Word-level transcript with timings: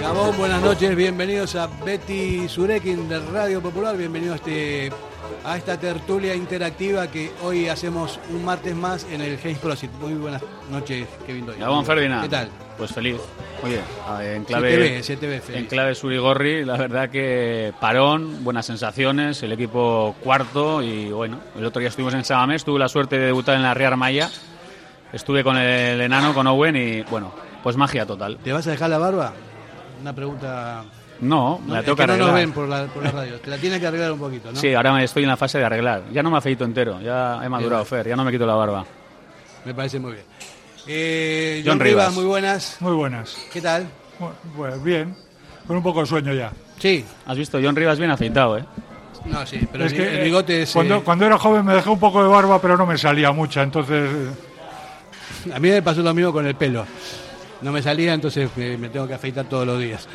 Gabón, 0.00 0.36
buenas 0.36 0.62
noches, 0.62 0.96
bienvenidos 0.96 1.54
a 1.54 1.68
Betty 1.84 2.48
Surekin 2.48 3.08
de 3.08 3.20
Radio 3.20 3.62
Popular, 3.62 3.96
bienvenidos 3.96 4.34
a, 4.34 4.36
este, 4.36 4.92
a 5.44 5.56
esta 5.56 5.78
tertulia 5.78 6.34
interactiva 6.34 7.06
que 7.08 7.30
hoy 7.42 7.68
hacemos 7.68 8.18
un 8.30 8.44
martes 8.44 8.74
más 8.74 9.06
en 9.10 9.20
el 9.20 9.38
James 9.38 9.58
Prosit. 9.58 9.92
Muy 10.00 10.14
buenas 10.14 10.42
noches, 10.70 11.06
Kevin 11.26 11.46
Doyle. 11.46 11.60
Gabón 11.60 11.84
Ferdinand. 11.84 12.22
¿Qué 12.22 12.28
tal? 12.30 12.48
Pues 12.76 12.90
feliz. 12.92 13.20
Oye, 13.62 13.80
en 14.36 14.44
clave, 14.44 15.02
se 15.02 15.16
te 15.16 15.26
ve, 15.26 15.40
feliz. 15.40 15.60
en 15.60 15.66
clave 15.66 15.94
Surigorri, 15.94 16.64
la 16.64 16.76
verdad 16.76 17.10
que 17.10 17.72
parón, 17.80 18.44
buenas 18.44 18.66
sensaciones, 18.66 19.42
el 19.42 19.50
equipo 19.52 20.14
cuarto 20.22 20.80
y 20.80 21.10
bueno, 21.10 21.40
el 21.56 21.64
otro 21.64 21.80
día 21.80 21.88
estuvimos 21.88 22.14
en 22.14 22.24
Samamés, 22.24 22.64
tuve 22.64 22.78
la 22.78 22.88
suerte 22.88 23.18
de 23.18 23.26
debutar 23.26 23.56
en 23.56 23.62
la 23.64 23.74
Real 23.74 23.96
Maya, 23.96 24.30
estuve 25.12 25.42
con 25.42 25.56
el 25.56 26.00
enano, 26.00 26.34
con 26.34 26.46
Owen 26.46 26.76
y 26.76 27.02
bueno, 27.02 27.32
pues 27.62 27.76
magia 27.76 28.06
total. 28.06 28.36
¿Te 28.38 28.52
vas 28.52 28.66
a 28.68 28.70
dejar 28.70 28.90
la 28.90 28.98
barba? 28.98 29.32
Una 30.00 30.12
pregunta... 30.14 30.84
No, 31.20 31.58
me 31.66 31.72
la 31.72 31.78
es 31.80 31.84
tengo 31.84 31.96
que 31.96 32.02
que 32.02 32.06
no 32.06 32.12
arreglar. 32.12 32.30
nos 32.30 32.40
ven 32.40 32.52
por 32.52 32.68
la, 32.68 32.86
por 32.86 33.02
la 33.02 33.10
radio. 33.10 33.40
Te 33.40 33.50
la 33.50 33.56
tienes 33.58 33.80
que 33.80 33.86
arreglar 33.88 34.12
un 34.12 34.20
poquito, 34.20 34.52
¿no? 34.52 34.56
Sí, 34.60 34.72
ahora 34.72 35.02
estoy 35.02 35.24
en 35.24 35.28
la 35.28 35.36
fase 35.36 35.58
de 35.58 35.64
arreglar. 35.64 36.04
Ya 36.12 36.22
no 36.22 36.30
me 36.30 36.38
afeito 36.38 36.64
entero, 36.64 37.00
ya 37.00 37.40
he 37.44 37.48
madurado. 37.48 37.84
Fer, 37.84 38.06
ya 38.06 38.14
no 38.14 38.22
me 38.22 38.30
quito 38.30 38.46
la 38.46 38.54
barba. 38.54 38.84
Me 39.64 39.74
parece 39.74 39.98
muy 39.98 40.12
bien. 40.12 40.24
Eh, 40.88 41.62
John 41.64 41.72
John 41.74 41.80
Rivas, 41.80 42.04
Rivas. 42.06 42.14
muy 42.14 42.24
buenas. 42.24 42.76
Muy 42.80 42.92
buenas. 42.94 43.36
¿Qué 43.52 43.60
tal? 43.60 43.86
Bu- 44.18 44.30
Pues 44.56 44.82
bien, 44.82 45.14
con 45.66 45.76
un 45.76 45.82
poco 45.82 46.00
de 46.00 46.06
sueño 46.06 46.32
ya. 46.32 46.50
Sí. 46.78 47.04
Has 47.26 47.36
visto, 47.36 47.58
John 47.62 47.76
Rivas 47.76 47.98
bien 47.98 48.10
afeitado, 48.10 48.56
¿eh? 48.58 48.64
No, 49.26 49.44
sí, 49.46 49.60
pero 49.70 49.84
Es 49.84 49.92
el, 49.92 49.98
que, 49.98 50.18
el 50.18 50.24
bigote 50.24 50.60
eh, 50.60 50.62
es... 50.62 50.72
cuando, 50.72 50.96
eh, 50.96 51.02
cuando 51.04 51.26
era 51.26 51.38
joven 51.38 51.64
me 51.64 51.74
dejé 51.74 51.90
un 51.90 51.98
poco 52.00 52.22
de 52.22 52.28
barba, 52.28 52.60
pero 52.62 52.76
no 52.78 52.86
me 52.86 52.96
salía 52.96 53.32
mucha, 53.32 53.62
entonces... 53.62 54.08
A 55.52 55.58
mí 55.58 55.68
me 55.68 55.82
pasó 55.82 56.00
lo 56.02 56.14
mismo 56.14 56.32
con 56.32 56.46
el 56.46 56.54
pelo. 56.54 56.86
No 57.60 57.70
me 57.72 57.82
salía, 57.82 58.14
entonces 58.14 58.48
me, 58.56 58.78
me 58.78 58.88
tengo 58.88 59.06
que 59.06 59.14
afeitar 59.14 59.44
todos 59.46 59.66
los 59.66 59.78
días. 59.80 60.08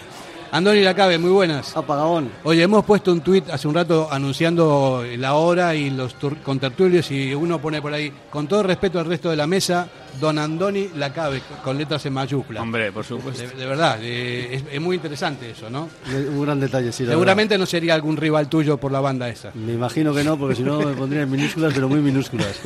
Andoni 0.54 0.82
Lacabe, 0.82 1.18
muy 1.18 1.32
buenas. 1.32 1.76
Apagón. 1.76 2.30
Oye, 2.44 2.62
hemos 2.62 2.86
puesto 2.86 3.12
un 3.12 3.22
tuit 3.22 3.50
hace 3.50 3.68
un 3.68 3.74
rato 3.74 4.08
anunciando 4.12 5.04
la 5.18 5.34
hora 5.34 5.74
y 5.74 5.90
los 5.90 6.16
tur- 6.20 6.40
contertulios 6.44 7.10
y 7.10 7.34
uno 7.34 7.60
pone 7.60 7.82
por 7.82 7.92
ahí, 7.92 8.14
con 8.30 8.46
todo 8.48 8.62
respeto 8.62 9.00
al 9.00 9.08
resto 9.08 9.32
de 9.32 9.36
la 9.36 9.48
mesa, 9.48 9.88
don 10.22 10.38
Andoni 10.38 10.90
Lacabe, 10.96 11.42
con 11.64 11.76
letras 11.76 12.06
en 12.06 12.14
mayúsculas. 12.14 12.62
Hombre, 12.62 12.92
por 12.92 13.04
supuesto. 13.04 13.42
De, 13.42 13.48
de 13.48 13.66
verdad, 13.66 13.98
eh, 14.04 14.50
es, 14.54 14.64
es 14.72 14.80
muy 14.80 14.96
interesante 14.98 15.50
eso, 15.50 15.72
¿no? 15.72 15.90
Un 16.14 16.44
gran 16.44 16.60
detalle, 16.60 16.92
sí. 16.92 17.04
la 17.04 17.14
Seguramente 17.14 17.58
no 17.58 17.66
sería 17.66 17.96
algún 17.96 18.16
rival 18.16 18.48
tuyo 18.48 18.78
por 18.78 18.92
la 18.92 19.00
banda 19.00 19.28
esa. 19.30 19.50
Me 19.56 19.74
imagino 19.74 20.14
que 20.14 20.24
no, 20.24 20.38
porque 20.38 20.54
si 20.56 20.62
no 20.62 20.80
me 20.82 20.94
pondría 20.94 21.24
en 21.24 21.32
minúsculas, 21.32 21.74
pero 21.74 21.90
muy 21.90 22.00
minúsculas. 22.00 22.60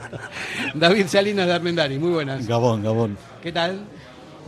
David 0.74 1.06
Salinas 1.08 1.46
de 1.46 1.52
Armendari, 1.52 1.98
muy 1.98 2.10
buenas. 2.10 2.46
Gabón, 2.46 2.82
Gabón. 2.82 3.18
¿Qué 3.42 3.52
tal? 3.52 3.80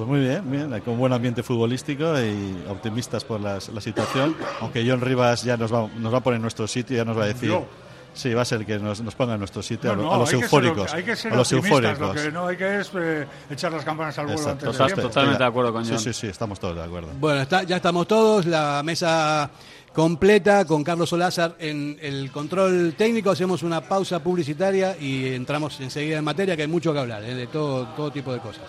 Pues 0.00 0.08
muy 0.08 0.20
bien, 0.20 0.50
bien, 0.50 0.80
con 0.80 0.96
buen 0.96 1.12
ambiente 1.12 1.42
futbolístico 1.42 2.18
y 2.18 2.56
optimistas 2.70 3.22
por 3.22 3.38
las- 3.38 3.68
la 3.68 3.82
situación. 3.82 4.34
Aunque 4.62 4.82
John 4.88 5.02
Rivas 5.02 5.42
ya 5.44 5.58
nos 5.58 5.70
va, 5.70 5.88
nos 5.98 6.10
va 6.14 6.16
a 6.16 6.20
poner 6.22 6.36
en 6.36 6.42
nuestro 6.42 6.66
sitio, 6.66 6.96
ya 6.96 7.04
nos 7.04 7.18
va 7.18 7.24
a 7.24 7.26
decir. 7.26 7.50
Yo. 7.50 7.66
Sí, 8.14 8.32
va 8.32 8.40
a 8.40 8.44
ser 8.46 8.64
que 8.64 8.78
nos, 8.78 9.02
nos 9.02 9.14
ponga 9.14 9.34
en 9.34 9.40
nuestro 9.40 9.62
sitio, 9.62 9.92
a, 9.92 9.96
no, 9.96 10.02
lo- 10.02 10.08
no, 10.08 10.14
a 10.14 10.18
los 10.20 10.28
hay 10.30 10.40
que 10.40 10.48
ser- 10.48 10.64
eufóricos. 10.64 10.94
hay 10.94 11.02
que 11.02 11.16
ser 11.16 11.32
a 11.34 11.36
los 11.36 11.52
optimistas, 11.52 11.84
eufóricos. 11.90 12.16
Lo 12.16 12.22
que 12.22 12.32
no 12.32 12.46
hay 12.46 12.56
que 12.56 12.78
es 12.80 12.90
eh, 12.94 13.26
echar 13.50 13.72
las 13.72 13.84
campanas 13.84 14.18
al 14.18 14.24
vuelo 14.24 14.40
Exacto, 14.40 14.70
antes 14.70 14.96
de 14.96 15.02
totalmente 15.02 15.38
de 15.42 15.48
acuerdo 15.48 15.72
con 15.74 15.84
Sí, 15.84 15.90
John. 15.90 15.98
sí, 16.00 16.12
sí, 16.14 16.26
estamos 16.28 16.58
todos 16.58 16.76
de 16.76 16.82
acuerdo. 16.82 17.08
Bueno, 17.20 17.42
está, 17.42 17.62
ya 17.64 17.76
estamos 17.76 18.08
todos, 18.08 18.46
la 18.46 18.80
mesa 18.82 19.50
completa 19.92 20.64
con 20.64 20.82
Carlos 20.82 21.10
Solázar 21.10 21.56
en 21.58 21.98
el 22.00 22.32
control 22.32 22.94
técnico. 22.96 23.30
Hacemos 23.32 23.62
una 23.62 23.82
pausa 23.82 24.18
publicitaria 24.20 24.96
y 24.98 25.34
entramos 25.34 25.78
enseguida 25.80 26.16
en 26.16 26.24
materia, 26.24 26.56
que 26.56 26.62
hay 26.62 26.68
mucho 26.68 26.90
que 26.94 26.98
hablar, 27.00 27.22
¿eh? 27.22 27.34
de 27.34 27.46
todo, 27.48 27.84
todo 27.88 28.10
tipo 28.10 28.32
de 28.32 28.38
cosas. 28.40 28.64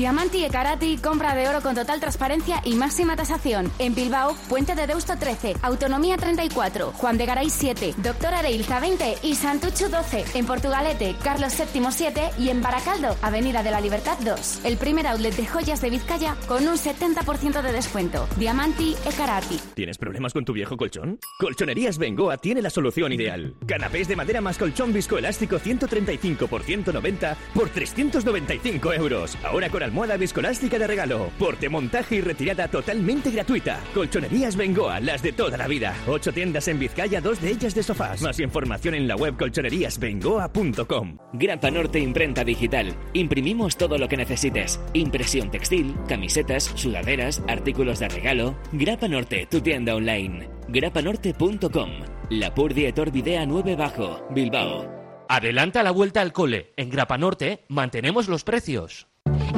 Diamanti 0.00 0.46
e 0.46 0.48
Karati, 0.48 0.96
compra 0.96 1.34
de 1.34 1.46
oro 1.46 1.60
con 1.60 1.74
total 1.74 2.00
transparencia 2.00 2.62
y 2.64 2.72
máxima 2.72 3.16
tasación. 3.16 3.70
En 3.78 3.94
Bilbao, 3.94 4.34
Puente 4.48 4.74
de 4.74 4.86
Deusto 4.86 5.18
13, 5.18 5.56
Autonomía 5.60 6.16
34, 6.16 6.92
Juan 6.92 7.18
de 7.18 7.26
Garay 7.26 7.50
7, 7.50 7.96
Doctor 7.98 8.32
Areilza 8.32 8.80
20 8.80 9.16
y 9.22 9.34
Santucho 9.34 9.90
12. 9.90 10.24
En 10.38 10.46
Portugalete, 10.46 11.16
Carlos 11.22 11.52
VII 11.54 11.84
7 11.90 12.30
y 12.38 12.48
en 12.48 12.62
Baracaldo, 12.62 13.14
Avenida 13.20 13.62
de 13.62 13.72
la 13.72 13.82
Libertad 13.82 14.16
2. 14.24 14.64
El 14.64 14.78
primer 14.78 15.06
outlet 15.06 15.36
de 15.36 15.44
joyas 15.44 15.82
de 15.82 15.90
Vizcaya 15.90 16.34
con 16.48 16.66
un 16.66 16.78
70% 16.78 17.60
de 17.60 17.70
descuento. 17.70 18.26
Diamanti 18.38 18.96
e 19.04 19.12
Karati. 19.12 19.60
¿Tienes 19.74 19.98
problemas 19.98 20.32
con 20.32 20.46
tu 20.46 20.54
viejo 20.54 20.78
colchón? 20.78 21.18
Colchonerías 21.38 21.98
Bengoa 21.98 22.38
tiene 22.38 22.62
la 22.62 22.70
solución 22.70 23.12
ideal. 23.12 23.54
Canapés 23.66 24.08
de 24.08 24.16
madera 24.16 24.40
más 24.40 24.56
colchón 24.56 24.94
viscoelástico 24.94 25.58
135 25.58 26.46
por 26.46 26.62
190 26.62 27.36
por 27.52 27.68
395 27.68 28.94
euros. 28.94 29.36
Ahora 29.44 29.68
con 29.68 29.89
almohada 29.90 30.16
viscoelástica 30.16 30.78
de 30.78 30.86
regalo. 30.86 31.30
Porte, 31.36 31.68
montaje 31.68 32.14
y 32.16 32.20
retirada 32.20 32.68
totalmente 32.68 33.30
gratuita. 33.30 33.80
Colchonerías 33.92 34.54
Bengoa, 34.54 35.00
las 35.00 35.20
de 35.20 35.32
toda 35.32 35.58
la 35.58 35.66
vida. 35.66 35.94
Ocho 36.06 36.32
tiendas 36.32 36.68
en 36.68 36.78
Vizcaya, 36.78 37.20
dos 37.20 37.40
de 37.40 37.50
ellas 37.50 37.74
de 37.74 37.82
sofás. 37.82 38.22
Más 38.22 38.38
información 38.38 38.94
en 38.94 39.08
la 39.08 39.16
web 39.16 39.36
colchoneríasbengoa.com. 39.36 41.18
Grapa 41.32 41.70
Norte 41.72 41.98
Imprenta 41.98 42.44
Digital. 42.44 42.94
Imprimimos 43.14 43.76
todo 43.76 43.98
lo 43.98 44.08
que 44.08 44.16
necesites. 44.16 44.80
Impresión 44.92 45.50
textil, 45.50 45.96
camisetas, 46.06 46.70
sudaderas, 46.76 47.42
artículos 47.48 47.98
de 47.98 48.08
regalo. 48.08 48.56
Grapa 48.72 49.08
Norte, 49.08 49.48
tu 49.50 49.60
tienda 49.60 49.96
online. 49.96 50.48
grapanorte.com. 50.68 51.90
La 52.30 52.54
Purdi 52.54 52.86
Etor 52.86 53.10
Videa 53.10 53.44
9 53.44 53.74
Bajo, 53.74 54.24
Bilbao. 54.30 54.88
Adelanta 55.28 55.82
la 55.82 55.90
vuelta 55.90 56.20
al 56.20 56.32
cole. 56.32 56.72
En 56.76 56.90
Grapa 56.90 57.18
Norte 57.18 57.64
mantenemos 57.68 58.28
los 58.28 58.44
precios. 58.44 59.09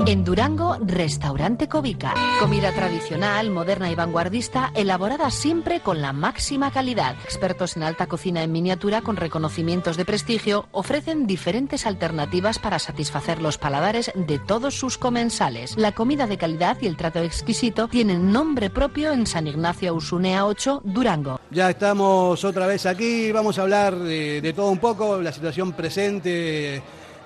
En 0.06 0.24
Durango, 0.24 0.78
Restaurante 0.80 1.68
Covica. 1.68 2.14
Comida 2.40 2.72
tradicional, 2.72 3.50
moderna 3.50 3.90
y 3.90 3.94
vanguardista, 3.94 4.72
elaborada 4.74 5.30
siempre 5.30 5.80
con 5.80 6.02
la 6.02 6.12
máxima 6.12 6.72
calidad. 6.72 7.14
Expertos 7.24 7.76
en 7.76 7.84
alta 7.84 8.08
cocina 8.08 8.42
en 8.42 8.50
miniatura 8.50 9.02
con 9.02 9.16
reconocimientos 9.16 9.96
de 9.96 10.04
prestigio 10.04 10.66
ofrecen 10.72 11.26
diferentes 11.26 11.86
alternativas 11.86 12.58
para 12.58 12.80
satisfacer 12.80 13.40
los 13.40 13.58
paladares 13.58 14.10
de 14.14 14.40
todos 14.40 14.74
sus 14.74 14.98
comensales. 14.98 15.76
La 15.76 15.92
comida 15.92 16.26
de 16.26 16.38
calidad 16.38 16.78
y 16.80 16.88
el 16.88 16.96
trato 16.96 17.20
exquisito 17.20 17.86
tienen 17.86 18.32
nombre 18.32 18.70
propio 18.70 19.12
en 19.12 19.26
San 19.26 19.46
Ignacio 19.46 19.94
Usunea 19.94 20.46
8, 20.46 20.82
Durango. 20.84 21.40
Ya 21.50 21.70
estamos 21.70 22.44
otra 22.44 22.66
vez 22.66 22.86
aquí, 22.86 23.30
vamos 23.30 23.58
a 23.58 23.62
hablar 23.62 23.96
de, 23.96 24.40
de 24.40 24.52
todo 24.52 24.70
un 24.70 24.78
poco, 24.78 25.20
la 25.20 25.32
situación 25.32 25.72
presente 25.72 26.82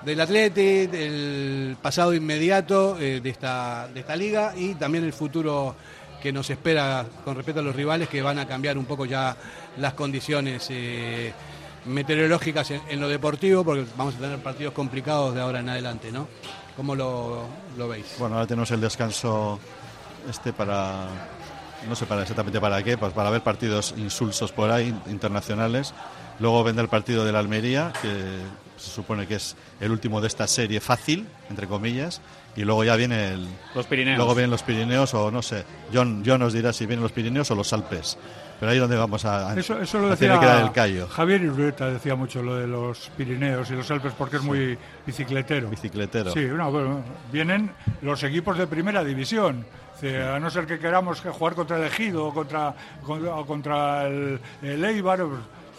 del 0.07 0.21
Atleti, 0.21 0.87
del 0.87 1.77
pasado 1.83 2.15
inmediato 2.15 2.97
eh, 2.97 3.21
de, 3.21 3.29
esta, 3.29 3.89
de 3.89 4.01
esta 4.01 4.15
liga 4.15 4.55
y 4.57 4.77
también 4.77 5.03
el 5.03 5.13
futuro 5.13 5.75
que 6.23 6.33
nos 6.33 6.49
espera 6.49 7.05
con 7.25 7.35
respecto 7.35 7.61
a 7.61 7.65
los 7.65 7.75
rivales 7.75 8.09
que 8.09 8.23
van 8.23 8.39
a 8.39 8.47
cambiar 8.47 8.79
un 8.79 8.85
poco 8.85 9.05
ya 9.05 9.37
las 9.79 9.95
condiciones 9.95 10.69
eh, 10.71 11.33
meteorológicas 11.87 12.71
en, 12.71 12.83
en 12.89 13.01
lo 13.01 13.09
deportivo 13.09 13.65
porque 13.65 13.85
vamos 13.97 14.15
a 14.15 14.19
tener 14.19 14.39
partidos 14.39 14.73
complicados 14.75 15.35
de 15.35 15.41
ahora 15.41 15.59
en 15.59 15.71
adelante, 15.71 16.13
¿no? 16.13 16.29
¿Cómo 16.77 16.95
lo, 16.95 17.45
lo 17.77 17.89
veis? 17.89 18.07
Bueno, 18.17 18.37
ahora 18.37 18.47
tenemos 18.47 18.71
el 18.71 18.81
descanso 18.81 19.59
este 20.31 20.53
para. 20.53 21.09
No 21.89 21.95
sé 21.95 22.07
para 22.07 22.23
exactamente 22.23 22.61
para 22.61 22.83
qué, 22.83 22.97
pues 22.97 23.13
para 23.13 23.31
ver 23.31 23.43
partidos 23.43 23.93
insulsos 23.97 24.53
por 24.53 24.71
ahí, 24.71 24.95
internacionales. 25.07 25.95
Luego 26.41 26.63
vendrá 26.65 26.83
el 26.83 26.89
partido 26.89 27.25
de 27.25 27.33
la 27.33 27.39
Almería, 27.39 27.93
que 28.03 28.09
se 28.77 28.91
supone 28.91 29.27
que 29.27 29.37
es 29.37 29.57
el 29.81 29.91
último 29.91 30.21
de 30.21 30.27
esta 30.27 30.47
serie 30.47 30.81
fácil, 30.81 31.27
entre 31.49 31.67
comillas. 31.67 32.21
Y 32.57 32.65
luego 32.65 32.85
ya 32.85 32.97
viene 32.97 33.33
el. 33.35 33.47
Los 33.75 33.87
Pirineos. 33.87 34.17
Luego 34.17 34.35
vienen 34.35 34.51
los 34.51 34.63
Pirineos, 34.63 35.13
o 35.15 35.31
no 35.31 35.43
sé. 35.43 35.65
John, 35.93 36.23
John 36.25 36.41
nos 36.41 36.53
dirá 36.55 36.73
si 36.73 36.87
vienen 36.87 37.03
los 37.03 37.13
Pirineos 37.13 37.51
o 37.51 37.55
los 37.55 37.71
Alpes. 37.73 38.17
Pero 38.59 38.71
ahí 38.71 38.79
es 38.79 38.81
donde 38.81 38.97
vamos 38.97 39.27
a. 39.27 39.51
a- 39.51 39.59
Eso, 39.59 39.79
eso 39.81 39.99
lo 39.99 40.07
a 40.07 40.11
decía 40.11 40.29
tener 40.29 40.41
que 40.41 40.47
dar 40.47 40.63
el 40.65 40.73
callo. 40.73 41.07
Javier 41.09 41.43
Irureta, 41.43 41.91
decía 41.91 42.15
mucho 42.15 42.43
lo 42.43 42.57
de 42.57 42.67
los 42.67 43.11
Pirineos 43.15 43.71
y 43.71 43.75
los 43.75 43.91
Alpes 43.91 44.15
porque 44.17 44.37
es 44.37 44.43
muy 44.43 44.79
bicicletero. 45.07 45.69
Bicicletero. 45.69 46.33
Sí, 46.33 46.41
no, 46.47 46.71
bueno, 46.71 47.03
vienen 47.31 47.71
los 48.01 48.23
equipos 48.23 48.57
de 48.57 48.67
primera 48.67 49.05
división. 49.05 49.67
A 50.35 50.39
no 50.39 50.49
ser 50.51 50.67
que 50.67 50.79
queramos 50.79 51.21
que 51.23 51.29
jugar 51.31 51.55
contra 51.55 51.77
el 51.79 51.85
Ejido 51.85 52.27
o 52.27 52.33
contra, 52.35 52.75
contra, 53.47 54.07
el, 54.07 54.39
el 54.63 54.85
Eibar, 54.85 55.21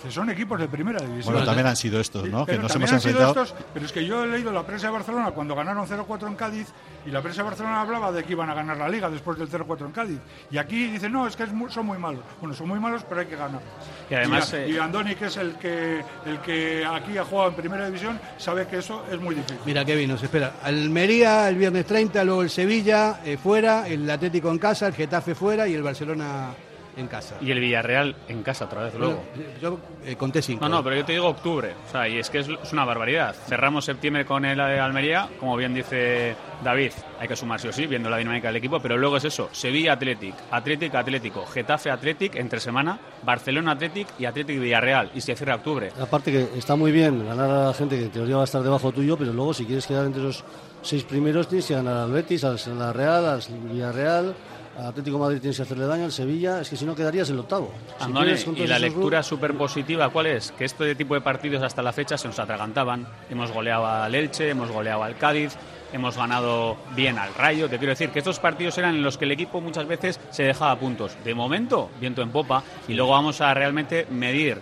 son 0.10 0.30
equipos 0.30 0.60
de 0.60 0.68
primera 0.68 1.00
división. 1.00 1.34
Bueno, 1.34 1.46
también 1.46 1.68
han 1.68 1.76
sido 1.76 2.00
estos, 2.00 2.28
¿no? 2.30 2.46
Que 2.46 2.54
Pero 2.54 2.64
nos 2.64 2.76
hemos 2.76 2.92
han 2.94 3.02
sido 3.02 3.12
enfrentado. 3.20 3.44
estos, 3.46 3.66
pero 3.74 3.86
es 3.86 3.92
que 3.92 4.06
yo 4.06 4.24
he 4.24 4.28
leído 4.28 4.52
la 4.52 4.64
prensa 4.66 4.88
de 4.88 4.94
Barcelona 4.94 5.32
cuando 5.32 5.56
ganaron 5.56 5.86
0-4 5.88 6.28
en 6.28 6.36
Cádiz 6.36 6.68
y 7.06 7.12
la 7.12 7.22
prensa 7.22 7.42
de 7.42 7.50
Barcelona 7.50 7.82
hablaba 7.82 8.12
de 8.12 8.24
que 8.24 8.32
iban 8.34 8.50
a 8.50 8.54
ganar 8.54 8.78
la 8.78 8.88
liga 8.90 9.10
después 9.10 9.38
del 9.38 9.50
0-4 9.50 9.86
en 9.88 9.92
Cádiz. 9.92 10.20
Y 10.52 10.58
aquí 10.58 10.88
dicen, 10.88 11.12
no, 11.12 11.28
es 11.28 11.36
que 11.36 11.44
es 11.44 11.52
mu- 11.52 11.70
son 11.70 11.86
muy 11.86 11.98
malos. 11.98 12.22
Bueno, 12.40 12.56
son 12.56 12.68
muy 12.68 12.80
malos, 12.80 13.04
pero 13.08 13.22
hay 13.22 13.28
que 13.28 13.36
ganar. 13.36 13.62
Y 14.10 14.14
además, 14.14 14.52
y, 14.54 14.56
eh, 14.58 14.70
y 14.70 14.78
Andoni, 14.78 15.16
que 15.16 15.26
es 15.26 15.38
el 15.38 15.56
que, 15.56 16.04
el 16.26 16.40
que 16.42 16.86
aquí 16.86 17.18
ha 17.18 17.24
jugado 17.26 17.50
en 17.50 17.56
primera 17.56 17.86
división, 17.88 18.20
sabe 18.38 18.68
que 18.68 18.78
eso 18.78 19.04
es 19.12 19.20
muy 19.20 19.36
difícil. 19.36 19.58
Mira, 19.66 19.84
Kevin, 19.84 20.10
nos 20.10 20.22
espera. 20.24 20.54
Almería 20.64 21.50
el 21.50 21.56
viernes 21.56 21.86
30, 21.86 22.24
luego 22.24 22.42
el 22.44 22.50
Sevilla 22.50 23.20
eh, 23.26 23.38
fuera, 23.38 23.88
el 23.88 24.10
Atlético 24.10 24.52
en 24.52 24.60
casa, 24.60 24.88
el 24.88 24.94
Getafe 24.94 25.34
fuera 25.36 25.68
y 25.68 25.74
el 25.74 25.84
Barcelona 25.84 26.50
en 26.98 27.08
casa. 27.08 27.36
Y 27.42 27.52
el 27.52 27.60
Villarreal 27.60 28.16
en 28.28 28.44
casa 28.44 28.66
otra 28.66 28.84
vez 28.84 28.96
luego. 28.96 29.24
Bueno, 29.36 29.52
yo 29.62 29.80
eh, 30.06 30.16
conté 30.16 30.42
cinco. 30.42 30.68
No, 30.68 30.78
no, 30.78 30.84
pero 30.84 30.96
yo 30.96 31.06
te 31.06 31.14
digo 31.14 31.28
octubre. 31.28 31.74
O 31.88 31.92
sea, 31.92 32.08
y 32.08 32.18
es 32.18 32.30
que 32.30 32.40
es, 32.40 32.48
es 32.48 32.74
una 32.74 32.86
barbaridad. 32.86 33.36
Cerramos 33.48 33.86
septiembre 33.86 34.26
con 34.26 34.46
el 34.46 34.58
de 34.58 34.80
Almería, 34.80 35.30
como 35.40 35.56
bien 35.56 35.74
dice 35.74 36.36
David, 36.64 36.92
hay 37.20 37.28
que 37.28 37.36
sumar 37.36 37.60
sí 37.60 37.68
o 37.68 37.74
sí, 37.74 37.86
viendo 37.88 38.10
la 38.10 38.18
dinámica 38.18 38.48
del 38.48 38.58
equipo, 38.58 38.80
pero 38.80 38.98
luego 38.98 39.18
es 39.18 39.26
eso, 39.26 39.50
Sevilla 39.52 39.94
Athletic, 39.94 40.36
Athletic 40.52 40.96
Atlético, 40.96 41.46
Getafe 41.46 41.92
Athletic 41.92 42.36
entre 42.36 42.60
semana, 42.60 43.00
Barcelona 43.24 43.74
Athletic 43.74 44.08
y 44.20 44.26
Athletic 44.26 44.60
Villarreal, 44.60 45.12
y 45.14 45.22
se 45.22 45.36
cierra 45.36 45.56
octubre. 45.56 45.92
Aparte 46.00 46.32
que 46.32 46.58
está 46.58 46.76
muy 46.76 46.92
bien 46.92 47.26
ganar 47.28 47.50
a 47.50 47.68
la 47.68 47.74
gente 47.74 47.98
que 47.98 48.06
en 48.06 48.12
teoría 48.12 48.36
va 48.38 48.42
a 48.42 48.46
estar 48.46 48.64
debajo 48.64 48.92
tuyo, 48.92 49.18
pero 49.18 49.34
luego 49.34 49.54
si 49.54 49.66
quieres 49.66 49.86
quedar 49.86 50.06
entre 50.06 50.24
los 50.24 50.44
seis 50.82 51.04
primeros 51.04 51.48
tienes 51.48 51.68
que 51.68 51.74
ganar 51.76 51.98
al 51.98 52.12
Betis, 52.12 52.44
al 52.44 52.58
la 52.78 52.94
Real, 52.94 53.26
al 53.26 53.42
Villarreal, 53.72 54.26
al 54.28 54.36
Atlético 54.78 55.18
de 55.18 55.24
Madrid 55.24 55.40
tienes 55.40 55.58
que 55.58 55.64
hacerle 55.64 55.88
daño, 55.88 56.06
al 56.06 56.12
Sevilla, 56.12 56.62
es 56.62 56.70
que 56.70 56.78
si 56.78 56.86
no 56.86 56.96
quedarías 56.96 57.30
el 57.30 57.40
octavo. 57.40 57.72
Andone, 58.00 58.36
y 58.56 58.68
la 58.68 58.78
lectura 58.78 59.24
súper 59.24 59.56
positiva, 59.56 60.10
¿cuál 60.10 60.28
es? 60.28 60.52
Que 60.52 60.66
este 60.66 60.94
tipo 60.94 61.16
de 61.16 61.22
partidos 61.22 61.64
hasta 61.64 61.82
la 61.82 61.92
fecha 61.92 62.18
se 62.18 62.28
nos 62.28 62.38
atragantaban. 62.38 63.08
Hemos 63.30 63.52
goleado 63.52 63.88
al 63.88 64.14
Elche, 64.14 64.50
hemos 64.50 64.70
goleado 64.70 65.04
al 65.04 65.18
Cádiz, 65.18 65.56
hemos 65.92 66.16
ganado 66.16 66.78
bien 66.96 67.18
al 67.18 67.34
Rayo. 67.34 67.70
Te 67.70 67.80
quiero 67.80 67.92
decir 67.92 68.12
que 68.12 68.20
estos 68.20 68.40
partidos 68.40 68.78
eran 68.78 68.96
en 68.96 69.04
los 69.04 69.18
que 69.18 69.26
el 69.26 69.32
equipo 69.32 69.62
muchas 69.62 69.88
veces 69.88 70.20
se 70.30 70.44
dejaba 70.44 70.76
puntos. 70.80 71.18
De 71.24 71.34
momento, 71.34 71.90
viento 72.00 72.22
en 72.22 72.30
popa, 72.30 72.64
y 72.88 72.94
luego 72.94 73.12
vamos 73.12 73.42
a 73.42 73.54
realmente 73.56 74.06
medir 74.12 74.62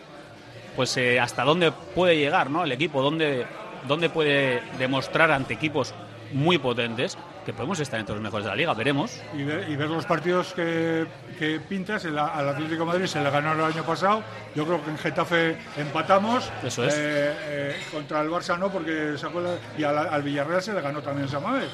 pues 0.78 0.96
eh, 0.98 1.20
hasta 1.20 1.44
dónde 1.44 1.72
puede 1.72 2.18
llegar 2.18 2.50
¿no? 2.50 2.64
el 2.64 2.72
equipo, 2.72 3.02
dónde, 3.02 3.46
dónde 3.88 4.10
puede 4.10 4.62
demostrar 4.78 5.32
ante 5.32 5.54
equipos 5.54 5.94
muy 6.34 6.58
potentes 6.58 7.18
que 7.46 7.54
podemos 7.54 7.80
estar 7.80 8.00
entre 8.00 8.16
los 8.16 8.24
mejores 8.24 8.44
de 8.46 8.50
la 8.50 8.56
liga, 8.56 8.74
veremos. 8.74 9.22
Y 9.34 9.44
ver, 9.44 9.70
y 9.70 9.76
ver 9.76 9.88
los 9.90 10.06
partidos 10.06 10.52
que, 10.54 11.06
que 11.38 11.60
pintas, 11.60 12.04
el- 12.06 12.18
al 12.18 12.50
Atlético 12.50 12.80
de 12.80 12.86
Madrid 12.86 13.06
se 13.06 13.22
le 13.22 13.30
ganó 13.30 13.54
el 13.54 13.62
año 13.62 13.84
pasado, 13.84 14.24
yo 14.56 14.66
creo 14.66 14.84
que 14.84 14.90
en 14.92 14.98
Getafe 14.98 15.58
empatamos, 15.78 16.50
Eso 16.64 16.84
es. 16.86 16.94
Eh, 16.96 16.98
eh, 17.44 17.76
contra 17.92 18.22
el 18.22 18.30
Barça 18.30 18.58
no, 18.58 18.70
porque 18.72 19.16
sacó 19.18 19.40
la- 19.42 19.56
y 19.78 19.84
al, 19.84 19.98
al 19.98 20.24
Villarreal 20.24 20.62
se 20.64 20.74
le 20.74 20.82
ganó 20.82 21.02
también 21.02 21.28
esa 21.28 21.40
madre. 21.40 21.68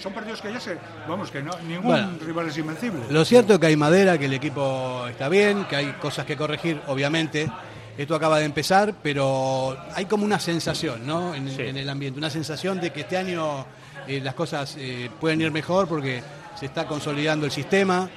son 0.00 0.12
partidos 0.12 0.40
que 0.40 0.52
ya 0.52 0.60
se, 0.60 0.78
vamos, 1.08 1.30
que 1.30 1.42
no, 1.42 1.50
ningún 1.66 1.86
Bueno. 1.90 2.10
rival 2.24 2.48
es 2.48 2.56
invencible. 2.58 3.00
Lo 3.10 3.24
cierto 3.24 3.54
es 3.54 3.58
que 3.58 3.66
hay 3.66 3.76
madera, 3.76 4.16
que 4.16 4.26
el 4.26 4.32
equipo 4.34 5.06
está 5.08 5.28
bien, 5.28 5.64
que 5.64 5.76
hay 5.76 5.86
cosas 6.00 6.24
que 6.24 6.36
corregir, 6.36 6.80
obviamente. 6.86 7.50
Esto 7.98 8.14
acaba 8.14 8.38
de 8.38 8.44
empezar, 8.46 8.94
pero 9.02 9.76
hay 9.94 10.06
como 10.06 10.24
una 10.24 10.38
sensación, 10.38 11.06
¿no? 11.06 11.34
En, 11.34 11.50
Sí. 11.50 11.62
en 11.62 11.76
el 11.76 11.88
ambiente, 11.88 12.18
una 12.18 12.30
sensación 12.30 12.80
de 12.80 12.90
que 12.92 13.00
este 13.00 13.18
año 13.18 13.66
eh, 14.08 14.20
las 14.22 14.34
cosas 14.34 14.76
eh, 14.78 15.10
pueden 15.20 15.40
ir 15.40 15.50
mejor 15.50 15.86
porque 15.88 16.22
se 16.58 16.66
está 16.66 16.86
consolidando 16.86 17.46
el 17.46 17.52
sistema. 17.52 18.08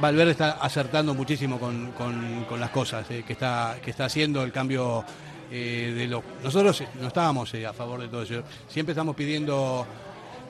Valverde 0.00 0.32
está 0.32 0.52
acertando 0.60 1.14
muchísimo 1.14 1.58
con, 1.58 1.92
con- 1.92 2.44
con 2.48 2.60
las 2.60 2.70
cosas 2.70 3.10
eh, 3.10 3.24
que, 3.26 3.32
está, 3.32 3.76
que 3.82 3.90
está 3.90 4.04
haciendo, 4.06 4.42
el 4.42 4.52
cambio 4.52 5.04
de 5.50 6.06
lo... 6.08 6.22
Nosotros 6.42 6.82
no 7.00 7.06
estábamos 7.08 7.52
a 7.54 7.72
favor 7.72 8.00
de 8.00 8.08
todo 8.08 8.22
eso. 8.22 8.42
Siempre 8.68 8.92
estamos 8.92 9.14
pidiendo, 9.14 9.86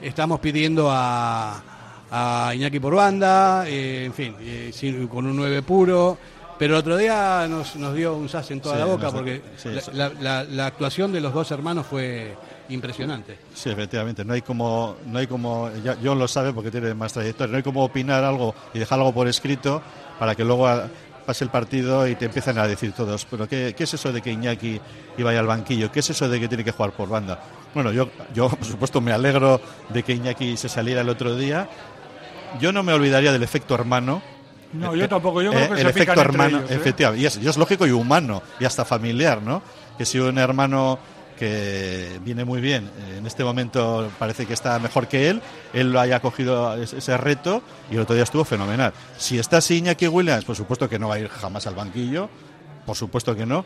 estamos 0.01 0.41
pidiendo 0.41 0.89
a, 0.91 1.62
a 2.11 2.55
Iñaki 2.55 2.81
por 2.81 2.95
banda, 2.95 3.69
en 3.69 4.15
fin, 4.15 4.35
sin- 4.73 5.06
con 5.09 5.27
un 5.27 5.37
9 5.37 5.61
puro. 5.62 6.17
Pero 6.59 6.75
el 6.75 6.81
otro 6.81 6.97
día 6.97 7.47
nos, 7.51 7.77
nos 7.77 7.95
dio 7.95 8.15
un 8.17 8.29
sas 8.29 8.51
en 8.53 8.61
toda 8.61 8.77
Sí, 8.77 8.81
la 8.81 8.87
boca 8.87 9.11
porque 9.11 9.43
sí, 9.56 9.69
la, 9.71 9.81
sí. 9.83 9.91
la- 9.93 10.09
la- 10.21 10.45
la 10.45 10.67
actuación 10.67 11.12
de 11.12 11.21
los 11.21 11.35
dos 11.35 11.51
hermanos 11.51 11.85
fue 11.87 12.35
impresionante. 12.69 13.38
Sí, 13.55 13.70
efectivamente. 13.70 14.25
No 14.25 14.32
hay 14.34 14.43
como, 14.43 14.96
no 15.06 15.19
hay 15.19 15.26
como, 15.26 15.70
ya- 15.84 15.96
John 16.02 16.19
lo 16.19 16.28
sabe 16.28 16.52
porque 16.52 16.70
tiene 16.70 16.94
más 16.94 17.12
trayectoria. 17.12 17.50
No 17.52 17.56
hay 17.58 17.62
como 17.62 17.84
opinar 17.84 18.25
algo 18.25 18.55
y 18.72 18.78
dejar 18.78 18.99
algo 18.99 19.12
por 19.12 19.28
escrito 19.28 19.82
para 20.19 20.34
que 20.34 20.44
luego 20.44 20.66
a- 20.69 20.88
pase 21.26 21.43
el 21.44 21.50
partido 21.50 22.06
y 22.06 22.16
te 22.16 22.26
empiecen 22.26 22.58
a 22.58 22.66
decir 22.66 22.93
todos. 22.93 23.25
Pero 23.31 23.49
qué, 23.49 23.75
qué 23.76 23.84
es 23.84 23.94
eso 23.94 24.12
de 24.12 24.20
que 24.20 24.31
Iñaki 24.31 24.81
iba 25.16 25.31
al 25.31 25.46
banquillo? 25.46 25.90
¿Qué 25.90 26.00
es 26.00 26.11
eso 26.11 26.28
de 26.28 26.38
que 26.38 26.49
tiene 26.49 26.62
que 26.64 26.72
jugar 26.72 26.93
por 26.93 27.08
banda? 27.08 27.40
Bueno, 27.72 27.93
yo, 27.93 28.08
yo 28.34 28.49
por 28.50 28.64
supuesto 28.64 29.00
me 29.00 29.12
alegro 29.12 29.60
de 29.88 30.02
que 30.02 30.12
Iñaki 30.12 30.56
se 30.56 30.69
saliera 30.69 31.00
el 31.00 31.08
otro 31.08 31.34
día. 31.37 31.69
Yo 32.60 32.72
no 32.72 32.82
me 32.82 32.93
olvidaría 32.93 33.32
del 33.32 33.43
efecto 33.43 33.75
hermano. 33.75 34.22
No, 34.75 34.94
yo 34.96 35.08
tampoco, 35.08 35.40
yo 35.40 35.50
creo 35.52 35.69
que 35.69 35.75
el 35.75 35.81
se 35.82 35.88
efecto 35.88 36.12
entre 36.12 36.22
hermano, 36.25 36.58
ellos, 36.58 36.70
¿eh? 36.70 36.75
efectivamente, 36.75 37.22
y 37.22 37.26
es, 37.26 37.37
y 37.37 37.49
es 37.49 37.56
lógico 37.56 37.87
y 37.87 37.93
humano 37.93 38.43
y 38.58 38.64
hasta 38.64 38.84
familiar, 38.84 39.40
¿no? 39.40 39.62
Que 39.96 40.05
si 40.05 40.19
un 40.19 40.37
hermano 40.37 40.99
que 41.38 42.20
viene 42.25 42.44
muy 42.44 42.60
bien, 42.60 42.84
eh, 42.84 43.19
en 43.19 43.26
este 43.26 43.44
momento 43.44 44.10
parece 44.19 44.46
que 44.46 44.54
está 44.54 44.78
mejor 44.78 45.08
que 45.08 45.31
él, 45.31 45.42
él 45.72 45.92
lo 45.92 46.00
haya 46.00 46.20
cogido 46.20 46.75
ese, 46.75 47.16
reto 47.16 47.62
y 47.90 47.94
el 47.94 48.00
otro 48.00 48.14
día 48.14 48.25
estuvo 48.25 48.44
fenomenal. 48.44 48.92
Si 49.19 49.38
está 49.38 49.58
así 49.58 49.78
Iñaki 49.78 50.08
Williams, 50.08 50.44
por 50.44 50.56
supuesto 50.56 50.88
que 50.88 50.98
no 50.98 51.08
va 51.08 51.16
a 51.16 51.19
ir 51.19 51.28
jamás 51.28 51.66
al 51.66 51.75
banquillo, 51.75 52.28
por 52.86 52.96
supuesto 52.96 53.34
que 53.34 53.46
no. 53.46 53.64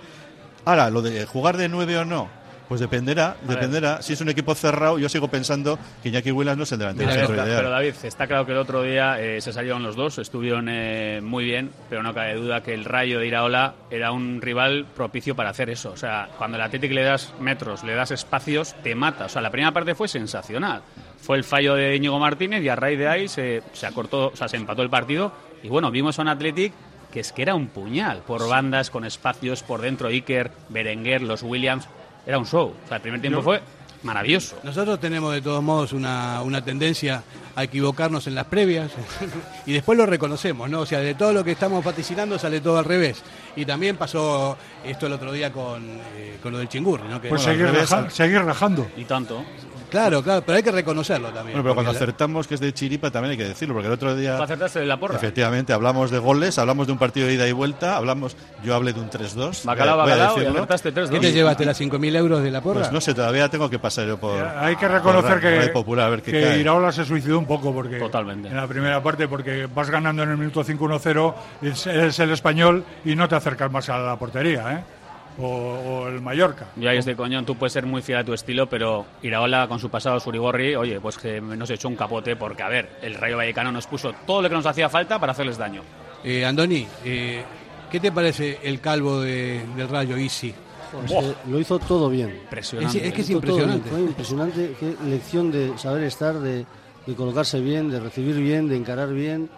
Ahora, 0.64 0.90
lo 0.90 1.02
de 1.02 1.24
jugar 1.24 1.56
de 1.56 1.68
nueve 1.68 1.96
o 1.98 2.04
no, 2.04 2.28
pues 2.68 2.80
dependerá, 2.80 3.36
dependerá. 3.42 4.02
Si 4.02 4.12
es 4.12 4.20
un 4.20 4.28
equipo 4.28 4.54
cerrado, 4.54 4.98
yo 4.98 5.08
sigo 5.08 5.28
pensando 5.28 5.78
que 6.02 6.10
Iñaki 6.10 6.30
Williams 6.32 6.58
no 6.58 6.62
es 6.64 6.72
el 6.72 6.78
delantero 6.78 7.08
A 7.08 7.12
ver, 7.12 7.20
centro 7.20 7.36
ca- 7.36 7.44
ideal. 7.46 7.58
pero 7.60 7.70
David, 7.70 7.94
está 8.02 8.26
claro 8.26 8.44
que 8.44 8.52
el 8.52 8.58
otro 8.58 8.82
día 8.82 9.20
eh, 9.20 9.40
se 9.40 9.52
salieron 9.52 9.82
los 9.82 9.96
dos, 9.96 10.18
estuvieron 10.18 10.68
eh, 10.68 11.20
muy 11.22 11.44
bien, 11.44 11.70
pero 11.88 12.02
no 12.02 12.12
cabe 12.12 12.34
duda 12.34 12.62
que 12.62 12.74
el 12.74 12.84
Rayo 12.84 13.18
de 13.20 13.26
Iraola 13.26 13.74
era 13.90 14.12
un 14.12 14.40
rival 14.42 14.86
propicio 14.94 15.34
para 15.34 15.50
hacer 15.50 15.70
eso. 15.70 15.90
O 15.92 15.96
sea, 15.96 16.28
cuando 16.36 16.56
el 16.58 16.62
Athletic 16.62 16.92
le 16.92 17.02
das 17.02 17.32
metros, 17.40 17.82
le 17.84 17.94
das 17.94 18.10
espacios, 18.10 18.74
te 18.82 18.94
mata. 18.94 19.24
O 19.24 19.28
sea, 19.28 19.40
la 19.40 19.50
primera 19.50 19.72
parte 19.72 19.94
fue 19.94 20.06
sensacional. 20.08 20.82
Fue 21.20 21.36
el 21.36 21.44
fallo 21.44 21.74
de 21.74 21.96
Íñigo 21.96 22.18
Martínez 22.18 22.62
y 22.62 22.68
a 22.68 22.76
raíz 22.76 22.98
de 22.98 23.08
ahí 23.08 23.28
se, 23.28 23.62
se 23.72 23.86
acortó, 23.86 24.28
o 24.28 24.36
sea, 24.36 24.46
se 24.48 24.56
empató 24.56 24.82
el 24.82 24.90
partido. 24.90 25.32
Y 25.62 25.68
bueno, 25.68 25.90
vimos 25.90 26.18
a 26.18 26.22
un 26.22 26.28
Athletic 26.28 26.72
que 27.12 27.20
es 27.20 27.32
que 27.32 27.40
era 27.40 27.54
un 27.54 27.68
puñal, 27.68 28.18
por 28.26 28.46
bandas, 28.46 28.90
con 28.90 29.06
espacios, 29.06 29.62
por 29.62 29.80
dentro 29.80 30.08
Iker, 30.08 30.50
Berenguer, 30.68 31.22
los 31.22 31.42
Williams. 31.42 31.88
Era 32.26 32.38
un 32.38 32.46
show. 32.46 32.74
O 32.84 32.88
sea, 32.88 32.96
el 32.96 33.02
primer 33.02 33.20
tiempo 33.20 33.42
fue 33.42 33.60
maravilloso. 34.02 34.56
Nosotros 34.62 35.00
tenemos 35.00 35.32
de 35.32 35.40
todos 35.42 35.62
modos 35.62 35.92
una, 35.92 36.42
una 36.42 36.62
tendencia 36.64 37.22
a 37.56 37.64
equivocarnos 37.64 38.26
en 38.28 38.36
las 38.36 38.44
previas 38.46 38.92
y 39.66 39.72
después 39.72 39.98
lo 39.98 40.06
reconocemos, 40.06 40.70
¿no? 40.70 40.80
O 40.80 40.86
sea, 40.86 41.00
de 41.00 41.14
todo 41.14 41.32
lo 41.32 41.42
que 41.42 41.50
estamos 41.52 41.82
vaticinando 41.84 42.38
sale 42.38 42.60
todo 42.60 42.78
al 42.78 42.84
revés. 42.84 43.22
Y 43.56 43.64
también 43.64 43.96
pasó 43.96 44.56
esto 44.84 45.06
el 45.06 45.12
otro 45.14 45.32
día 45.32 45.52
con, 45.52 45.82
eh, 46.16 46.38
con 46.42 46.52
lo 46.52 46.58
del 46.58 46.68
chingurri, 46.68 47.08
¿no? 47.08 47.20
Que, 47.20 47.28
Pues 47.28 47.42
bueno, 47.42 47.52
seguir, 47.52 47.66
al 47.66 47.72
revés, 47.74 47.90
raja- 47.90 48.10
seguir 48.10 48.42
rajando. 48.42 48.88
Y 48.96 49.04
tanto. 49.04 49.44
Claro, 49.90 50.22
claro, 50.22 50.42
pero 50.44 50.56
hay 50.56 50.62
que 50.62 50.72
reconocerlo 50.72 51.28
también. 51.28 51.54
Bueno, 51.54 51.62
pero 51.62 51.74
cuando 51.74 51.92
acertamos 51.92 52.46
que 52.46 52.54
es 52.54 52.60
de 52.60 52.72
chiripa 52.72 53.10
también 53.10 53.32
hay 53.32 53.36
que 53.36 53.48
decirlo, 53.48 53.74
porque 53.74 53.88
el 53.88 53.94
otro 53.94 54.14
día... 54.14 54.36
¿Tú 54.36 54.42
acertaste 54.42 54.80
de 54.80 54.86
la 54.86 54.98
porra? 54.98 55.16
Efectivamente, 55.16 55.72
hablamos 55.72 56.10
de 56.10 56.18
goles, 56.18 56.58
hablamos 56.58 56.86
de 56.86 56.92
un 56.92 56.98
partido 56.98 57.26
de 57.26 57.34
ida 57.34 57.48
y 57.48 57.52
vuelta, 57.52 57.96
hablamos, 57.96 58.36
yo 58.62 58.74
hablé 58.74 58.92
de 58.92 59.00
un 59.00 59.10
3-2. 59.10 59.64
Bacalao, 59.64 59.96
voy 59.96 60.12
a 60.12 60.16
bacalao, 60.16 60.42
y 60.42 60.46
acertaste 60.46 60.94
3-2. 60.94 61.08
¿Qué 61.08 61.20
te 61.20 61.32
llevaste, 61.32 61.64
las 61.64 61.80
5.000 61.80 62.16
euros 62.16 62.42
de 62.42 62.50
la 62.50 62.60
porra? 62.60 62.80
Pues 62.80 62.92
no 62.92 63.00
sé, 63.00 63.14
todavía 63.14 63.48
tengo 63.48 63.70
que 63.70 63.78
pasar 63.78 64.06
yo 64.06 64.18
por. 64.18 64.40
Hay 64.42 64.76
que 64.76 64.88
reconocer 64.88 65.40
que, 65.40 65.68
Popular, 65.68 66.06
a 66.06 66.10
ver 66.10 66.22
qué 66.22 66.32
que 66.32 66.42
cae. 66.42 66.60
Iraola 66.60 66.92
se 66.92 67.04
suicidó 67.04 67.38
un 67.38 67.46
poco 67.46 67.72
porque 67.72 67.98
Totalmente. 67.98 68.48
en 68.48 68.56
la 68.56 68.66
primera 68.66 69.02
parte 69.02 69.28
porque 69.28 69.66
vas 69.66 69.90
ganando 69.90 70.22
en 70.22 70.30
el 70.30 70.36
minuto 70.36 70.64
5-1-0, 70.64 71.34
es, 71.62 71.86
eres 71.86 72.18
el 72.18 72.30
español 72.30 72.84
y 73.04 73.14
no 73.14 73.28
te 73.28 73.36
acercas 73.36 73.70
más 73.70 73.88
a 73.88 73.98
la 73.98 74.16
portería, 74.16 74.72
¿eh? 74.72 74.97
O, 75.40 75.46
o 75.46 76.08
el 76.08 76.20
Mallorca. 76.20 76.66
Yo 76.76 76.90
ahí 76.90 76.98
es 76.98 77.04
de 77.04 77.14
coñón, 77.14 77.46
tú 77.46 77.54
puedes 77.56 77.72
ser 77.72 77.86
muy 77.86 78.02
fiel 78.02 78.18
a 78.18 78.24
tu 78.24 78.32
estilo, 78.34 78.68
pero 78.68 79.06
Iraola 79.22 79.68
con 79.68 79.78
su 79.78 79.88
pasado 79.88 80.18
Surigorri, 80.18 80.74
oye, 80.74 81.00
pues 81.00 81.16
que 81.16 81.40
nos 81.40 81.70
echó 81.70 81.88
un 81.88 81.94
capote 81.96 82.34
porque, 82.34 82.62
a 82.62 82.68
ver, 82.68 82.88
el 83.02 83.14
Rayo 83.14 83.36
Vallecano 83.36 83.70
nos 83.70 83.86
puso 83.86 84.12
todo 84.26 84.42
lo 84.42 84.48
que 84.48 84.54
nos 84.56 84.66
hacía 84.66 84.88
falta 84.88 85.18
para 85.20 85.32
hacerles 85.32 85.56
daño. 85.56 85.82
Eh, 86.24 86.44
Andoni, 86.44 86.86
eh, 87.04 87.44
¿qué 87.90 88.00
te 88.00 88.10
parece 88.10 88.58
el 88.64 88.80
calvo 88.80 89.20
de- 89.20 89.64
del 89.76 89.88
Rayo 89.88 90.16
Easy? 90.16 90.52
Pues, 90.90 91.12
eh, 91.12 91.34
lo 91.48 91.60
hizo 91.60 91.78
todo 91.78 92.08
bien. 92.08 92.30
Impresionante. 92.30 92.98
Es- 92.98 93.04
es 93.04 93.12
que 93.12 93.20
es 93.20 93.30
impresionante. 93.30 93.90
Fue 93.90 94.00
impresionante. 94.00 94.74
Qué 94.80 94.96
lección 95.06 95.52
de 95.52 95.78
saber 95.78 96.02
estar, 96.02 96.34
de, 96.40 96.64
de 97.06 97.14
colocarse 97.14 97.60
bien, 97.60 97.90
de 97.90 98.00
recibir 98.00 98.34
bien, 98.36 98.68
de 98.68 98.76
encarar 98.76 99.10
bien. 99.12 99.48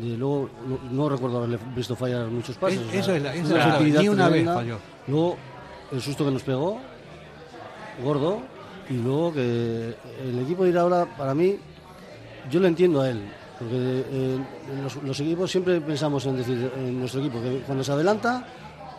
Luego, 0.00 0.48
no, 0.90 1.08
recuerdo 1.08 1.38
haberle 1.38 1.58
visto 1.74 1.94
fallar 1.96 2.26
muchos 2.28 2.56
pases. 2.56 2.80
Es- 2.88 2.94
eso 3.00 3.14
es 3.14 3.22
la- 3.22 3.34
esa 3.34 3.44
una 3.44 3.48
es 3.48 3.50
la- 3.58 3.64
efectividad 3.68 4.00
ni 4.02 4.08
una 4.08 4.28
vez 4.28 4.44
falló. 4.46 4.78
Luego, 5.06 5.36
el 5.92 6.00
susto 6.00 6.24
que 6.24 6.30
nos 6.30 6.42
pegó, 6.42 6.78
gordo. 8.02 8.40
Y 8.88 8.94
luego 8.94 9.32
que 9.32 9.94
el 10.24 10.38
equipo 10.40 10.64
de 10.64 10.70
Iraola, 10.70 11.06
para 11.16 11.32
mí, 11.34 11.56
yo 12.50 12.58
lo 12.60 12.66
entiendo 12.66 13.00
a 13.02 13.10
él. 13.10 13.20
Porque 13.58 13.76
eh, 13.76 14.38
los 15.04 15.20
equipos 15.20 15.50
siempre 15.50 15.80
pensamos 15.80 16.24
en 16.26 16.36
decir, 16.38 16.72
en 16.76 16.98
nuestro 16.98 17.20
equipo, 17.20 17.40
que 17.42 17.60
cuando 17.66 17.84
se 17.84 17.92
adelanta, 17.92 18.44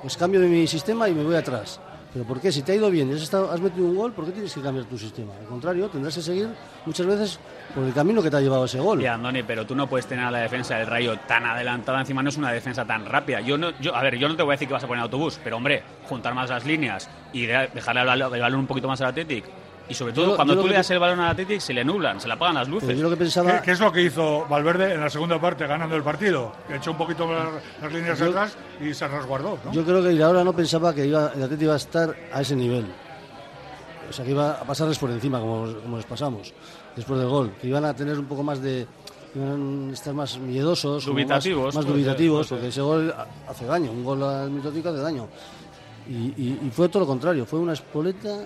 pues 0.02 0.16
cambio 0.16 0.40
de 0.40 0.48
mi 0.48 0.66
sistema 0.68 1.10
y 1.10 1.14
me 1.14 1.24
voy 1.24 1.36
atrás. 1.36 1.80
Pero 2.14 2.26
¿por 2.26 2.42
qué? 2.42 2.52
Si 2.52 2.62
te 2.62 2.74
ha 2.74 2.76
ido 2.76 2.90
bien 2.92 3.10
y 3.10 3.14
has, 3.14 3.62
metido 3.62 3.86
un 3.86 3.96
gol, 3.96 4.12
¿por 4.12 4.26
qué 4.26 4.32
tienes 4.32 4.54
que 4.54 4.62
cambiar 4.62 4.86
tu 4.86 4.98
sistema? 4.98 5.32
Al 5.40 5.46
contrario, 5.46 5.88
tendrás 5.88 6.14
que 6.16 6.22
seguir 6.22 6.50
muchas 6.86 7.06
veces 7.06 7.40
por 7.74 7.86
el 7.86 7.94
camino 7.94 8.22
que 8.22 8.30
te 8.30 8.36
ha 8.36 8.42
llevado 8.42 8.66
ese 8.66 8.80
gol. 8.80 9.02
Y 9.02 9.06
Andoni, 9.06 9.44
pero 9.44 9.66
tú 9.66 9.76
no 9.76 9.88
puedes 9.88 10.06
tener 10.08 10.26
a 10.26 10.32
la 10.32 10.40
defensa 10.40 10.76
del 10.78 10.88
Rayo 10.88 11.18
tan 11.20 11.46
adelantada, 11.46 12.02
encima 12.02 12.22
no 12.22 12.28
es 12.30 12.36
una 12.36 12.52
defensa 12.52 12.84
tan 12.86 13.06
rápida. 13.06 13.40
Yo 13.40 13.58
no, 13.58 13.72
yo, 13.80 13.96
a 13.96 14.04
ver, 14.04 14.18
yo 14.18 14.28
no 14.28 14.36
te 14.36 14.44
voy 14.44 14.52
a 14.52 14.56
decir 14.56 14.68
que 14.68 14.74
vas 14.74 14.84
a 14.84 14.88
poner 14.88 15.04
autobús, 15.04 15.40
pero 15.42 15.56
hombre, 15.56 15.84
juntar 16.10 16.34
más 16.36 16.50
las 16.50 16.66
líneas 16.66 17.10
y 17.32 17.46
de- 17.46 17.70
dejarle 17.74 18.02
el 18.02 18.42
balón 18.42 18.60
un 18.60 18.68
poquito 18.68 18.90
más 18.90 19.00
al 19.00 19.08
Athletic 19.08 19.46
Y 19.92 19.94
sobre 19.94 20.14
todo, 20.14 20.28
Yo- 20.28 20.36
cuando 20.38 20.56
yo 20.56 20.62
tú 20.62 20.68
le 20.68 20.76
das 20.76 20.90
el 20.92 21.00
balón 21.00 21.20
al 21.20 21.32
Athletic, 21.32 21.60
se 21.60 21.74
le 21.74 21.84
nublan, 21.84 22.20
se 22.22 22.28
le 22.28 22.34
apagan 22.34 22.56
las 22.56 22.68
luces. 22.70 22.88
Pero 22.88 22.98
yo 23.00 23.04
lo 23.04 23.10
que 23.10 23.18
pensaba, 23.18 23.58
¿Qué, 23.60 23.66
qué 23.66 23.72
es 23.72 23.80
lo 23.82 23.92
que 23.92 24.02
hizo 24.04 24.46
Valverde 24.50 24.94
en 24.94 25.02
la 25.02 25.10
segunda 25.10 25.40
parte 25.40 25.68
ganando 25.68 25.96
el 25.96 26.02
partido? 26.04 26.54
Echó 26.74 26.92
un 26.92 26.98
poquito 26.98 27.32
las, 27.32 27.50
las 27.82 27.92
líneas 27.92 28.18
Yo- 28.18 28.28
atrás 28.30 28.56
y 28.80 28.94
se 28.94 29.08
resguardó. 29.08 29.58
¿no? 29.66 29.72
yo 29.74 29.84
creo 29.84 30.02
que 30.02 30.14
Iraola 30.14 30.44
no 30.44 30.54
pensaba 30.54 30.96
que 30.96 31.06
iba, 31.06 31.32
el 31.36 31.44
Atlético 31.44 31.64
iba 31.66 31.74
a 31.74 31.78
estar 31.78 32.16
a 32.34 32.42
ese 32.42 32.56
nivel. 32.56 32.86
O 34.10 34.14
sea, 34.14 34.26
que 34.26 34.32
iba 34.32 34.52
a 34.52 34.64
pasarles 34.64 34.98
por 34.98 35.10
encima, 35.12 35.40
como, 35.40 35.74
como 35.84 35.98
les 35.98 36.06
pasamos, 36.06 36.54
después 36.96 37.20
del 37.20 37.30
gol. 37.30 37.52
Que 37.62 37.68
iban 37.68 37.86
a 37.86 37.94
tener 37.94 38.18
un 38.18 38.26
poco 38.26 38.44
más 38.44 38.62
de... 38.62 38.88
Iban 39.36 39.90
a 39.90 39.94
estar 39.94 40.14
más 40.14 40.38
miedosos, 40.38 41.04
más- 41.04 41.06
Dubitativos, 41.06 41.76
más, 41.76 41.84
ser, 41.86 41.94
dubitativos, 41.94 42.48
porque 42.48 42.68
ese 42.68 42.82
gol 42.82 43.14
hace 43.48 43.66
daño, 43.66 43.92
un 43.92 44.04
gol 44.04 44.24
al 44.24 44.50
minuto 44.50 44.72
cinco 44.74 44.90
hace 44.90 45.00
daño. 45.00 45.28
Y, 46.10 46.14
y- 46.14 46.60
y 46.66 46.70
fue 46.72 46.90
todo 46.90 47.02
lo 47.02 47.08
contrario, 47.08 47.46
fue 47.46 47.60
una 47.60 47.74
espoleta 47.74 48.40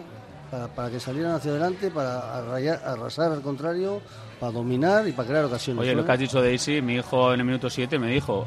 para, 0.55 0.67
para 0.67 0.89
que 0.89 0.99
salieran 0.99 1.33
hacia 1.33 1.51
adelante, 1.51 1.91
para 1.91 2.37
arrayar- 2.39 2.81
arrasar 2.85 3.31
al 3.31 3.41
contrario, 3.41 4.01
para 4.39 4.51
dominar 4.51 5.07
y 5.07 5.11
para 5.11 5.27
crear 5.27 5.45
ocasiones. 5.45 5.81
Oye, 5.81 5.93
lo 5.95 6.05
que 6.05 6.11
has 6.11 6.19
dicho 6.19 6.41
de 6.41 6.53
Isi, 6.53 6.81
mi 6.81 6.95
hijo 6.95 7.33
en 7.33 7.39
el 7.41 7.45
minuto 7.45 7.69
7 7.69 7.99
me 7.99 8.09
dijo, 8.09 8.45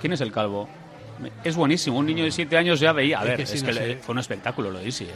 ¿quién 0.00 0.12
es 0.12 0.20
el 0.20 0.32
calvo? 0.32 0.68
Es 1.44 1.56
buenísimo, 1.56 1.98
un 1.98 2.06
niño 2.06 2.24
de 2.24 2.30
7 2.30 2.56
años 2.58 2.78
ya 2.78 2.92
veía. 2.92 3.20
A 3.20 3.22
Es 3.22 3.28
ver, 3.28 3.36
que 3.38 3.42
es 3.44 3.50
sí, 3.50 3.60
que 3.60 3.66
no 3.72 3.72
le- 3.72 3.94
sé. 3.94 3.96
fue 4.02 4.12
un 4.12 4.18
espectáculo 4.18 4.70
lo 4.70 4.78
de 4.80 4.88
Isi. 4.88 5.04
¿eh? 5.04 5.10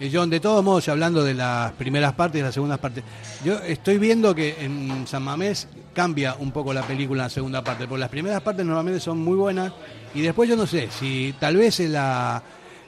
Eh, 0.00 0.10
John, 0.12 0.28
de 0.28 0.40
todos 0.40 0.64
modos, 0.64 0.88
hablando 0.88 1.22
de 1.22 1.34
las 1.34 1.70
primeras 1.72 2.14
partes 2.14 2.40
y 2.40 2.42
las 2.42 2.52
segundas 2.52 2.80
partes, 2.80 3.04
yo 3.44 3.58
estoy 3.60 3.98
viendo 3.98 4.34
que 4.34 4.56
en 4.58 5.06
San 5.06 5.22
Mamés 5.22 5.68
cambia 5.94 6.34
un 6.40 6.50
poco 6.50 6.72
la 6.74 6.82
película 6.82 7.22
en 7.22 7.26
la 7.26 7.30
segunda 7.30 7.62
parte, 7.62 7.86
porque 7.86 8.00
las 8.00 8.08
primeras 8.10 8.40
partes 8.42 8.66
normalmente 8.66 8.98
son 8.98 9.18
muy 9.18 9.36
buenas 9.36 9.72
y 10.12 10.20
después 10.22 10.48
yo 10.48 10.56
no 10.56 10.66
sé 10.66 10.88
si 10.90 11.32
tal 11.38 11.56
vez 11.56 11.78
es 11.78 11.90
la, 11.90 12.42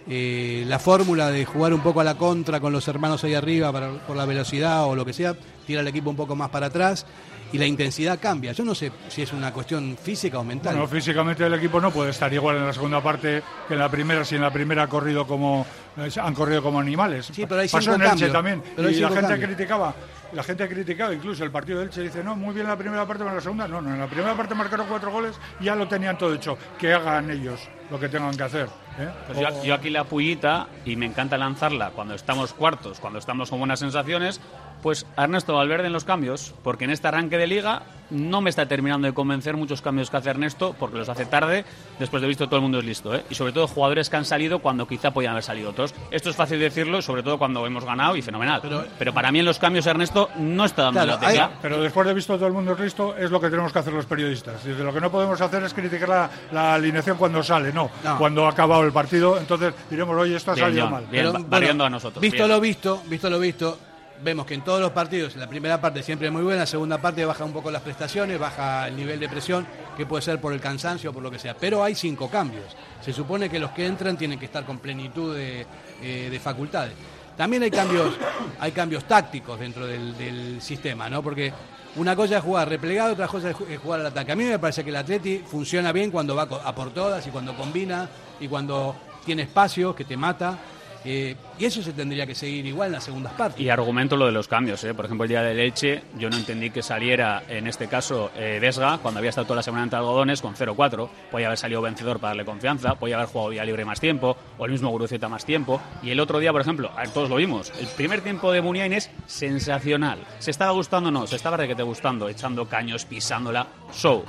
eh, 0.08 0.64
la 0.66 0.78
fórmula 0.78 1.30
de 1.30 1.44
jugar 1.44 1.72
un 1.74 1.80
poco 1.80 2.00
a 2.00 2.04
la 2.04 2.14
contra 2.14 2.60
con 2.60 2.72
los 2.72 2.86
hermanos 2.88 3.24
ahí 3.24 3.34
arriba 3.34 3.72
para- 3.72 3.90
por 4.06 4.16
la 4.16 4.24
velocidad 4.24 4.84
o 4.84 4.94
lo 4.94 5.04
que 5.04 5.12
sea, 5.12 5.34
tira 5.66 5.80
el 5.80 5.88
equipo 5.88 6.10
un 6.10 6.16
poco 6.16 6.36
más 6.36 6.48
para 6.50 6.66
atrás 6.66 7.04
y 7.52 7.58
la 7.58 7.66
intensidad 7.66 8.18
cambia. 8.20 8.52
Yo 8.52 8.64
no 8.64 8.74
sé 8.74 8.90
si 9.08 9.22
es 9.22 9.32
una 9.32 9.52
cuestión 9.52 9.96
física 10.00 10.38
o 10.38 10.44
mental. 10.44 10.74
Bueno, 10.74 10.88
físicamente 10.88 11.44
el 11.46 11.54
equipo 11.54 11.80
no 11.80 11.90
puede 11.92 12.10
estar 12.10 12.32
igual 12.32 12.56
en 12.56 12.66
la 12.66 12.72
segunda 12.72 13.00
parte 13.02 13.42
que 13.68 13.74
en 13.74 13.80
la 13.80 13.88
primera, 13.88 14.24
si 14.24 14.34
en 14.36 14.42
la 14.42 14.52
primera 14.52 14.84
ha 14.84 14.88
corrido 14.88 15.26
como, 15.26 15.64
eh, 15.96 16.08
han 16.20 16.34
corrido 16.34 16.62
como 16.62 16.78
animales. 16.80 17.26
Sí, 17.32 17.44
pero 17.48 17.60
hay 17.60 17.68
Pasó 17.68 17.94
en 17.94 18.02
Elche 18.02 18.28
también. 18.30 18.62
pero 18.74 18.90
y 18.90 18.94
la 18.96 19.08
gente 19.08 19.20
cambios. 19.22 19.46
criticaba, 19.48 19.94
la 20.32 20.42
gente 20.42 20.68
criticaba 20.68 21.12
incluso 21.14 21.44
el 21.44 21.50
partido 21.50 21.78
de 21.78 21.86
Elche 21.86 22.02
dice, 22.02 22.22
no, 22.22 22.36
muy 22.36 22.54
bien 22.54 22.66
la 22.66 22.76
primera 22.76 23.06
parte, 23.06 23.20
pero 23.20 23.30
en 23.30 23.36
la 23.36 23.42
segunda 23.42 23.68
no, 23.68 23.80
no, 23.80 23.92
en 23.92 24.00
la 24.00 24.06
primera 24.06 24.34
parte 24.34 24.54
marcaron 24.54 24.86
cuatro 24.88 25.10
goles 25.10 25.36
ya 25.60 25.74
lo 25.74 25.86
tenían 25.88 26.18
todo 26.18 26.34
hecho, 26.34 26.58
que 26.78 26.92
hagan 26.92 27.30
ellos 27.30 27.68
lo 27.90 28.00
que 28.00 28.08
tengan 28.08 28.36
que 28.36 28.42
hacer. 28.42 28.68
¿eh? 28.98 29.08
Pues 29.26 29.38
yo, 29.38 29.64
yo 29.64 29.74
aquí 29.74 29.90
la 29.90 30.04
pullita, 30.04 30.66
y 30.84 30.96
me 30.96 31.06
encanta 31.06 31.38
lanzarla 31.38 31.90
cuando 31.90 32.14
estamos 32.14 32.52
cuartos, 32.52 32.98
cuando 32.98 33.18
estamos 33.18 33.50
con 33.50 33.58
buenas 33.60 33.78
sensaciones, 33.78 34.40
pues 34.82 35.06
Ernesto 35.16 35.54
Valverde 35.54 35.86
en 35.86 35.92
los 35.92 36.04
cambios, 36.04 36.54
porque 36.62 36.84
en 36.84 36.90
este 36.90 37.08
arranque 37.08 37.38
de 37.38 37.46
liga 37.46 37.82
no 38.10 38.40
me 38.40 38.50
está 38.50 38.66
terminando 38.66 39.06
de 39.06 39.14
convencer 39.14 39.56
muchos 39.56 39.82
cambios 39.82 40.10
que 40.10 40.16
hace 40.16 40.30
Ernesto, 40.30 40.74
porque 40.78 40.98
los 40.98 41.08
hace 41.08 41.26
tarde, 41.26 41.64
después 41.98 42.20
de 42.22 42.28
visto 42.28 42.46
todo 42.46 42.56
el 42.56 42.62
mundo 42.62 42.78
es 42.78 42.84
listo, 42.84 43.14
¿eh? 43.14 43.24
y 43.30 43.34
sobre 43.34 43.52
todo 43.52 43.66
jugadores 43.66 44.08
que 44.10 44.16
han 44.16 44.24
salido 44.24 44.60
cuando 44.60 44.86
quizá 44.86 45.10
podían 45.12 45.32
haber 45.32 45.42
salido 45.44 45.70
otros. 45.70 45.94
Esto 46.10 46.30
es 46.30 46.36
fácil 46.36 46.58
decirlo, 46.60 47.02
sobre 47.02 47.22
todo 47.22 47.38
cuando 47.38 47.66
hemos 47.66 47.84
ganado 47.84 48.16
y 48.16 48.22
fenomenal. 48.22 48.62
Pero, 48.98 49.12
para 49.14 49.32
mí 49.32 49.38
en 49.40 49.44
los 49.44 49.58
cambios 49.58 49.86
Ernesto 49.86 50.30
no 50.36 50.64
está 50.64 50.82
dando 50.84 51.00
Claro, 51.02 51.20
la 51.20 51.28
tecla. 51.28 51.50
Pero 51.62 51.80
después 51.80 52.06
de 52.06 52.14
visto 52.14 52.34
todo 52.36 52.46
el 52.46 52.52
mundo 52.52 52.72
es 52.72 52.80
listo, 52.80 53.16
es 53.16 53.30
lo 53.30 53.40
que 53.40 53.50
tenemos 53.50 53.72
que 53.72 53.78
hacer 53.78 53.92
los 53.92 54.06
periodistas. 54.06 54.64
Dice, 54.64 54.82
lo 54.82 54.92
que 54.92 55.00
no 55.00 55.10
podemos 55.10 55.40
hacer 55.40 55.62
es 55.64 55.74
criticar 55.74 56.08
la, 56.08 56.30
la 56.52 56.74
alineación 56.74 57.16
cuando 57.16 57.42
sale, 57.42 57.72
no, 57.72 57.90
No. 58.04 58.18
cuando 58.18 58.46
ha 58.46 58.50
acabado 58.50 58.82
el 58.84 58.92
partido. 58.92 59.38
Entonces 59.38 59.74
diremos, 59.90 60.16
oye, 60.16 60.36
esto 60.36 60.52
ha 60.52 60.54
Bien, 60.54 60.66
salido 60.66 60.82
John, 60.84 60.92
mal. 60.92 61.06
bien. 61.10 61.24
Pero, 61.32 61.44
bueno, 61.44 61.84
a 61.84 61.90
nosotros, 61.90 62.20
Visto 62.20 62.36
bien. 62.38 62.48
lo 62.48 62.60
visto, 62.60 63.02
visto 63.06 63.30
lo 63.30 63.38
visto, 63.38 63.78
vemos 64.22 64.46
que 64.46 64.54
en 64.54 64.62
todos 64.62 64.80
los 64.80 64.92
partidos, 64.92 65.36
la 65.36 65.46
primera 65.48 65.80
parte 65.80 66.02
siempre 66.02 66.28
es 66.28 66.32
muy 66.32 66.42
buena, 66.42 66.56
en 66.56 66.60
la 66.60 66.66
segunda 66.66 66.98
parte 66.98 67.24
baja 67.24 67.44
un 67.44 67.52
poco 67.52 67.70
las 67.70 67.82
prestaciones, 67.82 68.38
baja 68.38 68.88
el 68.88 68.96
nivel 68.96 69.20
de 69.20 69.28
presión, 69.28 69.66
que 69.96 70.06
puede 70.06 70.22
ser 70.22 70.40
por 70.40 70.52
el 70.52 70.60
cansancio 70.60 71.10
o 71.10 71.12
por 71.12 71.22
lo 71.22 71.30
que 71.30 71.38
sea. 71.38 71.54
Pero 71.54 71.82
hay 71.84 71.94
cinco 71.94 72.28
cambios. 72.30 72.64
Se 73.00 73.12
supone 73.12 73.48
que 73.50 73.58
los 73.58 73.70
que 73.72 73.86
entran 73.86 74.16
tienen 74.16 74.38
que 74.38 74.46
estar 74.46 74.64
con 74.64 74.78
plenitud 74.78 75.34
de, 75.34 75.66
eh, 76.02 76.28
de 76.30 76.40
facultades. 76.40 76.94
También 77.36 77.62
hay 77.62 77.70
cambios, 77.70 78.14
hay 78.60 78.72
cambios 78.72 79.04
tácticos 79.04 79.58
dentro 79.60 79.86
del, 79.86 80.16
del 80.16 80.60
sistema, 80.62 81.08
¿no? 81.10 81.22
Porque 81.22 81.52
una 81.96 82.14
cosa 82.16 82.38
es 82.38 82.42
jugar 82.42 82.68
replegado, 82.68 83.12
otra 83.12 83.26
cosa 83.28 83.50
es 83.50 83.56
ju- 83.56 83.68
es 83.68 83.78
jugar 83.78 84.00
al 84.00 84.06
ataque. 84.06 84.32
A 84.32 84.36
mí 84.36 84.44
me 84.44 84.58
parece 84.58 84.82
que 84.84 84.90
el 84.90 84.96
Atleti 84.96 85.38
funciona 85.46 85.92
bien 85.92 86.10
cuando 86.10 86.34
va 86.34 86.42
a 86.42 86.74
por 86.74 86.90
todas 86.92 87.26
y 87.26 87.30
cuando 87.30 87.56
combina 87.56 88.08
y 88.40 88.48
cuando 88.48 88.96
tiene 89.24 89.42
espacio, 89.42 89.94
que 89.94 90.04
te 90.04 90.16
mata. 90.16 90.58
Y 91.06 91.64
eso 91.64 91.82
se 91.82 91.92
tendría 91.92 92.26
que 92.26 92.34
seguir 92.34 92.66
igual 92.66 92.88
en 92.88 92.92
las 92.94 93.04
segundas 93.04 93.32
partes. 93.34 93.60
Y 93.60 93.68
argumento 93.68 94.16
lo 94.16 94.26
de 94.26 94.32
los 94.32 94.48
cambios. 94.48 94.82
¿eh? 94.84 94.92
Por 94.92 95.04
ejemplo, 95.04 95.24
el 95.24 95.28
día 95.28 95.42
de 95.42 95.54
leche, 95.54 96.02
yo 96.18 96.28
no 96.28 96.36
entendí 96.36 96.70
que 96.70 96.82
saliera, 96.82 97.44
en 97.48 97.66
este 97.66 97.86
caso, 97.86 98.30
eh, 98.36 98.60
cuando 99.00 99.18
había 99.18 99.30
estado 99.30 99.46
toda 99.46 99.56
la 99.56 99.62
semana 99.62 99.84
entre 99.84 99.98
algodones, 99.98 100.42
con 100.42 100.54
0-4. 100.54 101.08
Podía 101.30 101.46
haber 101.46 101.58
salido 101.58 101.80
vencedor 101.80 102.18
para 102.18 102.30
darle 102.30 102.44
confianza, 102.44 102.96
podía 102.96 103.16
haber 103.16 103.28
jugado 103.28 103.50
vía 103.50 103.64
libre 103.64 103.84
más 103.84 104.00
tiempo, 104.00 104.36
o 104.58 104.64
el 104.64 104.72
mismo 104.72 104.90
Guruceta 104.90 105.28
más 105.28 105.44
tiempo. 105.44 105.80
Y 106.02 106.10
el 106.10 106.20
otro 106.20 106.40
día, 106.40 106.52
por 106.52 106.60
ejemplo, 106.60 106.90
a 106.94 107.00
ver, 107.00 107.10
todos 107.10 107.30
lo 107.30 107.36
vimos, 107.36 107.72
el 107.78 107.86
primer 107.86 108.20
tiempo 108.22 108.50
de 108.50 108.60
Muniain 108.60 108.92
es 108.92 109.10
sensacional. 109.26 110.18
¿Se 110.40 110.50
estaba 110.50 110.72
gustando 110.72 111.08
o 111.08 111.12
no? 111.12 111.26
Se 111.26 111.36
estaba 111.36 111.56
de 111.56 111.68
que 111.68 111.74
te 111.74 111.82
gustando, 111.82 112.28
echando 112.28 112.66
caños, 112.66 113.04
pisándola. 113.04 113.66
So, 113.92 114.24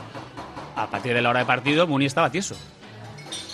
a 0.76 0.88
partir 0.90 1.14
de 1.14 1.22
la 1.22 1.32
hora 1.32 1.40
de 1.40 1.46
partido, 1.46 1.88
Muni 1.88 2.06
estaba 2.06 2.30
tieso. 2.30 2.56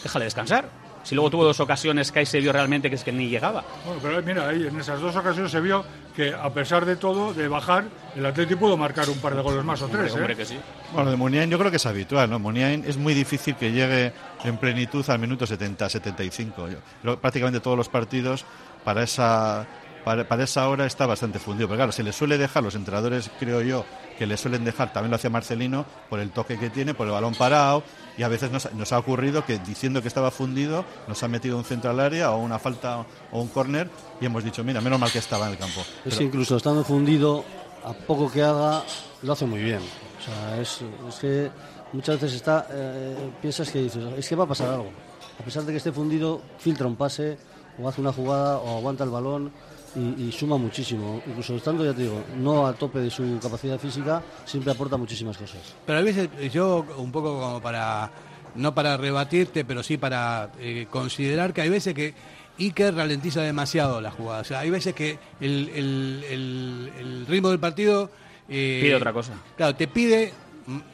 Déjale 0.03 0.25
descansar. 0.25 0.82
Si 1.03 1.15
luego 1.15 1.29
tuvo 1.29 1.43
dos 1.43 1.59
ocasiones 1.59 2.11
que 2.11 2.19
ahí 2.19 2.25
se 2.25 2.39
vio 2.39 2.51
realmente 2.53 2.89
que 2.89 2.95
es 2.95 3.03
que 3.03 3.11
ni 3.11 3.27
llegaba. 3.27 3.63
Bueno, 3.85 3.99
pero 4.01 4.21
mira, 4.23 4.47
ahí 4.49 4.67
en 4.67 4.79
esas 4.79 4.99
dos 5.01 5.15
ocasiones 5.15 5.51
se 5.51 5.59
vio 5.59 5.83
que 6.15 6.33
a 6.33 6.49
pesar 6.53 6.85
de 6.85 6.95
todo, 6.95 7.33
de 7.33 7.47
bajar, 7.47 7.85
el 8.15 8.25
Atleti 8.25 8.55
pudo 8.55 8.77
marcar 8.77 9.09
un 9.09 9.17
par 9.17 9.35
de 9.35 9.41
goles 9.41 9.63
más 9.65 9.81
o 9.81 9.85
Hombre, 9.85 10.01
tres. 10.03 10.13
¿eh? 10.13 10.17
hombre, 10.17 10.35
que 10.35 10.45
sí. 10.45 10.57
Bueno, 10.93 11.11
de 11.11 11.17
Muniain 11.17 11.49
yo 11.49 11.57
creo 11.59 11.71
que 11.71 11.77
es 11.77 11.85
habitual, 11.85 12.29
¿no? 12.29 12.39
Muniain 12.39 12.83
es 12.87 12.97
muy 12.97 13.13
difícil 13.13 13.55
que 13.55 13.71
llegue 13.71 14.13
en 14.43 14.57
plenitud 14.57 15.03
al 15.09 15.19
minuto 15.19 15.45
70, 15.45 15.89
75. 15.89 16.69
Yo- 16.69 16.77
lo- 17.03 17.19
prácticamente 17.19 17.59
todos 17.59 17.75
los 17.77 17.89
partidos 17.89 18.45
para 18.83 19.03
esa 19.03 19.65
para, 20.03 20.27
para 20.27 20.43
esa 20.43 20.67
hora 20.67 20.85
está 20.85 21.05
bastante 21.05 21.39
fundido. 21.39 21.67
Pero 21.67 21.77
claro, 21.77 21.91
se 21.91 22.03
le 22.03 22.13
suele 22.13 22.37
dejar, 22.37 22.63
los 22.63 22.75
entrenadores 22.75 23.29
creo 23.39 23.61
yo 23.61 23.85
que 24.17 24.27
le 24.27 24.37
suelen 24.37 24.63
dejar, 24.63 24.93
también 24.93 25.09
lo 25.09 25.15
hacía 25.15 25.29
Marcelino, 25.29 25.85
por 26.09 26.19
el 26.19 26.31
toque 26.31 26.59
que 26.59 26.69
tiene, 26.69 26.93
por 26.93 27.07
el 27.07 27.13
balón 27.13 27.33
parado, 27.33 27.83
y 28.17 28.23
a 28.23 28.27
veces 28.27 28.51
nos, 28.51 28.71
nos 28.73 28.93
ha 28.93 28.99
ocurrido 28.99 29.43
que 29.45 29.57
diciendo 29.59 30.01
que 30.01 30.07
estaba 30.07 30.29
fundido, 30.29 30.85
nos 31.07 31.23
ha 31.23 31.27
metido 31.27 31.57
un 31.57 31.63
centro 31.63 31.89
al 31.89 31.99
área 31.99 32.31
o 32.31 32.37
una 32.37 32.59
falta 32.59 33.05
o 33.31 33.41
un 33.41 33.47
córner 33.47 33.89
y 34.21 34.25
hemos 34.25 34.43
dicho, 34.43 34.63
mira, 34.63 34.81
menos 34.81 34.99
mal 34.99 35.11
que 35.11 35.19
estaba 35.19 35.47
en 35.47 35.53
el 35.53 35.57
campo. 35.57 35.81
Es 36.05 36.17
que 36.17 36.23
incluso 36.23 36.57
estando 36.57 36.83
fundido, 36.83 37.43
a 37.83 37.93
poco 37.93 38.31
que 38.31 38.41
haga, 38.41 38.83
lo 39.23 39.33
hace 39.33 39.45
muy 39.45 39.61
bien. 39.61 39.79
O 39.79 40.23
sea, 40.23 40.61
es, 40.61 40.79
es 41.09 41.15
que 41.15 41.51
muchas 41.91 42.15
veces 42.15 42.35
está, 42.37 42.67
eh, 42.71 43.31
piensas 43.41 43.69
que 43.69 43.79
dices, 43.79 44.03
es 44.17 44.29
que 44.29 44.35
va 44.35 44.43
a 44.43 44.47
pasar 44.47 44.69
algo. 44.69 44.91
A 45.39 45.43
pesar 45.43 45.63
de 45.63 45.71
que 45.71 45.77
esté 45.77 45.91
fundido, 45.91 46.41
filtra 46.59 46.87
un 46.87 46.95
pase, 46.95 47.37
o 47.81 47.89
hace 47.89 48.01
una 48.01 48.13
jugada, 48.13 48.57
o 48.57 48.77
aguanta 48.77 49.03
el 49.03 49.09
balón, 49.09 49.51
y, 49.95 50.23
y 50.27 50.31
suma 50.31 50.57
muchísimo. 50.57 51.21
Incluso 51.27 51.55
estando, 51.55 51.83
ya 51.85 51.93
te 51.93 52.03
digo, 52.03 52.23
no 52.37 52.65
a 52.67 52.73
tope 52.73 52.99
de 52.99 53.09
su 53.09 53.39
capacidad 53.41 53.79
física, 53.79 54.21
siempre 54.45 54.71
aporta 54.71 54.97
muchísimas 54.97 55.37
cosas. 55.37 55.59
Pero 55.85 55.99
a 55.99 56.01
veces 56.01 56.29
yo, 56.51 56.85
un 56.97 57.11
poco 57.11 57.39
como 57.39 57.61
para, 57.61 58.09
no 58.55 58.73
para 58.73 58.97
rebatirte, 58.97 59.65
pero 59.65 59.83
sí 59.83 59.97
para 59.97 60.51
eh, 60.59 60.87
considerar 60.89 61.53
que 61.53 61.61
hay 61.61 61.69
veces 61.69 61.93
que 61.93 62.13
Iker 62.59 62.93
ralentiza 62.93 63.41
demasiado 63.41 63.99
la 64.01 64.11
jugada. 64.11 64.41
O 64.41 64.43
sea, 64.43 64.59
hay 64.59 64.69
veces 64.69 64.93
que 64.93 65.17
el, 65.41 65.69
el- 65.73 66.23
el- 66.29 66.91
el 66.99 67.25
ritmo 67.27 67.49
del 67.49 67.59
partido... 67.59 68.11
eh, 68.47 68.79
Pide 68.83 68.95
otra 68.95 69.11
cosa. 69.13 69.33
Claro, 69.57 69.75
te 69.75 69.87
pide 69.87 70.33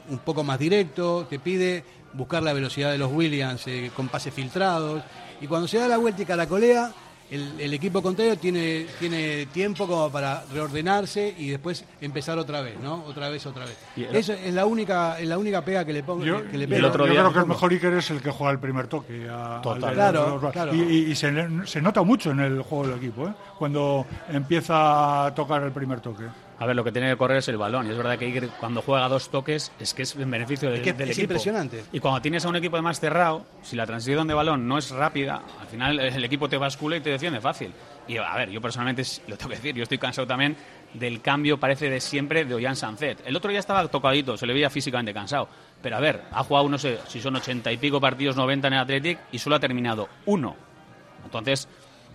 un 0.10 0.18
poco 0.20 0.44
más 0.44 0.58
directo, 0.58 1.28
te 1.30 1.38
pide 1.38 1.84
buscar 2.14 2.42
la 2.42 2.54
velocidad 2.54 2.92
de 2.92 2.98
los 2.98 3.12
Williams 3.12 3.68
eh, 3.68 3.92
con 3.96 4.08
pases 4.08 4.34
filtrados. 4.34 5.04
Y 5.42 5.48
cuando 5.48 5.68
se 5.68 5.78
da 5.78 5.88
la 5.88 5.98
vuelta 5.98 6.22
y 6.22 6.26
caracolea, 6.26 6.92
el, 7.32 7.60
el 7.60 7.74
equipo 7.74 8.02
contrario 8.02 8.38
tiene, 8.38 8.86
tiene 9.00 9.46
tiempo 9.48 9.88
como 9.88 10.10
para 10.12 10.44
reordenarse 10.52 11.34
y 11.38 11.50
después 11.50 11.86
empezar 12.02 12.38
otra 12.40 12.62
vez, 12.62 12.80
¿no? 12.80 13.04
Otra 13.06 13.30
vez, 13.30 13.46
otra 13.46 13.66
vez. 13.66 13.78
Eso 14.12 14.34
es 14.34 14.54
la 14.54 14.66
única, 14.66 15.20
es 15.20 15.28
la 15.28 15.38
única 15.38 15.64
pega 15.64 15.86
que 15.86 15.94
le 15.94 16.04
pongo. 16.04 16.24
Yo, 16.26 16.48
que 16.50 16.58
le 16.58 16.66
el 16.76 16.86
otro 16.86 17.06
yo 17.08 17.14
creo 17.14 17.34
que 17.34 17.40
el 17.40 17.46
mejor 17.46 17.72
Iker 17.72 17.94
es 17.94 18.10
el 18.12 18.22
que 18.22 18.32
juega 18.32 18.52
el 18.52 18.60
primer 18.60 18.88
toque. 18.88 19.28
a- 19.30 19.60
Total. 19.62 19.84
al 19.90 19.94
Claro, 19.94 20.50
claro. 20.52 20.74
Y, 20.74 20.82
y- 20.82 21.12
y 21.12 21.16
se, 21.16 21.32
se 21.66 21.82
nota 21.82 22.02
mucho 22.04 22.32
en 22.32 22.40
el 22.40 22.62
juego 22.62 22.88
del 22.88 22.98
equipo, 22.98 23.28
¿eh? 23.28 23.34
cuando 23.58 24.06
empieza 24.30 25.26
a 25.28 25.34
tocar 25.36 25.62
el 25.64 25.72
primer 25.72 26.00
toque. 26.02 26.24
A 26.60 26.66
ver, 26.66 26.76
lo 26.76 26.84
que 26.84 26.92
tiene 26.92 27.10
que 27.10 27.16
correr 27.16 27.38
es 27.38 27.48
el 27.48 27.58
balón. 27.58 27.88
Y 27.88 27.92
es 27.92 27.98
verdad 27.98 28.18
que 28.18 28.26
Iker, 28.26 28.50
cuando 28.60 28.82
juega 28.82 29.08
dos 29.08 29.30
toques, 29.30 29.72
es 29.80 29.94
que 29.94 30.02
es 30.04 30.14
en 30.16 30.30
beneficio 30.30 30.70
del, 30.70 30.80
Es 30.80 30.84
que 30.84 30.92
del 30.94 31.10
es 31.10 31.18
equipo. 31.18 31.32
impresionante. 31.34 31.86
Y 31.94 32.00
cuando 32.02 32.22
tienes 32.22 32.44
a 32.44 32.50
un 32.50 32.58
equipo 32.58 32.82
más 32.82 33.00
cerrado, 33.00 33.46
si 33.64 33.78
la 33.78 33.86
transición 33.86 34.28
de 34.28 34.34
balón 34.34 34.68
no 34.68 34.78
es 34.78 34.92
rápida, 34.92 35.42
al 35.62 35.68
final 35.68 36.00
el 36.00 36.24
equipo 36.26 36.50
te 36.50 36.58
bascula 36.58 36.98
y 36.98 37.00
te 37.02 37.12
defiende 37.12 37.40
fácil. 37.40 37.72
Y 38.10 38.18
a 38.18 38.36
ver, 38.36 38.50
yo 38.50 38.60
personalmente, 38.60 39.04
lo 39.28 39.38
tengo 39.38 39.50
que 39.52 39.56
decir, 39.56 39.74
yo 39.76 39.84
estoy 39.84 39.98
cansado 40.00 40.28
también 40.28 40.58
del 40.94 41.22
cambio, 41.22 41.60
parece 41.60 41.90
de 41.90 42.02
siempre, 42.02 42.44
de 42.44 42.54
Ollán 42.56 42.76
Sanzet. 42.76 43.22
El 43.26 43.36
otro 43.38 43.50
día 43.52 43.60
estaba 43.60 43.88
tocadito, 43.88 44.36
se 44.36 44.46
le 44.46 44.54
veía 44.54 44.70
físicamente 44.70 45.14
cansado. 45.14 45.48
Pero 45.82 45.96
a 45.96 46.00
ver, 46.02 46.24
ha 46.32 46.44
jugado, 46.44 46.68
no 46.68 46.78
sé, 46.78 47.00
si 47.08 47.22
son 47.22 47.38
ochenta 47.38 47.72
y 47.72 47.78
pico 47.78 48.02
partidos, 48.02 48.36
90 48.36 48.68
en 48.68 48.74
el 48.74 48.80
Athletic, 48.80 49.20
y 49.32 49.40
solo 49.40 49.56
ha 49.56 49.60
terminado 49.62 50.10
uno. 50.26 50.58
Entonces, 51.24 51.68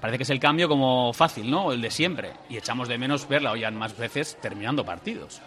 parece 0.04 0.18
que 0.18 0.24
es 0.24 0.30
el 0.30 0.38
cambio 0.38 0.68
como 0.68 1.14
fácil, 1.14 1.50
¿no? 1.50 1.72
El 1.72 1.80
de 1.80 1.90
siempre. 1.90 2.34
Y 2.50 2.58
echamos 2.58 2.88
de 2.88 2.98
menos 2.98 3.26
verla 3.26 3.52
hoy 3.52 3.64
más 3.72 3.96
veces 3.96 4.36
terminando 4.38 4.84
partidos. 4.84 5.40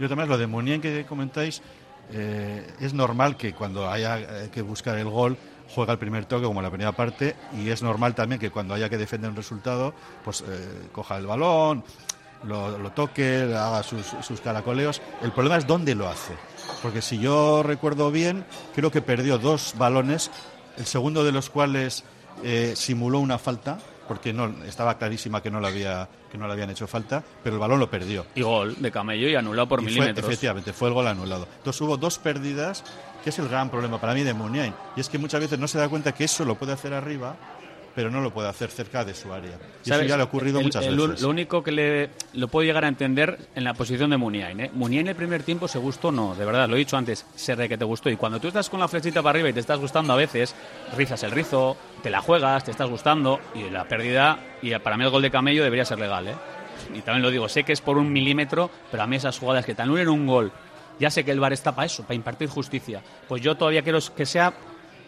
Y 0.00 0.04
otra 0.04 0.16
más, 0.16 0.26
lo 0.26 0.36
de 0.36 0.48
Munien 0.48 0.80
que 0.80 1.06
comentáis, 1.06 1.62
eh, 2.10 2.66
es 2.80 2.92
normal 2.92 3.36
que 3.36 3.52
cuando 3.52 3.88
haya 3.88 4.50
que 4.50 4.62
buscar 4.62 4.98
el 4.98 5.08
gol 5.08 5.36
juega 5.72 5.92
el 5.92 6.00
primer 6.00 6.24
toque 6.24 6.44
como 6.44 6.60
la 6.60 6.70
primera 6.70 6.90
parte 6.90 7.36
y 7.56 7.68
es 7.68 7.84
normal 7.84 8.16
también 8.16 8.40
que 8.40 8.50
cuando 8.50 8.74
haya 8.74 8.88
que 8.90 8.98
defender 8.98 9.30
un 9.30 9.36
resultado 9.36 9.94
pues 10.24 10.40
eh, 10.40 10.88
coja 10.90 11.16
el 11.16 11.26
balón 11.26 11.84
lo, 12.42 12.76
lo 12.76 12.90
toque 12.90 13.42
haga 13.44 13.82
sus, 13.82 14.04
sus, 14.22 14.40
caracoleos 14.40 15.00
el 15.22 15.32
problema 15.32 15.56
es 15.56 15.66
dónde 15.66 15.94
lo 15.94 16.06
hace 16.06 16.34
porque 16.82 17.00
si 17.00 17.18
yo 17.18 17.62
recuerdo 17.62 18.10
bien 18.10 18.44
creo 18.74 18.90
que 18.90 19.00
perdió 19.00 19.38
dos 19.38 19.74
balones 19.78 20.30
el 20.76 20.84
segundo 20.84 21.24
de 21.24 21.32
los 21.32 21.48
cuales 21.48 22.04
eh, 22.42 22.72
simuló 22.76 23.20
una 23.20 23.38
falta 23.38 23.78
porque 24.08 24.32
no 24.34 24.52
estaba 24.66 24.98
clarísima 24.98 25.42
que 25.42 25.50
no 25.50 25.60
le 25.60 25.68
había 25.68 26.08
que 26.30 26.36
no 26.36 26.46
le 26.46 26.52
habían 26.52 26.68
hecho 26.70 26.86
falta, 26.86 27.22
pero 27.42 27.54
el 27.56 27.60
balón 27.60 27.78
lo 27.78 27.88
perdió. 27.88 28.26
Y 28.34 28.42
gol 28.42 28.74
de 28.80 28.90
Camello 28.90 29.28
y 29.28 29.36
anulado 29.36 29.68
por 29.68 29.80
Y 29.80 29.84
fue- 29.84 29.92
milímetros. 29.92 30.26
efectivamente, 30.26 30.72
fue 30.72 30.88
el 30.88 30.94
gol 30.94 31.06
anulado. 31.06 31.46
Entonces 31.58 31.80
hubo 31.80 31.96
dos 31.96 32.18
pérdidas, 32.18 32.82
que 33.22 33.30
es 33.30 33.38
el 33.38 33.48
gran 33.48 33.70
problema 33.70 34.00
para 34.00 34.14
mí 34.14 34.24
de 34.24 34.34
Muniain. 34.34 34.74
Y 34.96 35.00
es 35.00 35.08
que 35.08 35.16
muchas 35.16 35.40
veces 35.40 35.58
no 35.60 35.68
se 35.68 35.78
da 35.78 35.88
cuenta 35.88 36.12
que 36.12 36.24
eso 36.24 36.44
lo 36.44 36.56
puede 36.56 36.72
hacer 36.72 36.92
arriba, 36.92 37.36
pero 37.94 38.10
no 38.10 38.20
lo 38.20 38.32
puede 38.32 38.48
hacer 38.48 38.70
cerca 38.70 39.04
de 39.04 39.14
su 39.14 39.32
área. 39.32 39.58
Y 39.84 39.90
eso 39.90 40.02
ya 40.02 40.16
le 40.16 40.22
ha 40.22 40.26
ocurrido 40.26 40.58
El- 40.58 40.64
muchas 40.64 40.84
el- 40.84 40.96
veces. 40.96 41.22
Lo 41.22 41.28
único 41.28 41.62
que 41.62 41.72
le, 41.72 42.10
lo 42.32 42.48
puedo 42.48 42.64
llegar 42.66 42.84
a 42.84 42.88
entender 42.88 43.38
en 43.54 43.64
la 43.64 43.74
posición 43.74 44.10
de 44.10 44.16
Muniain. 44.16 44.60
¿eh? 44.60 44.70
Muniain 44.74 45.06
el 45.08 45.14
primer 45.14 45.42
tiempo 45.42 45.68
se 45.68 45.78
gustó, 45.78 46.10
no, 46.10 46.34
de 46.34 46.44
verdad, 46.44 46.68
lo 46.68 46.74
he 46.74 46.78
dicho 46.78 46.96
antes, 46.96 47.24
se 47.34 47.54
re 47.54 47.68
que 47.68 47.78
te 47.78 47.84
gustó. 47.84 48.10
Y 48.10 48.16
cuando 48.16 48.40
tú 48.40 48.48
estás 48.48 48.68
con 48.68 48.80
la 48.80 48.88
flechita 48.88 49.22
para 49.22 49.30
arriba 49.36 49.48
y 49.48 49.52
te 49.52 49.60
estás 49.60 49.78
gustando 49.78 50.12
a 50.12 50.16
veces, 50.16 50.54
rizas 50.96 51.22
el 51.22 51.30
rizo, 51.30 51.76
te 52.02 52.10
la 52.10 52.20
juegas, 52.20 52.64
te 52.64 52.70
estás 52.70 52.90
gustando, 52.90 53.40
y 53.54 53.70
la 53.70 53.84
pérdida, 53.84 54.38
y 54.62 54.74
para 54.78 54.96
mí 54.96 55.04
el 55.04 55.10
gol 55.10 55.22
de 55.22 55.30
Camello 55.30 55.62
debería 55.62 55.84
ser 55.84 55.98
legal. 56.00 56.26
¿eh? 56.28 56.34
Y 56.94 57.00
también 57.00 57.22
lo 57.22 57.30
digo, 57.30 57.48
sé 57.48 57.62
que 57.64 57.72
es 57.72 57.80
por 57.80 57.96
un 57.98 58.12
milímetro, 58.12 58.70
pero 58.90 59.02
a 59.02 59.06
mí 59.06 59.16
esas 59.16 59.38
jugadas 59.38 59.64
que 59.64 59.74
te 59.74 59.82
anulen 59.82 60.08
un 60.08 60.26
gol, 60.26 60.52
ya 60.98 61.10
sé 61.10 61.24
que 61.24 61.30
el 61.30 61.40
VAR 61.40 61.52
está 61.52 61.74
para 61.74 61.86
eso, 61.86 62.02
para 62.02 62.14
impartir 62.14 62.48
justicia. 62.48 63.02
Pues 63.28 63.40
yo 63.42 63.56
todavía 63.56 63.82
quiero 63.82 63.98
que 64.16 64.26
sea, 64.26 64.52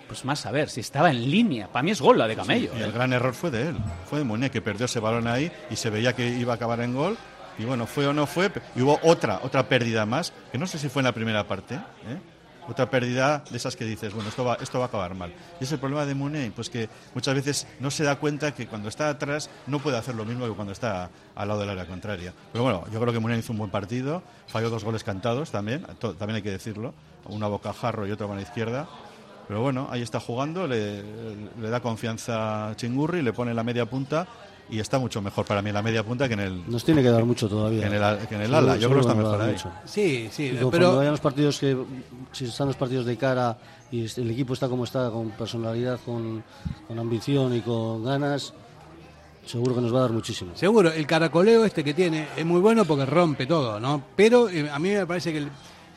pues 0.06 0.25
más 0.25 0.46
a 0.46 0.50
ver, 0.50 0.68
si 0.68 0.80
estaba 0.80 1.10
en 1.10 1.30
línea. 1.30 1.68
Para 1.68 1.82
mí 1.82 1.90
es 1.90 2.00
gol 2.00 2.18
la 2.18 2.26
de 2.26 2.36
Camello. 2.36 2.72
Y 2.76 2.80
¿eh? 2.80 2.84
el 2.84 2.92
gran 2.92 3.12
error 3.12 3.34
fue 3.34 3.50
de 3.50 3.68
él, 3.68 3.76
fue 4.08 4.18
de 4.18 4.25
Muniain, 4.25 4.50
que 4.50 4.62
perdió 4.62 4.86
ese 4.86 5.00
balón 5.00 5.26
ahí 5.26 5.50
y 5.70 5.76
se 5.76 5.90
veía 5.90 6.14
que 6.14 6.28
iba 6.28 6.52
a 6.52 6.56
acabar 6.56 6.80
en 6.80 6.94
gol. 6.94 7.16
Y 7.58 7.64
bueno, 7.64 7.86
fue 7.86 8.06
o 8.06 8.12
no 8.12 8.26
fue, 8.26 8.50
y 8.75 8.82
hubo 8.82 9.00
otra, 9.02 9.40
otra 9.42 9.66
pérdida 9.66 10.04
más, 10.04 10.32
que 10.52 10.58
no 10.58 10.66
sé 10.66 10.78
si 10.78 10.90
fue 10.90 11.00
en 11.00 11.04
la 11.04 11.12
primera 11.12 11.48
parte, 11.48 11.75
¿eh? 11.75 12.18
otra 12.68 12.90
pérdida 12.90 13.44
de 13.50 13.56
esas 13.56 13.76
que 13.76 13.84
dices, 13.84 14.12
bueno, 14.12 14.28
esto 14.28 14.44
va, 14.44 14.58
esto 14.60 14.78
va 14.78 14.86
a 14.86 14.88
acabar 14.88 15.14
mal. 15.14 15.32
Y 15.60 15.64
es 15.64 15.72
el 15.72 15.78
problema 15.78 16.04
de 16.04 16.14
Muniain, 16.14 16.52
pues 16.52 16.68
que 16.68 16.88
muchas 17.14 17.34
veces 17.34 17.66
no 17.80 17.90
se 17.90 18.04
da 18.04 18.16
cuenta 18.16 18.54
que 18.54 18.66
cuando 18.66 18.88
está 18.88 19.08
atrás 19.08 19.50
no 19.66 19.78
puede 19.78 19.96
hacer 19.96 20.14
lo 20.14 20.25
mismo 20.25 20.46
que 20.46 20.52
cuando 20.52 20.72
está 20.72 21.10
al 21.34 21.48
lado 21.48 21.60
del 21.60 21.70
área 21.70 21.86
contraria. 21.86 22.32
Pero 22.52 22.64
bueno, 22.64 22.84
yo 22.92 23.00
creo 23.00 23.12
que 23.12 23.20
Muniain 23.20 23.40
hizo 23.40 23.52
un 23.52 23.58
buen 23.58 23.70
partido, 23.70 24.22
falló 24.48 24.70
dos 24.70 24.84
goles 24.84 25.04
cantados 25.04 25.50
también, 25.50 25.86
también 26.00 26.36
hay 26.36 26.42
que 26.42 26.50
decirlo, 26.50 26.94
una 27.25 27.46
bocajarro 27.46 28.06
y 28.06 28.10
otra 28.10 28.26
mano 28.26 28.40
izquierda. 28.40 28.88
Pero 29.49 29.61
bueno, 29.62 29.87
ahí 29.91 30.03
está 30.03 30.19
jugando, 30.21 30.67
le, 30.67 31.03
le 31.61 31.71
da 31.71 31.81
confianza 31.81 32.69
a 32.71 32.76
Chingurri, 32.76 33.23
le 33.23 33.33
pone 33.33 33.55
la 33.55 33.62
media 33.62 33.87
punta 33.87 34.26
y 34.69 34.81
está 34.81 34.99
mucho 34.99 35.23
mejor 35.23 35.47
para 35.47 35.62
mí 35.62 35.69
en 35.69 35.75
la 35.75 35.83
media 35.83 36.03
punta 36.03 36.26
que 36.26 36.35
en 36.35 36.41
el, 36.41 36.69
Nos 36.71 36.85
tiene 36.85 37.00
que 37.00 37.11
dar 37.11 37.25
mucho 37.25 37.49
todavía. 37.49 37.81
que 37.83 37.87
en 37.87 37.95
el, 38.03 38.26
que 38.26 38.35
en 38.35 38.41
el 38.43 38.53
ala. 38.55 38.76
Yo 38.76 38.88
creo 38.88 39.00
que 39.03 39.09
está 39.09 39.15
mejor 39.15 39.41
ahí. 39.41 39.53
mucho. 39.53 39.71
Sí, 39.85 40.29
sí, 40.33 40.49
conforme 40.50 40.71
pero 40.73 40.97
vayan 40.97 41.12
los 41.12 41.21
partidos 41.21 41.59
que, 41.61 41.76
si 42.33 42.47
están 42.47 42.67
los 42.67 42.76
partidos 42.76 43.07
de 43.07 43.17
cara 43.17 43.57
y 43.93 44.05
el 44.21 44.31
equipo 44.33 44.55
está 44.55 44.69
como 44.69 44.83
está, 44.83 45.11
con 45.11 45.31
personalidad, 45.31 46.00
con, 46.05 46.43
con 46.88 46.99
ambición 46.99 47.55
y 47.55 47.61
con 47.61 48.03
ganas, 48.05 48.53
seguro 49.47 49.76
que 49.76 49.81
nos 49.81 49.95
va 49.95 49.99
a 49.99 50.03
dar 50.03 50.11
muchísimo. 50.11 50.57
seguro, 50.57 50.91
el 50.93 51.07
caracoleo 51.07 51.65
este 51.65 51.85
que 51.85 51.95
tiene 51.95 52.26
es 52.37 52.45
muy 52.45 52.61
bueno 52.61 52.85
porque 52.85 53.07
rompe 53.07 53.47
todo, 53.47 53.79
¿no? 53.79 54.03
Pero 54.17 54.49
eh, 54.49 54.69
a 54.69 54.81
mí 54.81 54.88
me 54.91 55.07
parece 55.07 55.31
que, 55.31 55.38
el- 55.38 55.50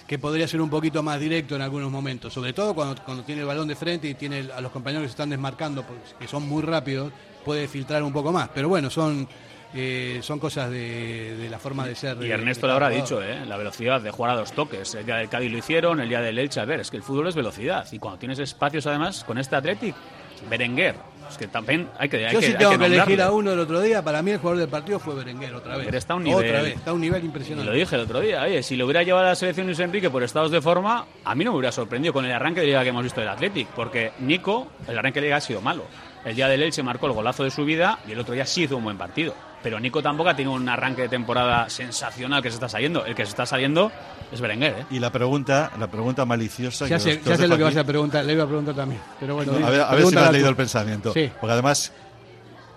que 0.09 0.17
podría 0.17 0.47
ser 0.47 0.59
un 0.59 0.71
poquito 0.71 1.03
más 1.03 1.19
directo 1.19 1.55
en 1.55 1.61
algunos 1.61 1.91
momentos, 1.91 2.33
sobre 2.33 2.51
todo 2.51 2.73
cuando, 2.73 2.99
cuando 3.03 3.23
tiene 3.23 3.41
el 3.41 3.47
balón 3.47 3.67
de 3.67 3.75
frente 3.75 4.07
y 4.09 4.15
tiene 4.15 4.49
a 4.55 4.59
los 4.59 4.71
compañeros 4.71 5.03
que 5.03 5.07
se 5.09 5.11
están 5.11 5.29
desmarcando, 5.29 5.85
que 6.19 6.27
son 6.27 6.49
muy 6.49 6.63
rápidos, 6.63 7.13
puede 7.45 7.67
filtrar 7.67 8.01
un 8.01 8.11
poco 8.11 8.31
más. 8.31 8.49
Pero 8.49 8.67
bueno, 8.69 8.89
son, 8.89 9.27
eh, 9.75 10.17
son 10.23 10.39
cosas 10.39 10.71
de, 10.71 11.37
de 11.37 11.47
la 11.47 11.59
forma 11.59 11.85
de 11.85 11.93
ser. 11.93 12.17
Y 12.17 12.21
de- 12.21 12.29
Ernesto 12.31 12.61
cada 12.61 12.73
habrá 12.73 12.89
dicho, 12.89 13.21
¿eh? 13.21 13.45
la 13.45 13.55
velocidad 13.55 14.01
de 14.01 14.09
jugar 14.09 14.31
a 14.31 14.35
dos 14.37 14.51
toques. 14.51 14.95
El 14.95 15.05
día 15.05 15.17
del 15.17 15.29
Cádiz 15.29 15.51
lo 15.51 15.59
hicieron, 15.59 15.99
el 15.99 16.09
día 16.09 16.21
del 16.21 16.39
Elche. 16.39 16.59
A 16.59 16.65
ver, 16.65 16.79
es 16.79 16.89
que 16.89 16.97
el 16.97 17.03
fútbol 17.03 17.27
es 17.27 17.35
velocidad. 17.35 17.85
Y 17.91 17.99
cuando 17.99 18.17
tienes 18.17 18.39
espacios, 18.39 18.87
además, 18.87 19.23
con 19.23 19.37
este 19.37 19.55
Athletic, 19.57 19.93
Berenguer. 20.49 20.95
Es 21.29 21.37
que 21.37 21.47
también 21.47 21.87
hay 21.99 22.09
que. 22.09 22.25
Hay 22.25 22.33
Yo 22.33 22.39
que, 22.39 22.45
sí 22.47 22.51
hay 22.53 22.57
tengo 22.57 22.77
que, 22.79 22.85
elegir 22.85 23.21
a 23.21 23.31
uno 23.31 23.51
el 23.51 23.59
otro 23.59 23.79
día, 23.81 24.01
para 24.03 24.21
mí 24.23 24.31
el 24.31 24.39
jugador 24.39 24.59
del 24.61 24.69
partido 24.69 24.97
fue 24.99 25.13
Berenguer 25.13 25.53
otra 25.53 25.73
vez. 25.73 25.77
Berenguer 25.85 25.95
está 25.95 26.13
a 26.13 26.15
un 26.17 26.23
nivel- 26.23 26.45
Otra 26.49 26.61
vez, 26.63 26.75
está 26.75 26.89
a 26.89 26.93
un 26.93 27.01
nivel 27.01 27.23
impresionante. 27.23 27.69
lo 27.71 27.77
dije 27.77 27.95
el 27.95 28.01
otro 28.01 28.19
día, 28.19 28.41
oye, 28.41 28.63
si 28.63 28.75
lo 28.75 28.85
hubiera 28.85 29.03
llevado 29.03 29.25
a 29.27 29.29
la 29.29 29.35
selección 29.35 29.67
Luis 29.67 29.79
Enrique 29.79 30.09
por 30.09 30.23
estados 30.23 30.49
de 30.49 30.59
forma, 30.59 31.05
a 31.23 31.35
mí 31.35 31.43
no 31.43 31.51
me 31.51 31.57
hubiera 31.59 31.71
sorprendido 31.71 32.13
con 32.13 32.25
el 32.25 32.31
arranque 32.31 32.61
de 32.61 32.67
liga 32.67 32.81
que 32.81 32.89
hemos 32.89 33.03
visto 33.03 33.19
del 33.19 33.29
Athletic, 33.29 33.67
porque 33.75 34.11
Nico, 34.19 34.69
el 34.87 34.97
arranque 34.97 35.19
de 35.19 35.27
liga 35.27 35.37
ha 35.37 35.41
sido 35.41 35.61
malo. 35.61 35.83
El 36.25 36.35
día 36.35 36.47
del 36.47 36.63
Elche 36.63 36.81
marcó 36.81 37.05
el 37.05 37.13
golazo 37.13 37.43
de 37.43 37.51
su 37.51 37.63
vida 37.63 37.99
y 38.07 38.11
el 38.13 38.19
otro 38.19 38.33
día 38.33 38.45
sí 38.47 38.63
hizo 38.63 38.75
un 38.77 38.83
buen 38.83 38.97
partido. 38.97 39.35
Pero 39.61 39.79
Nico 39.79 40.01
tampoco 40.01 40.29
ha 40.29 40.35
tenido 40.35 40.53
un 40.53 40.67
arranque 40.69 41.03
de 41.03 41.09
temporada 41.09 41.69
sensacional 41.69 42.41
que 42.41 42.49
se 42.49 42.55
está 42.55 42.69
saliendo. 42.69 43.05
El 43.05 43.13
que 43.13 43.25
se 43.25 43.31
está 43.31 43.45
saliendo 43.45 43.91
es 44.31 44.39
Berenguer, 44.39 44.79
¿eh? 44.79 44.85
Y 44.91 44.99
la 44.99 45.11
pregunta, 45.11 45.71
la 45.77 45.87
pregunta 45.87 46.25
maliciosa. 46.25 46.87
Ya 46.87 46.97
que 46.97 47.03
sé, 47.03 47.21
ya 47.25 47.35
sé 47.35 47.47
lo 47.47 47.57
que 47.57 47.63
vas 47.63 47.75
a 47.75 47.83
preguntar, 47.83 48.23
le 48.23 48.33
iba 48.33 48.43
a 48.43 48.47
preguntar 48.47 48.75
también. 48.75 49.01
Pero 49.19 49.35
bueno, 49.35 49.53
a 49.53 49.69
ver, 49.69 49.81
a 49.81 49.91
ver 49.91 50.05
si 50.05 50.15
me 50.15 50.21
has 50.21 50.31
leído 50.31 50.47
tú. 50.47 50.51
el 50.51 50.55
pensamiento. 50.55 51.13
Sí. 51.13 51.29
Porque 51.39 51.53
además 51.53 51.91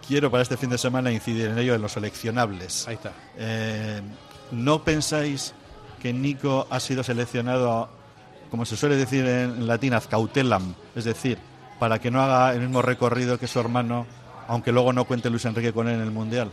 quiero 0.06 0.30
para 0.30 0.42
este 0.42 0.56
fin 0.56 0.70
de 0.70 0.78
semana 0.78 1.12
incidir 1.12 1.46
en 1.46 1.58
ello 1.58 1.74
en 1.74 1.82
los 1.82 1.92
seleccionables. 1.92 2.88
Ahí 2.88 2.94
está. 2.94 3.12
Eh, 3.36 4.00
¿No 4.50 4.82
pensáis 4.82 5.54
que 6.00 6.12
Nico 6.12 6.66
ha 6.68 6.80
sido 6.80 7.04
seleccionado, 7.04 7.88
como 8.50 8.64
se 8.64 8.76
suele 8.76 8.96
decir 8.96 9.24
en 9.26 9.66
latín, 9.66 9.94
ad 9.94 10.02
cautelam? 10.10 10.74
Es 10.96 11.04
decir, 11.04 11.38
para 11.78 12.00
que 12.00 12.10
no 12.10 12.20
haga 12.20 12.52
el 12.52 12.60
mismo 12.60 12.82
recorrido 12.82 13.38
que 13.38 13.46
su 13.46 13.60
hermano, 13.60 14.06
aunque 14.48 14.72
luego 14.72 14.92
no 14.92 15.04
cuente 15.04 15.30
Luis 15.30 15.44
Enrique 15.44 15.72
con 15.72 15.88
él 15.88 15.94
en 15.94 16.02
el 16.02 16.10
Mundial. 16.10 16.50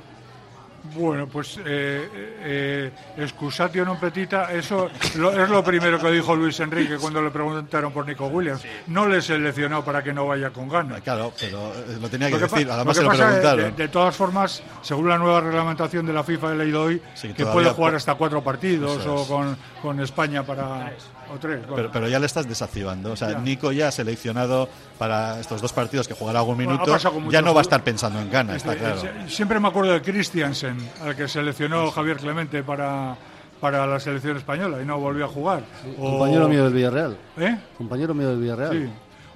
Bueno, 0.95 1.27
pues 1.27 1.59
eh, 1.65 2.07
eh, 2.43 2.91
excusatio 3.17 3.85
non 3.85 3.99
petita, 3.99 4.49
eso 4.53 4.89
lo- 5.19 5.31
es 5.35 5.49
lo 5.49 5.63
primero 5.63 5.99
que 5.99 6.09
dijo 6.11 6.35
Luis 6.35 6.59
Enrique 6.59 6.97
cuando 6.97 7.21
le 7.21 7.29
preguntaron 7.29 7.91
por 7.91 8.07
Nico 8.07 8.27
Williams. 8.27 8.63
No 8.87 9.05
le 9.07 9.21
seleccionó 9.21 9.83
para 9.85 10.01
que 10.03 10.13
no 10.13 10.25
vaya 10.27 10.49
con 10.49 10.67
ganas. 10.69 11.01
Claro, 11.01 11.31
pero 11.39 11.69
eh, 11.75 11.97
lo 12.01 12.09
tenía 12.09 12.27
que 12.27 12.39
Lo 12.39 12.47
que, 12.47 12.53
decir, 12.55 12.71
además 12.71 12.97
lo 12.97 13.01
se 13.01 13.03
lo 13.03 13.11
de, 13.11 13.17
preguntaron. 13.17 13.75
de 13.75 13.87
todas 13.89 14.15
formas, 14.15 14.63
según 14.81 15.09
la 15.09 15.17
nueva 15.17 15.41
reglamentación 15.41 16.05
de 16.05 16.13
la 16.13 16.23
FIFA 16.23 16.53
he 16.53 16.55
leído 16.55 16.83
hoy, 16.83 17.01
Sí, 17.13 17.29
que 17.29 17.43
todavía 17.43 17.53
puede 17.53 17.69
jugar 17.75 17.91
po- 17.93 17.97
hasta 17.97 18.15
cuatro 18.15 18.43
partidos 18.43 19.05
o 19.05 19.27
con, 19.27 19.57
con 19.81 19.99
España 19.99 20.43
para 20.43 20.91
o 21.33 21.37
tres. 21.39 21.59
bueno. 21.61 21.75
Pero, 21.75 21.91
pero 21.91 22.07
ya 22.07 22.19
le 22.19 22.25
estás 22.25 22.47
desactivando. 22.47 23.11
O 23.11 23.15
sea, 23.15 23.31
Ya. 23.31 23.39
Nico 23.39 23.71
ya 23.71 23.87
ha 23.89 23.91
seleccionado 23.91 24.69
para 24.97 25.39
estos 25.39 25.61
dos 25.61 25.71
partidos 25.73 26.07
que 26.07 26.13
jugará 26.13 26.39
algún 26.39 26.57
minuto. 26.57 26.97
ya 27.29 27.41
no 27.41 27.53
va 27.53 27.61
a 27.61 27.63
estar 27.63 27.83
pensando 27.83 28.19
en 28.19 28.29
ganas, 28.29 28.57
está 28.57 28.75
claro. 28.75 29.01
eh, 29.03 29.25
Siempre 29.29 29.59
me 29.59 29.67
acuerdo 29.67 29.93
de 29.93 30.01
Christiansen, 30.01 30.77
al 31.01 31.15
que 31.15 31.27
seleccionó 31.27 31.91
Javier 31.91 32.17
Clemente 32.17 32.63
para, 32.63 33.15
para 33.59 33.85
la 33.87 33.99
selección 33.99 34.37
española 34.37 34.81
y 34.81 34.85
no 34.85 34.99
volvió 34.99 35.25
a 35.25 35.27
jugar. 35.27 35.63
O- 35.97 36.11
Compañero 36.11 36.47
mío 36.49 36.63
del 36.65 36.73
Villarreal. 36.73 37.17
¿Eh? 37.37 37.57
Compañero 37.77 38.13
mío 38.13 38.29
del 38.29 38.39
Villarreal. 38.39 38.71
Sí. 38.71 38.89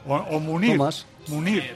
O, 0.07 0.15
o 0.15 0.39
Munir. 0.39 0.77
Tomás. 0.77 1.05
Munir. 1.27 1.75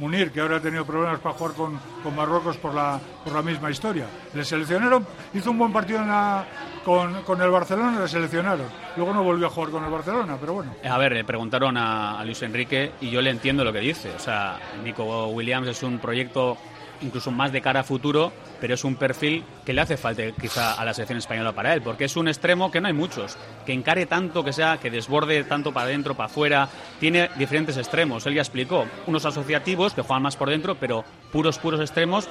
Munir, 0.00 0.32
que 0.32 0.40
ahora 0.40 0.56
ha 0.56 0.60
tenido 0.60 0.84
problemas 0.84 1.20
para 1.20 1.34
jugar 1.34 1.54
con, 1.54 1.78
con 2.02 2.16
Marruecos 2.16 2.56
por 2.56 2.74
la, 2.74 2.98
por 3.22 3.32
la 3.34 3.42
misma 3.42 3.70
historia. 3.70 4.06
Le 4.34 4.44
seleccionaron, 4.44 5.06
hizo 5.34 5.50
un 5.52 5.58
buen 5.58 5.72
partido 5.72 6.00
en 6.00 6.08
la- 6.08 6.44
con, 6.84 7.22
con 7.24 7.40
el 7.42 7.50
Barcelona, 7.50 8.00
le 8.00 8.08
seleccionaron. 8.08 8.66
Luego 8.96 9.12
no 9.12 9.22
volvió 9.22 9.46
a 9.46 9.50
jugar 9.50 9.70
con 9.70 9.84
el 9.84 9.90
Barcelona, 9.90 10.36
pero 10.40 10.54
bueno. 10.54 10.74
A 10.88 10.96
ver, 10.98 11.12
le 11.12 11.22
preguntaron 11.24 11.76
a, 11.76 12.18
a 12.18 12.24
Luis 12.24 12.40
Enrique 12.42 12.92
y 13.02 13.10
yo 13.10 13.20
le 13.20 13.28
entiendo 13.30 13.62
lo 13.62 13.72
que 13.72 13.80
dice. 13.80 14.10
O 14.16 14.18
sea, 14.18 14.58
Nico 14.82 15.26
Williams 15.28 15.68
es 15.68 15.82
un 15.82 15.98
proyecto 15.98 16.56
incluso 17.02 17.30
más 17.30 17.52
de 17.52 17.60
cara 17.60 17.80
a 17.80 17.84
futuro, 17.84 18.32
pero 18.60 18.74
es 18.74 18.84
un 18.84 18.96
perfil 18.96 19.44
que 19.64 19.72
le 19.72 19.80
hace 19.80 19.96
falta 19.96 20.22
quizá 20.32 20.74
a 20.74 20.84
la 20.84 20.94
selección 20.94 21.18
española 21.18 21.52
para 21.52 21.74
él, 21.74 21.82
porque 21.82 22.04
es 22.04 22.16
un 22.16 22.28
extremo 22.28 22.70
que 22.70 22.80
no 22.80 22.88
hay 22.88 22.92
muchos, 22.92 23.36
que 23.66 23.72
encare 23.72 24.06
tanto, 24.06 24.44
que 24.44 24.52
sea, 24.52 24.78
que 24.78 24.90
desborde 24.90 25.44
tanto 25.44 25.72
para 25.72 25.86
adentro, 25.86 26.14
para 26.14 26.26
afuera, 26.26 26.68
tiene 26.98 27.30
diferentes 27.36 27.76
extremos. 27.76 28.26
Él 28.26 28.34
ya 28.34 28.42
explicó, 28.42 28.86
unos 29.06 29.24
asociativos 29.24 29.94
que 29.94 30.02
juegan 30.02 30.22
más 30.22 30.36
por 30.36 30.50
dentro, 30.50 30.74
pero 30.74 31.04
puros, 31.32 31.58
puros 31.58 31.80
extremos. 31.80 32.28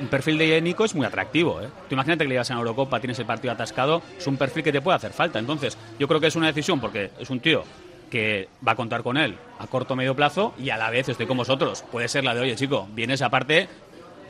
Un 0.00 0.08
perfil 0.08 0.38
de 0.38 0.60
Nico 0.60 0.84
es 0.84 0.94
muy 0.94 1.06
atractivo. 1.06 1.60
¿eh? 1.62 1.68
Tú 1.88 1.94
imagínate 1.94 2.24
que 2.24 2.28
le 2.28 2.34
llevas 2.34 2.50
en 2.50 2.56
Eurocopa, 2.56 2.98
tienes 2.98 3.18
el 3.20 3.26
partido 3.26 3.52
atascado, 3.52 4.02
es 4.18 4.26
un 4.26 4.36
perfil 4.36 4.64
que 4.64 4.72
te 4.72 4.80
puede 4.80 4.96
hacer 4.96 5.12
falta. 5.12 5.38
Entonces, 5.38 5.78
yo 5.98 6.08
creo 6.08 6.20
que 6.20 6.26
es 6.26 6.36
una 6.36 6.48
decisión 6.48 6.80
porque 6.80 7.10
es 7.18 7.30
un 7.30 7.38
tío 7.38 7.62
que 8.10 8.48
va 8.66 8.72
a 8.72 8.76
contar 8.76 9.02
con 9.02 9.16
él 9.16 9.36
a 9.58 9.66
corto 9.66 9.94
o 9.94 9.96
medio 9.96 10.14
plazo 10.14 10.54
y 10.58 10.70
a 10.70 10.76
la 10.76 10.90
vez 10.90 11.08
estoy 11.08 11.26
con 11.26 11.36
vosotros. 11.36 11.84
Puede 11.90 12.08
ser 12.08 12.24
la 12.24 12.34
de, 12.34 12.42
oye, 12.42 12.56
chico, 12.56 12.88
vienes 12.92 13.22
aparte, 13.22 13.68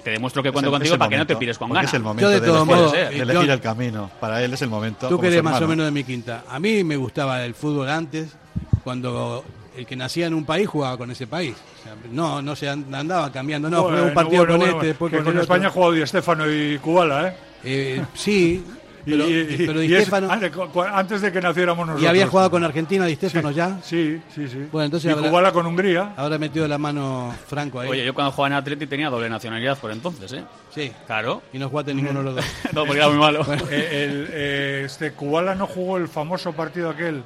te 0.05 0.11
demuestro 0.11 0.43
que 0.43 0.53
cuento 0.53 0.71
contigo 0.71 0.97
para 0.99 1.09
que 1.09 1.17
no 1.17 1.27
te 1.27 1.35
pires 1.37 1.59
con 1.59 1.71
ganas. 1.71 1.91
Es 1.91 1.95
el 1.95 2.03
momento 2.03 2.23
Yo, 2.23 2.29
de 2.29 2.41
de, 2.41 2.47
todos 2.47 2.63
elegir, 2.69 2.77
modos, 2.77 2.93
de 2.93 3.19
elegir 3.19 3.47
yo- 3.47 3.53
el 3.55 3.61
camino. 3.61 4.11
Para 4.21 4.43
él 4.45 4.53
es 4.53 4.63
el 4.63 4.69
momento. 4.69 5.09
Tú 5.09 5.19
que 5.19 5.27
eres 5.29 5.43
más 5.43 5.61
o 5.61 5.67
menos 5.67 5.87
de 5.87 5.91
mi 5.93 6.05
quinta. 6.05 6.45
A 6.49 6.61
mí 6.61 6.85
me 6.85 6.97
gustaba 6.97 7.45
el 7.45 7.55
fútbol 7.55 7.89
antes, 7.89 8.37
cuando 8.85 9.45
el 9.77 9.87
que 9.87 9.97
nacía 9.97 10.27
en 10.27 10.35
un 10.35 10.45
país 10.45 10.69
jugaba 10.69 10.97
con 10.97 11.11
ese 11.11 11.27
país. 11.27 11.57
O 11.81 11.83
sea, 11.83 11.95
no, 12.13 12.41
no 12.43 12.55
se 12.55 12.69
and- 12.69 12.95
andaba 12.95 13.33
cambiando, 13.33 13.69
no, 13.69 13.83
Bueno, 13.83 13.97
jugué 13.99 14.09
un 14.09 14.15
partido 14.15 14.39
bueno, 14.39 14.53
con 14.53 14.61
bueno, 14.61 14.75
este, 14.77 14.87
después 14.89 15.11
que 15.11 15.17
con, 15.17 15.27
con 15.27 15.39
España 15.41 15.67
ha 15.67 15.71
jugado 15.71 15.93
Di 15.93 16.07
Stefano 16.07 16.51
y 16.51 16.79
Kubala, 16.79 17.29
¿eh? 17.29 17.37
Eh, 17.65 18.03
sí, 18.15 18.63
pero, 19.05 19.29
y- 19.29 19.33
y- 19.63 19.67
pero 19.67 19.81
Di 19.81 19.87
y 19.89 19.95
es- 19.95 20.09
Stéfano- 20.09 20.29
antes, 20.93 21.21
de 21.21 21.33
que 21.33 21.41
naciéramos 21.41 21.87
nosotros. 21.87 22.03
y 22.05 22.07
había 22.09 22.27
jugado 22.27 22.51
con 22.51 22.65
Argentina 22.65 23.07
Di 23.07 23.15
Stefano 23.17 23.51
ya. 23.51 23.79
Sí, 23.83 24.21
sí, 24.35 24.49
sí. 24.49 24.67
Bueno, 24.73 24.87
entonces 24.87 25.11
y 25.13 25.15
Kubala 25.23 25.53
con 25.53 25.67
Hungría. 25.67 26.13
Habrá 26.17 26.39
metido 26.39 26.67
la 26.69 26.79
mano 26.79 27.35
Franco 27.47 27.81
ahí. 27.81 27.89
Oye, 27.89 28.05
yo 28.05 28.15
cuando 28.15 28.33
jugaba 28.33 28.49
en 28.55 28.63
Atleti 28.63 28.87
tenía 28.87 29.11
doble 29.11 29.29
nacionalidad 29.29 29.79
por 29.79 29.91
entonces, 29.91 30.33
¿eh? 30.33 30.45
Sí, 30.75 30.93
Claro. 31.07 31.43
y 31.53 31.59
no 31.59 31.69
jugaste 31.69 31.95
ninguno 31.95 32.19
de 32.21 32.25
los 32.25 32.35
dos. 32.37 32.45
No, 32.73 32.85
porque 32.85 32.99
era 33.01 33.09
muy 33.09 33.19
malo. 33.19 33.45
Eh, 33.71 34.05
el, 34.05 34.29
eh, 34.31 34.83
este 34.87 35.13
Kubala 35.13 35.55
no 35.55 35.67
jugó 35.67 35.97
el 35.97 36.09
famoso 36.09 36.53
partido 36.53 36.91
aquel 36.91 37.23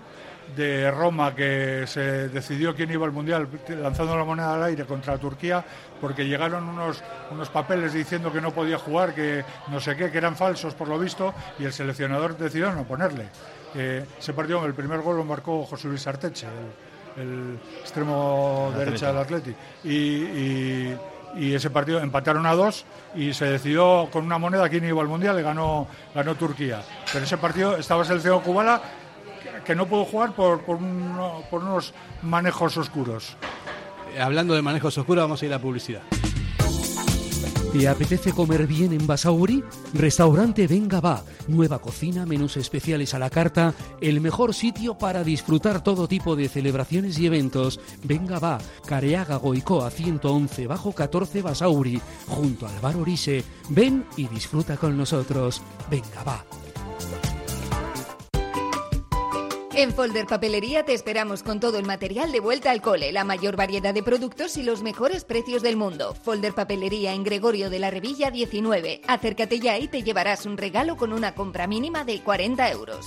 de 0.57 0.91
Roma 0.91 1.35
que 1.35 1.85
se 1.87 2.29
decidió 2.29 2.75
quién 2.75 2.91
iba 2.91 3.07
al 3.07 3.13
mundial 3.13 3.49
lanzando 3.81 4.17
la 4.17 4.25
moneda 4.25 4.55
al 4.55 4.63
aire 4.65 4.85
contra 4.85 5.17
Turquía 5.19 5.65
porque 6.01 6.27
llegaron 6.27 6.69
unos 6.69 7.03
unos 7.31 7.49
papeles 7.49 7.93
diciendo 7.93 8.33
que 8.33 8.41
no 8.41 8.53
podía 8.53 8.79
jugar 8.79 9.15
que 9.15 9.45
no 9.69 9.81
sé 9.81 9.97
qué 9.97 10.11
que 10.11 10.19
eran 10.19 10.37
falsos 10.37 10.75
por 10.75 10.89
lo 10.89 10.99
visto 10.99 11.35
y 11.59 11.65
el 11.65 11.73
seleccionador 11.73 12.37
decidió 12.37 12.73
no 12.73 12.85
ponerle. 12.85 13.29
Eh, 13.75 14.05
ese 14.19 14.33
partido 14.33 14.65
el 14.65 14.75
primer 14.75 15.01
gol 15.01 15.17
lo 15.19 15.25
marcó 15.25 15.65
José 15.65 15.89
Luis 15.89 16.07
Arteche 16.07 16.47
el, 17.17 17.23
el 17.23 17.59
extremo 17.81 18.73
derecha 18.77 19.09
del 19.09 19.19
Atleti. 19.19 19.55
Y, 19.85 19.91
y- 19.95 20.97
y 21.37 21.53
ese 21.55 21.69
partido 21.69 22.01
empataron 22.01 22.47
a 22.47 22.55
dos 22.55 22.87
y 23.15 23.35
se 23.35 23.45
decidió 23.45 24.09
con 24.11 24.25
una 24.25 24.39
moneda 24.39 24.67
quién 24.71 24.87
iba 24.87 25.03
al 25.03 25.09
mundial 25.09 25.39
y 25.39 25.43
ganó 25.43 25.87
ganó 26.15 26.35
Turquía. 26.37 26.81
Pero 27.13 27.23
ese 27.27 27.37
partido 27.37 27.77
estaba 27.77 28.03
seleccionado 28.03 28.43
Kubala 28.43 28.81
que- 29.69 29.75
no 29.77 29.87
pudo 29.87 30.05
jugar 30.05 30.35
por, 30.35 30.63
por, 30.63 30.77
uno- 30.77 31.43
por 31.51 31.63
unos 31.63 31.95
manejos 32.23 32.77
oscuros 32.77 33.37
Eh, 34.17 34.21
Hablando 34.21 34.55
de 34.55 34.63
manejos 34.63 34.97
oscuros, 34.99 35.23
vamos 35.23 35.41
a 35.43 35.47
ir 35.47 35.53
a 35.55 35.61
publicidad. 35.61 36.03
¿Te 37.73 37.87
apetece 37.87 38.33
comer 38.33 38.67
bien 38.67 38.95
en 38.95 39.07
Basauri? 39.07 39.63
Restaurante 39.93 40.67
Venga 40.67 41.01
Va. 41.01 41.23
Nueva 41.49 41.79
cocina, 41.81 42.25
menús 42.25 42.57
especiales 42.57 43.13
a 43.13 43.19
la 43.19 43.29
carta, 43.29 43.75
el 44.01 44.23
mejor 44.23 44.55
sitio 44.55 44.97
para 44.97 45.23
disfrutar 45.23 45.83
todo 45.85 46.09
tipo 46.09 46.35
de 46.35 46.49
celebraciones 46.49 47.19
y 47.19 47.27
eventos. 47.27 47.79
Venga 48.03 48.39
Va. 48.39 48.59
Careaga 48.87 49.37
Goicoa 49.37 49.91
111 49.91 50.67
bajo 50.67 50.93
14 50.93 51.43
Basauri, 51.43 52.01
junto 52.27 52.67
al 52.67 52.81
bar 52.81 52.97
Orise. 52.97 53.45
Ven 53.69 54.07
y 54.17 54.27
disfruta 54.29 54.79
con 54.79 54.97
nosotros. 54.97 55.61
Venga 55.91 56.25
Va. 56.27 56.45
En 59.79 59.93
Folder 59.93 60.27
Papelería 60.27 60.83
te 60.85 60.93
esperamos 60.93 61.45
con 61.45 61.61
todo 61.61 61.79
el 61.79 61.87
material 61.87 62.33
de 62.33 62.41
vuelta 62.41 62.73
al 62.73 62.83
cole, 62.83 63.13
la 63.13 63.23
mayor 63.23 63.55
variedad 63.55 63.95
de 63.95 64.03
productos 64.03 64.57
y 64.57 64.65
los 64.65 64.83
mejores 64.83 65.23
precios 65.23 65.63
del 65.63 65.77
mundo. 65.77 66.17
Folder 66.21 66.53
Papelería 66.53 67.13
en 67.13 67.23
Gregorio 67.23 67.71
de 67.71 67.79
la 67.79 67.89
Revilla 67.89 68.33
19. 68.33 69.03
Acércate 69.07 69.61
ya 69.61 69.79
y 69.79 69.87
te 69.87 70.03
llevarás 70.03 70.47
un 70.47 70.57
regalo 70.57 70.97
con 70.97 71.13
una 71.13 71.33
compra 71.37 71.69
mínima 71.69 72.03
de 72.03 72.21
40 72.21 72.73
euros. 72.73 73.07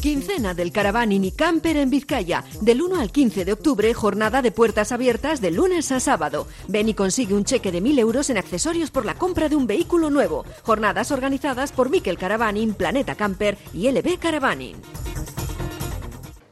Quincena 0.00 0.54
del 0.54 0.72
Caravaning 0.72 1.24
y 1.24 1.32
Camper 1.32 1.76
en 1.76 1.90
Vizcaya. 1.90 2.44
Del 2.60 2.82
1 2.82 3.00
al 3.00 3.10
15 3.10 3.44
de 3.44 3.52
octubre, 3.52 3.92
jornada 3.94 4.42
de 4.42 4.52
puertas 4.52 4.92
abiertas 4.92 5.40
de 5.40 5.50
lunes 5.50 5.92
a 5.92 6.00
sábado. 6.00 6.46
Ven 6.68 6.88
y 6.88 6.94
consigue 6.94 7.34
un 7.34 7.44
cheque 7.44 7.72
de 7.72 7.82
1.000 7.82 7.98
euros 7.98 8.30
en 8.30 8.38
accesorios 8.38 8.90
por 8.90 9.04
la 9.04 9.14
compra 9.14 9.48
de 9.48 9.56
un 9.56 9.66
vehículo 9.66 10.10
nuevo. 10.10 10.44
Jornadas 10.62 11.10
organizadas 11.10 11.72
por 11.72 11.90
Miquel 11.90 12.18
Caravaning, 12.18 12.74
Planeta 12.74 13.14
Camper 13.14 13.58
y 13.72 13.90
LB 13.90 14.18
Caravaning. 14.18 14.76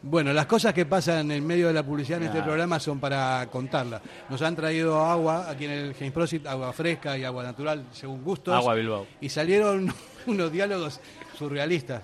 Bueno, 0.09 0.33
las 0.33 0.47
cosas 0.47 0.73
que 0.73 0.87
pasan 0.87 1.33
en 1.33 1.45
medio 1.45 1.67
de 1.67 1.73
la 1.73 1.85
publicidad 1.85 2.21
en 2.21 2.29
este 2.29 2.41
programa 2.41 2.79
son 2.79 3.01
para 3.01 3.49
contarlas. 3.51 4.03
Nos 4.31 4.41
han 4.41 4.55
traído 4.55 5.05
agua 5.05 5.51
aquí 5.51 5.65
en 5.65 5.73
el 5.73 5.95
James 5.95 6.13
Prosit, 6.13 6.47
agua 6.47 6.73
fresca 6.73 7.19
y 7.19 7.25
agua 7.25 7.43
natural, 7.43 7.87
según 7.91 8.23
gustos. 8.23 8.55
Agua 8.55 8.75
Bilbao. 8.75 9.05
Y 9.21 9.29
salieron 9.29 9.93
unos 10.27 10.53
diálogos 10.53 11.01
surrealistas. 11.37 12.03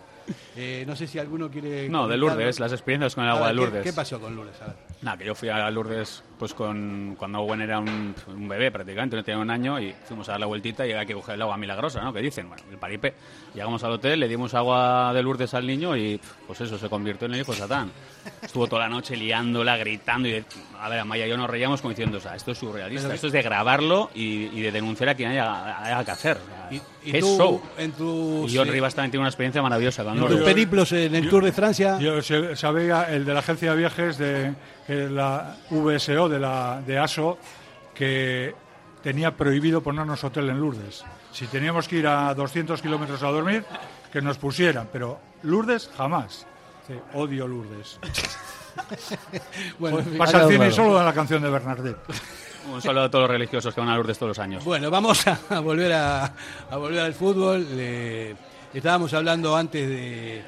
Eh, 0.56 0.84
no 0.86 0.94
sé 0.96 1.06
si 1.06 1.18
alguno 1.18 1.50
quiere. 1.50 1.88
No, 1.88 2.06
de. 2.08 2.16
Lourdes, 2.16 2.60
las 2.60 2.72
experiencias 2.72 3.14
con 3.14 3.24
el 3.24 3.30
agua 3.30 3.48
ver, 3.48 3.50
de 3.50 3.54
¿qué- 3.54 3.64
Lourdes. 3.66 3.82
¿Qué 3.84 3.92
pasó 3.92 4.20
con 4.20 4.34
Lourdes? 4.36 4.60
A 4.62 4.66
ver. 4.66 4.76
Nada, 5.02 5.16
que 5.18 5.24
yo 5.24 5.34
fui 5.34 5.48
a 5.48 5.70
Lourdes 5.70 6.22
pues 6.42 6.54
con 6.54 7.14
cuando 7.16 7.38
Owen 7.38 7.60
era 7.60 7.78
un, 7.78 8.12
un 8.26 8.48
bebé 8.48 8.72
prácticamente, 8.72 9.14
no 9.14 9.22
tenía 9.22 9.40
un 9.40 9.48
año 9.48 9.78
y 9.78 9.94
fuimos 10.08 10.28
a 10.28 10.32
dar 10.32 10.40
la 10.40 10.46
vueltita 10.46 10.84
y 10.84 10.90
había 10.90 11.06
que 11.06 11.14
coger 11.14 11.36
el 11.36 11.42
agua 11.42 11.56
milagrosa, 11.56 12.00
¿no? 12.02 12.12
Que 12.12 12.18
dicen, 12.20 12.48
bueno, 12.48 12.64
el 12.68 12.78
paripe. 12.78 13.14
Llegamos 13.54 13.84
al 13.84 13.92
hotel, 13.92 14.18
le 14.18 14.26
dimos 14.26 14.52
agua 14.54 15.12
de 15.14 15.22
Lourdes 15.22 15.54
al 15.54 15.64
niño 15.64 15.96
y 15.96 16.20
pues 16.44 16.60
eso, 16.60 16.76
se 16.78 16.88
convirtió 16.88 17.28
en 17.28 17.34
el 17.34 17.40
hijo 17.42 17.52
de 17.52 17.58
Satán. 17.58 17.92
Estuvo 18.42 18.66
toda 18.66 18.82
la 18.82 18.88
noche 18.88 19.14
liándola, 19.16 19.76
gritando 19.76 20.26
y 20.26 20.32
de- 20.32 20.44
a 20.80 20.88
ver, 20.88 20.98
Amaya 20.98 21.26
y 21.26 21.28
yo 21.28 21.36
nos 21.36 21.48
reíamos 21.48 21.80
como 21.80 21.90
diciendo, 21.90 22.18
o 22.18 22.20
sea, 22.20 22.34
esto 22.34 22.50
es 22.50 22.58
surrealista, 22.58 23.14
esto 23.14 23.28
es 23.28 23.32
de 23.32 23.42
grabarlo 23.42 24.10
y, 24.12 24.46
y 24.46 24.62
de 24.62 24.72
denunciar 24.72 25.10
a 25.10 25.14
quien 25.14 25.30
haya, 25.30 25.78
haya 25.84 26.04
que 26.04 26.10
hacer. 26.10 26.38
O 26.38 26.46
sea, 26.46 26.82
Y 27.04 27.12
¿qué 27.12 27.20
tú, 27.20 27.36
show? 27.36 27.62
en 27.78 27.92
tu, 27.92 28.46
Y 28.48 28.56
John 28.56 28.66
Rivas 28.66 28.96
también 28.96 29.12
tiene 29.12 29.20
una 29.22 29.28
experiencia 29.28 29.62
maravillosa 29.62 30.02
con 30.02 30.18
en 30.18 30.26
tus 30.26 30.40
periplos 30.40 30.90
en 30.90 31.14
el 31.14 31.28
Tour 31.28 31.44
de 31.44 31.52
Francia. 31.52 31.98
Yo 32.00 32.20
se- 32.20 32.56
sabía 32.56 33.04
el 33.14 33.24
de 33.24 33.32
la 33.32 33.38
agencia 33.40 33.70
de 33.72 33.76
viajes 33.76 34.18
de 34.18 34.54
que 34.86 35.08
la 35.08 35.56
VSO 35.70 36.28
de 36.32 36.40
la 36.40 36.82
de 36.84 36.98
ASO 36.98 37.38
que 37.94 38.54
tenía 39.02 39.36
prohibido 39.36 39.82
ponernos 39.82 40.24
hotel 40.24 40.48
en 40.50 40.58
Lourdes. 40.60 41.04
Si 41.32 41.46
teníamos 41.46 41.86
que 41.88 41.96
ir 41.96 42.06
a 42.06 42.34
200 42.34 42.80
kilómetros 42.82 43.22
a 43.22 43.28
dormir, 43.28 43.64
que 44.12 44.20
nos 44.20 44.38
pusieran, 44.38 44.88
pero 44.92 45.20
Lourdes 45.42 45.90
jamás. 45.96 46.46
Sí, 46.86 46.94
odio 47.14 47.46
Lourdes. 47.46 47.98
Bueno, 49.78 49.98
Pues 49.98 50.16
pasa 50.16 50.38
al 50.44 50.48
cine 50.50 50.68
y 50.68 50.72
solo 50.72 50.94
da 50.94 51.04
la 51.04 51.12
canción 51.12 51.42
de 51.42 51.50
Bernardet. 51.50 51.96
Un 52.72 52.80
saludo 52.80 53.04
a 53.04 53.10
todos 53.10 53.22
los 53.24 53.30
religiosos 53.30 53.74
que 53.74 53.80
van 53.82 53.90
a 53.90 53.96
Lourdes 53.96 54.16
todos 54.18 54.30
los 54.30 54.38
años. 54.38 54.64
Bueno, 54.64 54.90
vamos 54.90 55.26
a, 55.26 55.38
a 55.50 55.60
volver 55.60 55.92
a, 55.92 56.32
a 56.70 56.76
volver 56.78 57.00
al 57.00 57.12
fútbol. 57.12 57.66
Le- 57.76 58.34
estábamos 58.72 59.12
hablando 59.12 59.54
antes 59.56 59.86
de, 59.88 60.42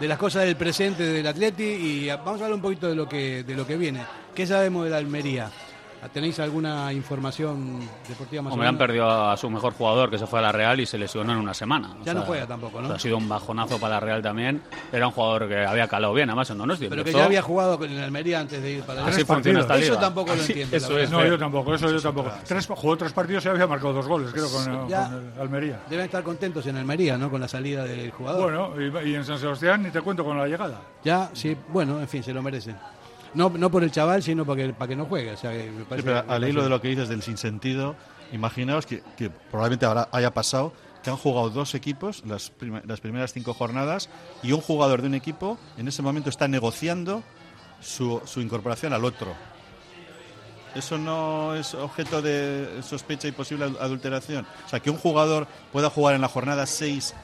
de 0.00 0.08
las 0.08 0.18
cosas 0.18 0.44
del 0.44 0.56
presente 0.56 1.02
del 1.02 1.26
Atleti 1.26 1.62
y 1.62 2.08
vamos 2.08 2.40
a 2.40 2.44
hablar 2.44 2.54
un 2.54 2.62
poquito 2.62 2.88
de 2.88 2.94
lo 2.94 3.08
que 3.08 3.44
de 3.44 3.54
lo 3.54 3.66
que 3.66 3.76
viene. 3.76 4.00
¿Qué 4.34 4.46
sabemos 4.46 4.84
de 4.84 4.90
la 4.90 4.96
Almería? 4.96 5.50
¿Tenéis 6.08 6.40
alguna 6.40 6.92
información 6.92 7.80
deportiva 8.08 8.42
más 8.42 8.52
o 8.52 8.54
Hombre, 8.54 8.68
han 8.68 8.74
menos? 8.74 8.86
perdido 8.86 9.30
a 9.30 9.36
su 9.36 9.50
mejor 9.50 9.74
jugador 9.74 10.10
que 10.10 10.18
se 10.18 10.26
fue 10.26 10.38
a 10.38 10.42
la 10.42 10.50
Real 10.52 10.80
y 10.80 10.86
se 10.86 10.96
lesionó 10.98 11.32
en 11.32 11.38
una 11.38 11.52
semana. 11.54 11.94
O 12.00 12.04
Ya 12.04 12.14
no 12.14 12.22
juega 12.22 12.46
tampoco, 12.46 12.78
¿no? 12.80 12.84
o 12.86 12.88
sea, 12.88 12.96
ha 12.96 12.98
sido 12.98 13.18
un 13.18 13.28
bajonazo 13.28 13.78
para 13.78 13.94
la 13.94 14.00
Real 14.00 14.22
también. 14.22 14.62
Era 14.92 15.06
un 15.06 15.12
jugador 15.12 15.46
que 15.48 15.58
había 15.64 15.86
calado 15.88 16.14
bien, 16.14 16.28
además 16.30 16.48
en 16.50 16.58
Donosti. 16.58 16.88
Pero 16.88 17.04
que 17.04 17.12
ya 17.12 17.24
había 17.26 17.42
jugado 17.42 17.78
con 17.78 17.90
el 17.90 18.02
Almería 18.02 18.40
antes 18.40 18.62
de 18.62 18.70
ir 18.72 18.82
para 18.82 19.02
Así 19.04 19.16
Tres 19.16 19.26
funciona 19.26 19.60
esta 19.60 19.76
Eso 19.76 19.84
liga. 19.90 20.00
tampoco 20.00 20.34
lo 20.34 20.42
Así- 20.42 20.52
entiendo. 20.52 20.76
eso 20.76 20.92
la 20.94 21.00
es. 21.02 21.10
No, 21.10 21.26
yo 21.26 21.38
tampoco, 21.38 21.74
eso 21.74 21.90
yo 21.90 22.00
tampoco. 22.00 22.30
Tres, 22.46 22.66
jugó 22.66 22.96
tres 22.96 23.12
partidos 23.12 23.44
y 23.44 23.48
había 23.48 23.66
marcado 23.66 23.92
dos 23.92 24.06
goles, 24.08 24.32
creo, 24.32 24.50
con, 24.50 24.88
Ya. 24.88 25.04
con 25.10 25.32
el 25.34 25.40
Almería. 25.40 25.80
Deben 25.88 26.06
estar 26.06 26.22
contentos 26.22 26.66
en 26.66 26.76
Almería, 26.76 27.18
¿no? 27.18 27.30
Con 27.30 27.40
la 27.40 27.48
salida 27.48 27.84
del 27.84 28.10
jugador. 28.10 28.42
Bueno, 28.74 29.00
y, 29.04 29.10
y 29.10 29.14
en 29.14 29.24
San 29.24 29.38
Sebastián 29.38 29.82
ni 29.82 29.90
te 29.90 30.00
cuento 30.00 30.24
con 30.24 30.38
la 30.38 30.46
llegada. 30.46 30.80
Ya, 31.04 31.30
sí, 31.34 31.56
bueno, 31.68 32.00
en 32.00 32.08
fin, 32.08 32.22
se 32.22 32.32
lo 32.32 32.42
merecen. 32.42 32.76
No, 33.34 33.48
no 33.50 33.70
por 33.70 33.84
el 33.84 33.90
chaval, 33.92 34.22
sino 34.22 34.44
porque, 34.44 34.70
para 34.72 34.88
que 34.88 34.96
no 34.96 35.06
juegue. 35.06 35.32
O 35.32 35.36
sea, 35.36 35.52
que 35.52 35.70
me 35.70 35.78
Sí, 35.80 35.86
parece- 35.88 36.06
pero 36.08 36.24
me 36.26 36.32
al 36.34 36.48
hilo 36.48 36.62
de 36.62 36.68
lo 36.68 36.80
que 36.80 36.88
dices 36.88 37.08
del 37.08 37.22
sinsentido, 37.22 37.94
imaginaos 38.32 38.86
que, 38.86 39.02
que 39.16 39.30
probablemente 39.30 39.86
habrá- 39.86 40.08
haya 40.12 40.32
pasado 40.34 40.72
que 41.02 41.08
han 41.10 41.16
jugado 41.16 41.48
dos 41.50 41.74
equipos 41.74 42.22
las, 42.26 42.52
las 42.86 43.00
primeras 43.00 43.32
cinco 43.32 43.54
jornadas 43.54 44.10
y 44.42 44.52
un 44.52 44.60
jugador 44.60 45.00
de 45.00 45.08
un 45.08 45.14
equipo 45.14 45.58
en 45.78 45.88
ese 45.88 46.02
momento 46.02 46.28
está 46.28 46.46
negociando 46.46 47.22
su, 47.80 48.20
su 48.26 48.40
incorporación 48.42 48.92
al 48.92 49.04
otro. 49.06 49.34
¿Eso 50.74 50.98
no 50.98 51.54
es 51.56 51.74
objeto 51.74 52.22
de 52.22 52.80
sospecha 52.82 53.26
y 53.26 53.32
posible 53.32 53.64
ad- 53.64 53.76
adulteración? 53.80 54.46
O 54.66 54.68
sea, 54.68 54.78
que 54.80 54.90
un 54.90 54.98
jugador 54.98 55.48
pueda 55.72 55.90
jugar 55.90 56.14
en 56.14 56.20
la 56.20 56.28
jornada 56.28 56.64
6 56.66 57.14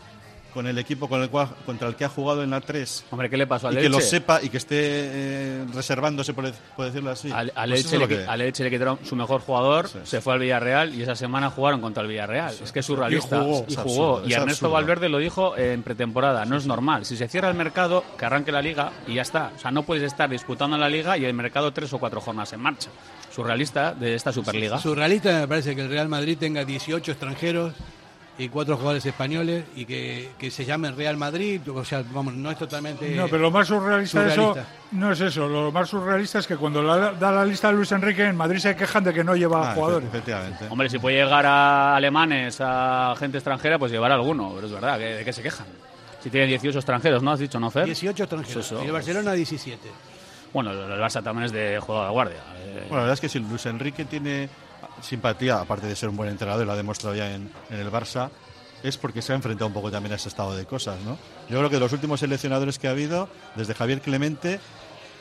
con 0.57 0.66
el 0.66 0.79
equipo 0.79 1.07
con 1.09 1.23
el 1.23 1.29
cual, 1.29 1.49
contra 1.66 1.87
el 1.87 1.95
que 1.97 2.05
ha 2.05 2.09
jugado 2.09 2.42
en 2.42 2.51
la 2.51 2.61
3 2.62 3.05
Hombre, 3.11 3.29
¿qué 3.29 3.37
le 3.37 3.47
pasó 3.47 3.69
al 3.69 3.75
y 3.75 3.83
que 3.83 3.88
lo 3.90 3.99
Elche? 3.99 4.09
sepa 4.09 4.40
y 4.42 4.49
que 4.49 4.57
esté 4.57 4.77
eh, 4.81 5.64
reservándose, 5.75 6.33
por, 6.33 6.51
por 6.75 6.87
decirlo 6.87 7.11
así. 7.11 7.31
Al, 7.31 7.53
al 7.55 7.69
Pues 7.71 7.85
Elche 7.85 7.97
le, 7.97 7.99
lo 8.01 8.09
que- 8.09 8.25
al 8.27 8.40
Elche 8.40 8.64
le 8.64 8.71
quitaron 8.71 8.99
su 9.05 9.14
mejor 9.16 9.42
jugador, 9.42 9.88
se 10.05 10.21
fue 10.21 10.33
al 10.33 10.38
Villarreal 10.40 10.95
y 10.95 11.03
esa 11.03 11.14
semana 11.14 11.51
jugaron 11.51 11.81
contra 11.83 12.03
el 12.03 12.09
Villarreal. 12.09 12.55
Es 12.62 12.73
que 12.73 12.81
es 12.81 12.87
surrealista. 12.87 13.37
Y 13.37 13.40
jugó. 13.40 13.64
Y 13.69 13.73
Es 13.73 13.79
jugó. 13.79 13.81
absurdo, 14.16 14.29
Y 14.29 14.33
es 14.33 14.38
Ernesto 14.38 14.66
absurdo. 14.66 14.73
Valverde 14.73 15.09
lo 15.11 15.19
dijo 15.19 15.57
en 15.59 15.83
pretemporada. 15.83 16.45
No 16.47 16.57
es 16.57 16.66
normal. 16.66 17.05
Si 17.05 17.16
se 17.16 17.29
cierra 17.29 17.49
el 17.51 17.55
mercado, 17.55 18.03
que 18.19 18.25
arranque 18.25 18.51
la 18.51 18.62
liga 18.62 18.92
y 19.07 19.14
ya 19.14 19.23
está. 19.23 19.53
O 19.55 19.59
sea, 19.59 19.71
no 19.71 19.83
puedes 19.83 20.05
estar 20.05 20.31
disputando 20.31 20.79
la 20.79 20.88
liga 20.88 21.19
y 21.19 21.25
el 21.27 21.35
mercado 21.35 21.73
tres 21.73 21.92
o 21.92 21.99
cuatro 21.99 22.21
jornadas 22.23 22.53
en 22.55 22.61
marcha. 22.61 22.88
Surrealista 23.35 23.92
de 23.92 24.14
esta 24.14 24.33
Superliga. 24.33 24.79
Surrealista 24.79 25.40
me 25.40 25.49
parece 25.49 25.75
que 25.77 25.83
el 25.83 25.90
Real 25.90 26.09
Madrid 26.09 26.38
tenga 26.38 26.64
18 26.64 27.11
extranjeros 27.12 27.75
y 28.38 28.49
cuatro 28.51 28.77
jugadores 28.77 29.05
españoles 29.07 29.64
y 29.75 29.85
que, 29.87 30.31
que 30.38 30.51
se 30.51 30.64
llamen 30.64 30.94
Real 30.96 31.16
Madrid. 31.16 31.61
O 31.75 31.85
sea, 31.85 32.03
vamos, 32.12 32.35
no 32.35 32.51
es 32.51 32.59
totalmente. 32.59 33.09
No, 33.14 33.25
pero 33.29 33.38
lo 33.42 33.51
más 33.51 33.66
surrealista, 33.68 34.22
de 34.25 34.29
eso 34.33 34.49
surrealista. 34.49 34.75
no 34.92 35.12
es 35.12 35.20
eso. 35.20 35.49
Lo 35.49 35.72
más 35.72 35.88
surrealista 35.88 36.38
es 36.40 36.46
que 36.46 36.57
cuando 36.57 36.83
la- 36.83 37.12
da 37.12 37.33
la 37.33 37.44
lista 37.44 37.68
de 37.68 37.75
Luis 37.75 37.90
Enrique, 37.92 38.25
en 38.25 38.37
Madrid 38.37 38.59
se 38.59 38.77
quejan 38.77 39.05
de 39.05 39.14
que 39.14 39.25
no 39.25 39.35
lleva 39.37 39.70
Ah, 39.70 39.75
jugadores. 39.75 40.09
Efectivamente. 40.09 40.66
Hombre, 40.68 40.90
si 40.90 40.99
puede 40.99 41.16
llegar 41.16 41.46
a 41.46 41.96
alemanes, 41.96 42.59
a 42.61 43.14
gente 43.18 43.38
extranjera, 43.38 43.79
pues 43.79 43.90
llevar 43.90 44.12
a 44.12 44.16
alguno. 44.16 44.53
Pero 44.55 44.66
es 44.66 44.72
verdad, 44.72 44.99
que- 44.99 45.14
¿de 45.16 45.25
qué 45.25 45.33
se 45.33 45.42
quejan? 45.42 45.66
Si 46.22 46.29
tiene 46.31 46.46
18 46.46 46.79
extranjeros, 46.79 47.22
¿no? 47.22 47.31
Has 47.33 47.38
dicho, 47.38 47.59
¿no, 47.61 47.70
Fer? 47.70 47.85
18 47.87 48.25
extranjeros. 48.25 48.66
Eso. 48.66 48.83
Y 48.83 48.87
el 48.87 48.92
Barcelona 48.92 49.33
17. 49.33 49.88
Bueno, 50.53 50.72
el 50.72 51.01
Barça 51.01 51.22
también 51.22 51.44
es 51.46 51.53
de 51.53 51.79
juego 51.81 52.05
de 52.05 52.11
guardia. 52.11 52.37
Eh, 52.59 52.81
Bueno, 52.88 52.96
la 52.96 53.01
verdad 53.03 53.14
es 53.14 53.20
que 53.20 53.29
si 53.29 53.38
Luis 53.38 53.64
Enrique 53.66 54.05
tiene 54.07 54.49
simpatía, 55.01 55.61
aparte 55.61 55.87
de 55.87 55.97
ser 55.97 56.09
un 56.09 56.17
buen 56.17 56.31
entrenador, 56.31 56.63
y 56.63 56.67
lo 56.67 56.73
ha 56.73 56.77
demostrado 56.77 57.15
ya 57.15 57.35
en, 57.35 57.51
en 57.71 57.79
el 57.79 57.91
Barça, 57.91 58.31
es 58.83 58.97
porque 58.97 59.23
se 59.23 59.33
ha 59.33 59.37
enfrentado 59.37 59.67
un 59.67 59.73
poco 59.73 59.91
también 59.91 60.13
a 60.13 60.17
ese 60.17 60.29
estado 60.29 60.55
de 60.55 60.65
cosas, 60.67 61.01
¿no? 61.05 61.19
Yo 61.49 61.59
creo 61.59 61.71
que 61.71 61.77
de 61.77 61.81
los 61.81 61.93
últimos 61.93 62.21
seleccionadores 62.21 62.79
que 62.79 62.89
ha 62.89 62.93
habido, 62.93 63.29
desde 63.55 63.75
Javier 63.75 64.01
Clemente, 64.01 64.61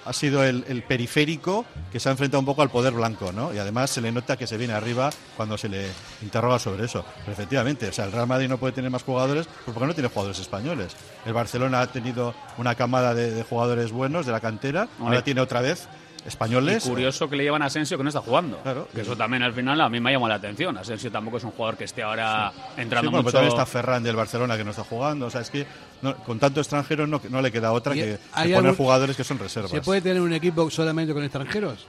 ha 0.05 0.13
sido 0.13 0.43
el, 0.43 0.63
el 0.67 0.83
periférico 0.83 1.65
que 1.91 1.99
se 1.99 2.09
ha 2.09 2.11
enfrentado 2.11 2.39
un 2.39 2.45
poco 2.45 2.61
al 2.61 2.69
poder 2.69 2.93
blanco, 2.93 3.31
¿no? 3.31 3.53
Y 3.53 3.57
además 3.57 3.89
se 3.89 4.01
le 4.01 4.11
nota 4.11 4.37
que 4.37 4.45
se 4.45 4.55
viene 4.55 4.73
arriba 4.73 5.09
cuando 5.35 5.57
se 5.57 5.67
le 5.67 5.87
interroga 6.21 6.59
sobre 6.59 6.85
eso. 6.85 7.03
Pero 7.21 7.31
efectivamente, 7.31 7.87
o 7.87 7.91
sea, 7.91 8.05
el 8.05 8.11
Real 8.11 8.27
Madrid 8.27 8.47
no 8.47 8.59
puede 8.59 8.73
tener 8.73 8.91
más 8.91 9.03
jugadores 9.03 9.47
pues 9.47 9.73
porque 9.73 9.87
no 9.87 9.93
tiene 9.95 10.09
jugadores 10.09 10.39
españoles. 10.39 10.95
El 11.25 11.33
Barcelona 11.33 11.81
ha 11.81 11.87
tenido 11.87 12.35
una 12.59 12.75
camada 12.75 13.15
de, 13.15 13.31
de 13.31 13.43
jugadores 13.43 13.91
buenos 13.91 14.27
de 14.27 14.31
la 14.31 14.39
cantera, 14.39 14.87
ahora 14.99 15.23
tiene 15.23 15.41
otra 15.41 15.61
vez 15.61 15.87
españoles. 16.25 16.85
Y 16.85 16.89
curioso 16.89 17.29
que 17.29 17.35
le 17.35 17.43
llevan 17.43 17.61
a 17.61 17.65
Asensio 17.65 17.97
que 17.97 18.03
no 18.03 18.09
está 18.09 18.21
jugando. 18.21 18.59
Que 18.93 19.01
eso 19.01 19.15
también 19.15 19.43
al 19.43 19.53
final 19.53 19.79
a 19.81 19.89
mí 19.89 19.99
me 19.99 20.09
ha 20.09 20.13
llamado 20.13 20.29
la 20.29 20.35
atención. 20.35 20.77
Asensio 20.77 21.11
tampoco 21.11 21.37
es 21.37 21.43
un 21.43 21.51
jugador 21.51 21.77
que 21.77 21.83
esté 21.85 22.03
ahora 22.03 22.51
entrando 22.77 23.09
Sí, 23.09 23.11
bueno, 23.11 23.23
mucho. 23.23 23.25
pero 23.25 23.31
también 23.33 23.53
está 23.53 23.65
Ferran 23.65 24.03
del 24.03 24.15
Barcelona 24.15 24.57
que 24.57 24.63
no 24.63 24.71
está 24.71 24.83
jugando. 24.83 25.27
O 25.27 25.29
sea, 25.29 25.41
es 25.41 25.49
que 25.49 25.65
no- 26.01 26.15
con 26.17 26.39
tanto 26.39 26.59
extranjero 26.59 27.07
no, 27.07 27.21
no 27.29 27.41
le 27.41 27.51
queda 27.51 27.71
otra 27.71 27.95
¿Y 27.95 27.99
que, 27.99 28.17
hay 28.33 28.47
que 28.49 28.55
poner 28.55 28.69
algún- 28.71 28.75
jugadores 28.75 29.15
que 29.15 29.23
son 29.23 29.39
reservas. 29.39 29.71
¿Se 29.71 29.81
puede 29.81 30.01
tener 30.01 30.21
un 30.21 30.33
equipo 30.33 30.69
solamente 30.69 31.13
con 31.13 31.23
extranjeros? 31.23 31.85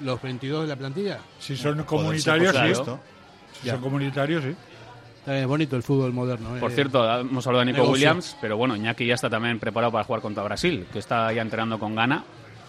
¿Los 0.00 0.20
22 0.22 0.62
de 0.62 0.68
la 0.68 0.76
plantilla? 0.76 1.18
Si 1.38 1.56
son 1.56 1.82
comunitarios, 1.84 2.52
por 2.52 2.66
sí. 2.86 2.92
Si 3.62 3.68
son 3.70 3.80
comunitarios, 3.80 4.42
sí. 4.44 4.54
Es 5.26 5.46
bonito 5.46 5.74
el 5.76 5.82
fútbol 5.82 6.12
moderno. 6.12 6.50
Por 6.60 6.70
eh. 6.70 6.74
cierto, 6.74 7.20
hemos 7.20 7.46
hablado 7.46 7.60
de 7.60 7.72
Nico 7.72 7.78
Negocio. 7.78 7.92
Williams, 7.92 8.36
pero 8.42 8.56
bueno, 8.58 8.76
Iñaki 8.76 9.06
ya 9.06 9.14
está 9.14 9.30
también 9.30 9.58
preparado 9.58 9.90
para 9.90 10.04
jugar 10.04 10.20
contra 10.20 10.42
Brasil, 10.42 10.86
que 10.92 10.98
está 10.98 11.32
ya 11.32 11.40
entrenando 11.40 11.78
con 11.78 11.94
Gana. 11.94 12.24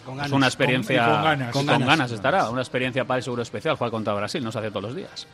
Con 0.06 0.20
Es 0.20 0.30
una 0.32 0.46
experiencia. 0.46 1.04
Con- 1.04 1.22
ganas. 1.24 1.50
Con, 1.52 1.66
Con 1.66 1.66
ganas. 1.66 1.88
ganas. 1.88 2.12
estará. 2.12 2.48
Una 2.48 2.62
experiencia 2.62 3.04
para 3.04 3.18
el 3.18 3.24
seguro 3.24 3.42
especial 3.42 3.76
jugar 3.76 3.90
contra 3.90 4.14
Brasil. 4.14 4.42
No 4.42 4.50
se 4.52 4.58
hace 4.60 4.70
todos 4.70 4.84
los 4.84 4.96
días. 4.96 5.26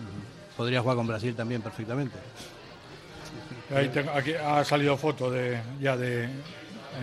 Podría 0.56 0.80
jugar 0.80 0.96
con 0.96 1.06
Brasil 1.06 1.34
también 1.34 1.62
perfectamente. 1.62 2.16
Ahí 3.74 3.88
tengo- 3.88 4.10
aquí 4.12 4.32
ha 4.34 4.64
salido 4.64 4.96
foto 4.96 5.30
de 5.30 5.60
ya 5.80 5.96
de 5.96 6.28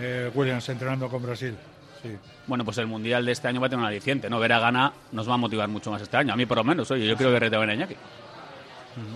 eh, 0.00 0.30
Williams 0.34 0.68
entrenando 0.68 1.08
con 1.08 1.22
Brasil. 1.22 1.54
Sí. 2.02 2.16
Bueno, 2.46 2.64
pues 2.64 2.78
el 2.78 2.86
mundial 2.86 3.24
de 3.26 3.32
este 3.32 3.48
año 3.48 3.60
va 3.60 3.66
a 3.66 3.70
tener 3.70 3.82
un 3.82 3.88
aliciente, 3.88 4.30
¿no? 4.30 4.38
Ver 4.38 4.52
a 4.52 4.58
Gana 4.60 4.92
nos 5.12 5.28
va 5.28 5.34
a 5.34 5.36
motivar 5.36 5.68
mucho 5.68 5.90
más 5.90 6.00
este 6.02 6.16
año. 6.16 6.32
A 6.32 6.36
mí, 6.36 6.46
por 6.46 6.56
lo 6.58 6.64
menos, 6.64 6.90
oye, 6.90 7.06
yo 7.06 7.16
creo 7.16 7.30
que 7.32 7.38
rete 7.40 7.56
a 7.56 7.74
Iñaki. 7.74 7.96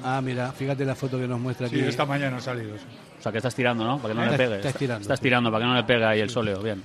Ah, 0.05 0.21
mira, 0.23 0.53
fíjate 0.53 0.85
la 0.85 0.95
foto 0.95 1.19
que 1.19 1.27
nos 1.27 1.40
muestra 1.40 1.67
aquí. 1.67 1.77
Sí, 1.77 1.83
esta 1.85 2.05
mañana 2.07 2.37
ha 2.37 2.40
salido. 2.40 2.77
sí. 2.77 2.85
O 3.19 3.23
sea, 3.23 3.33
que 3.33 3.38
estás 3.38 3.55
tirando, 3.55 3.85
¿no? 3.85 3.99
Para 3.99 4.14
que 4.14 4.21
no 4.21 4.25
Está- 4.27 4.37
le 4.37 4.45
pegue. 4.45 4.57
está 4.57 4.69
estirando, 4.69 5.03
Estás 5.03 5.19
sí. 5.19 5.23
tirando 5.23 5.51
para 5.51 5.64
que 5.64 5.69
no 5.69 5.75
le 5.75 5.85
pegue 5.85 6.05
ahí 6.05 6.21
el 6.21 6.31
sóleo. 6.31 6.61
Bien. 6.62 6.83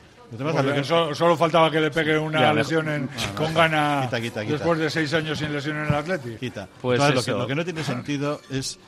Solo 1.13 1.36
faltaba 1.36 1.72
que 1.72 1.80
le 1.82 1.89
pegue 1.92 2.18
una 2.18 2.39
Ya, 2.39 2.54
lesión 2.54 2.88
en- 2.89 3.10
con 3.36 3.54
gana 3.54 4.02
Quita, 4.04 4.22
quita, 4.22 4.42
quita. 4.42 4.54
después 4.54 4.80
de 4.80 4.89
seis 4.89 5.13
años 5.13 5.38
sin 5.39 5.52
lesión 5.52 5.78
en 5.78 5.86
el 5.88 5.94
Atleti. 5.96 6.36
Quita. 6.36 6.68
Pues 6.82 7.00
Entonces, 7.00 7.15
lo, 7.15 7.24
que, 7.24 7.32
eso. 7.32 7.39
lo 7.39 7.48
que 7.48 7.56
no 7.56 7.63
tiene 7.63 7.84
sentido 7.84 8.39
es 8.50 8.80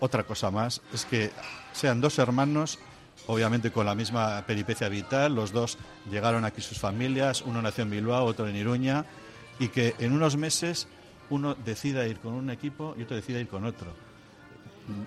otra 0.00 0.24
cosa 0.24 0.50
más, 0.50 0.80
es 0.92 1.04
que 1.04 1.30
sean 1.72 2.00
dos 2.00 2.18
hermanos, 2.18 2.78
obviamente 3.26 3.70
con 3.70 3.86
la 3.86 3.94
misma 3.94 4.42
peripecia 4.46 4.88
vital, 4.88 5.34
los 5.34 5.52
dos 5.52 5.78
llegaron 6.10 6.44
aquí 6.44 6.60
sus 6.60 6.78
familias, 6.78 7.42
uno 7.42 7.62
nació 7.62 7.82
en 7.84 7.90
Bilbao, 7.90 8.24
otro 8.24 8.48
en 8.48 8.56
Iruña, 8.56 9.04
y 9.58 9.68
que 9.68 9.94
en 9.98 10.12
unos 10.12 10.36
meses 10.36 10.88
uno 11.30 11.54
decida 11.54 12.06
ir 12.06 12.18
con 12.18 12.32
un 12.32 12.50
equipo 12.50 12.94
y 12.98 13.02
otro 13.02 13.16
decida 13.16 13.38
ir 13.40 13.48
con 13.48 13.64
otro. 13.64 13.92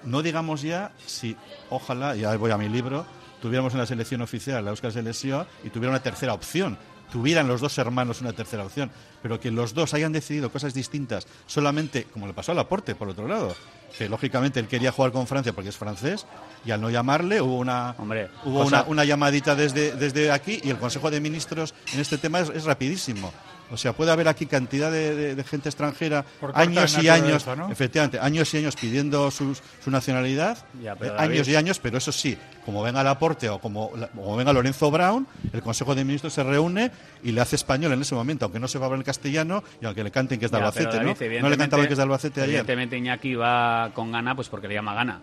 No 0.03 0.21
digamos 0.21 0.61
ya 0.61 0.91
si, 1.05 1.35
ojalá, 1.69 2.15
ya 2.15 2.35
voy 2.37 2.51
a 2.51 2.57
mi 2.57 2.69
libro, 2.69 3.05
tuviéramos 3.41 3.73
en 3.73 3.79
la 3.79 3.85
selección 3.85 4.21
oficial 4.21 4.63
la 4.63 4.71
Euskal 4.71 4.91
Selección 4.91 5.47
y 5.63 5.69
tuviera 5.69 5.89
una 5.89 6.03
tercera 6.03 6.33
opción. 6.33 6.77
Tuvieran 7.11 7.45
los 7.45 7.59
dos 7.59 7.77
hermanos 7.77 8.21
una 8.21 8.31
tercera 8.31 8.63
opción, 8.63 8.89
pero 9.21 9.37
que 9.37 9.51
los 9.51 9.73
dos 9.73 9.93
hayan 9.93 10.13
decidido 10.13 10.49
cosas 10.49 10.73
distintas 10.73 11.27
solamente, 11.45 12.05
como 12.05 12.25
le 12.25 12.33
pasó 12.33 12.53
a 12.53 12.55
Laporte, 12.55 12.95
por 12.95 13.09
otro 13.09 13.27
lado, 13.27 13.53
que 13.97 14.07
lógicamente 14.07 14.61
él 14.61 14.67
quería 14.67 14.93
jugar 14.93 15.11
con 15.11 15.27
Francia 15.27 15.51
porque 15.51 15.69
es 15.69 15.77
francés, 15.77 16.25
y 16.63 16.71
al 16.71 16.79
no 16.79 16.89
llamarle 16.89 17.41
hubo 17.41 17.57
una, 17.57 17.95
Hombre, 17.97 18.29
hubo 18.45 18.65
una, 18.65 18.83
una 18.83 19.03
llamadita 19.03 19.55
desde, 19.55 19.91
desde 19.91 20.31
aquí 20.31 20.61
y 20.63 20.69
el 20.69 20.77
Consejo 20.77 21.11
de 21.11 21.19
Ministros 21.19 21.73
en 21.93 21.99
este 21.99 22.17
tema 22.17 22.39
es, 22.39 22.49
es 22.49 22.63
rapidísimo. 22.63 23.33
O 23.71 23.77
sea, 23.77 23.93
puede 23.93 24.11
haber 24.11 24.27
aquí 24.27 24.45
cantidad 24.45 24.91
de, 24.91 25.15
de- 25.15 25.35
de 25.35 25.43
gente 25.43 25.69
extranjera, 25.69 26.25
Por 26.39 26.51
años 26.55 26.97
y 27.01 27.07
años, 27.09 27.45
efectivamente, 27.71 28.19
años 28.19 28.53
y 28.53 28.57
años 28.57 28.75
pidiendo 28.75 29.31
sus- 29.31 29.61
su 29.83 29.89
nacionalidad, 29.89 30.57
Ya, 30.83 30.93
eh, 31.01 31.11
años 31.17 31.47
y 31.47 31.55
años, 31.55 31.79
pero 31.79 31.97
eso 31.97 32.11
sí, 32.11 32.37
como 32.65 32.83
venga 32.83 33.01
Laporte 33.03 33.49
o 33.49 33.59
como, 33.59 33.91
como 34.15 34.35
venga 34.35 34.51
Lorenzo 34.53 34.91
Brown, 34.91 35.25
el 35.53 35.61
Consejo 35.61 35.95
de 35.95 36.03
Ministros 36.03 36.33
se 36.33 36.43
reúne 36.43 36.91
y 37.23 37.31
le 37.31 37.39
hace 37.41 37.55
español 37.55 37.93
en 37.93 38.01
ese 38.01 38.13
momento, 38.13 38.45
aunque 38.45 38.59
no 38.59 38.67
se 38.67 38.77
va 38.77 38.85
a 38.85 38.87
hablar 38.87 38.99
el 38.99 39.05
castellano 39.05 39.63
y 39.81 39.85
aunque 39.85 40.03
le 40.03 40.11
canten 40.11 40.37
que 40.39 40.45
es 40.45 40.51
de 40.51 40.57
Ya, 40.57 40.63
Albacete, 40.65 40.97
David, 40.97 41.15
¿no? 41.39 41.41
No 41.41 41.49
le 41.49 41.57
cantaban 41.57 41.87
que 41.87 41.93
es 41.93 41.97
de 41.97 42.03
Albacete 42.03 42.41
ayer. 42.41 42.49
Evidentemente 42.49 42.97
Iñaki 42.97 43.35
va 43.35 43.91
con 43.93 44.11
Gana 44.11 44.35
pues 44.35 44.49
porque 44.49 44.67
le 44.67 44.73
llama 44.73 44.93
Gana. 44.93 45.21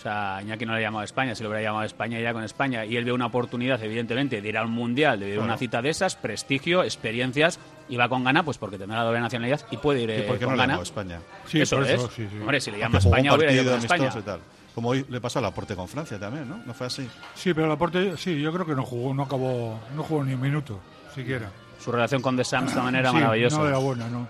O 0.00 0.02
sea, 0.02 0.40
Iñaki 0.40 0.64
no 0.64 0.72
le 0.72 0.78
ha 0.78 0.80
llamado 0.80 1.02
a 1.02 1.04
España, 1.04 1.34
si 1.34 1.42
lo 1.42 1.50
hubiera 1.50 1.62
llamado 1.62 1.82
a 1.82 1.86
España 1.86 2.18
ya 2.18 2.32
con 2.32 2.42
España. 2.42 2.86
Y 2.86 2.96
él 2.96 3.04
ve 3.04 3.12
una 3.12 3.26
oportunidad, 3.26 3.82
evidentemente, 3.84 4.40
de 4.40 4.48
ir 4.48 4.56
a 4.56 4.64
un 4.64 4.70
mundial, 4.70 5.20
de 5.20 5.28
ir 5.28 5.38
a 5.38 5.42
una 5.42 5.58
cita 5.58 5.82
de 5.82 5.90
esas, 5.90 6.16
prestigio, 6.16 6.82
experiencias, 6.82 7.60
y 7.86 7.96
va 7.98 8.08
con 8.08 8.24
Gana 8.24 8.42
pues 8.42 8.56
porque 8.56 8.78
tendrá 8.78 9.00
la 9.00 9.04
doble 9.04 9.20
nacionalidad 9.20 9.60
y 9.70 9.76
puede 9.76 10.00
ir 10.00 10.08
¿Y 10.08 10.12
eh, 10.14 10.22
por 10.22 10.38
qué 10.38 10.46
con 10.46 10.52
no 10.52 10.56
le 10.56 10.62
Gana. 10.62 10.72
llamó 10.72 10.80
a 10.80 10.84
España? 10.84 11.20
Sí, 11.46 11.60
eso 11.60 11.76
por 11.76 11.86
es. 11.86 12.00
sí, 12.16 12.26
sí. 12.30 12.38
Hombre, 12.40 12.60
si 12.62 12.70
le 12.70 12.78
llama 12.78 12.96
a 12.96 12.98
España, 13.00 13.34
hubiera 13.34 13.52
ido 13.52 13.64
con 13.72 13.78
España. 13.80 14.02
amistoso 14.04 14.20
y 14.20 14.22
tal. 14.22 14.40
Como 14.74 14.88
hoy 14.88 15.04
le 15.06 15.20
pasó 15.20 15.38
a 15.38 15.42
Laporte 15.42 15.76
con 15.76 15.86
Francia 15.86 16.18
también, 16.18 16.48
¿no? 16.48 16.62
¿No 16.64 16.72
fue 16.72 16.86
así? 16.86 17.06
Sí, 17.34 17.52
pero 17.52 17.68
Laporte, 17.68 18.16
sí, 18.16 18.40
yo 18.40 18.50
creo 18.54 18.64
que 18.64 18.74
no 18.74 18.84
jugó, 18.84 19.12
no 19.12 19.24
acabó, 19.24 19.78
no 19.94 20.02
jugó 20.02 20.24
ni 20.24 20.32
un 20.32 20.40
minuto, 20.40 20.80
siquiera. 21.14 21.50
Su 21.78 21.92
relación 21.92 22.22
con 22.22 22.38
The 22.38 22.44
Sams 22.44 22.72
también 22.72 22.94
era 22.94 23.10
Sí, 23.10 23.16
maravillosa. 23.16 23.58
No 23.58 23.68
era 23.68 23.76
buena, 23.76 24.08
no. 24.08 24.26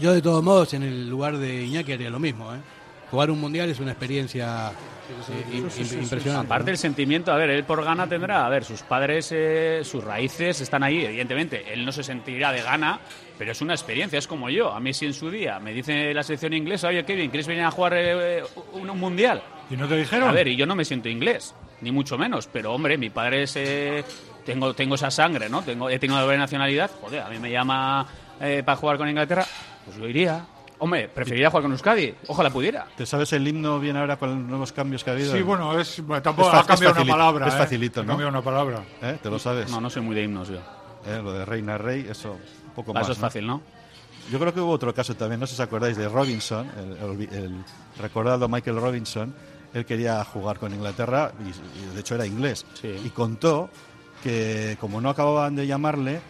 Yo, 0.00 0.12
de 0.12 0.22
todos 0.22 0.42
modos, 0.42 0.74
en 0.74 0.82
el 0.82 1.08
lugar 1.08 1.36
de 1.36 1.62
Iñaki 1.64 1.92
haría 1.92 2.10
lo 2.10 2.18
mismo. 2.18 2.52
¿eh? 2.54 2.58
Jugar 3.10 3.30
un 3.30 3.40
mundial 3.40 3.68
es 3.70 3.80
una 3.80 3.90
experiencia 3.92 4.70
eh, 4.70 5.44
im- 5.56 5.64
im- 5.66 6.02
impresionante. 6.02 6.46
Aparte 6.46 6.70
el 6.70 6.78
sentimiento, 6.78 7.32
a 7.32 7.36
ver, 7.36 7.50
él 7.50 7.64
por 7.64 7.82
gana 7.84 8.06
tendrá, 8.08 8.46
a 8.46 8.48
ver, 8.48 8.64
sus 8.64 8.82
padres, 8.82 9.30
eh, 9.32 9.80
sus 9.82 10.04
raíces 10.04 10.60
están 10.60 10.82
ahí, 10.84 11.04
evidentemente, 11.04 11.72
él 11.72 11.84
no 11.84 11.90
se 11.90 12.04
sentirá 12.04 12.52
de 12.52 12.62
gana, 12.62 13.00
pero 13.36 13.50
es 13.52 13.60
una 13.60 13.74
experiencia, 13.74 14.18
es 14.18 14.26
como 14.28 14.48
yo. 14.50 14.72
A 14.72 14.78
mí 14.78 14.94
si 14.94 15.06
en 15.06 15.14
su 15.14 15.28
día 15.30 15.58
me 15.58 15.72
dice 15.72 16.14
la 16.14 16.22
selección 16.22 16.52
inglesa, 16.52 16.88
oye, 16.88 17.04
Kevin, 17.04 17.30
¿quieres 17.30 17.48
venir 17.48 17.64
a 17.64 17.70
jugar 17.72 17.94
eh, 17.96 18.42
un, 18.74 18.88
un 18.88 18.98
mundial? 19.00 19.42
¿Y 19.68 19.76
no 19.76 19.88
te 19.88 19.96
dijeron? 19.96 20.28
A 20.28 20.32
ver, 20.32 20.46
y 20.46 20.54
yo 20.56 20.66
no 20.66 20.76
me 20.76 20.84
siento 20.84 21.08
inglés, 21.08 21.54
ni 21.80 21.90
mucho 21.90 22.16
menos, 22.16 22.46
pero 22.46 22.72
hombre, 22.72 22.96
mi 22.96 23.10
padre 23.10 23.42
es... 23.42 23.54
eh, 23.56 24.04
tengo, 24.46 24.72
tengo 24.74 24.94
esa 24.94 25.10
sangre, 25.10 25.48
¿no? 25.48 25.62
Tengo, 25.62 25.90
he 25.90 25.98
tenido 25.98 26.16
la 26.18 26.22
doble 26.24 26.38
nacionalidad, 26.38 26.90
joder, 27.00 27.20
a 27.22 27.28
mí 27.28 27.38
me 27.40 27.50
llama 27.50 28.06
eh, 28.40 28.62
para 28.64 28.76
jugar 28.76 28.96
con 28.98 29.08
Inglaterra, 29.08 29.44
pues 29.84 29.96
yo 29.98 30.06
iría. 30.08 30.44
Hombre, 30.80 31.08
preferiría 31.08 31.50
jugar 31.50 31.62
con 31.62 31.72
Euskadi, 31.72 32.14
ojalá 32.26 32.50
pudiera. 32.50 32.86
¿Te 32.96 33.04
sabes 33.06 33.32
el 33.34 33.46
himno 33.46 33.78
bien 33.78 33.96
ahora 33.96 34.16
con 34.18 34.30
los 34.30 34.38
nuevos 34.48 34.72
cambios 34.72 35.04
que 35.04 35.10
ha 35.10 35.12
habido? 35.12 35.32
Sí, 35.36 35.42
bueno, 35.42 35.78
es, 35.78 36.00
bueno, 36.04 36.22
tampoco 36.22 36.48
Es 36.48 36.54
ha 36.54 36.64
cambiado 36.64 37.02
una 37.02 37.12
palabra. 37.12 37.46
es 37.48 37.54
¿eh? 37.54 37.58
facilito, 37.58 38.00
Ha 38.00 38.04
¿no? 38.04 38.08
cambiado 38.08 38.30
una 38.30 38.42
palabra. 38.42 38.82
¿Eh? 39.02 39.18
¿Te 39.22 39.28
lo 39.30 39.38
sabes? 39.38 39.70
No, 39.70 39.80
no 39.80 39.90
soy 39.90 40.02
muy 40.02 40.14
de 40.16 40.22
himnos 40.24 40.48
yo. 40.48 40.56
¿Eh? 41.06 41.20
Lo 41.22 41.32
de 41.32 41.44
reina, 41.44 41.76
rey, 41.78 42.06
eso 42.10 42.32
un 42.32 42.72
poco 42.74 42.94
más. 42.94 43.02
Eso 43.02 43.12
es 43.12 43.18
¿no? 43.18 43.22
fácil, 43.22 43.46
¿no? 43.46 43.60
Yo 44.30 44.38
creo 44.38 44.54
que 44.54 44.60
hubo 44.60 44.70
otro 44.72 44.94
caso 44.94 45.14
también, 45.14 45.38
no 45.40 45.46
sé 45.46 45.54
si 45.54 45.60
os 45.62 45.66
acordáis, 45.66 45.96
de 45.98 46.08
Robinson, 46.08 46.66
el, 46.78 47.10
el- 47.26 47.34
el 47.44 47.64
recordado 48.00 48.48
Michael 48.48 48.80
Robinson. 48.80 49.34
Él 49.74 49.84
quería 49.84 50.24
jugar 50.24 50.58
con 50.58 50.72
Inglaterra 50.74 51.30
y, 51.44 51.48
y 51.90 51.94
de 51.94 52.00
hecho 52.00 52.14
era 52.14 52.26
inglés. 52.26 52.64
Sí. 52.80 52.88
Y 53.04 53.10
contó 53.10 53.68
que 54.22 54.76
como 54.80 55.00
no 55.00 55.10
acababan 55.10 55.54
de 55.56 55.66
llamarle, 55.66 56.20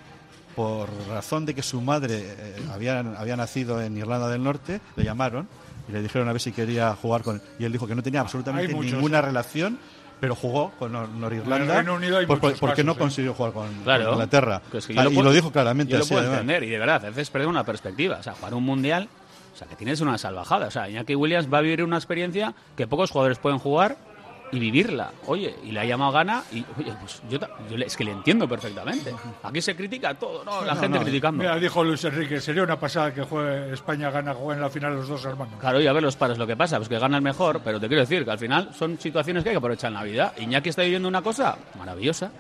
por 0.60 0.88
razón 1.08 1.46
de 1.46 1.54
que 1.54 1.62
su 1.62 1.80
madre 1.80 2.18
eh, 2.22 2.56
había, 2.72 2.98
había 3.00 3.36
nacido 3.36 3.80
en 3.80 3.96
Irlanda 3.96 4.28
del 4.28 4.42
Norte, 4.42 4.80
le 4.96 5.04
llamaron 5.04 5.48
y 5.88 5.92
le 5.92 6.02
dijeron 6.02 6.28
a 6.28 6.32
ver 6.32 6.40
si 6.40 6.52
quería 6.52 6.94
jugar 7.00 7.22
con... 7.22 7.40
Y 7.58 7.64
él 7.64 7.72
dijo 7.72 7.86
que 7.86 7.94
no 7.94 8.02
tenía 8.02 8.20
absolutamente 8.20 8.68
Hay 8.68 8.74
muchos, 8.74 8.92
ninguna 8.92 9.22
relación, 9.22 9.78
pero 10.20 10.34
jugó 10.36 10.70
con 10.78 10.92
Nor- 10.92 11.04
En 11.08 11.14
el 11.14 11.20
Norirlanda 11.20 11.74
Reino 11.76 11.94
Unido 11.94 12.18
hay 12.18 12.26
por- 12.26 12.40
por- 12.40 12.54
porque 12.58 12.84
no 12.84 12.92
¿eh? 12.92 12.96
consiguió 12.98 13.32
jugar 13.32 13.52
con, 13.54 13.66
con 13.72 13.84
Claro. 13.84 14.12
Inglaterra. 14.12 14.60
Que 14.70 14.78
es 14.78 14.86
que 14.86 14.92
Ah, 14.98 15.04
yo 15.04 15.10
y 15.10 15.22
lo 15.22 15.32
dijo 15.32 15.50
claramente 15.50 15.92
Yo 15.92 15.98
lo 15.98 16.04
así, 16.04 16.12
puedo 16.14 16.30
entender, 16.30 16.62
y 16.64 16.68
de 16.68 16.78
verdad, 16.78 17.04
a 17.06 17.08
veces 17.08 17.30
perder 17.30 17.48
una 17.48 17.64
perspectiva. 17.64 18.18
O 18.18 18.22
sea, 18.22 18.34
jugar 18.34 18.52
un 18.54 18.64
mundial, 18.64 19.08
o 19.54 19.56
sea, 19.56 19.66
que 19.66 19.76
tienes 19.76 20.00
una 20.02 20.18
salvajada. 20.18 20.66
O 20.66 20.70
sea, 20.70 20.90
Iñaki 20.90 21.14
Williams 21.14 21.48
va 21.52 21.58
a 21.58 21.60
vivir 21.62 21.82
una 21.82 21.96
experiencia 21.96 22.54
que 22.76 22.86
pocos 22.86 23.10
jugadores 23.10 23.38
pueden 23.38 23.58
jugar 23.58 23.96
y 24.52 24.58
vivirla. 24.58 25.12
Oye, 25.26 25.54
y 25.64 25.70
le 25.72 25.80
ha 25.80 25.84
llamado 25.84 26.12
gana 26.12 26.42
y, 26.52 26.64
oye, 26.78 26.92
pues 27.00 27.22
yo, 27.28 27.38
yo 27.70 27.76
le- 27.76 27.86
es 27.86 27.96
que 27.96 28.04
le 28.04 28.12
entiendo 28.12 28.48
perfectamente. 28.48 29.14
Aquí 29.42 29.60
se 29.62 29.76
critica 29.76 30.14
todo, 30.14 30.44
¿no? 30.44 30.64
La 30.64 30.74
No, 30.74 30.80
gente 30.80 30.98
no. 30.98 31.04
criticando. 31.04 31.38
Mira, 31.42 31.56
dijo 31.56 31.84
Luis 31.84 32.04
Enrique, 32.04 32.40
sería 32.40 32.62
una 32.62 32.78
pasada 32.78 33.14
que 33.14 33.22
juegue 33.22 33.72
España 33.72 34.10
gana 34.10 34.34
juegue 34.34 34.56
en 34.56 34.62
la 34.62 34.70
final 34.70 34.94
los 34.94 35.08
dos 35.08 35.24
hermanos. 35.24 35.54
Claro, 35.60 35.80
y 35.80 35.86
a 35.86 35.92
ver 35.92 36.02
los 36.02 36.16
pares 36.16 36.38
lo 36.38 36.46
que 36.46 36.56
pasa, 36.56 36.76
pues 36.78 36.88
que 36.88 36.98
gana 36.98 37.16
el 37.16 37.22
mejor, 37.22 37.60
pero 37.64 37.78
te 37.80 37.86
quiero 37.88 38.00
decir 38.02 38.24
que 38.24 38.30
al 38.30 38.38
final 38.38 38.70
son 38.74 38.98
situaciones 38.98 39.42
que 39.42 39.50
hay 39.50 39.54
que 39.54 39.58
aprovechar 39.58 39.88
en 39.88 39.94
la 39.94 40.02
vida. 40.04 40.32
Iñaki 40.38 40.68
está 40.70 40.82
viviendo 40.82 41.08
una 41.08 41.22
cosa 41.22 41.56
maravillosa. 41.78 42.30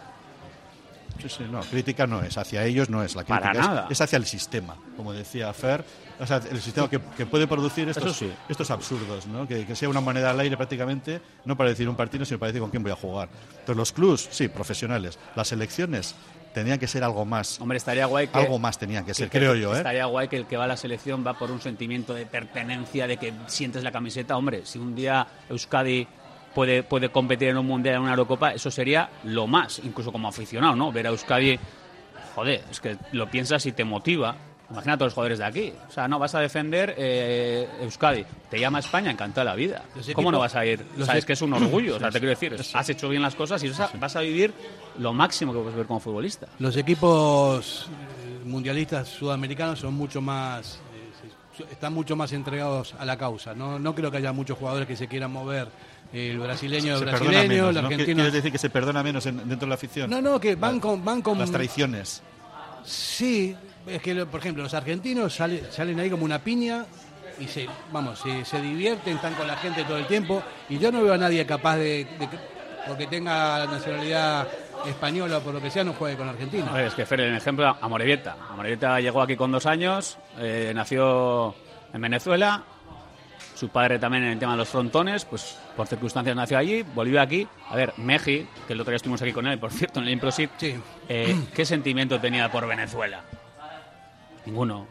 Sí, 1.22 1.28
sí, 1.28 1.44
no, 1.50 1.60
crítica 1.60 2.06
no 2.06 2.22
es, 2.22 2.36
hacia 2.38 2.64
ellos 2.64 2.88
no 2.90 3.02
es 3.02 3.14
la 3.16 3.24
crítica, 3.24 3.40
Para 3.48 3.60
es- 3.60 3.66
nada. 3.68 3.86
Es, 3.90 4.00
hacia 4.00 4.16
el 4.16 4.26
sistema, 4.26 4.76
como 4.96 5.12
decía 5.12 5.52
Fer, 5.52 5.84
o 6.18 6.26
sea, 6.26 6.36
el 6.50 6.60
sistema 6.60 6.88
que, 6.88 7.00
que 7.16 7.26
puede 7.26 7.46
producir 7.46 7.88
estos, 7.88 8.16
sí. 8.16 8.30
estos 8.48 8.70
absurdos, 8.70 9.26
¿no? 9.26 9.46
que, 9.48 9.64
que 9.66 9.74
sea 9.74 9.88
una 9.88 10.00
moneda 10.00 10.30
al 10.30 10.40
aire 10.40 10.56
prácticamente, 10.56 11.20
no 11.44 11.56
para 11.56 11.70
decir 11.70 11.88
un 11.88 11.96
partido, 11.96 12.24
sino 12.24 12.38
para 12.38 12.48
decir 12.48 12.60
con 12.60 12.70
quién 12.70 12.82
voy 12.82 12.92
a 12.92 12.96
jugar. 12.96 13.28
Entonces 13.52 13.76
los 13.76 13.92
clubs, 13.92 14.28
sí, 14.30 14.48
profesionales, 14.48 15.18
las 15.34 15.48
selecciones 15.48 16.14
tenían 16.52 16.78
que 16.80 16.88
ser 16.88 17.04
algo 17.04 17.24
más. 17.24 17.60
Hombre, 17.60 17.78
estaría 17.78 18.06
guay 18.06 18.26
que... 18.26 18.36
Algo 18.38 18.58
más 18.58 18.76
tenían 18.76 19.04
que 19.06 19.14
ser, 19.14 19.30
que- 19.30 19.38
creo 19.38 19.54
yo, 19.54 19.72
¿eh? 19.72 19.78
Estaría 19.78 20.04
guay 20.06 20.26
que 20.28 20.36
el 20.36 20.46
que 20.46 20.56
va 20.56 20.64
a 20.64 20.66
la 20.66 20.76
selección 20.76 21.24
va 21.26 21.38
por 21.38 21.50
un 21.52 21.60
sentimiento 21.60 22.12
de 22.12 22.26
pertenencia, 22.26 23.06
de 23.06 23.16
que 23.18 23.32
sientes 23.46 23.84
la 23.84 23.92
camiseta. 23.92 24.36
Hombre, 24.36 24.66
si 24.66 24.78
un 24.78 24.94
día 24.96 25.26
Euskadi 25.48 26.06
puede, 26.54 26.82
puede 26.82 27.08
competir 27.10 27.48
en 27.48 27.58
un 27.58 27.66
mundial, 27.66 27.96
en 27.96 28.02
una 28.02 28.10
Eurocopa, 28.12 28.52
eso 28.52 28.70
sería 28.70 29.10
lo 29.24 29.46
más, 29.46 29.80
incluso 29.84 30.10
como 30.12 30.28
aficionado, 30.28 30.74
¿no? 30.76 30.92
Ver 30.92 31.06
a 31.06 31.10
Euskadi, 31.10 31.58
joder, 32.34 32.64
es 32.70 32.80
que 32.80 32.96
lo 33.12 33.30
piensas 33.30 33.64
y 33.66 33.72
te 33.72 33.84
motiva. 33.84 34.36
Imagina 34.70 34.92
a 34.92 34.96
todos 34.96 35.08
los 35.08 35.14
jugadores 35.14 35.38
de 35.40 35.44
aquí. 35.46 35.72
O 35.88 35.90
sea, 35.90 36.06
no 36.06 36.20
vas 36.20 36.32
a 36.36 36.38
defender 36.38 36.94
eh, 36.96 37.68
Euskadi. 37.80 38.24
Te 38.48 38.60
llama 38.60 38.78
España, 38.78 39.10
encanta 39.10 39.42
la 39.42 39.56
vida. 39.56 39.82
Los 39.96 40.08
¿Cómo 40.10 40.30
no 40.30 40.38
vas 40.38 40.54
a 40.54 40.64
ir? 40.64 40.86
los 40.96 41.08
Sabes 41.08 41.24
e- 41.24 41.26
que 41.26 41.32
es 41.32 41.42
un 41.42 41.52
orgullo. 41.54 41.96
O 41.96 41.98
sea, 41.98 42.08
te 42.12 42.20
quiero 42.20 42.30
decir, 42.30 42.54
has 42.74 42.88
hecho 42.88 43.08
bien 43.08 43.20
las 43.20 43.34
cosas 43.34 43.60
y 43.64 43.68
vas 43.68 43.80
a- 43.80 43.90
vas 43.98 44.14
a 44.14 44.20
vivir 44.20 44.54
lo 45.00 45.12
máximo 45.12 45.52
que 45.52 45.58
puedes 45.58 45.74
ver 45.76 45.86
como 45.86 45.98
futbolista. 45.98 46.46
Los 46.60 46.76
equipos 46.76 47.88
eh, 47.88 48.44
mundialistas 48.44 49.08
sudamericanos 49.08 49.80
son 49.80 49.94
mucho 49.94 50.20
más, 50.20 50.78
eh, 51.58 51.64
están 51.72 51.92
mucho 51.92 52.14
más 52.14 52.32
entregados 52.32 52.94
a 52.96 53.04
la 53.04 53.16
causa. 53.18 53.56
No, 53.56 53.80
no 53.80 53.92
creo 53.96 54.12
que 54.12 54.18
haya 54.18 54.32
muchos 54.32 54.56
jugadores 54.56 54.86
que 54.86 54.94
se 54.94 55.08
quieran 55.08 55.32
mover. 55.32 55.66
El 56.12 56.38
brasileño, 56.40 56.96
el 56.96 57.04
brasileño, 57.04 57.48
menos, 57.48 57.68
el 57.68 57.74
¿no? 57.74 57.80
argentino. 57.88 58.14
¿Quieres 58.16 58.32
decir 58.32 58.50
que 58.52 58.58
se 58.58 58.70
perdona 58.70 59.02
menos 59.02 59.24
en- 59.26 59.36
dentro 59.48 59.60
de 59.60 59.68
la 59.68 59.74
afición? 59.74 60.10
No, 60.10 60.20
no, 60.20 60.40
que 60.40 60.56
van 60.56 60.80
con, 60.80 61.04
van 61.04 61.22
con 61.22 61.38
Las 61.38 61.50
traiciones. 61.52 62.22
Sí, 62.84 63.54
es 63.86 64.02
que, 64.02 64.26
por 64.26 64.40
ejemplo, 64.40 64.62
los 64.62 64.74
argentinos 64.74 65.34
sale- 65.34 65.70
salen 65.70 66.00
ahí 66.00 66.10
como 66.10 66.24
una 66.24 66.38
piña 66.40 66.84
y 67.38 67.46
se, 67.46 67.66
vamos, 67.92 68.18
se, 68.18 68.44
se 68.44 68.60
divierten, 68.60 69.16
están 69.16 69.34
con 69.34 69.46
la 69.46 69.56
gente 69.56 69.84
todo 69.84 69.98
el 69.98 70.06
tiempo 70.06 70.42
y 70.68 70.78
yo 70.78 70.90
no 70.90 71.02
veo 71.02 71.14
a 71.14 71.18
nadie 71.18 71.46
capaz 71.46 71.76
de, 71.76 72.06
de 72.18 72.28
que, 72.28 72.38
porque 72.86 73.06
tenga 73.06 73.66
nacionalidad 73.66 74.48
española 74.86 75.38
o 75.38 75.40
por 75.42 75.54
lo 75.54 75.60
que 75.60 75.70
sea, 75.70 75.84
no 75.84 75.92
juegue 75.92 76.16
con 76.16 76.28
Argentina. 76.28 76.72
Ver, 76.72 76.86
es 76.86 76.94
que 76.94 77.06
Fer, 77.06 77.20
en 77.20 77.34
ejemplo, 77.34 77.68
a 77.80 77.88
Morevieta. 77.88 78.36
Morevieta 78.56 78.98
llegó 79.00 79.22
aquí 79.22 79.36
con 79.36 79.52
dos 79.52 79.66
años, 79.66 80.18
eh, 80.38 80.72
nació 80.74 81.54
en 81.92 82.00
Venezuela, 82.00 82.64
su 83.60 83.68
padre 83.68 83.98
también 83.98 84.24
en 84.24 84.30
el 84.30 84.38
tema 84.38 84.52
de 84.52 84.58
los 84.58 84.70
frontones, 84.70 85.26
pues 85.26 85.58
por 85.76 85.86
circunstancias 85.86 86.34
nació 86.34 86.56
allí, 86.56 86.82
volvió 86.94 87.20
aquí. 87.20 87.46
A 87.68 87.76
ver, 87.76 87.92
Meji, 87.98 88.46
que 88.66 88.72
el 88.72 88.80
otro 88.80 88.90
día 88.90 88.96
estuvimos 88.96 89.20
aquí 89.20 89.32
con 89.32 89.46
él, 89.46 89.58
por 89.58 89.70
cierto, 89.78 90.00
en 90.00 90.06
el 90.06 90.12
Improsit, 90.14 90.50
eh, 90.62 91.36
¿qué 91.54 91.64
sentimiento 91.66 92.18
tenía 92.18 92.50
por 92.50 92.66
Venezuela? 92.66 93.22
Ninguno. 94.46 94.86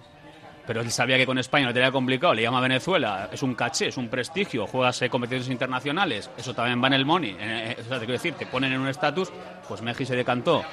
Pero 0.68 0.82
él 0.82 0.92
sabía 0.92 1.18
que 1.18 1.26
con 1.26 1.40
España 1.40 1.66
lo 1.66 1.74
tenía 1.74 1.92
complicado, 1.92 2.36
le 2.36 2.44
llama 2.44 2.62
Venezuela, 2.62 3.28
es 3.34 3.42
un 3.42 3.56
caché, 3.56 3.88
es 3.88 3.98
un 3.98 4.08
prestigio, 4.08 4.68
juegas 4.68 5.02
eh, 5.02 5.10
competiciones 5.10 5.50
internacionales, 5.50 6.30
eso 6.38 6.54
también 6.54 6.80
va 6.84 6.86
en 6.88 6.94
el 6.94 7.06
money, 7.08 7.32
eh, 7.40 7.76
eh, 7.76 7.78
o 7.80 7.84
sea, 7.86 7.98
te 7.98 8.06
quiero 8.06 8.14
decir, 8.14 8.36
te 8.36 8.46
ponen 8.46 8.74
en 8.74 8.82
un 8.82 8.88
estatus, 8.88 9.32
pues 9.68 9.82
Meji 9.82 10.06
se 10.06 10.16
decantó 10.16 10.64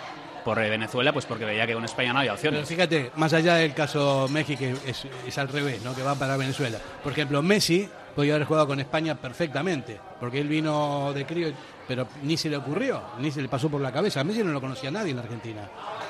por 0.46 0.58
Venezuela, 0.58 1.12
pues 1.12 1.26
porque 1.26 1.44
veía 1.44 1.66
que 1.66 1.74
con 1.74 1.84
España 1.84 2.12
no 2.12 2.20
había 2.20 2.36
Pero 2.36 2.50
opciones. 2.60 2.68
fíjate, 2.68 3.10
más 3.16 3.32
allá 3.32 3.56
del 3.56 3.74
caso 3.74 4.28
México, 4.30 4.60
que 4.60 4.90
es, 4.90 5.02
es 5.26 5.38
al 5.38 5.48
revés, 5.48 5.82
¿no? 5.82 5.92
que 5.92 6.02
va 6.04 6.14
para 6.14 6.36
Venezuela. 6.36 6.78
Por 7.02 7.10
ejemplo, 7.10 7.42
Messi 7.42 7.88
podía 8.14 8.36
haber 8.36 8.46
jugado 8.46 8.68
con 8.68 8.78
España 8.78 9.16
perfectamente, 9.16 9.98
porque 10.20 10.40
él 10.40 10.46
vino 10.46 11.12
de 11.12 11.26
crío, 11.26 11.48
pero 11.88 12.06
ni 12.22 12.36
se 12.36 12.48
le 12.48 12.56
ocurrió, 12.58 13.02
ni 13.18 13.32
se 13.32 13.42
le 13.42 13.48
pasó 13.48 13.68
por 13.68 13.80
la 13.80 13.90
cabeza. 13.90 14.20
A 14.20 14.24
Messi 14.24 14.44
no 14.44 14.52
lo 14.52 14.60
conocía 14.60 14.88
nadie 14.92 15.10
en 15.10 15.16
la 15.16 15.22
Argentina 15.24 15.62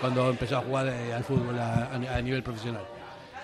cuando 0.02 0.28
empezó 0.28 0.58
a 0.58 0.60
jugar 0.60 0.86
eh, 0.88 1.14
al 1.14 1.24
fútbol 1.24 1.58
a, 1.58 1.88
a 1.94 2.20
nivel 2.20 2.42
profesional. 2.42 2.84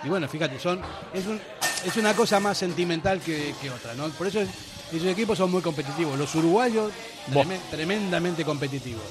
Y 0.05 0.09
bueno, 0.11 0.28
fíjate, 0.28 0.59
son 0.61 0.78
es, 1.14 1.26
un- 1.26 1.40
es 1.87 1.96
una 1.96 2.12
cosa 2.12 2.38
más 2.38 2.59
sentimental 2.59 3.18
que, 3.20 3.55
que 3.62 3.70
otra, 3.70 3.94
¿no? 3.94 4.09
Por 4.11 4.26
eso 4.26 4.40
es- 4.42 4.50
esos 4.92 5.09
equipos 5.09 5.38
son 5.38 5.50
muy 5.50 5.62
competitivos. 5.62 6.18
Los 6.18 6.35
uruguayos, 6.35 6.92
tremendamente 7.70 8.44
competitivos. 8.44 9.02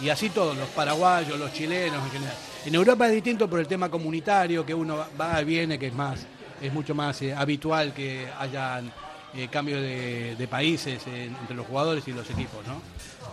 Y 0.00 0.08
así 0.10 0.30
todos, 0.30 0.56
los 0.56 0.68
paraguayos, 0.68 1.38
los 1.38 1.52
chilenos 1.52 2.04
en 2.04 2.10
general. 2.10 2.34
En 2.66 2.74
Europa 2.74 3.06
es 3.06 3.12
distinto 3.12 3.48
por 3.48 3.60
el 3.60 3.66
tema 3.66 3.88
comunitario, 3.88 4.64
que 4.66 4.74
uno 4.74 5.04
va- 5.18 5.40
y 5.40 5.44
viene, 5.44 5.78
que 5.78 5.86
es 5.86 5.94
más, 5.94 6.20
es 6.60 6.72
mucho 6.72 6.94
más 6.94 7.20
eh, 7.22 7.32
habitual 7.34 7.92
que 7.94 8.26
hayan 8.38 8.92
eh, 9.34 9.48
cambio 9.48 9.80
de, 9.80 10.34
de 10.36 10.48
países 10.48 11.02
eh, 11.06 11.30
entre 11.40 11.56
los 11.56 11.66
jugadores 11.66 12.06
y 12.08 12.12
los 12.12 12.28
equipos, 12.30 12.66
¿no? 12.66 12.80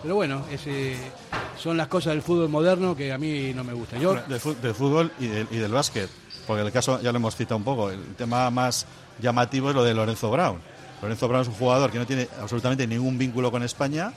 Pero 0.02 0.16
bueno, 0.16 0.46
es, 0.52 0.62
eh, 0.68 0.98
son 1.58 1.78
las 1.78 1.88
cosas 1.88 2.14
del 2.14 2.22
fútbol 2.22 2.50
moderno 2.50 2.96
que 2.96 3.12
a 3.14 3.18
mí 3.18 3.54
no 3.54 3.64
me 3.64 3.74
gustan. 3.74 4.00
Yo, 4.02 4.14
del, 4.16 4.40
del 4.62 4.74
fútbol 4.76 5.12
y 5.20 5.28
del, 5.28 5.48
y 5.52 5.58
del 5.58 5.72
básquet. 5.72 6.10
Porque 6.48 6.62
el 6.64 6.72
caso, 6.74 7.02
ya 7.02 7.12
lo 7.14 7.18
hemos 7.20 7.36
citado 7.38 7.56
un 7.58 7.64
poco, 7.64 7.90
el 7.90 8.16
tema 8.16 8.50
más 8.50 8.86
llamativo 9.22 9.70
es 9.70 9.76
lo 9.76 9.84
de 9.84 9.94
Lorenzo 9.94 10.30
Brown. 10.30 10.60
Lorenzo 11.02 11.28
Brown 11.30 11.42
es 11.44 11.48
un 11.48 11.54
jugador 11.54 11.90
que 11.92 12.00
no 12.00 12.06
tiene 12.06 12.28
absolutamente 12.42 12.86
ningún 12.86 13.18
vínculo 13.18 13.50
con 13.52 13.64
España 13.64 14.12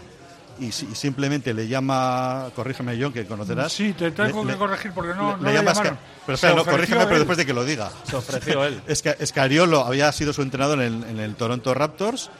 y, 0.60 0.72
si- 0.72 0.86
y 0.90 0.94
simplemente 0.94 1.52
le 1.54 1.68
llama, 1.68 2.48
corrígeme 2.54 2.96
John, 3.00 3.12
que 3.12 3.26
conocerás. 3.26 3.72
Sí, 3.72 3.92
te 3.92 4.10
tengo 4.10 4.44
le- 4.44 4.52
que 4.52 4.58
corregir 4.58 4.92
porque 4.92 5.14
no, 5.14 5.32
le- 5.32 5.36
no 5.36 5.42
le 5.42 5.48
le 5.50 5.54
llama 5.58 5.72
llamaron. 5.72 5.98
Pero 6.24 6.34
espera, 6.34 6.54
no, 6.54 6.64
corrígeme, 6.64 7.04
pero 7.06 7.18
después 7.18 7.38
de 7.38 7.46
que 7.46 7.52
lo 7.54 7.64
diga. 7.64 7.90
Se 8.08 8.16
ofreció 8.16 8.64
él. 8.64 8.80
Es 8.86 9.02
que 9.02 9.14
Escariolo 9.18 9.84
había 9.84 10.10
sido 10.12 10.32
su 10.32 10.42
entrenador 10.42 10.80
en, 10.82 11.04
en 11.04 11.18
el 11.20 11.34
Toronto 11.36 11.72
Raptors, 11.74 12.30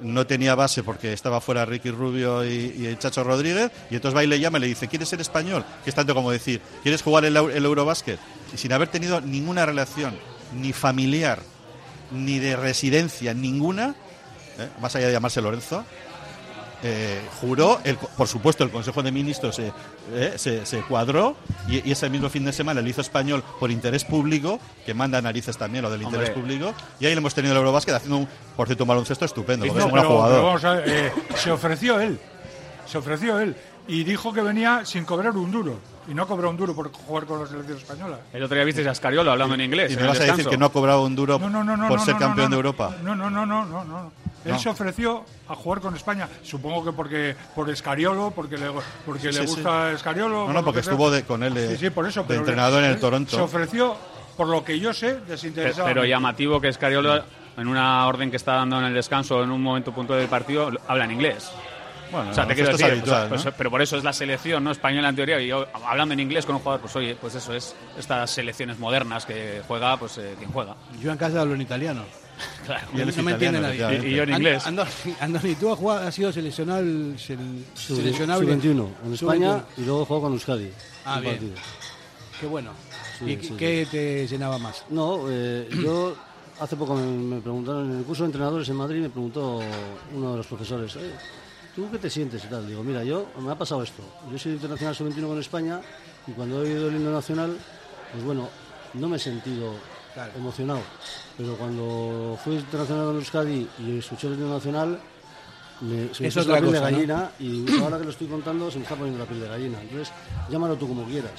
no 0.00 0.26
tenía 0.26 0.54
base 0.54 0.82
porque 0.82 1.12
estaba 1.14 1.40
fuera 1.40 1.64
Ricky 1.64 1.90
Rubio 1.90 2.44
y, 2.44 2.74
y 2.78 2.86
el 2.86 2.98
Chacho 2.98 3.24
Rodríguez, 3.24 3.70
y 3.90 3.94
entonces 3.94 4.14
va 4.16 4.22
y 4.22 4.26
le 4.26 4.38
llama 4.38 4.58
y 4.58 4.62
le 4.62 4.66
dice, 4.66 4.88
¿quieres 4.88 5.08
ser 5.08 5.20
español? 5.22 5.64
Que 5.84 5.90
es 5.90 5.96
tanto 5.96 6.14
como 6.14 6.30
decir, 6.30 6.60
¿quieres 6.82 7.02
jugar 7.02 7.24
el, 7.24 7.34
el 7.36 7.64
Eurobásquet? 7.64 8.18
Y 8.52 8.58
sin 8.58 8.72
haber 8.74 8.88
tenido 8.88 9.20
ninguna 9.22 9.64
relación, 9.64 10.14
ni 10.54 10.72
familiar, 10.74 11.40
ni 12.10 12.38
de 12.38 12.56
residencia, 12.56 13.32
ninguna, 13.32 13.94
¿eh? 14.58 14.68
más 14.82 14.94
allá 14.96 15.06
de 15.06 15.12
llamarse 15.14 15.40
Lorenzo, 15.40 15.84
eh, 16.82 17.20
juró, 17.40 17.80
el, 17.84 17.96
por 17.96 18.28
supuesto, 18.28 18.62
el 18.64 18.70
Consejo 18.70 19.02
de 19.02 19.10
Ministros 19.12 19.56
se, 19.56 19.72
eh, 20.12 20.34
se, 20.36 20.66
se 20.66 20.80
cuadró 20.82 21.36
y, 21.68 21.88
y 21.88 21.92
ese 21.92 22.08
mismo 22.10 22.28
fin 22.28 22.44
de 22.44 22.52
semana 22.52 22.80
el 22.80 22.88
hizo 22.88 23.00
español 23.00 23.42
por 23.58 23.70
interés 23.70 24.04
público, 24.04 24.60
que 24.84 24.94
manda 24.94 25.20
narices 25.22 25.56
también 25.56 25.82
lo 25.82 25.90
del 25.90 26.02
interés 26.02 26.30
Hombre. 26.30 26.42
público, 26.42 26.74
y 27.00 27.06
ahí 27.06 27.12
le 27.14 27.18
hemos 27.18 27.34
tenido 27.34 27.52
el 27.52 27.58
Eurobásquet 27.58 27.94
haciendo 27.94 28.18
un, 28.18 28.28
por 28.56 28.66
cierto, 28.66 28.84
un 28.84 28.88
baloncesto 28.88 29.24
estupendo, 29.24 29.64
no, 29.66 29.72
es 29.72 29.84
un 29.84 29.90
gran 29.92 30.04
pero- 30.04 30.08
jugador. 30.16 30.30
pero 30.36 30.46
vamos 30.46 30.64
a 30.64 30.72
ver, 30.74 30.84
eh, 30.88 31.12
se 31.36 31.50
ofreció 31.50 32.00
él. 32.00 32.18
Se 32.86 32.98
ofreció 32.98 33.40
él. 33.40 33.56
Y 33.88 34.02
dijo 34.04 34.32
que 34.32 34.40
venía 34.42 34.84
sin 34.84 35.04
cobrar 35.04 35.36
un 35.36 35.50
duro. 35.50 35.78
Y 36.08 36.14
no 36.14 36.26
cobró 36.26 36.50
un 36.50 36.56
duro 36.56 36.74
por 36.74 36.92
jugar 36.92 37.24
con 37.26 37.40
la 37.40 37.46
selección 37.48 37.78
española. 37.78 38.18
El 38.32 38.42
otro 38.42 38.54
día 38.56 38.64
viste 38.64 38.88
a 38.88 38.94
Scariolo 38.94 39.30
hablando 39.30 39.54
en 39.56 39.60
inglés. 39.60 39.92
y 39.92 39.96
me 39.96 40.06
vas 40.06 40.20
a 40.20 40.24
decir 40.24 40.46
que 40.46 40.56
no 40.56 40.66
ha 40.66 40.72
cobrado 40.72 41.02
un 41.04 41.16
duro 41.16 41.38
No, 41.38 41.48
no, 41.50 41.64
no, 41.64 41.76
no. 41.76 41.88
por 41.88 41.98
no, 41.98 42.04
ser 42.04 42.16
campeón 42.16 42.46
no, 42.46 42.50
de. 42.50 42.56
Europa. 42.56 42.96
No, 43.02 43.14
no, 43.16 43.28
no, 43.30 43.44
no, 43.46 43.64
no, 43.64 43.84
no. 43.84 44.12
Él 44.46 44.52
No. 44.52 44.58
se 44.58 44.68
ofreció 44.70 45.24
a 45.48 45.54
jugar 45.54 45.80
con 45.80 45.94
España. 45.96 46.28
Supongo 46.42 46.84
que 46.84 46.92
porque 46.92 47.36
por 47.54 47.68
Escariolo, 47.68 48.30
porque 48.30 48.56
le, 48.56 48.68
porque 49.04 49.32
Sí, 49.32 49.38
le 49.40 49.46
sí, 49.46 49.54
gusta 49.54 49.92
Escariolo. 49.92 50.46
No, 50.46 50.52
no, 50.52 50.64
porque 50.64 50.80
estuvo 50.80 51.10
de- 51.10 51.24
con 51.24 51.42
él 51.42 51.52
de- 51.52 51.70
Sí, 51.70 51.76
sí, 51.86 51.90
por 51.90 52.06
eso. 52.06 52.20
de 52.22 52.26
pero 52.28 52.40
entrenador 52.40 52.82
en 52.84 52.90
el 52.90 53.00
Toronto. 53.00 53.34
Se 53.36 53.42
ofreció, 53.42 53.96
por 54.36 54.46
lo 54.48 54.64
que 54.64 54.78
yo 54.78 54.94
sé, 54.94 55.20
desinteresado. 55.20 55.86
Pero 55.88 56.04
llamativo 56.04 56.60
que 56.60 56.72
Scariolo, 56.72 57.24
en 57.56 57.68
una 57.68 58.06
orden 58.06 58.30
que 58.30 58.36
está 58.36 58.52
dando 58.54 58.78
en 58.78 58.84
el 58.86 58.94
descanso, 58.94 59.42
en 59.42 59.50
un 59.50 59.60
momento 59.62 59.92
puntual 59.92 60.20
del 60.20 60.28
partido, 60.28 60.70
habla 60.86 61.04
en 61.06 61.10
inglés. 61.12 61.50
Bueno, 62.12 62.30
O 62.30 62.34
sea, 62.34 62.46
te 62.46 62.54
quiero 62.54 62.70
decir, 62.70 62.86
habitual, 62.86 63.16
o 63.16 63.20
sea, 63.20 63.28
pues, 63.28 63.44
¿no? 63.46 63.52
pero 63.58 63.68
por 63.68 63.82
eso 63.82 63.96
es 63.96 64.04
la 64.04 64.12
selección 64.12 64.62
no 64.62 64.70
española 64.70 65.08
en 65.08 65.16
teoría 65.16 65.40
y 65.40 65.48
yo 65.48 65.66
hablando 65.74 66.14
en 66.14 66.20
inglés 66.20 66.46
con 66.46 66.54
un 66.54 66.60
jugador, 66.62 66.80
pues 66.80 66.94
oye, 66.94 67.16
pues 67.20 67.34
eso 67.34 67.52
es 67.52 67.74
estas 67.98 68.30
selecciones 68.30 68.78
modernas 68.78 69.26
que 69.26 69.60
juega, 69.66 69.96
pues 69.96 70.16
eh, 70.18 70.36
quien 70.38 70.52
juega. 70.52 70.76
yo 71.02 71.10
en 71.10 71.18
casa 71.18 71.40
hablo 71.40 71.54
en 71.56 71.62
italiano. 71.62 72.04
Claro. 72.66 72.88
Y 72.94 73.00
él 73.00 73.14
no 73.16 73.22
me 73.22 73.32
entiende 73.32 73.58
italiano, 73.60 73.92
nadie. 73.94 74.08
Y- 74.08 74.12
y 74.12 74.16
yo 74.16 74.22
en 74.24 74.30
inglés. 74.30 74.66
Andoni, 74.66 74.90
Andoni, 75.20 75.54
tú 75.54 75.72
has, 75.72 75.78
jugado- 75.78 76.06
has 76.08 76.14
sido 76.14 76.32
seleccionable, 76.32 77.14
sel- 77.16 77.64
Sub- 77.74 77.96
seleccionable 77.96 78.46
Sub-21 78.46 78.88
en 79.06 79.14
España 79.14 79.52
Sub-21. 79.52 79.64
y 79.76 79.80
luego 79.86 80.04
jugó 80.04 80.20
con 80.22 80.32
Euskadi. 80.32 80.70
Ah, 81.04 81.20
bien. 81.20 81.34
partido. 81.34 81.54
Qué 82.40 82.46
bueno. 82.46 82.72
Sí, 83.18 83.24
¿Y 83.24 83.42
sí, 83.46 83.54
qué 83.56 83.86
te 83.90 84.26
llenaba 84.26 84.58
más? 84.58 84.84
No, 84.90 85.24
eh, 85.30 85.68
yo 85.82 86.14
hace 86.60 86.76
poco 86.76 86.94
me, 86.94 87.06
me 87.06 87.40
preguntaron 87.40 87.90
en 87.92 87.98
el 87.98 88.04
curso 88.04 88.24
de 88.24 88.26
entrenadores 88.26 88.68
en 88.68 88.76
Madrid, 88.76 89.00
me 89.00 89.10
preguntó 89.10 89.60
uno 90.14 90.32
de 90.32 90.36
los 90.38 90.46
profesores, 90.46 90.94
"Oye, 90.96 91.12
¿tú 91.74 91.88
qué 91.90 91.98
te 91.98 92.10
sientes 92.10 92.44
y 92.44 92.48
tal? 92.48 92.66
Digo, 92.66 92.82
mira, 92.82 93.02
yo 93.04 93.28
me 93.38 93.50
ha 93.52 93.54
pasado 93.56 93.82
esto. 93.82 94.02
Yo 94.30 94.38
soy 94.38 94.52
internacional 94.52 94.94
sub-21 94.94 95.28
con 95.28 95.38
España 95.40 95.80
y 96.26 96.32
cuando 96.32 96.62
he 96.62 96.68
oído 96.68 96.88
el 96.88 96.96
himno 96.96 97.12
nacional, 97.12 97.56
pues 98.12 98.24
bueno, 98.24 98.48
no 98.94 99.08
me 99.08 99.16
he 99.16 99.20
sentido 99.20 99.72
emocionado. 100.36 100.80
Pero 101.36 101.54
cuando 101.56 102.38
fui 102.42 102.56
internacional 102.56 103.06
con 103.06 103.16
Euskadi 103.16 103.68
y 103.78 103.98
escuché 103.98 104.26
el 104.28 104.34
himno 104.34 104.54
nacional, 104.54 104.98
me, 105.80 106.14
se 106.14 106.22
me 106.22 106.28
puso 106.30 106.48
la 106.50 106.58
piel 106.60 106.72
de 106.72 106.80
gallina 106.80 107.30
y 107.38 107.80
ahora 107.82 107.98
que 107.98 108.04
lo 108.04 108.10
estoy 108.10 108.26
contando 108.26 108.70
se 108.70 108.78
me 108.78 108.84
está 108.84 108.96
poniendo 108.96 109.18
la 109.18 109.26
piel 109.28 109.40
de 109.40 109.48
gallina. 109.48 109.78
Entonces, 109.82 110.12
llámalo 110.50 110.76
tú 110.76 110.88
como 110.88 111.04
quieras. 111.04 111.32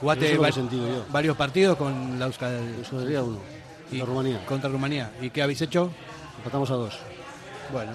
Jugaste 0.00 0.32
es 0.32 0.38
va- 0.40 0.50
varios 1.10 1.36
partidos 1.36 1.76
con 1.76 2.18
la 2.18 2.26
Euskadi. 2.26 2.74
Euskadi 2.78 3.16
uno, 3.16 3.40
y- 3.90 3.98
contra 3.98 4.06
Rumanía. 4.06 4.46
Contra 4.46 4.70
Rumanía. 4.70 5.12
¿Y 5.20 5.30
qué 5.30 5.42
habéis 5.42 5.60
hecho? 5.62 5.90
Empatamos 6.38 6.70
a 6.70 6.74
dos. 6.74 6.98
Bueno. 7.72 7.92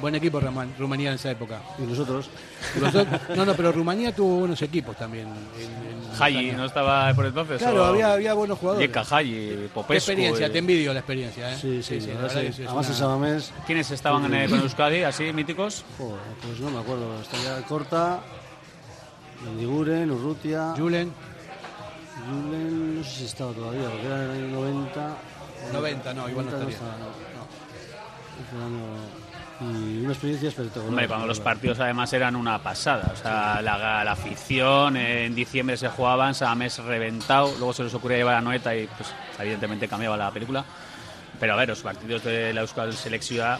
Buen 0.00 0.14
equipo 0.14 0.40
Ruma- 0.40 0.66
Rumanía 0.78 1.10
en 1.10 1.16
esa 1.16 1.30
época. 1.30 1.60
Y 1.78 1.82
nosotros. 1.82 2.30
Y 2.76 3.34
no, 3.36 3.44
no, 3.44 3.54
pero 3.54 3.70
Rumanía 3.70 4.14
tuvo 4.14 4.38
buenos 4.40 4.60
equipos 4.62 4.96
también. 4.96 5.28
España. 6.12 6.56
¿no 6.56 6.64
estaba 6.64 7.12
por 7.14 7.26
entonces? 7.26 7.58
Claro, 7.58 7.84
había, 7.84 8.12
había 8.14 8.32
buenos 8.34 8.58
jugadores. 8.58 8.88
Yeka, 8.88 9.04
Qué 9.18 9.68
Popescu. 9.74 9.92
experiencia, 9.94 10.46
y- 10.46 10.50
te 10.50 10.58
envidio 10.58 10.92
la 10.94 11.00
experiencia. 11.00 11.52
¿eh? 11.52 11.58
Sí, 11.60 11.82
sí, 11.82 12.00
sí. 12.00 12.10
es 12.10 12.16
Además 12.16 13.00
una-. 13.00 13.38
¿Quiénes 13.66 13.90
estaban 13.90 14.24
en 14.24 14.34
el- 14.34 14.50
con 14.50 14.60
Euskadi, 14.60 15.02
así, 15.02 15.32
míticos? 15.34 15.84
Joder, 15.98 16.18
pues 16.46 16.60
no 16.60 16.70
me 16.70 16.78
acuerdo. 16.80 17.20
Estaría 17.20 17.62
Corta, 17.66 18.20
Mendiguren, 19.44 20.10
Urrutia. 20.10 20.74
Julen. 20.76 21.12
Julen, 22.26 22.96
no 22.98 23.04
sé 23.04 23.10
si 23.10 23.24
estaba 23.26 23.52
todavía, 23.52 23.88
porque 23.90 24.06
era 24.06 24.16
en 24.16 24.30
el 24.30 24.30
año 24.30 24.48
90. 24.60 25.16
90, 25.72 26.14
no, 26.14 26.28
igual 26.28 26.46
no 26.46 26.52
90 26.52 26.70
estaría. 26.72 26.92
estaba, 26.94 27.10
no. 28.58 28.64
Año- 28.66 29.29
Y 29.60 30.00
una 30.00 30.12
experiencia 30.12 30.48
espectacular. 30.48 30.88
Hombre, 30.88 31.08
cuando 31.08 31.26
los 31.26 31.40
partidos 31.40 31.80
además 31.80 32.12
eran 32.12 32.34
una 32.34 32.58
pasada. 32.62 33.12
O 33.12 33.16
sea, 33.16 33.60
la, 33.60 34.02
la 34.04 34.12
afición, 34.12 34.96
en 34.96 35.34
diciembre 35.34 35.76
se 35.76 35.88
jugaban, 35.88 36.34
mes 36.56 36.78
reventado, 36.78 37.52
luego 37.58 37.72
se 37.72 37.84
les 37.84 37.94
ocurría 37.94 38.18
llevar 38.18 38.36
a 38.36 38.40
Noeta 38.40 38.74
y 38.74 38.86
pues 38.86 39.12
evidentemente 39.38 39.86
cambiaba 39.86 40.16
la 40.16 40.30
película. 40.30 40.64
Pero 41.38 41.52
a 41.54 41.56
ver, 41.56 41.68
los 41.68 41.80
partidos 41.80 42.24
de 42.24 42.52
la 42.52 42.62
Euskal 42.62 42.92
Selección... 42.94 43.58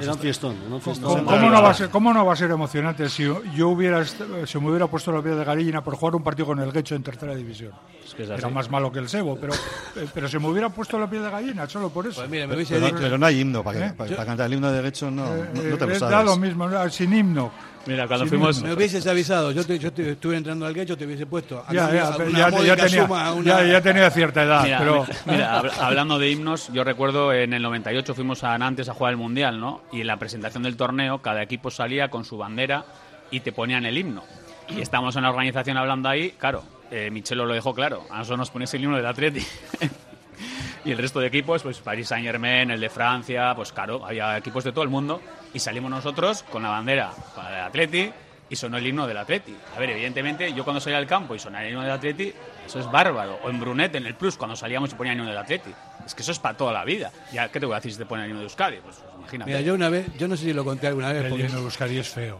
Era 0.00 0.12
un 0.12 0.18
fiestón, 0.18 0.56
era 0.66 0.74
un 0.74 0.80
fiestón. 0.80 1.10
¿Cómo, 1.10 1.24
cómo 1.24 1.50
no 1.50 1.62
va 1.62 1.70
a 1.70 1.74
ser, 1.74 1.88
¿Cómo 1.90 2.12
no 2.12 2.26
va 2.26 2.32
a 2.32 2.36
ser 2.36 2.50
emocionante 2.50 3.08
si 3.08 3.24
yo 3.54 3.68
hubiera 3.68 4.04
se 4.04 4.58
me 4.60 4.68
hubiera 4.68 4.86
puesto 4.86 5.10
la 5.12 5.22
piel 5.22 5.38
de 5.38 5.44
gallina 5.44 5.82
por 5.82 5.94
jugar 5.96 6.14
un 6.16 6.22
partido 6.22 6.46
con 6.46 6.58
el 6.60 6.70
Guecho 6.72 6.94
en 6.94 7.02
tercera 7.02 7.34
división? 7.34 7.72
Es 8.04 8.14
que 8.14 8.22
es 8.24 8.30
Era 8.30 8.48
más 8.48 8.70
malo 8.70 8.90
que 8.92 8.98
el 8.98 9.08
Sebo, 9.08 9.36
pero, 9.40 9.52
eh, 9.54 10.06
pero 10.12 10.28
se 10.28 10.38
me 10.38 10.48
hubiera 10.48 10.68
puesto 10.68 10.98
la 10.98 11.08
piel 11.08 11.22
de 11.22 11.30
gallina 11.30 11.68
solo 11.68 11.90
por 11.90 12.06
eso. 12.06 12.20
Pues 12.20 12.30
mire, 12.30 12.46
me 12.46 12.56
Pero, 12.64 12.86
dicho. 12.86 12.96
pero 13.00 13.18
no 13.18 13.26
hay 13.26 13.40
himno. 13.40 13.62
Para, 13.62 13.78
que- 13.78 13.84
¿Eh? 13.86 13.92
para, 13.96 14.10
Yo- 14.10 14.16
para 14.16 14.26
cantar 14.26 14.46
el 14.46 14.52
himno 14.54 14.68
de 14.70 14.76
derecho 14.76 15.10
no, 15.10 15.24
Eh, 15.34 15.48
no, 15.54 15.62
no 15.62 15.76
te 15.78 15.86
lo 15.86 15.94
sabes. 15.94 16.00
da 16.00 16.22
lo 16.22 16.36
mismo, 16.36 16.68
sin 16.90 17.12
himno. 17.14 17.50
Mira, 17.86 18.06
cuando 18.08 18.24
Sí, 18.24 18.30
fuimos... 18.30 18.62
Me 18.62 18.72
hubieses 18.72 19.06
avisado, 19.06 19.52
yo, 19.52 19.64
te, 19.64 19.78
yo 19.78 19.92
te- 19.92 20.10
estuve 20.12 20.36
entrando 20.36 20.66
al 20.66 20.74
quecho, 20.74 20.96
te 20.96 21.06
hubiese 21.06 21.26
puesto. 21.26 21.64
a 21.66 21.72
Ya, 21.72 21.92
ya, 21.92 22.16
una 22.16 22.38
ya, 22.50 22.64
ya 22.74 22.76
tenía, 22.76 23.04
una- 23.04 23.42
ya, 23.44 23.64
ya 23.64 23.80
tenía 23.80 24.10
cierta 24.10 24.42
edad, 24.42 24.62
Mira, 24.64 24.78
pero 24.78 25.06
mi- 25.24 25.32
mira, 25.32 25.62
hab- 25.62 25.72
hablando 25.80 26.18
de 26.18 26.30
himnos, 26.30 26.72
yo 26.72 26.82
recuerdo 26.84 27.32
en 27.32 27.52
el 27.52 27.62
98 27.62 28.14
fuimos 28.14 28.42
a 28.44 28.56
Nantes 28.58 28.88
a 28.88 28.94
jugar 28.94 29.12
el 29.12 29.16
Mundial, 29.18 29.60
¿no? 29.60 29.82
Y 29.92 30.00
en 30.00 30.06
la 30.08 30.16
presentación 30.18 30.62
del 30.64 30.76
torneo, 30.76 31.18
cada 31.22 31.42
equipo 31.42 31.70
salía 31.70 32.08
con 32.08 32.24
su 32.24 32.36
bandera 32.36 32.84
y 33.30 33.40
te 33.40 33.52
ponían 33.52 33.86
el 33.86 33.96
himno. 33.96 34.24
Y 34.68 34.80
estábamos 34.80 35.14
en 35.16 35.22
la 35.22 35.30
organización 35.30 35.76
hablando 35.76 36.08
ahí, 36.08 36.32
claro, 36.32 36.64
eh, 36.90 37.10
Michelo 37.12 37.46
lo 37.46 37.54
dejó 37.54 37.72
claro, 37.74 38.02
a 38.10 38.18
nosotros 38.18 38.38
nos 38.38 38.50
ponéis 38.50 38.74
el 38.74 38.82
himno 38.82 38.96
del 38.96 39.06
Atleti. 39.06 39.44
y 40.84 40.90
el 40.92 40.98
resto 40.98 41.20
de 41.20 41.26
equipos, 41.28 41.62
pues 41.62 41.78
Paris 41.78 42.08
Saint 42.08 42.24
Germain, 42.26 42.70
el 42.70 42.80
de 42.80 42.88
Francia, 42.90 43.52
pues 43.54 43.72
claro, 43.72 44.04
había 44.04 44.36
equipos 44.36 44.64
de 44.64 44.72
todo 44.72 44.84
el 44.84 44.90
mundo 44.90 45.20
y 45.56 45.58
salimos 45.58 45.90
nosotros 45.90 46.44
con 46.52 46.62
la 46.62 46.68
bandera 46.68 47.10
para 47.34 47.60
el 47.60 47.64
Atleti 47.64 48.12
y 48.48 48.56
sonó 48.56 48.76
el 48.76 48.86
himno 48.86 49.06
del 49.06 49.16
Atleti. 49.16 49.56
A 49.74 49.80
ver, 49.80 49.88
evidentemente, 49.90 50.52
yo 50.52 50.64
cuando 50.64 50.80
salía 50.80 50.98
al 50.98 51.06
campo 51.06 51.34
y 51.34 51.38
sonaba 51.38 51.64
el 51.64 51.70
himno 51.72 51.82
del 51.82 51.90
Atleti, 51.92 52.32
eso 52.66 52.78
es 52.78 52.90
bárbaro. 52.90 53.38
O 53.42 53.48
en 53.50 53.58
Brunet, 53.58 53.94
en 53.94 54.06
el 54.06 54.14
Plus, 54.14 54.36
cuando 54.36 54.54
salíamos 54.54 54.92
y 54.92 54.94
ponían 54.96 55.14
el 55.14 55.20
himno 55.20 55.30
del 55.30 55.38
Atleti. 55.38 55.70
Es 56.04 56.14
que 56.14 56.20
eso 56.22 56.30
es 56.32 56.38
para 56.38 56.56
toda 56.56 56.72
la 56.72 56.84
vida. 56.84 57.10
Ya, 57.32 57.48
¿qué 57.48 57.58
te 57.58 57.64
voy 57.66 57.72
a 57.72 57.76
decir 57.76 57.92
si 57.92 57.98
te 57.98 58.04
ponen 58.06 58.24
el 58.26 58.30
himno 58.30 58.40
de 58.40 58.44
Euskadi? 58.46 58.76
Pues, 58.84 58.96
pues, 58.96 59.14
imagínate. 59.18 59.50
Mira, 59.50 59.60
yo 59.62 59.74
una 59.74 59.88
vez, 59.88 60.06
yo 60.18 60.28
no 60.28 60.36
sé 60.36 60.44
si 60.44 60.52
lo 60.52 60.62
conté 60.64 60.86
alguna 60.88 61.12
vez, 61.12 61.24
el 61.24 61.30
porque 61.30 61.44
himno 61.46 61.58
de 61.58 61.64
Euskadi 61.64 61.98
es 61.98 62.08
feo. 62.08 62.38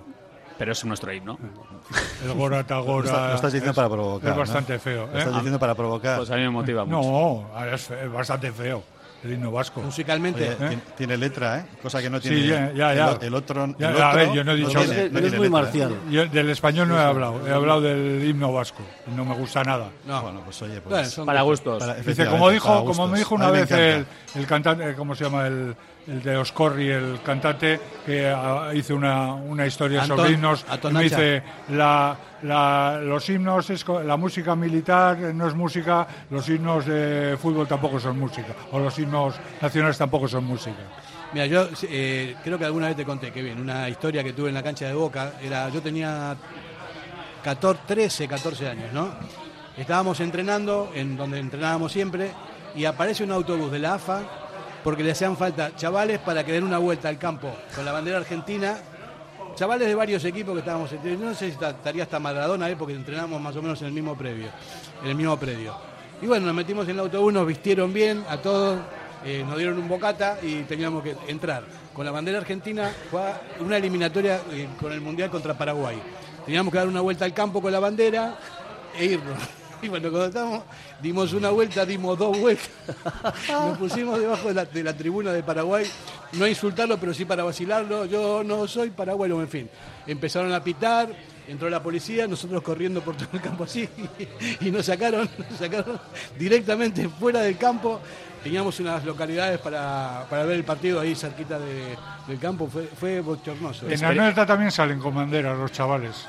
Pero 0.58 0.72
es 0.72 0.84
nuestro 0.84 1.12
himno. 1.12 1.38
El 2.24 2.32
Gora 2.34 2.58
Lo, 2.58 2.64
Tagora. 2.66 3.06
está- 3.06 3.28
lo 3.28 3.34
estás 3.34 3.52
diciendo 3.52 3.70
es- 3.72 3.76
para 3.76 3.88
provocar. 3.90 4.28
Es 4.30 4.34
¿no? 4.36 4.40
bastante 4.40 4.78
feo. 4.78 5.06
Lo 5.06 5.12
¿eh? 5.14 5.18
estás 5.18 5.34
diciendo 5.34 5.58
para 5.58 5.74
provocar. 5.74 6.16
Pues 6.18 6.30
a 6.30 6.36
mí 6.36 6.42
me 6.42 6.50
motiva 6.50 6.84
mucho. 6.86 7.02
No, 7.02 7.64
es 7.72 7.90
bastante 8.12 8.52
feo. 8.52 8.82
El 9.24 9.32
himno 9.32 9.50
vasco. 9.50 9.80
musicalmente. 9.82 10.44
Oye, 10.48 10.56
tiene, 10.56 10.78
tiene 10.96 11.16
letra, 11.16 11.58
¿eh? 11.60 11.64
Cosa 11.82 12.00
que 12.00 12.08
no 12.10 12.20
Sí, 12.20 12.28
tiene 12.28 12.46
ya, 12.46 12.72
ya, 12.72 12.94
ya. 12.94 13.12
El, 13.20 13.24
el 13.28 13.34
otro. 13.34 13.74
Ya, 13.78 13.90
el 13.90 14.00
a 14.02 14.12
ver, 14.14 14.32
yo 14.32 14.44
no 14.44 14.52
he 14.52 14.58
no 14.60 14.66
dicho- 14.68 14.78
tiene- 14.84 15.08
no 15.10 15.20
tiene 15.20 15.36
muy 15.36 15.46
letra, 15.46 15.46
¿eh? 15.46 15.50
marcial. 15.50 15.96
Yo 16.10 16.26
del 16.26 16.50
español 16.50 16.88
no 16.88 16.96
he 16.98 17.02
hablado, 17.02 17.46
he 17.48 17.50
hablado 17.52 17.80
del 17.80 18.24
himno 18.24 18.52
vasco. 18.52 18.82
No 19.16 19.24
me 19.24 19.34
gusta 19.34 19.64
nada. 19.64 19.88
No, 20.06 20.22
Bueno, 20.22 20.42
pues 20.44 20.60
oye, 20.62 20.80
pues. 20.80 21.16
Bueno, 21.16 21.26
Para 21.26 21.42
gustos. 21.42 21.78
para- 21.82 21.94
Dice, 21.94 22.26
como 22.26 22.50
dijo, 22.50 22.68
para 22.68 22.84
como 22.84 23.08
me 23.08 23.18
dijo 23.18 23.34
una 23.34 23.50
vez 23.50 23.70
el, 23.72 24.06
el 24.34 24.46
cantante, 24.46 24.94
¿cómo 24.94 25.14
se 25.14 25.24
llama? 25.24 25.46
El, 25.46 25.74
el 26.06 26.22
de 26.22 26.36
Oscorri, 26.36 26.88
el 26.90 27.20
cantante, 27.24 27.80
que 28.04 28.28
ah, 28.28 28.70
hizo 28.74 28.94
una, 28.94 29.34
una 29.34 29.66
historia 29.66 30.02
Antón- 30.04 30.16
sobre 30.16 30.30
himnos. 30.32 30.64
Me 30.92 31.02
dice, 31.02 31.42
la, 31.70 32.16
la- 32.42 33.00
los 33.02 33.28
himnos, 33.28 33.68
es, 33.70 33.84
la 34.04 34.16
música 34.16 34.54
militar 34.54 35.18
no 35.18 35.48
es 35.48 35.54
música, 35.54 36.06
los 36.30 36.48
himnos 36.48 36.86
de 36.86 37.36
fútbol 37.40 37.66
tampoco 37.66 37.98
son 37.98 38.18
música, 38.18 38.54
o 38.72 38.78
los 38.78 38.96
himnos 38.98 39.34
nacionales 39.60 39.98
tampoco 39.98 40.28
son 40.28 40.44
música. 40.44 40.76
Mira, 41.32 41.46
yo 41.46 41.68
eh, 41.82 42.36
creo 42.44 42.56
que 42.56 42.64
alguna 42.64 42.86
vez 42.86 42.96
te 42.96 43.04
conté, 43.04 43.32
que 43.32 43.42
bien, 43.42 43.60
una 43.60 43.88
historia 43.88 44.22
que 44.22 44.32
tuve 44.32 44.48
en 44.48 44.54
la 44.54 44.62
cancha 44.62 44.86
de 44.86 44.94
Boca, 44.94 45.32
era, 45.42 45.68
yo 45.70 45.82
tenía 45.82 46.36
14, 47.42 47.80
13, 47.86 48.28
14 48.28 48.68
años, 48.68 48.92
¿no? 48.92 49.10
Estábamos 49.76 50.20
entrenando, 50.20 50.90
en 50.94 51.16
donde 51.16 51.38
entrenábamos 51.38 51.92
siempre, 51.92 52.30
y 52.74 52.84
aparece 52.84 53.24
un 53.24 53.32
autobús 53.32 53.70
de 53.72 53.78
la 53.80 53.94
AFA, 53.94 54.20
porque 54.86 55.02
le 55.02 55.10
hacían 55.10 55.36
falta 55.36 55.74
chavales 55.74 56.20
para 56.20 56.44
que 56.44 56.52
den 56.52 56.62
una 56.62 56.78
vuelta 56.78 57.08
al 57.08 57.18
campo 57.18 57.52
con 57.74 57.84
la 57.84 57.90
bandera 57.90 58.18
argentina, 58.18 58.78
chavales 59.56 59.88
de 59.88 59.96
varios 59.96 60.24
equipos 60.24 60.54
que 60.54 60.60
estábamos, 60.60 60.92
no 60.92 61.34
sé 61.34 61.50
si 61.50 61.64
estaría 61.64 62.04
hasta 62.04 62.20
Maradona, 62.20 62.70
¿eh? 62.70 62.76
porque 62.76 62.94
entrenamos 62.94 63.40
más 63.40 63.56
o 63.56 63.62
menos 63.62 63.80
en 63.80 63.88
el 63.88 63.92
mismo 63.92 64.16
previo, 64.16 64.46
en 65.02 65.08
el 65.08 65.16
mismo 65.16 65.36
predio. 65.36 65.74
Y 66.22 66.26
bueno, 66.28 66.46
nos 66.46 66.54
metimos 66.54 66.84
en 66.84 66.92
el 66.92 67.00
autobús, 67.00 67.32
nos 67.32 67.48
vistieron 67.48 67.92
bien 67.92 68.24
a 68.28 68.36
todos, 68.36 68.78
eh, 69.24 69.42
nos 69.44 69.58
dieron 69.58 69.76
un 69.76 69.88
bocata 69.88 70.38
y 70.40 70.62
teníamos 70.62 71.02
que 71.02 71.16
entrar 71.26 71.64
con 71.92 72.06
la 72.06 72.12
bandera 72.12 72.38
argentina, 72.38 72.92
jugar 73.10 73.42
una 73.58 73.78
eliminatoria 73.78 74.40
eh, 74.52 74.68
con 74.80 74.92
el 74.92 75.00
Mundial 75.00 75.30
contra 75.30 75.54
Paraguay. 75.54 76.00
Teníamos 76.44 76.70
que 76.70 76.78
dar 76.78 76.86
una 76.86 77.00
vuelta 77.00 77.24
al 77.24 77.34
campo 77.34 77.60
con 77.60 77.72
la 77.72 77.80
bandera 77.80 78.38
e 78.96 79.04
irnos. 79.04 79.65
Y 79.82 79.88
bueno, 79.88 80.08
cuando 80.10 80.26
estábamos, 80.28 80.62
dimos 81.02 81.32
una 81.32 81.50
vuelta, 81.50 81.84
dimos 81.84 82.18
dos 82.18 82.38
vueltas. 82.38 82.68
Nos 83.48 83.78
pusimos 83.78 84.18
debajo 84.18 84.48
de 84.48 84.54
la, 84.54 84.64
de 84.64 84.82
la 84.82 84.96
tribuna 84.96 85.32
de 85.32 85.42
Paraguay, 85.42 85.86
no 86.32 86.44
a 86.44 86.48
insultarlo, 86.48 86.98
pero 86.98 87.12
sí 87.14 87.24
para 87.24 87.44
vacilarlo. 87.44 88.04
Yo 88.06 88.42
no 88.44 88.66
soy 88.66 88.90
paraguayo, 88.90 89.40
en 89.40 89.48
fin. 89.48 89.70
Empezaron 90.06 90.52
a 90.52 90.62
pitar, 90.62 91.08
entró 91.48 91.68
la 91.68 91.82
policía, 91.82 92.26
nosotros 92.26 92.62
corriendo 92.62 93.00
por 93.02 93.16
todo 93.16 93.28
el 93.32 93.40
campo 93.40 93.64
así, 93.64 93.88
y 94.60 94.70
nos 94.70 94.86
sacaron, 94.86 95.28
nos 95.50 95.58
sacaron 95.58 95.98
directamente 96.38 97.08
fuera 97.08 97.40
del 97.40 97.56
campo. 97.58 98.00
Teníamos 98.42 98.78
unas 98.78 99.04
localidades 99.04 99.58
para, 99.58 100.24
para 100.30 100.44
ver 100.44 100.56
el 100.56 100.64
partido 100.64 101.00
ahí 101.00 101.16
cerquita 101.16 101.58
de- 101.58 101.96
del 102.28 102.38
campo, 102.38 102.68
fue, 102.68 102.84
fue 102.86 103.20
bochornoso. 103.20 103.88
En 103.88 104.04
Anoeta 104.04 104.46
también 104.46 104.70
salen 104.70 105.00
con 105.00 105.14
banderas 105.14 105.58
los 105.58 105.72
chavales. 105.72 106.24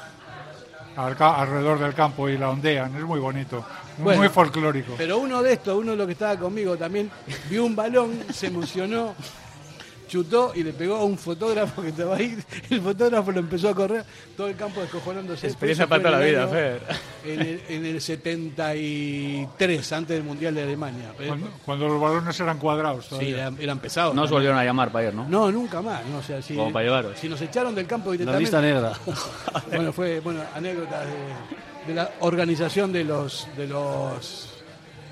Al 0.98 1.16
alrededor 1.20 1.80
del 1.80 1.94
campo 1.94 2.28
y 2.28 2.38
la 2.38 2.50
ondean. 2.50 2.96
Es 2.96 3.04
muy 3.04 3.20
bonito. 3.20 3.64
Bueno, 4.00 4.20
muy 4.20 4.30
folclórico. 4.30 4.94
Pero 4.98 5.20
uno 5.20 5.42
de 5.42 5.54
estos, 5.54 5.78
uno 5.78 5.92
de 5.92 5.98
los 5.98 6.08
que 6.08 6.14
estaba 6.14 6.36
conmigo 6.38 6.76
también, 6.76 7.10
vio 7.50 7.66
un 7.66 7.76
balón, 7.76 8.20
se 8.34 8.48
emocionó, 8.48 9.16
chutó 10.08 10.52
y 10.56 10.64
le 10.64 10.74
pegó 10.74 10.96
a 10.96 11.04
un 11.04 11.18
fotógrafo 11.18 11.82
que 11.82 11.90
estaba 11.90 12.16
ahí. 12.16 12.38
El 12.70 12.82
fotógrafo 12.82 13.32
lo 13.32 13.40
empezó 13.40 13.70
a 13.70 13.76
correr, 13.76 14.04
todo 14.36 14.48
el 14.48 14.56
campo 14.56 14.82
descojonándose. 14.82 15.48
Experiencia 15.48 15.88
para 15.88 16.04
toda 16.04 16.16
en 16.16 16.20
la 16.20 16.26
el 16.26 16.32
vida, 16.32 16.44
año- 16.44 16.52
Fer. 16.52 16.82
En 17.26 17.42
el, 17.42 17.62
en 17.70 17.86
el 17.86 18.02
73, 18.02 19.92
antes 19.94 20.16
del 20.18 20.24
Mundial 20.24 20.56
de 20.56 20.64
Alemania. 20.64 21.14
Cuando, 21.28 21.50
cuando 21.66 21.88
los 21.88 22.02
balones 22.02 22.40
eran 22.40 22.58
cuadrados. 22.58 23.06
Sí, 23.06 23.10
todavía. 23.12 23.36
eran, 23.38 23.58
eran 23.60 23.80
pesados. 23.80 24.16
No 24.16 24.22
os 24.24 24.28
también. 24.28 24.36
volvieron 24.38 24.58
a 24.60 24.64
llamar 24.66 24.92
para 24.92 25.08
ir, 25.10 25.14
¿no? 25.14 25.28
No, 25.28 25.52
nunca 25.52 25.82
más. 25.82 26.06
No, 26.06 26.20
o 26.20 26.24
sea, 26.24 26.42
si, 26.42 26.56
Como 26.56 26.72
para 26.72 26.86
llevaros. 26.86 27.20
si 27.20 27.28
nos 27.30 27.42
echaron 27.42 27.76
del 27.76 27.88
campo 27.88 28.12
La 28.12 28.18
directamente. 28.18 28.42
lista 28.42 28.62
negra. 28.62 28.94
bueno, 29.70 29.94
fue 29.94 30.20
bueno, 30.20 30.42
anécdotas 30.56 31.06
de, 31.06 31.88
de 31.88 31.94
la 31.96 32.12
organización 32.22 32.92
de 32.92 33.04
los 33.04 33.48
de 33.58 33.68
los 33.68 34.50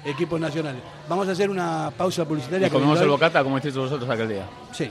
equipos 0.05 0.39
nacionales. 0.39 0.81
Vamos 1.09 1.27
a 1.27 1.31
hacer 1.31 1.49
una 1.49 1.91
pausa 1.97 2.25
publicitaria. 2.25 2.67
Y 2.67 2.69
comemos 2.69 2.99
el 3.01 3.09
bocata 3.09 3.43
como 3.43 3.57
hicisteis 3.57 3.83
vosotros 3.83 4.09
aquel 4.09 4.29
día. 4.29 4.45
Sí. 4.71 4.89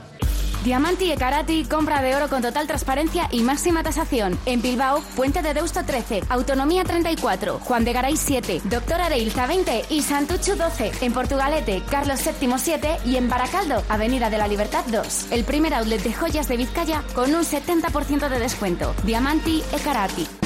Diamanti 0.65 1.11
e 1.11 1.15
Karati, 1.15 1.63
compra 1.65 2.01
de 2.01 2.15
oro 2.15 2.27
con 2.27 2.41
total 2.41 2.65
transparencia 2.65 3.29
y 3.31 3.43
máxima 3.43 3.83
tasación. 3.83 4.35
En 4.47 4.63
Bilbao, 4.63 4.99
Puente 5.15 5.43
de 5.43 5.53
Deusto 5.53 5.85
13, 5.85 6.23
Autonomía 6.29 6.83
34, 6.83 7.59
Juan 7.59 7.85
de 7.85 7.93
Garay 7.93 8.17
7, 8.17 8.61
Doctor 8.63 8.99
Areilza 8.99 9.45
20 9.45 9.85
y 9.91 10.01
Santuchu 10.01 10.55
12. 10.55 10.91
En 11.01 11.13
Portugalete, 11.13 11.83
Carlos 11.87 12.19
VII 12.25 12.55
7 12.57 12.97
y 13.05 13.17
en 13.17 13.29
Baracaldo, 13.29 13.83
Avenida 13.89 14.31
de 14.31 14.39
la 14.39 14.47
Libertad 14.47 14.83
2. 14.87 15.31
El 15.33 15.43
primer 15.43 15.75
outlet 15.75 16.01
de 16.01 16.13
joyas 16.13 16.47
de 16.47 16.57
Vizcaya 16.57 17.03
con 17.13 17.35
un 17.35 17.43
70% 17.43 18.27
de 18.27 18.39
descuento. 18.39 18.95
Diamanti 19.03 19.61
e 19.71 19.79
Karati. 19.79 20.44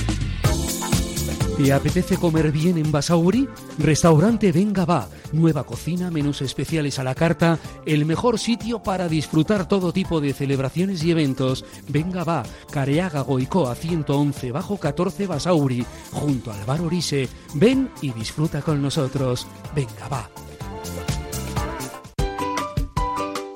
¿Te 1.60 1.74
apetece 1.74 2.16
comer 2.16 2.54
bien 2.54 2.78
en 2.78 2.90
Basauri? 2.90 3.50
Restaurante 3.80 4.54
Venga 4.54 4.86
Va. 4.86 5.10
Nueva 5.34 5.66
cocina, 5.66 6.10
menús 6.10 6.42
especiales 6.42 7.00
a 7.00 7.04
la 7.04 7.16
carta, 7.16 7.60
el 7.86 8.06
mejor 8.06 8.40
sitio 8.40 8.82
para 8.82 9.10
disfrutar 9.10 9.68
todo 9.68 9.92
tipo 9.92 10.22
de 10.22 10.32
celebraciones 10.32 11.04
y 11.04 11.12
eventos. 11.12 11.66
Venga 11.90 12.24
Va, 12.24 12.44
Careaga 12.72 13.20
Goicoa 13.24 13.76
111 13.76 14.54
bajo 14.54 14.78
14 14.78 15.28
Basauri, 15.28 15.86
junto 16.14 16.54
al 16.54 16.64
bar 16.64 16.80
Orise. 16.80 17.28
Ven 17.56 17.92
y 18.02 18.14
disfruta 18.14 18.62
con 18.62 18.82
nosotros. 18.82 19.46
Venga 19.76 20.08
Va. 20.08 20.49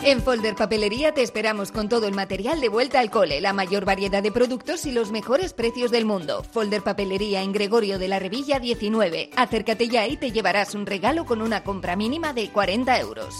En 0.05 0.21
Folder 0.21 0.55
Papelería 0.55 1.13
te 1.13 1.21
esperamos 1.21 1.71
con 1.71 1.87
todo 1.87 2.07
el 2.07 2.13
material 2.13 2.59
de 2.59 2.67
vuelta 2.67 2.99
al 2.99 3.09
cole, 3.09 3.39
la 3.39 3.53
mayor 3.53 3.85
variedad 3.85 4.21
de 4.21 4.33
productos 4.33 4.85
y 4.85 4.91
los 4.91 5.11
mejores 5.11 5.53
precios 5.53 5.91
del 5.91 6.03
mundo. 6.03 6.43
Folder 6.43 6.81
Papelería 6.81 7.41
en 7.41 7.53
Gregorio 7.53 7.97
de 7.97 8.09
la 8.09 8.19
Revilla 8.19 8.59
19. 8.59 9.29
Acércate 9.37 9.87
ya 9.87 10.05
y 10.05 10.17
te 10.17 10.31
llevarás 10.31 10.75
un 10.75 10.85
regalo 10.85 11.23
con 11.25 11.41
una 11.41 11.63
compra 11.63 11.95
mínima 11.95 12.33
de 12.33 12.49
40 12.49 12.99
euros. 12.99 13.33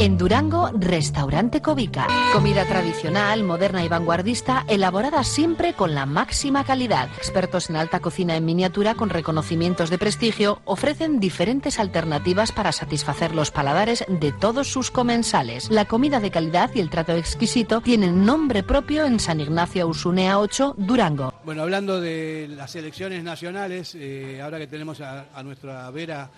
En 0.00 0.16
Durango, 0.16 0.70
Restaurante 0.72 1.60
Covica. 1.60 2.06
Comida 2.32 2.64
tradicional, 2.64 3.44
moderna 3.44 3.84
y 3.84 3.88
vanguardista, 3.88 4.64
elaborada 4.66 5.22
siempre 5.24 5.74
con 5.74 5.94
la 5.94 6.06
máxima 6.06 6.64
calidad. 6.64 7.10
Expertos 7.18 7.68
en 7.68 7.76
alta 7.76 8.00
cocina 8.00 8.34
en 8.34 8.46
miniatura 8.46 8.94
con 8.94 9.10
reconocimientos 9.10 9.90
de 9.90 9.98
prestigio 9.98 10.62
ofrecen 10.64 11.20
diferentes 11.20 11.78
alternativas 11.78 12.50
para 12.50 12.72
satisfacer 12.72 13.34
los 13.34 13.50
paladares 13.50 14.02
de 14.08 14.32
todos 14.32 14.68
sus 14.68 14.90
comensales. 14.90 15.70
La 15.70 15.84
comida 15.84 16.18
de 16.18 16.30
calidad 16.30 16.70
y 16.74 16.80
el 16.80 16.88
trato 16.88 17.14
exquisito 17.14 17.82
tienen 17.82 18.24
nombre 18.24 18.62
propio 18.62 19.04
en 19.04 19.20
San 19.20 19.38
Ignacio 19.38 19.86
Usunea 19.86 20.38
8, 20.38 20.76
Durango. 20.78 21.34
Bueno, 21.44 21.60
hablando 21.60 22.00
de 22.00 22.48
las 22.48 22.74
elecciones 22.74 23.22
nacionales, 23.22 23.94
eh, 23.94 24.40
ahora 24.42 24.58
que 24.58 24.66
tenemos 24.66 25.02
a, 25.02 25.26
a 25.34 25.42
nuestra 25.42 25.90
vera 25.90 26.30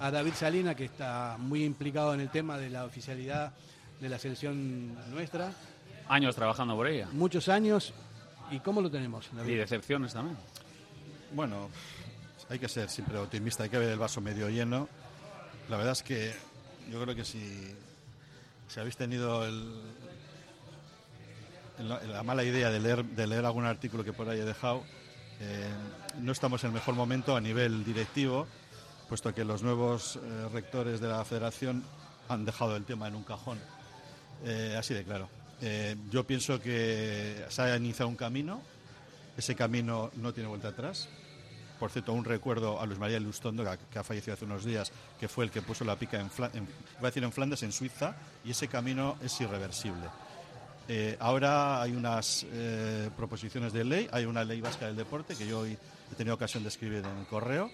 a 0.00 0.10
David 0.10 0.32
Salina, 0.34 0.74
que 0.74 0.86
está 0.86 1.36
muy 1.38 1.62
implicado 1.62 2.14
en 2.14 2.20
el 2.20 2.30
tema 2.30 2.56
de 2.56 2.70
la 2.70 2.84
oficialidad 2.84 3.52
de 4.00 4.08
la 4.08 4.18
selección 4.18 4.94
nuestra. 5.10 5.52
Años 6.08 6.34
trabajando 6.34 6.74
por 6.74 6.88
ella. 6.88 7.08
Muchos 7.12 7.48
años. 7.48 7.92
¿Y 8.50 8.58
cómo 8.60 8.80
lo 8.80 8.90
tenemos? 8.90 9.28
Y 9.46 9.54
decepciones 9.54 10.12
también. 10.14 10.36
Bueno, 11.32 11.68
hay 12.48 12.58
que 12.58 12.68
ser 12.68 12.88
siempre 12.88 13.18
optimista, 13.18 13.62
hay 13.62 13.70
que 13.70 13.78
ver 13.78 13.90
el 13.90 13.98
vaso 13.98 14.20
medio 14.20 14.48
lleno. 14.48 14.88
La 15.68 15.76
verdad 15.76 15.92
es 15.92 16.02
que 16.02 16.32
yo 16.90 17.00
creo 17.00 17.14
que 17.14 17.24
si, 17.24 17.74
si 18.66 18.80
habéis 18.80 18.96
tenido 18.96 19.46
el, 19.46 19.72
la, 21.78 22.02
la 22.02 22.22
mala 22.24 22.42
idea 22.42 22.70
de 22.70 22.80
leer, 22.80 23.04
de 23.04 23.26
leer 23.26 23.44
algún 23.44 23.66
artículo 23.66 24.02
que 24.02 24.12
por 24.12 24.28
ahí 24.28 24.40
he 24.40 24.44
dejado, 24.44 24.82
eh, 25.40 25.68
no 26.18 26.32
estamos 26.32 26.64
en 26.64 26.68
el 26.68 26.74
mejor 26.74 26.94
momento 26.94 27.36
a 27.36 27.40
nivel 27.40 27.84
directivo, 27.84 28.48
puesto 29.10 29.34
que 29.34 29.44
los 29.44 29.64
nuevos 29.64 30.20
eh, 30.22 30.48
rectores 30.52 31.00
de 31.00 31.08
la 31.08 31.24
federación 31.24 31.82
han 32.28 32.44
dejado 32.44 32.76
el 32.76 32.84
tema 32.84 33.08
en 33.08 33.16
un 33.16 33.24
cajón. 33.24 33.58
Eh, 34.44 34.76
así 34.78 34.94
de 34.94 35.02
claro. 35.02 35.28
Eh, 35.60 35.96
yo 36.12 36.24
pienso 36.24 36.60
que 36.60 37.44
se 37.48 37.60
ha 37.60 37.76
iniciado 37.76 38.08
un 38.08 38.14
camino, 38.14 38.62
ese 39.36 39.56
camino 39.56 40.12
no 40.14 40.32
tiene 40.32 40.48
vuelta 40.48 40.68
atrás. 40.68 41.08
Por 41.80 41.90
cierto, 41.90 42.12
un 42.12 42.24
recuerdo 42.24 42.80
a 42.80 42.86
Luis 42.86 43.00
María 43.00 43.18
Lustondo, 43.18 43.64
que 43.92 43.98
ha, 43.98 44.04
fallecido 44.04 44.34
hace 44.34 44.44
unos 44.44 44.64
días, 44.64 44.92
que 45.18 45.26
fue 45.26 45.44
el 45.44 45.50
que 45.50 45.60
puso 45.60 45.84
la 45.84 45.96
pica 45.96 46.20
en, 46.20 46.30
en- 46.54 46.68
a 47.00 47.02
decir 47.02 47.24
en 47.24 47.32
Flandes, 47.32 47.64
en 47.64 47.72
Suiza, 47.72 48.14
y 48.44 48.52
ese 48.52 48.68
camino 48.68 49.16
es 49.24 49.40
irreversible. 49.40 50.06
Ahora 51.18 51.82
hay 51.82 51.92
unas 51.92 52.46
proposiciones 53.16 53.72
de 53.72 53.84
ley, 53.84 54.08
hay 54.12 54.24
una 54.24 54.44
ley 54.44 54.60
vasca 54.60 54.86
del 54.86 54.96
deporte 54.96 55.34
que 55.34 55.46
yo 55.48 55.60
hoy 55.60 55.76
he 56.12 56.14
tenido 56.16 56.34
ocasión 56.34 56.62
de 56.62 56.68
escribir 56.68 56.98
en 56.98 57.18
el 57.18 57.26
correo, 57.26 57.70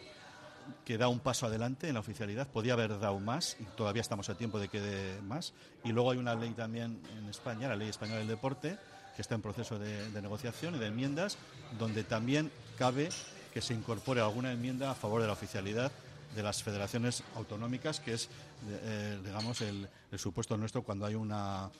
que 0.84 0.98
da 0.98 1.08
un 1.08 1.20
paso 1.20 1.46
adelante 1.46 1.88
en 1.88 1.94
la 1.94 2.00
oficialidad. 2.00 2.46
Podía 2.48 2.72
haber 2.74 2.98
dado 2.98 3.18
más 3.20 3.56
y 3.60 3.64
todavía 3.76 4.02
estamos 4.02 4.28
a 4.28 4.34
tiempo 4.36 4.58
de 4.58 4.68
que 4.68 4.80
dé 4.80 5.20
más. 5.22 5.52
Y 5.84 5.92
luego 5.92 6.10
hay 6.12 6.18
una 6.18 6.34
ley 6.34 6.50
también 6.52 7.00
en 7.18 7.28
España, 7.28 7.68
la 7.68 7.76
Ley 7.76 7.88
Española 7.88 8.18
del 8.18 8.28
Deporte, 8.28 8.78
que 9.14 9.22
está 9.22 9.34
en 9.34 9.42
proceso 9.42 9.78
de, 9.78 10.10
de 10.10 10.22
negociación 10.22 10.74
y 10.74 10.78
de 10.78 10.86
enmiendas, 10.86 11.38
donde 11.78 12.04
también 12.04 12.50
cabe 12.78 13.08
que 13.54 13.62
se 13.62 13.72
incorpore 13.74 14.20
alguna 14.20 14.52
enmienda 14.52 14.90
a 14.90 14.94
favor 14.94 15.20
de 15.22 15.26
la 15.26 15.32
oficialidad 15.32 15.90
de 16.34 16.42
las 16.42 16.62
federaciones 16.62 17.22
autonómicas, 17.36 17.98
que 18.00 18.12
es, 18.12 18.28
eh, 18.68 19.18
digamos, 19.24 19.62
el, 19.62 19.88
el 20.12 20.18
supuesto 20.18 20.56
nuestro 20.58 20.82
cuando 20.82 21.06
hay 21.06 21.14
una, 21.14 21.70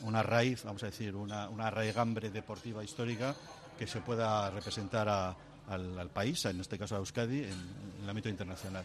una 0.00 0.22
raíz, 0.22 0.64
vamos 0.64 0.82
a 0.82 0.86
decir, 0.86 1.14
una, 1.14 1.50
una 1.50 1.70
raigambre 1.70 2.30
deportiva 2.30 2.82
histórica 2.82 3.34
que 3.78 3.86
se 3.86 4.00
pueda 4.00 4.48
representar 4.50 5.08
a- 5.10 5.36
al, 5.70 5.98
al 5.98 6.08
país, 6.10 6.44
en 6.44 6.60
este 6.60 6.78
caso 6.78 6.96
a 6.96 6.98
Euskadi, 6.98 7.38
en, 7.38 7.44
en 7.52 8.02
el 8.04 8.10
ámbito 8.10 8.28
internacional. 8.28 8.84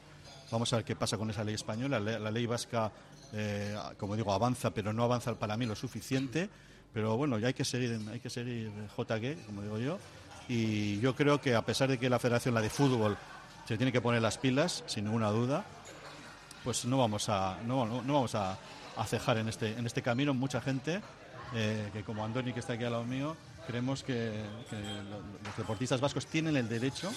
Vamos 0.51 0.71
a 0.71 0.77
ver 0.77 0.85
qué 0.85 0.95
pasa 0.95 1.17
con 1.17 1.29
esa 1.29 1.43
ley 1.43 1.55
española. 1.55 1.99
La, 1.99 2.19
la 2.19 2.31
ley 2.31 2.45
vasca, 2.45 2.91
eh, 3.33 3.75
como 3.97 4.15
digo, 4.15 4.31
avanza, 4.31 4.71
pero 4.71 4.93
no 4.93 5.03
avanza 5.03 5.33
para 5.35 5.57
mí 5.57 5.65
lo 5.65 5.75
suficiente. 5.75 6.49
Pero 6.93 7.17
bueno, 7.17 7.37
ya 7.39 7.47
hay 7.47 7.53
que 7.53 7.65
seguir, 7.65 7.99
hay 8.11 8.19
que 8.19 8.29
seguir 8.29 8.71
JG, 8.97 9.45
como 9.47 9.61
digo 9.63 9.79
yo. 9.79 9.97
Y 10.47 10.99
yo 10.99 11.15
creo 11.15 11.41
que 11.41 11.55
a 11.55 11.63
pesar 11.65 11.89
de 11.89 11.97
que 11.97 12.09
la 12.09 12.19
federación, 12.19 12.53
la 12.53 12.61
de 12.61 12.69
fútbol, 12.69 13.17
se 13.67 13.75
tiene 13.77 13.91
que 13.91 13.99
poner 13.99 14.21
las 14.21 14.37
pilas, 14.37 14.83
sin 14.85 15.05
ninguna 15.05 15.29
duda, 15.31 15.65
pues 16.63 16.85
no 16.85 16.97
vamos 16.99 17.29
a 17.29 17.57
no, 17.65 17.85
no- 17.85 18.01
no 18.01 18.13
vamos 18.13 18.35
a, 18.35 18.57
a 18.95 19.05
cejar 19.05 19.37
en 19.37 19.49
este 19.49 19.73
en 19.77 19.85
este 19.85 20.01
camino 20.01 20.33
mucha 20.33 20.61
gente 20.61 21.01
eh, 21.53 21.89
que 21.93 22.03
como 22.03 22.23
Andoni 22.25 22.53
que 22.53 22.59
está 22.59 22.73
aquí 22.73 22.83
al 22.83 22.91
lado 22.93 23.03
mío 23.05 23.35
creemos 23.67 24.03
que, 24.03 24.31
que 24.69 24.75
lo- 25.09 25.19
los 25.43 25.57
deportistas 25.57 25.99
vascos 26.01 26.25
tienen 26.27 26.55
el 26.57 26.67
derecho 26.69 27.11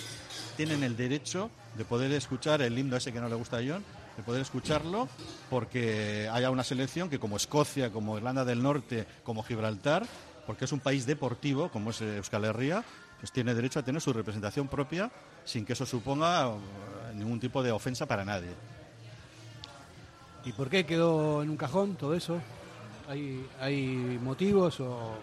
tienen 0.56 0.82
el 0.82 0.96
derecho 0.96 1.50
de 1.76 1.84
poder 1.84 2.10
escuchar 2.12 2.62
el 2.62 2.76
himno 2.78 2.96
ese 2.96 3.12
que 3.12 3.20
no 3.20 3.28
le 3.28 3.34
gusta 3.36 3.58
a 3.58 3.60
John 3.66 3.84
de 4.16 4.22
poder 4.22 4.42
escucharlo 4.42 5.08
porque 5.50 6.28
haya 6.32 6.50
una 6.50 6.64
selección 6.64 7.08
que 7.10 7.18
como 7.18 7.36
Escocia 7.36 7.90
como 7.92 8.16
Irlanda 8.16 8.44
del 8.44 8.62
Norte 8.62 9.06
como 9.22 9.42
Gibraltar 9.42 10.06
porque 10.46 10.64
es 10.64 10.72
un 10.72 10.80
país 10.80 11.06
deportivo 11.06 11.68
como 11.70 11.90
es 11.90 12.00
eh, 12.00 12.16
Euskal 12.16 12.44
Herria 12.44 12.82
pues 13.20 13.30
tiene 13.32 13.54
derecho 13.54 13.80
a 13.80 13.82
tener 13.82 14.00
su 14.00 14.12
representación 14.12 14.68
propia 14.68 15.10
sin 15.44 15.64
que 15.64 15.72
eso 15.74 15.84
suponga 15.86 16.48
eh, 16.48 17.14
ningún 17.14 17.40
tipo 17.40 17.62
de 17.62 17.72
ofensa 17.72 18.06
para 18.06 18.24
nadie. 18.24 18.50
¿Y 20.44 20.52
por 20.52 20.70
qué 20.70 20.86
quedó 20.86 21.42
en 21.42 21.50
un 21.50 21.56
cajón 21.56 21.96
todo 21.96 22.14
eso? 22.14 22.40
¿Hay, 23.08 23.44
hay 23.60 24.18
motivos 24.22 24.78
o, 24.80 25.18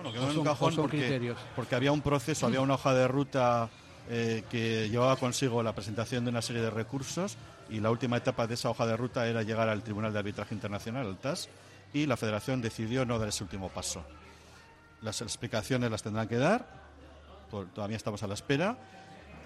Bueno, 0.00 0.12
quedó 0.12 0.30
en 0.30 0.38
un 0.38 0.44
cajón 0.44 0.76
porque, 0.76 0.98
criterios? 0.98 1.36
porque 1.56 1.74
había 1.74 1.90
un 1.90 2.02
proceso, 2.02 2.46
había 2.46 2.60
una 2.60 2.74
hoja 2.74 2.94
de 2.94 3.08
ruta 3.08 3.68
eh, 4.08 4.44
que 4.48 4.88
llevaba 4.88 5.16
consigo 5.16 5.60
la 5.60 5.74
presentación 5.74 6.24
de 6.24 6.30
una 6.30 6.40
serie 6.40 6.62
de 6.62 6.70
recursos 6.70 7.36
y 7.68 7.80
la 7.80 7.90
última 7.90 8.16
etapa 8.16 8.46
de 8.46 8.54
esa 8.54 8.70
hoja 8.70 8.86
de 8.86 8.96
ruta 8.96 9.26
era 9.26 9.42
llegar 9.42 9.68
al 9.68 9.82
Tribunal 9.82 10.12
de 10.12 10.20
Arbitraje 10.20 10.54
Internacional, 10.54 11.04
al 11.04 11.18
TAS, 11.18 11.48
y 11.92 12.06
la 12.06 12.16
Federación 12.16 12.62
decidió 12.62 13.04
no 13.04 13.18
dar 13.18 13.28
ese 13.28 13.42
último 13.42 13.70
paso. 13.70 14.04
Las 15.02 15.20
explicaciones 15.20 15.90
las 15.90 16.04
tendrán 16.04 16.28
que 16.28 16.36
dar, 16.36 16.64
todavía 17.74 17.96
estamos 17.96 18.22
a 18.22 18.28
la 18.28 18.34
espera, 18.34 18.78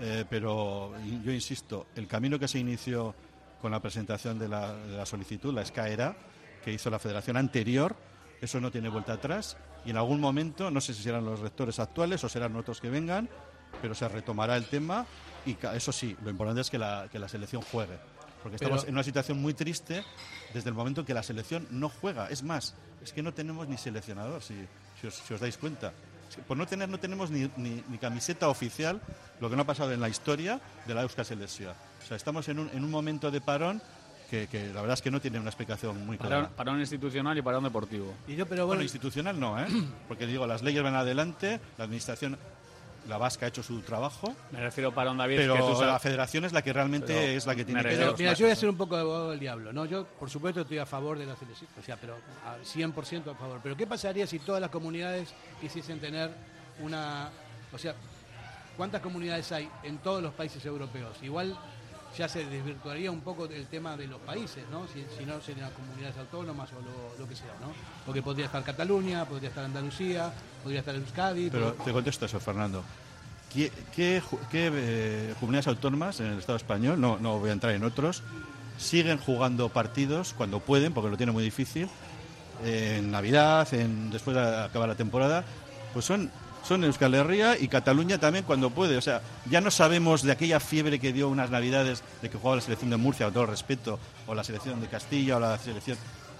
eh, 0.00 0.26
pero 0.28 0.92
yo 1.24 1.32
insisto, 1.32 1.86
el 1.96 2.06
camino 2.06 2.38
que 2.38 2.46
se 2.46 2.58
inició 2.58 3.14
con 3.62 3.72
la 3.72 3.80
presentación 3.80 4.38
de 4.38 4.48
la, 4.48 4.74
de 4.74 4.98
la 4.98 5.06
solicitud, 5.06 5.54
la 5.54 5.64
SCAERA, 5.64 6.14
que 6.62 6.74
hizo 6.74 6.90
la 6.90 6.98
federación 6.98 7.38
anterior, 7.38 7.96
eso 8.42 8.60
no 8.60 8.70
tiene 8.70 8.88
vuelta 8.90 9.14
atrás 9.14 9.56
y 9.86 9.90
en 9.90 9.96
algún 9.96 10.20
momento, 10.20 10.70
no 10.70 10.80
sé 10.82 10.92
si 10.92 11.02
serán 11.02 11.24
los 11.24 11.40
rectores 11.40 11.78
actuales 11.78 12.22
o 12.24 12.28
serán 12.28 12.54
otros 12.56 12.80
que 12.80 12.90
vengan, 12.90 13.28
pero 13.80 13.94
se 13.94 14.06
retomará 14.08 14.56
el 14.56 14.66
tema 14.66 15.06
y 15.46 15.56
eso 15.74 15.92
sí, 15.92 16.14
lo 16.22 16.30
importante 16.30 16.60
es 16.60 16.68
que 16.70 16.78
la, 16.78 17.08
que 17.10 17.18
la 17.18 17.28
selección 17.28 17.62
juegue. 17.62 17.96
Porque 18.42 18.56
estamos 18.56 18.80
Pero- 18.80 18.88
en 18.88 18.94
una 18.96 19.02
situación 19.04 19.40
muy 19.40 19.54
triste 19.54 20.04
desde 20.52 20.68
el 20.68 20.74
momento 20.74 21.00
en 21.02 21.06
que 21.06 21.14
la 21.14 21.22
selección 21.22 21.66
no 21.70 21.88
juega. 21.88 22.28
Es 22.28 22.42
más, 22.42 22.74
es 23.02 23.12
que 23.12 23.22
no 23.22 23.32
tenemos 23.32 23.68
ni 23.68 23.78
seleccionador, 23.78 24.42
si, 24.42 24.54
si, 25.00 25.06
os, 25.06 25.14
si 25.14 25.32
os 25.34 25.40
dais 25.40 25.56
cuenta. 25.56 25.92
Por 26.48 26.56
no 26.56 26.66
tener, 26.66 26.88
no 26.88 26.98
tenemos 26.98 27.30
ni, 27.30 27.48
ni- 27.56 27.84
ni 27.88 27.98
camiseta 27.98 28.48
oficial, 28.48 29.00
lo 29.40 29.48
que 29.48 29.54
no 29.56 29.62
ha 29.62 29.66
pasado 29.66 29.92
en 29.92 30.00
la 30.00 30.08
historia 30.08 30.60
de 30.86 30.94
la 30.94 31.02
Euskal 31.02 31.24
Selección. 31.24 31.74
O 32.02 32.06
sea, 32.06 32.16
estamos 32.16 32.48
en 32.48 32.58
un, 32.58 32.68
en 32.70 32.82
un 32.82 32.90
momento 32.90 33.30
de 33.30 33.40
parón 33.40 33.80
que, 34.32 34.46
que 34.46 34.68
la 34.68 34.80
verdad 34.80 34.94
es 34.94 35.02
que 35.02 35.10
no 35.10 35.20
tiene 35.20 35.38
una 35.38 35.50
explicación 35.50 36.06
muy 36.06 36.16
clara. 36.16 36.36
Parón, 36.36 36.52
parón 36.56 36.80
institucional 36.80 37.36
y 37.36 37.42
parón 37.42 37.64
deportivo. 37.64 38.14
Y 38.26 38.34
yo, 38.34 38.46
pero 38.46 38.62
Bueno, 38.62 38.66
bueno, 38.68 38.82
institucional 38.82 39.38
no, 39.38 39.60
¿eh? 39.60 39.66
Porque 40.08 40.26
digo, 40.26 40.46
las 40.46 40.62
leyes 40.62 40.82
van 40.82 40.94
adelante, 40.94 41.60
la 41.76 41.84
administración, 41.84 42.38
la 43.08 43.18
vasca 43.18 43.44
ha 43.44 43.48
hecho 43.50 43.62
su 43.62 43.82
trabajo, 43.82 44.34
Me 44.50 44.60
refiero 44.60 44.88
a 44.88 44.94
parón 44.94 45.18
David, 45.18 45.36
pero 45.36 45.52
que 45.54 45.60
tú 45.60 45.72
sabes- 45.74 45.86
la 45.86 45.98
federación 45.98 46.46
es 46.46 46.52
la 46.54 46.62
que 46.62 46.72
realmente 46.72 47.12
Pero 47.12 47.36
es 47.36 47.44
la 47.46 47.54
que 47.54 47.64
tiene 47.66 47.82
que 47.82 47.88
pero, 47.90 48.14
mira, 48.16 48.32
yo 48.32 48.46
voy 48.46 48.52
a 48.52 48.56
ser 48.56 48.70
un 48.70 48.76
poco 48.78 48.94
de 48.96 49.02
abogado 49.02 49.30
del 49.32 49.38
diablo, 49.40 49.70
¿no? 49.70 49.84
Yo, 49.84 50.06
por 50.06 50.30
supuesto, 50.30 50.62
estoy 50.62 50.78
a 50.78 50.86
favor 50.86 51.18
de 51.18 51.26
la 51.26 51.36
selección, 51.36 51.68
o 51.78 51.82
sea, 51.82 51.98
pero 52.00 52.14
a 52.46 52.56
100% 52.64 53.32
a 53.32 53.34
favor. 53.34 53.60
Pero 53.62 53.76
¿qué 53.76 53.86
pasaría 53.86 54.26
si 54.26 54.38
todas 54.38 54.62
las 54.62 54.70
comunidades 54.70 55.28
quisiesen 55.60 56.00
tener 56.00 56.30
una... 56.80 57.28
O 57.70 57.76
sea, 57.76 57.94
¿cuántas 58.78 59.02
comunidades 59.02 59.52
hay 59.52 59.68
en 59.82 59.98
todos 59.98 60.22
los 60.22 60.32
países 60.32 60.64
europeos? 60.64 61.18
Igual 61.22 61.54
ya 62.16 62.28
se 62.28 62.44
desvirtuaría 62.44 63.10
un 63.10 63.20
poco 63.20 63.46
el 63.46 63.66
tema 63.66 63.96
de 63.96 64.06
los 64.06 64.20
países, 64.20 64.64
¿no? 64.70 64.86
Si, 64.88 65.04
si 65.18 65.24
no 65.24 65.40
serían 65.40 65.70
comunidades 65.70 66.16
autónomas 66.18 66.70
o 66.72 66.76
lo, 66.80 67.18
lo 67.18 67.28
que 67.28 67.34
sea, 67.34 67.52
¿no? 67.60 67.72
Porque 68.04 68.22
podría 68.22 68.46
estar 68.46 68.62
Cataluña, 68.64 69.24
podría 69.24 69.48
estar 69.48 69.64
Andalucía, 69.64 70.32
podría 70.62 70.80
estar 70.80 70.94
Euskadi... 70.94 71.50
Pero 71.50 71.72
te 71.72 71.92
contesto 71.92 72.26
eso, 72.26 72.38
Fernando. 72.40 72.82
¿Qué, 73.52 73.70
qué 73.94 74.22
ju- 74.22 74.38
qué, 74.50 74.70
eh, 74.72 75.34
comunidades 75.40 75.66
autónomas 75.68 76.20
en 76.20 76.26
el 76.26 76.38
Estado 76.38 76.56
español, 76.56 77.00
no, 77.00 77.18
no 77.18 77.38
voy 77.38 77.50
a 77.50 77.52
entrar 77.52 77.72
en 77.74 77.84
otros, 77.84 78.22
siguen 78.78 79.18
jugando 79.18 79.68
partidos 79.68 80.32
cuando 80.34 80.60
pueden, 80.60 80.92
porque 80.94 81.10
lo 81.10 81.16
tienen 81.16 81.34
muy 81.34 81.44
difícil, 81.44 81.88
en 82.64 83.10
Navidad, 83.10 83.72
en, 83.74 84.10
después 84.10 84.36
de 84.36 84.64
acabar 84.64 84.88
la 84.88 84.94
temporada, 84.94 85.44
pues 85.92 86.04
son, 86.04 86.30
son 86.62 86.84
Euskal 86.84 87.14
Herria 87.14 87.58
y 87.58 87.68
Cataluña 87.68 88.18
también 88.18 88.44
cuando 88.44 88.70
puede. 88.70 88.96
O 88.96 89.00
sea, 89.02 89.22
ya 89.50 89.60
no 89.60 89.70
sabemos 89.70 90.22
de 90.22 90.32
aquella 90.32 90.60
fiebre 90.60 90.98
que 90.98 91.12
dio 91.12 91.28
unas 91.28 91.50
Navidades 91.50 92.02
de 92.22 92.30
que 92.30 92.38
jugaba 92.38 92.56
la 92.56 92.62
selección 92.62 92.90
de 92.90 92.96
Murcia, 92.96 93.26
con 93.26 93.34
todo 93.34 93.44
el 93.44 93.50
respeto, 93.50 93.98
o 94.26 94.34
la 94.34 94.44
selección 94.44 94.80
de 94.80 94.88
Castilla, 94.88 95.36
o 95.36 95.40
la 95.40 95.58
selección... 95.58 95.96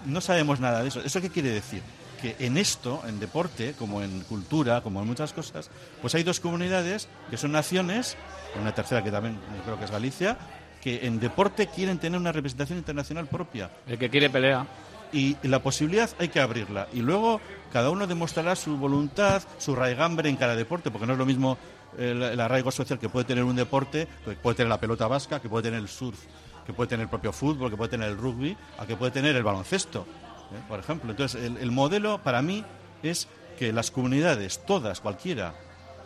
no 0.06 0.20
sabemos 0.20 0.60
nada 0.60 0.82
de 0.82 0.88
eso. 0.88 1.00
¿Eso 1.00 1.20
qué 1.20 1.30
quiere 1.30 1.50
decir? 1.50 1.82
Que 2.20 2.36
en 2.38 2.56
esto, 2.56 3.02
en 3.06 3.18
deporte, 3.18 3.74
como 3.76 4.00
en 4.02 4.20
cultura, 4.20 4.80
como 4.80 5.00
en 5.00 5.08
muchas 5.08 5.32
cosas, 5.32 5.70
pues 6.00 6.14
hay 6.14 6.22
dos 6.22 6.38
comunidades 6.38 7.08
que 7.30 7.36
son 7.36 7.50
naciones, 7.50 8.16
una 8.60 8.72
tercera 8.72 9.02
que 9.02 9.10
también 9.10 9.38
creo 9.64 9.76
que 9.76 9.86
es 9.86 9.90
Galicia, 9.90 10.38
que 10.80 11.06
en 11.06 11.20
deporte 11.20 11.68
quieren 11.68 11.98
tener 11.98 12.18
una 12.20 12.32
representación 12.32 12.78
internacional 12.78 13.26
propia. 13.26 13.70
El 13.86 13.98
que 13.98 14.10
quiere 14.10 14.30
pelea. 14.30 14.66
Y 15.12 15.36
la 15.42 15.62
posibilidad 15.62 16.08
hay 16.18 16.28
que 16.28 16.40
abrirla. 16.40 16.88
Y 16.92 17.00
luego 17.00 17.40
cada 17.72 17.90
uno 17.90 18.06
demostrará 18.06 18.56
su 18.56 18.76
voluntad, 18.78 19.42
su 19.58 19.74
raigambre 19.74 20.28
en 20.30 20.36
cada 20.36 20.56
deporte, 20.56 20.90
porque 20.90 21.06
no 21.06 21.12
es 21.12 21.18
lo 21.18 21.26
mismo 21.26 21.58
el, 21.98 22.22
el 22.22 22.40
arraigo 22.40 22.70
social 22.70 22.98
que 22.98 23.08
puede 23.10 23.26
tener 23.26 23.44
un 23.44 23.54
deporte, 23.56 24.08
que 24.24 24.32
puede 24.36 24.56
tener 24.56 24.70
la 24.70 24.80
pelota 24.80 25.06
vasca, 25.06 25.40
que 25.40 25.48
puede 25.50 25.64
tener 25.64 25.80
el 25.80 25.88
surf, 25.88 26.18
que 26.66 26.72
puede 26.72 26.88
tener 26.88 27.04
el 27.04 27.10
propio 27.10 27.32
fútbol, 27.32 27.70
que 27.70 27.76
puede 27.76 27.90
tener 27.90 28.08
el 28.08 28.16
rugby, 28.16 28.56
a 28.78 28.86
que 28.86 28.96
puede 28.96 29.10
tener 29.12 29.36
el 29.36 29.42
baloncesto, 29.42 30.06
¿eh? 30.54 30.62
por 30.68 30.78
ejemplo. 30.80 31.10
Entonces, 31.10 31.42
el, 31.42 31.58
el 31.58 31.70
modelo 31.70 32.18
para 32.22 32.40
mí 32.40 32.64
es 33.02 33.28
que 33.58 33.72
las 33.72 33.90
comunidades, 33.90 34.64
todas, 34.64 35.00
cualquiera, 35.00 35.54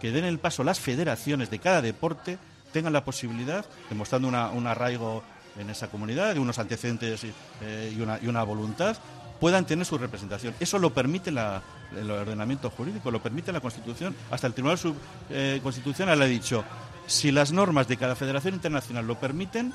que 0.01 0.11
den 0.11 0.25
el 0.25 0.41
paso, 0.41 0.65
las 0.65 0.81
federaciones 0.81 1.49
de 1.51 1.59
cada 1.61 1.81
deporte, 1.81 2.39
tengan 2.73 2.93
la 2.93 3.05
posibilidad, 3.05 3.65
demostrando 3.89 4.27
una- 4.29 4.49
un 4.51 4.67
arraigo 4.67 5.23
en 5.59 5.71
esa 5.71 5.89
comunidad, 5.89 6.35
de 6.35 6.41
unos 6.41 6.59
antecedentes 6.59 7.25
y, 7.25 7.33
eh, 7.63 7.93
y 7.97 8.01
una, 8.01 8.19
y 8.23 8.27
una 8.29 8.43
voluntad, 8.43 8.97
puedan 9.41 9.67
tener 9.67 9.85
su 9.85 9.99
representación. 9.99 10.55
Eso 10.61 10.79
lo 10.79 10.91
permite 10.95 11.31
la- 11.31 11.63
el 11.97 12.11
ordenamiento 12.11 12.71
jurídico, 12.71 13.11
lo 13.11 13.21
permite 13.23 13.53
la 13.53 13.61
Constitución. 13.61 14.15
Hasta 14.31 14.47
el 14.47 14.55
Tribunal 14.55 14.79
Sub- 14.79 14.97
eh, 15.31 15.61
Constitucional 15.63 16.21
ha 16.23 16.25
dicho, 16.27 16.65
si 17.07 17.31
las 17.31 17.53
normas 17.53 17.87
de 17.89 17.97
cada 17.97 18.17
federación 18.17 18.55
internacional 18.55 19.07
lo 19.07 19.19
permiten, 19.21 19.73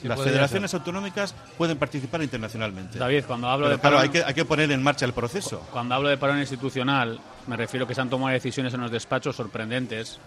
Sí, 0.00 0.08
las 0.08 0.20
federaciones 0.20 0.70
ser. 0.72 0.80
autonómicas 0.80 1.32
pueden 1.56 1.78
participar 1.78 2.22
internacionalmente. 2.22 2.98
David, 2.98 3.22
cuando 3.24 3.48
hablo 3.48 3.66
Pero 3.66 3.76
de 3.76 3.80
claro, 3.80 3.96
parón- 3.98 4.02
hay 4.02 4.08
que, 4.08 4.24
hay 4.24 4.34
que 4.34 4.44
poner 4.44 4.72
en 4.72 4.82
marcha 4.82 5.04
el 5.04 5.12
proceso. 5.12 5.60
Cuando 5.70 5.94
hablo 5.94 6.08
de 6.08 6.16
parón 6.18 6.40
institucional, 6.40 7.20
me 7.46 7.56
refiero 7.56 7.86
que 7.86 7.94
se 7.94 8.00
han 8.00 8.10
tomado 8.10 8.32
decisiones 8.32 8.74
en 8.74 8.80
los 8.80 8.90
despachos 8.90 9.36
sorprendentes 9.36 10.18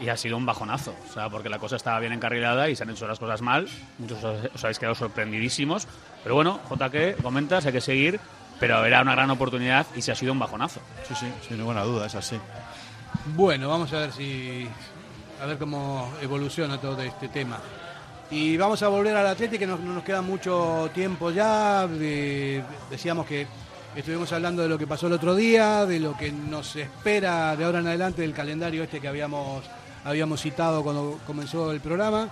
y 0.00 0.08
ha 0.08 0.16
sido 0.16 0.36
un 0.36 0.46
bajonazo. 0.46 0.94
O 1.08 1.12
sea, 1.12 1.28
porque 1.30 1.48
la 1.48 1.58
cosa 1.58 1.76
estaba 1.76 1.98
bien 2.00 2.12
encarrilada 2.12 2.68
y 2.68 2.76
se 2.76 2.82
han 2.82 2.90
hecho 2.90 3.06
las 3.06 3.18
cosas 3.18 3.42
mal. 3.42 3.68
Muchos 3.98 4.22
os, 4.24 4.38
os 4.54 4.64
habéis 4.64 4.78
quedado 4.78 4.94
sorprendidísimos. 4.94 5.86
Pero 6.22 6.34
bueno, 6.34 6.60
JK, 6.70 7.22
comentas, 7.22 7.66
hay 7.66 7.72
que 7.72 7.80
seguir, 7.80 8.20
pero 8.60 8.84
era 8.84 9.02
una 9.02 9.12
gran 9.14 9.30
oportunidad 9.30 9.86
y 9.96 10.02
se 10.02 10.12
ha 10.12 10.14
sido 10.14 10.32
un 10.32 10.38
bajonazo. 10.38 10.80
Sí, 11.06 11.14
sí, 11.14 11.26
sin 11.48 11.58
ninguna 11.58 11.82
duda, 11.82 12.06
es 12.06 12.14
así. 12.14 12.36
Bueno, 13.36 13.68
vamos 13.68 13.92
a 13.92 14.00
ver 14.00 14.12
si 14.12 14.66
a 15.42 15.46
ver 15.46 15.58
cómo 15.58 16.12
evoluciona 16.22 16.80
todo 16.80 17.00
este 17.02 17.28
tema. 17.28 17.58
Y 18.30 18.56
vamos 18.56 18.82
a 18.82 18.88
volver 18.88 19.14
al 19.16 19.26
Atlético, 19.26 19.60
que 19.60 19.66
no, 19.66 19.76
no 19.76 19.94
nos 19.94 20.02
queda 20.04 20.22
mucho 20.22 20.90
tiempo 20.94 21.30
ya. 21.30 21.86
de- 21.86 22.62
decíamos 22.90 23.26
que 23.26 23.46
estuvimos 23.94 24.32
hablando 24.32 24.62
de 24.62 24.68
lo 24.68 24.78
que 24.78 24.86
pasó 24.86 25.06
el 25.06 25.12
otro 25.12 25.34
día, 25.36 25.84
de 25.86 26.00
lo 26.00 26.16
que 26.16 26.32
nos 26.32 26.74
espera 26.76 27.54
de 27.54 27.64
ahora 27.64 27.78
en 27.80 27.86
adelante 27.88 28.22
del 28.22 28.32
calendario 28.34 28.82
este 28.82 29.00
que 29.00 29.08
habíamos, 29.08 29.62
habíamos 30.04 30.40
citado 30.40 30.82
cuando 30.82 31.18
comenzó 31.26 31.72
el 31.72 31.80
programa. 31.80 32.28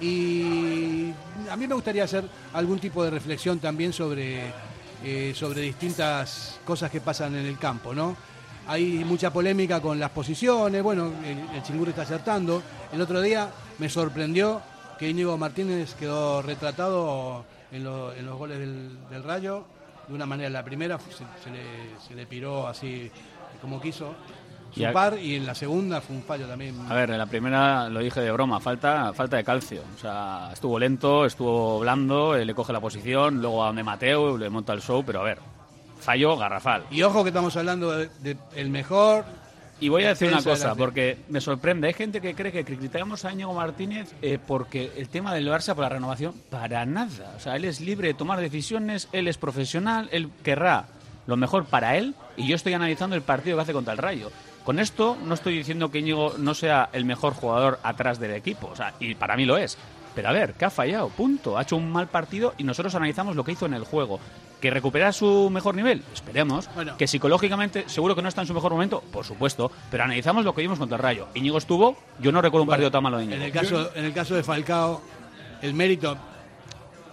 Y 0.00 1.12
a 1.50 1.56
mí 1.56 1.66
me 1.66 1.74
gustaría 1.74 2.04
hacer 2.04 2.24
algún 2.52 2.78
tipo 2.80 3.04
de 3.04 3.10
reflexión 3.10 3.58
también 3.60 3.92
sobre, 3.92 4.52
eh, 5.04 5.32
sobre 5.34 5.60
distintas 5.62 6.58
cosas 6.64 6.90
que 6.90 7.00
pasan 7.00 7.34
en 7.36 7.46
el 7.46 7.58
campo, 7.58 7.94
¿no? 7.94 8.16
Hay 8.66 9.04
mucha 9.04 9.32
polémica 9.32 9.80
con 9.80 9.98
las 9.98 10.10
posiciones, 10.10 10.82
bueno, 10.82 11.12
el, 11.24 11.56
el 11.56 11.62
Chingur 11.62 11.88
está 11.88 12.02
acertando. 12.02 12.62
El 12.92 13.00
otro 13.00 13.20
día 13.20 13.48
me 13.78 13.88
sorprendió 13.88 14.60
que 14.98 15.08
Íñigo 15.08 15.36
Martínez 15.38 15.94
quedó 15.94 16.42
retratado 16.42 17.44
en, 17.72 17.82
lo- 17.84 18.12
en 18.12 18.26
los 18.26 18.36
goles 18.38 18.58
del, 18.58 18.98
Rayo 19.24 19.64
de 20.08 20.14
una 20.14 20.26
manera. 20.26 20.48
La 20.50 20.64
primera 20.64 20.98
se 21.42 21.50
le, 21.50 21.60
se 22.06 22.14
le 22.14 22.26
piró 22.26 22.66
así 22.68 23.10
como 23.60 23.80
quiso 23.80 24.14
su 24.74 24.82
Y 24.82 24.86
par 24.86 25.18
y 25.18 25.36
en 25.36 25.46
la 25.46 25.54
segunda 25.54 26.00
fue 26.00 26.16
un 26.16 26.22
fallo 26.22 26.46
también. 26.46 26.74
A 26.88 26.94
ver, 26.94 27.10
en 27.10 27.18
la 27.18 27.26
primera 27.26 27.88
lo 27.88 28.00
dije 28.00 28.20
de 28.20 28.32
broma, 28.32 28.60
falta, 28.60 29.12
falta 29.12 29.36
de 29.36 29.44
calcio. 29.44 29.82
O 29.94 29.98
sea, 29.98 30.50
estuvo 30.52 30.78
lento, 30.78 31.26
estuvo 31.26 31.80
blando, 31.80 32.34
eh, 32.36 32.44
le 32.44 32.54
coge 32.54 32.72
la 32.72 32.80
posición, 32.80 33.40
luego 33.40 33.62
a 33.62 33.68
donde 33.68 33.82
Mateo 33.82 34.36
le 34.38 34.48
monta 34.50 34.72
el 34.72 34.80
show, 34.80 35.04
pero 35.04 35.20
a 35.20 35.24
ver, 35.24 35.38
fallo 36.00 36.36
garrafal. 36.36 36.84
Y 36.90 37.02
ojo 37.02 37.22
que 37.22 37.28
estamos 37.28 37.56
hablando 37.56 37.92
de, 37.92 38.08
de 38.20 38.36
el 38.56 38.70
mejor. 38.70 39.24
Y 39.80 39.88
voy 39.88 40.04
a 40.04 40.10
decir 40.10 40.28
una 40.28 40.36
del 40.36 40.44
cosa, 40.44 40.76
porque 40.76 41.18
me 41.28 41.40
sorprende. 41.40 41.88
Hay 41.88 41.92
gente 41.92 42.20
que 42.20 42.36
cree 42.36 42.52
que 42.52 42.64
criticamos 42.64 43.24
a 43.24 43.32
Íñigo 43.32 43.52
Martínez 43.52 44.14
eh, 44.22 44.38
porque 44.38 44.92
el 44.96 45.08
tema 45.08 45.34
del 45.34 45.48
Barça 45.48 45.74
por 45.74 45.82
la 45.82 45.88
renovación, 45.88 46.34
para 46.50 46.86
nada. 46.86 47.34
O 47.36 47.40
sea, 47.40 47.56
él 47.56 47.64
es 47.64 47.80
libre 47.80 48.06
de 48.06 48.14
tomar 48.14 48.38
decisiones, 48.40 49.08
él 49.10 49.26
es 49.26 49.38
profesional, 49.38 50.08
él 50.12 50.30
querrá 50.44 50.86
lo 51.26 51.36
mejor 51.36 51.64
para 51.64 51.96
él 51.96 52.14
y 52.36 52.46
yo 52.46 52.56
estoy 52.56 52.74
analizando 52.74 53.16
el 53.16 53.22
partido 53.22 53.56
que 53.56 53.62
hace 53.62 53.72
contra 53.72 53.92
el 53.92 53.98
Rayo. 53.98 54.30
Con 54.64 54.78
esto 54.78 55.16
no 55.24 55.34
estoy 55.34 55.56
diciendo 55.56 55.90
que 55.90 55.98
Íñigo 55.98 56.34
no 56.38 56.54
sea 56.54 56.88
el 56.92 57.04
mejor 57.04 57.34
jugador 57.34 57.80
atrás 57.82 58.20
del 58.20 58.32
equipo, 58.32 58.68
o 58.68 58.76
sea, 58.76 58.94
y 59.00 59.14
para 59.14 59.36
mí 59.36 59.44
lo 59.44 59.56
es. 59.56 59.76
Pero 60.14 60.28
a 60.28 60.32
ver, 60.32 60.54
que 60.54 60.64
ha 60.64 60.70
fallado, 60.70 61.08
punto. 61.08 61.56
Ha 61.56 61.62
hecho 61.62 61.76
un 61.76 61.90
mal 61.90 62.08
partido 62.08 62.54
y 62.58 62.64
nosotros 62.64 62.94
analizamos 62.94 63.34
lo 63.34 63.44
que 63.44 63.52
hizo 63.52 63.66
en 63.66 63.74
el 63.74 63.84
juego. 63.84 64.20
¿Que 64.60 64.70
recupera 64.70 65.10
su 65.12 65.50
mejor 65.50 65.74
nivel? 65.74 66.02
Esperemos. 66.12 66.68
Bueno. 66.74 66.96
Que 66.96 67.08
psicológicamente 67.08 67.88
seguro 67.88 68.14
que 68.14 68.22
no 68.22 68.28
está 68.28 68.42
en 68.42 68.46
su 68.46 68.54
mejor 68.54 68.72
momento, 68.72 69.02
por 69.10 69.24
supuesto. 69.24 69.72
Pero 69.90 70.04
analizamos 70.04 70.44
lo 70.44 70.54
que 70.54 70.62
vimos 70.62 70.78
contra 70.78 70.96
el 70.96 71.02
Rayo. 71.02 71.28
Íñigo 71.34 71.58
estuvo, 71.58 71.96
yo 72.20 72.30
no 72.30 72.42
recuerdo 72.42 72.64
un 72.64 72.68
partido 72.68 72.90
tan 72.90 73.02
malo 73.02 73.18
de 73.18 73.24
Íñigo. 73.24 73.40
En 73.40 73.46
el 73.46 73.52
caso, 73.52 73.90
en 73.94 74.04
el 74.04 74.12
caso 74.12 74.34
de 74.34 74.42
Falcao, 74.42 75.02
el 75.62 75.74
mérito. 75.74 76.16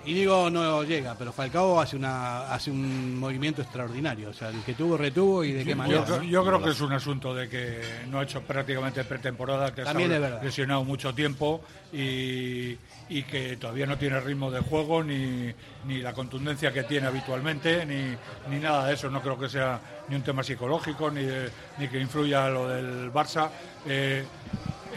Y 0.10 0.14
digo 0.16 0.50
no 0.50 0.82
llega, 0.84 1.14
pero 1.14 1.32
Falcao 1.32 1.80
hace 1.80 1.96
una 1.96 2.52
hace 2.52 2.72
un 2.72 3.20
movimiento 3.20 3.62
extraordinario. 3.62 4.30
O 4.30 4.34
sea, 4.34 4.50
el 4.50 4.64
que 4.64 4.74
tuvo, 4.74 4.98
retuvo 4.98 5.44
y 5.44 5.52
de 5.52 5.64
qué 5.64 5.70
Yo, 5.72 5.76
manera. 5.76 6.24
yo 6.24 6.44
creo 6.44 6.64
que 6.64 6.72
es 6.72 6.82
un 6.82 6.92
asunto 6.94 7.36
de 7.36 7.48
que 7.48 7.80
no 8.10 8.20
ha 8.20 8.24
hecho 8.24 8.42
prácticamente 8.42 9.04
pretemporada, 9.04 9.72
que 9.74 9.82
ha 9.82 9.86
También 9.86 10.10
verdad. 10.10 10.42
lesionado 10.42 10.84
mucho 10.84 11.14
tiempo 11.14 11.62
y, 11.94 12.76
y 13.10 13.24
que 13.30 13.58
todavía 13.58 13.86
no 13.86 14.00
tiene 14.00 14.20
ritmo 14.20 14.50
de 14.50 14.62
juego 14.62 15.04
ni, 15.04 15.54
ni 15.86 16.00
la 16.02 16.14
contundencia 16.14 16.74
que 16.74 16.84
tiene 16.84 17.06
habitualmente 17.06 17.86
ni, 17.86 18.16
ni 18.50 18.60
nada 18.60 18.88
de 18.88 18.96
eso. 18.96 19.12
No 19.12 19.22
creo 19.22 19.38
que 19.38 19.48
sea 19.48 19.80
ni 20.08 20.16
un 20.16 20.24
tema 20.24 20.42
psicológico 20.42 21.12
ni, 21.12 21.22
de- 21.24 21.52
ni 21.78 21.88
que 21.88 22.00
influya 22.00 22.50
lo 22.50 22.68
del 22.68 23.14
Barça. 23.14 23.50
Eh, 23.86 24.24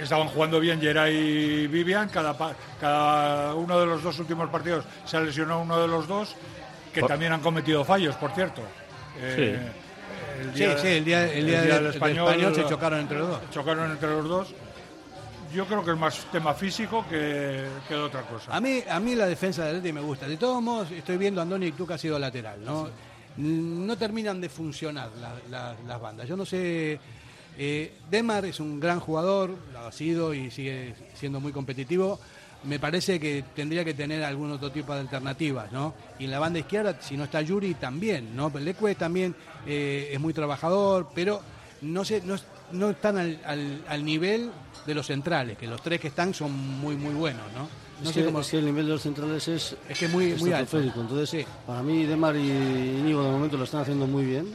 estaban 0.00 0.28
jugando 0.28 0.58
bien 0.60 0.80
Geray 0.80 1.14
y 1.16 1.66
Vivian, 1.66 2.08
cada, 2.08 2.36
cada 2.80 3.54
uno 3.54 3.78
de 3.80 3.86
los 3.86 4.02
dos 4.02 4.18
últimos 4.18 4.48
partidos 4.50 4.84
se 5.04 5.16
ha 5.16 5.20
lesionado 5.20 5.60
uno 5.60 5.80
de 5.80 5.88
los 5.88 6.06
dos, 6.08 6.34
que 6.92 7.00
Por- 7.00 7.08
también 7.10 7.32
han 7.32 7.40
cometido 7.40 7.84
fallos, 7.84 8.14
por 8.16 8.32
cierto. 8.32 8.62
Eh, 9.20 9.58
el 10.40 10.54
Sí, 10.54 10.64
sí, 10.80 10.86
el 10.88 11.04
día, 11.04 11.24
el 11.32 11.34
día 11.34 11.34
el 11.34 11.46
día 11.46 11.60
del, 11.60 11.68
del 11.68 11.82
del 11.84 11.92
español, 11.94 12.54
se 12.54 12.66
chocaron 12.66 13.00
entre 13.00 13.18
los 13.18 13.28
dos. 13.28 13.40
chocaron 13.50 13.90
entre 13.92 14.08
los 14.10 14.28
dos. 14.28 14.54
Yo 15.54 15.66
creo 15.66 15.84
que 15.84 15.90
es 15.90 15.98
más 15.98 16.24
tema 16.32 16.54
físico 16.54 17.04
que, 17.10 17.66
que 17.86 17.94
de 17.94 18.00
otra 18.00 18.22
cosa. 18.22 18.56
A 18.56 18.60
mí, 18.60 18.82
a 18.88 18.98
mí 18.98 19.14
la 19.14 19.26
defensa 19.26 19.64
del 19.66 19.76
Atleti 19.76 19.92
me 19.92 20.00
gusta. 20.00 20.26
De 20.26 20.38
todos 20.38 20.62
modos, 20.62 20.90
estoy 20.90 21.18
viendo 21.18 21.40
a 21.40 21.42
Andoni 21.42 21.72
tú 21.72 21.86
que 21.86 21.92
ha 21.94 21.98
sido 21.98 22.18
lateral, 22.18 22.64
¿no? 22.64 22.88
No 23.36 23.96
terminan 23.98 24.40
de 24.40 24.48
funcionar 24.48 25.10
la- 25.20 25.34
la- 25.50 25.76
las 25.86 26.00
bandas. 26.00 26.26
Yo 26.26 26.36
no 26.36 26.46
sé. 26.46 26.98
Eh, 27.58 27.92
Demar 28.10 28.44
es 28.44 28.60
un 28.60 28.80
gran 28.80 29.00
jugador, 29.00 29.54
lo 29.72 29.78
ha 29.80 29.92
sido 29.92 30.32
y 30.34 30.50
sigue 30.50 30.94
siendo 31.14 31.40
muy 31.40 31.52
competitivo. 31.52 32.18
Me 32.64 32.78
parece 32.78 33.18
que 33.18 33.44
tendría 33.56 33.84
que 33.84 33.92
tener 33.92 34.22
algún 34.22 34.52
otro 34.52 34.70
tipo 34.70 34.94
de 34.94 35.00
alternativas, 35.00 35.72
¿no? 35.72 35.94
Y 36.20 36.24
en 36.26 36.30
la 36.30 36.38
banda 36.38 36.60
izquierda, 36.60 36.96
si 37.00 37.16
no 37.16 37.24
está 37.24 37.42
Yuri, 37.42 37.74
también, 37.74 38.36
¿no? 38.36 38.50
Leque 38.50 38.94
también 38.94 39.34
eh, 39.66 40.10
es 40.12 40.20
muy 40.20 40.32
trabajador, 40.32 41.08
pero 41.12 41.40
no 41.80 42.04
sé, 42.04 42.22
no, 42.24 42.36
no 42.70 42.90
están 42.90 43.18
al, 43.18 43.40
al- 43.44 43.82
al 43.88 44.04
nivel 44.04 44.50
de 44.86 44.94
los 44.94 45.06
centrales, 45.08 45.58
que 45.58 45.66
los 45.66 45.82
tres 45.82 46.00
que 46.00 46.06
están 46.08 46.32
son 46.34 46.52
muy, 46.52 46.94
muy 46.94 47.14
buenos, 47.14 47.42
¿no? 47.52 47.68
No 48.02 48.08
es, 48.08 48.14
sé 48.14 48.20
que, 48.20 48.26
cómo- 48.26 48.40
es 48.40 48.48
que 48.48 48.58
el 48.58 48.64
nivel 48.66 48.86
de 48.86 48.92
los 48.92 49.02
centrales 49.02 49.48
es, 49.48 49.76
Es 49.88 49.98
que 49.98 50.06
muy- 50.06 50.34
muy 50.34 50.52
alto. 50.52 50.78
Entonces, 50.80 51.44
para 51.66 51.82
mí, 51.82 52.04
Demar 52.04 52.36
y 52.36 52.48
Íñigo 52.48 53.24
de 53.24 53.30
momento 53.32 53.56
lo 53.56 53.64
están 53.64 53.80
haciendo 53.82 54.06
muy 54.06 54.24
bien. 54.24 54.46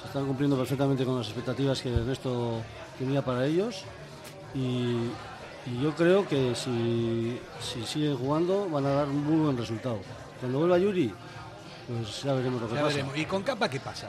Se 0.00 0.06
están 0.06 0.26
cumpliendo 0.26 0.56
perfectamente 0.56 1.04
con 1.04 1.18
las 1.18 1.26
expectativas 1.26 1.80
que 1.82 1.92
Ernesto 1.92 2.62
tenía 2.98 3.22
para 3.22 3.46
ellos. 3.46 3.84
Y, 4.54 5.08
y 5.66 5.82
yo 5.82 5.94
creo 5.94 6.26
que 6.26 6.54
si, 6.54 7.38
si 7.60 7.84
siguen 7.86 8.16
jugando 8.16 8.68
van 8.70 8.86
a 8.86 8.90
dar 8.90 9.08
un 9.08 9.24
muy 9.24 9.36
buen 9.44 9.56
resultado. 9.56 9.98
Cuando 10.40 10.58
vuelva 10.58 10.78
Yuri, 10.78 11.12
pues 11.86 12.22
ya 12.22 12.32
veremos 12.32 12.62
lo 12.62 12.68
que 12.68 12.74
Ya 12.74 12.80
pasa. 12.82 12.94
veremos. 12.96 13.16
¿Y 13.18 13.24
con 13.26 13.42
Capa 13.42 13.68
qué 13.68 13.78
pasa? 13.78 14.08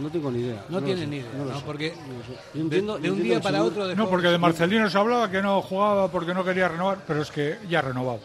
No 0.00 0.08
tengo 0.08 0.30
ni 0.30 0.40
idea. 0.40 0.64
No 0.68 0.78
lo 0.80 0.86
tienen 0.86 1.10
ni 1.10 1.16
idea, 1.16 1.30
¿no? 1.36 1.60
Porque 1.66 1.92
no 1.96 2.14
de- 2.54 2.60
entiendo- 2.60 2.92
de 2.98 3.10
un 3.10 3.18
entiendo 3.18 3.22
día 3.24 3.40
para 3.40 3.62
otro 3.64 3.94
No, 3.94 4.08
porque 4.08 4.28
de 4.28 4.38
Marcelino 4.38 4.88
se 4.88 4.96
hablaba 4.96 5.28
que 5.30 5.42
no 5.42 5.60
jugaba 5.62 6.08
porque 6.08 6.32
no 6.32 6.44
quería 6.44 6.68
renovar, 6.68 6.98
pero 7.06 7.22
es 7.22 7.30
que 7.30 7.58
ya 7.68 7.80
ha 7.80 7.82
renovado. 7.82 8.20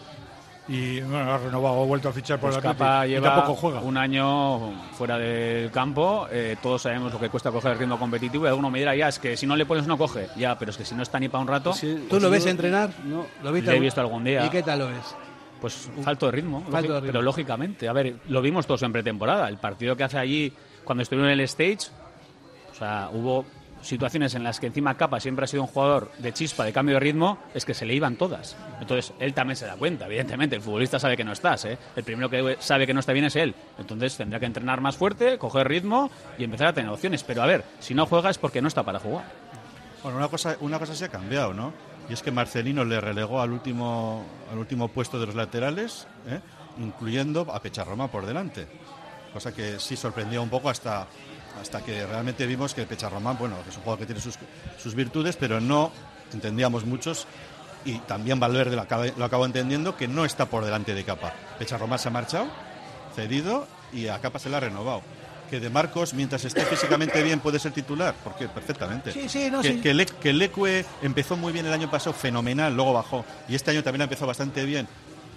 Y 0.67 0.99
bueno, 1.01 1.31
ha 1.31 1.37
renovado, 1.37 1.83
ha 1.83 1.85
vuelto 1.85 2.09
a 2.09 2.11
fichar 2.13 2.39
por 2.39 2.49
Pues 2.51 2.63
el 2.63 3.07
y 3.07 3.09
lleva 3.13 3.35
tampoco 3.35 3.55
juega. 3.55 3.81
un 3.81 3.97
año 3.97 4.71
fuera 4.93 5.17
del 5.17 5.69
campo. 5.69 6.27
eh, 6.31 6.57
todos 6.61 6.81
sabemos 6.81 7.13
lo 7.13 7.19
que 7.19 7.29
cuesta 7.29 7.51
coger 7.51 7.73
el 7.73 7.77
ritmo 7.79 7.99
competitivo. 7.99 8.45
Y 8.45 8.47
alguno 8.47 8.71
me 8.71 8.79
dirá, 8.79 8.95
ya, 8.95 9.07
es 9.09 9.19
que 9.19 9.37
si 9.37 9.45
no 9.45 9.55
le 9.55 9.65
pones, 9.67 9.85
no 9.85 9.95
coge. 9.97 10.27
Ya, 10.35 10.57
pero 10.57 10.71
es 10.71 10.77
que 10.77 10.83
si 10.85 10.95
no 10.95 11.03
está 11.03 11.19
ni 11.19 11.29
para 11.29 11.41
un 11.43 11.47
rato. 11.47 11.71
¿Tú 12.09 12.19
lo 12.19 12.29
ves 12.31 12.47
entrenar? 12.47 12.89
¿Lo 13.43 13.51
viste 13.51 13.71
Le 13.71 13.77
he 13.77 13.79
visto 13.79 14.01
algún 14.01 14.23
día. 14.23 14.43
¿Y 14.43 14.49
qué 14.49 14.63
tal 14.63 14.79
lo 14.79 14.87
ves? 14.87 15.15
Pues 15.61 15.89
falto 16.03 16.25
de 16.27 16.31
ritmo, 16.31 16.61
Falto 16.69 16.93
de 16.93 16.99
ritmo. 16.99 17.11
pero 17.11 17.21
lógicamente. 17.21 17.87
A 17.87 17.93
ver, 17.93 18.15
lo 18.27 18.41
vimos 18.41 18.65
todos 18.65 18.81
en 18.83 18.91
pretemporada. 18.91 19.47
El 19.47 19.57
partido 19.57 19.95
que 19.95 20.03
hace 20.03 20.17
allí, 20.17 20.51
cuando 20.83 21.03
estuvieron 21.03 21.31
en 21.31 21.39
el 21.39 21.45
stage, 21.45 21.89
o 22.71 22.75
sea, 22.75 23.09
hubo 23.13 23.45
situaciones 23.85 24.33
en 24.35 24.43
las 24.43 24.59
que 24.59 24.67
encima 24.67 24.95
Capa 24.97 25.19
siempre 25.19 25.45
ha 25.45 25.47
sido 25.47 25.63
un 25.63 25.69
jugador 25.69 26.11
de 26.17 26.33
chispa, 26.33 26.65
de 26.65 26.73
cambio 26.73 26.95
de 26.95 26.99
ritmo, 26.99 27.37
es 27.53 27.65
que 27.65 27.73
se 27.73 27.85
le 27.85 27.93
iban 27.93 28.15
todas. 28.15 28.57
Entonces, 28.81 29.13
él 29.19 29.33
también 29.33 29.55
se 29.55 29.65
da 29.65 29.75
cuenta, 29.75 30.07
evidentemente. 30.07 30.55
El 30.55 30.61
futbolista 30.61 30.99
sabe 30.99 31.15
que 31.15 31.23
no 31.23 31.31
estás, 31.31 31.65
¿eh? 31.65 31.77
El 31.95 32.03
primero 32.03 32.29
que 32.29 32.57
sabe 32.59 32.87
que 32.87 32.93
no 32.93 32.99
está 32.99 33.13
bien 33.13 33.25
es 33.25 33.35
él. 33.35 33.53
Entonces, 33.77 34.17
tendrá 34.17 34.39
que 34.39 34.45
entrenar 34.45 34.81
más 34.81 34.97
fuerte, 34.97 35.37
coger 35.37 35.67
ritmo 35.67 36.09
y 36.37 36.43
empezar 36.43 36.67
a 36.67 36.73
tener 36.73 36.91
opciones. 36.91 37.23
Pero 37.23 37.43
a 37.43 37.45
ver, 37.45 37.63
si 37.79 37.93
no 37.93 38.05
juega 38.05 38.29
es 38.29 38.37
porque 38.37 38.61
no 38.61 38.67
está 38.67 38.83
para 38.83 38.99
jugar. 38.99 39.25
Bueno, 40.03 40.17
una 40.17 40.27
cosa, 40.27 40.57
una 40.59 40.79
cosa 40.79 40.95
se 40.95 41.05
ha 41.05 41.09
cambiado, 41.09 41.53
¿no? 41.53 41.73
Y 42.09 42.13
es 42.13 42.21
que 42.21 42.31
Marcelino 42.31 42.85
le 42.85 43.01
relegó 43.01 43.41
al 43.41 43.51
último, 43.51 44.23
al 44.51 44.59
último 44.59 44.87
puesto 44.89 45.19
de 45.19 45.25
los 45.25 45.35
laterales, 45.35 46.07
¿eh? 46.27 46.39
incluyendo 46.79 47.41
a 47.51 47.59
Pecharroma 47.59 48.09
por 48.09 48.25
delante. 48.25 48.67
Cosa 49.33 49.53
que 49.53 49.79
sí 49.79 49.95
sorprendió 49.95 50.41
un 50.43 50.49
poco 50.49 50.69
hasta, 50.69 51.07
hasta 51.61 51.81
que 51.83 52.05
realmente 52.05 52.45
vimos 52.45 52.73
que 52.73 52.85
Pecharromán, 52.85 53.37
bueno, 53.37 53.55
es 53.67 53.75
un 53.75 53.81
jugador 53.83 53.99
que 53.99 54.05
tiene 54.05 54.21
sus, 54.21 54.35
sus 54.81 54.95
virtudes, 54.95 55.35
pero 55.35 55.59
no 55.61 55.91
entendíamos 56.33 56.85
muchos. 56.85 57.27
Y 57.85 57.99
también 57.99 58.39
Valverde 58.39 58.75
lo 58.75 58.81
acaba, 58.81 59.05
lo 59.15 59.25
acabó 59.25 59.45
entendiendo 59.45 59.95
que 59.95 60.07
no 60.07 60.25
está 60.25 60.47
por 60.47 60.65
delante 60.65 60.93
de 60.95 61.03
Capa. 61.03 61.33
Pecharromán 61.59 61.99
se 61.99 62.07
ha 62.07 62.11
marchado, 62.11 62.47
cedido, 63.15 63.67
y 63.93 64.07
a 64.07 64.19
Capa 64.19 64.39
se 64.39 64.49
le 64.49 64.57
ha 64.57 64.59
renovado. 64.59 65.01
Que 65.51 65.59
de 65.59 65.69
Marcos, 65.69 66.15
mientras 66.15 66.43
esté 66.43 66.65
físicamente 66.65 67.21
bien, 67.21 67.39
puede 67.39 67.59
ser 67.59 67.71
titular, 67.71 68.15
porque 68.23 68.47
perfectamente. 68.47 69.11
Sí, 69.11 69.29
sí, 69.29 69.51
no, 69.51 69.61
que, 69.61 69.73
sí. 69.73 69.81
que 69.81 69.93
Le- 69.93 70.07
que 70.07 70.85
empezó 71.03 71.37
muy 71.37 71.53
bien 71.53 71.67
el 71.67 71.73
año 71.73 71.89
pasado, 71.91 72.13
fenomenal, 72.13 72.75
luego 72.75 72.93
bajó. 72.93 73.23
Y 73.47 73.53
este 73.53 73.69
año 73.69 73.83
también 73.83 74.01
ha 74.01 74.05
empezado 74.05 74.25
bastante 74.25 74.65
bien. 74.65 74.87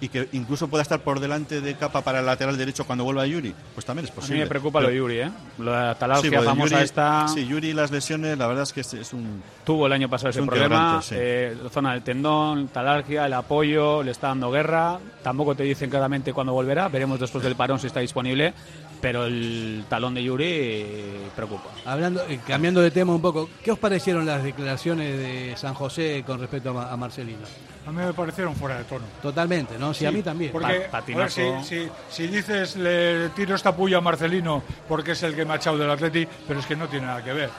Y 0.01 0.07
que 0.07 0.29
incluso 0.31 0.69
pueda 0.69 0.81
estar 0.81 1.01
por 1.01 1.19
delante 1.19 1.59
de 1.59 1.75
capa 1.75 2.01
para 2.01 2.21
el 2.21 2.25
lateral 2.25 2.57
derecho 2.57 2.85
cuando 2.85 3.03
vuelva 3.03 3.27
Yuri, 3.27 3.53
pues 3.73 3.85
también 3.85 4.05
es 4.05 4.11
A 4.11 4.15
posible. 4.15 4.35
mí 4.37 4.43
me 4.43 4.47
preocupa 4.47 4.79
lo 4.79 4.87
de 4.87 4.93
Pero- 4.93 5.03
Yuri, 5.03 5.19
¿eh? 5.19 5.31
Lo 5.57 5.71
de 5.71 5.77
la 6.07 6.15
Sí, 6.21 6.29
de 6.29 6.39
famosa 6.41 6.75
Yuri- 6.77 6.83
esta... 6.83 7.27
Sí, 7.27 7.45
Yuri 7.45 7.69
y 7.69 7.73
las 7.73 7.91
lesiones, 7.91 8.37
la 8.37 8.47
verdad 8.47 8.63
es 8.63 8.71
que 8.71 8.79
es, 8.79 9.11
un. 9.13 9.43
Tuvo 9.65 9.87
el 9.87 9.91
año 9.93 10.07
pasado 10.09 10.29
es 10.29 10.37
ese 10.37 10.45
problema, 10.45 11.01
sí. 11.01 11.15
eh, 11.17 11.57
zona 11.69 11.91
del 11.93 12.01
tendón, 12.03 12.69
talargia, 12.69 13.25
el 13.25 13.33
apoyo, 13.33 14.01
le 14.01 14.11
está 14.11 14.27
dando 14.29 14.49
guerra. 14.51 14.99
Tampoco 15.21 15.53
te 15.55 15.63
dicen 15.63 15.89
claramente 15.89 16.31
cuándo 16.31 16.53
volverá. 16.53 16.87
Veremos 16.87 17.19
después 17.19 17.43
del 17.43 17.55
parón 17.55 17.77
si 17.79 17.87
está 17.87 17.99
disponible. 17.99 18.53
Pero 19.01 19.25
el 19.25 19.85
talón 19.87 20.13
de 20.13 20.23
Yuri 20.23 20.45
eh, 20.45 21.29
preocupa. 21.35 21.69
Hablando, 21.85 22.21
eh, 22.27 22.39
cambiando 22.45 22.81
de 22.81 22.91
tema 22.91 23.13
un 23.15 23.21
poco, 23.21 23.49
¿qué 23.63 23.71
os 23.71 23.79
parecieron 23.79 24.25
las 24.25 24.43
declaraciones 24.43 25.17
de 25.17 25.53
San 25.55 25.73
José 25.73 26.23
con 26.27 26.39
respecto 26.39 26.71
a, 26.71 26.73
Ma- 26.73 26.91
a 26.91 26.97
Marcelino? 26.97 27.39
A 27.87 27.91
mí 27.91 27.97
me 28.03 28.13
parecieron 28.13 28.55
fuera 28.55 28.77
de 28.77 28.83
tono. 28.83 29.05
Totalmente, 29.21 29.77
¿no? 29.79 29.93
Sí, 29.93 30.05
a 30.05 30.11
mí 30.11 30.21
también. 30.21 30.51
Porque, 30.51 30.87
Pa- 30.91 31.01
ver, 31.01 31.31
si, 31.31 31.43
si- 31.63 31.89
si 32.09 32.27
dices, 32.27 32.75
le 32.75 33.29
tiro 33.29 33.55
esta 33.55 33.73
puya 33.75 33.97
a 33.99 34.01
Marcelino 34.01 34.61
porque 34.87 35.11
es 35.13 35.23
el 35.23 35.33
que 35.33 35.45
me 35.45 35.53
ha 35.53 35.55
echado 35.55 35.77
del 35.77 35.89
Atleti, 35.89 36.27
pero 36.47 36.59
es 36.59 36.65
que 36.65 36.75
no 36.75 36.87
tiene 36.89 37.05
nada 37.07 37.23
que 37.23 37.31
ver. 37.33 37.49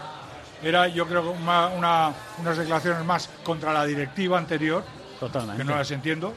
Era, 0.62 0.88
yo 0.88 1.07
creo, 1.07 1.30
una- 1.32 1.68
unas 2.38 2.59
declaraciones 2.59 3.03
más 3.07 3.30
contra 3.43 3.72
la 3.72 3.86
directiva 3.86 4.36
anterior, 4.36 4.84
Totalmente. 5.18 5.62
que 5.62 5.64
no 5.68 5.74
las 5.74 5.91
entiendo. 5.91 6.34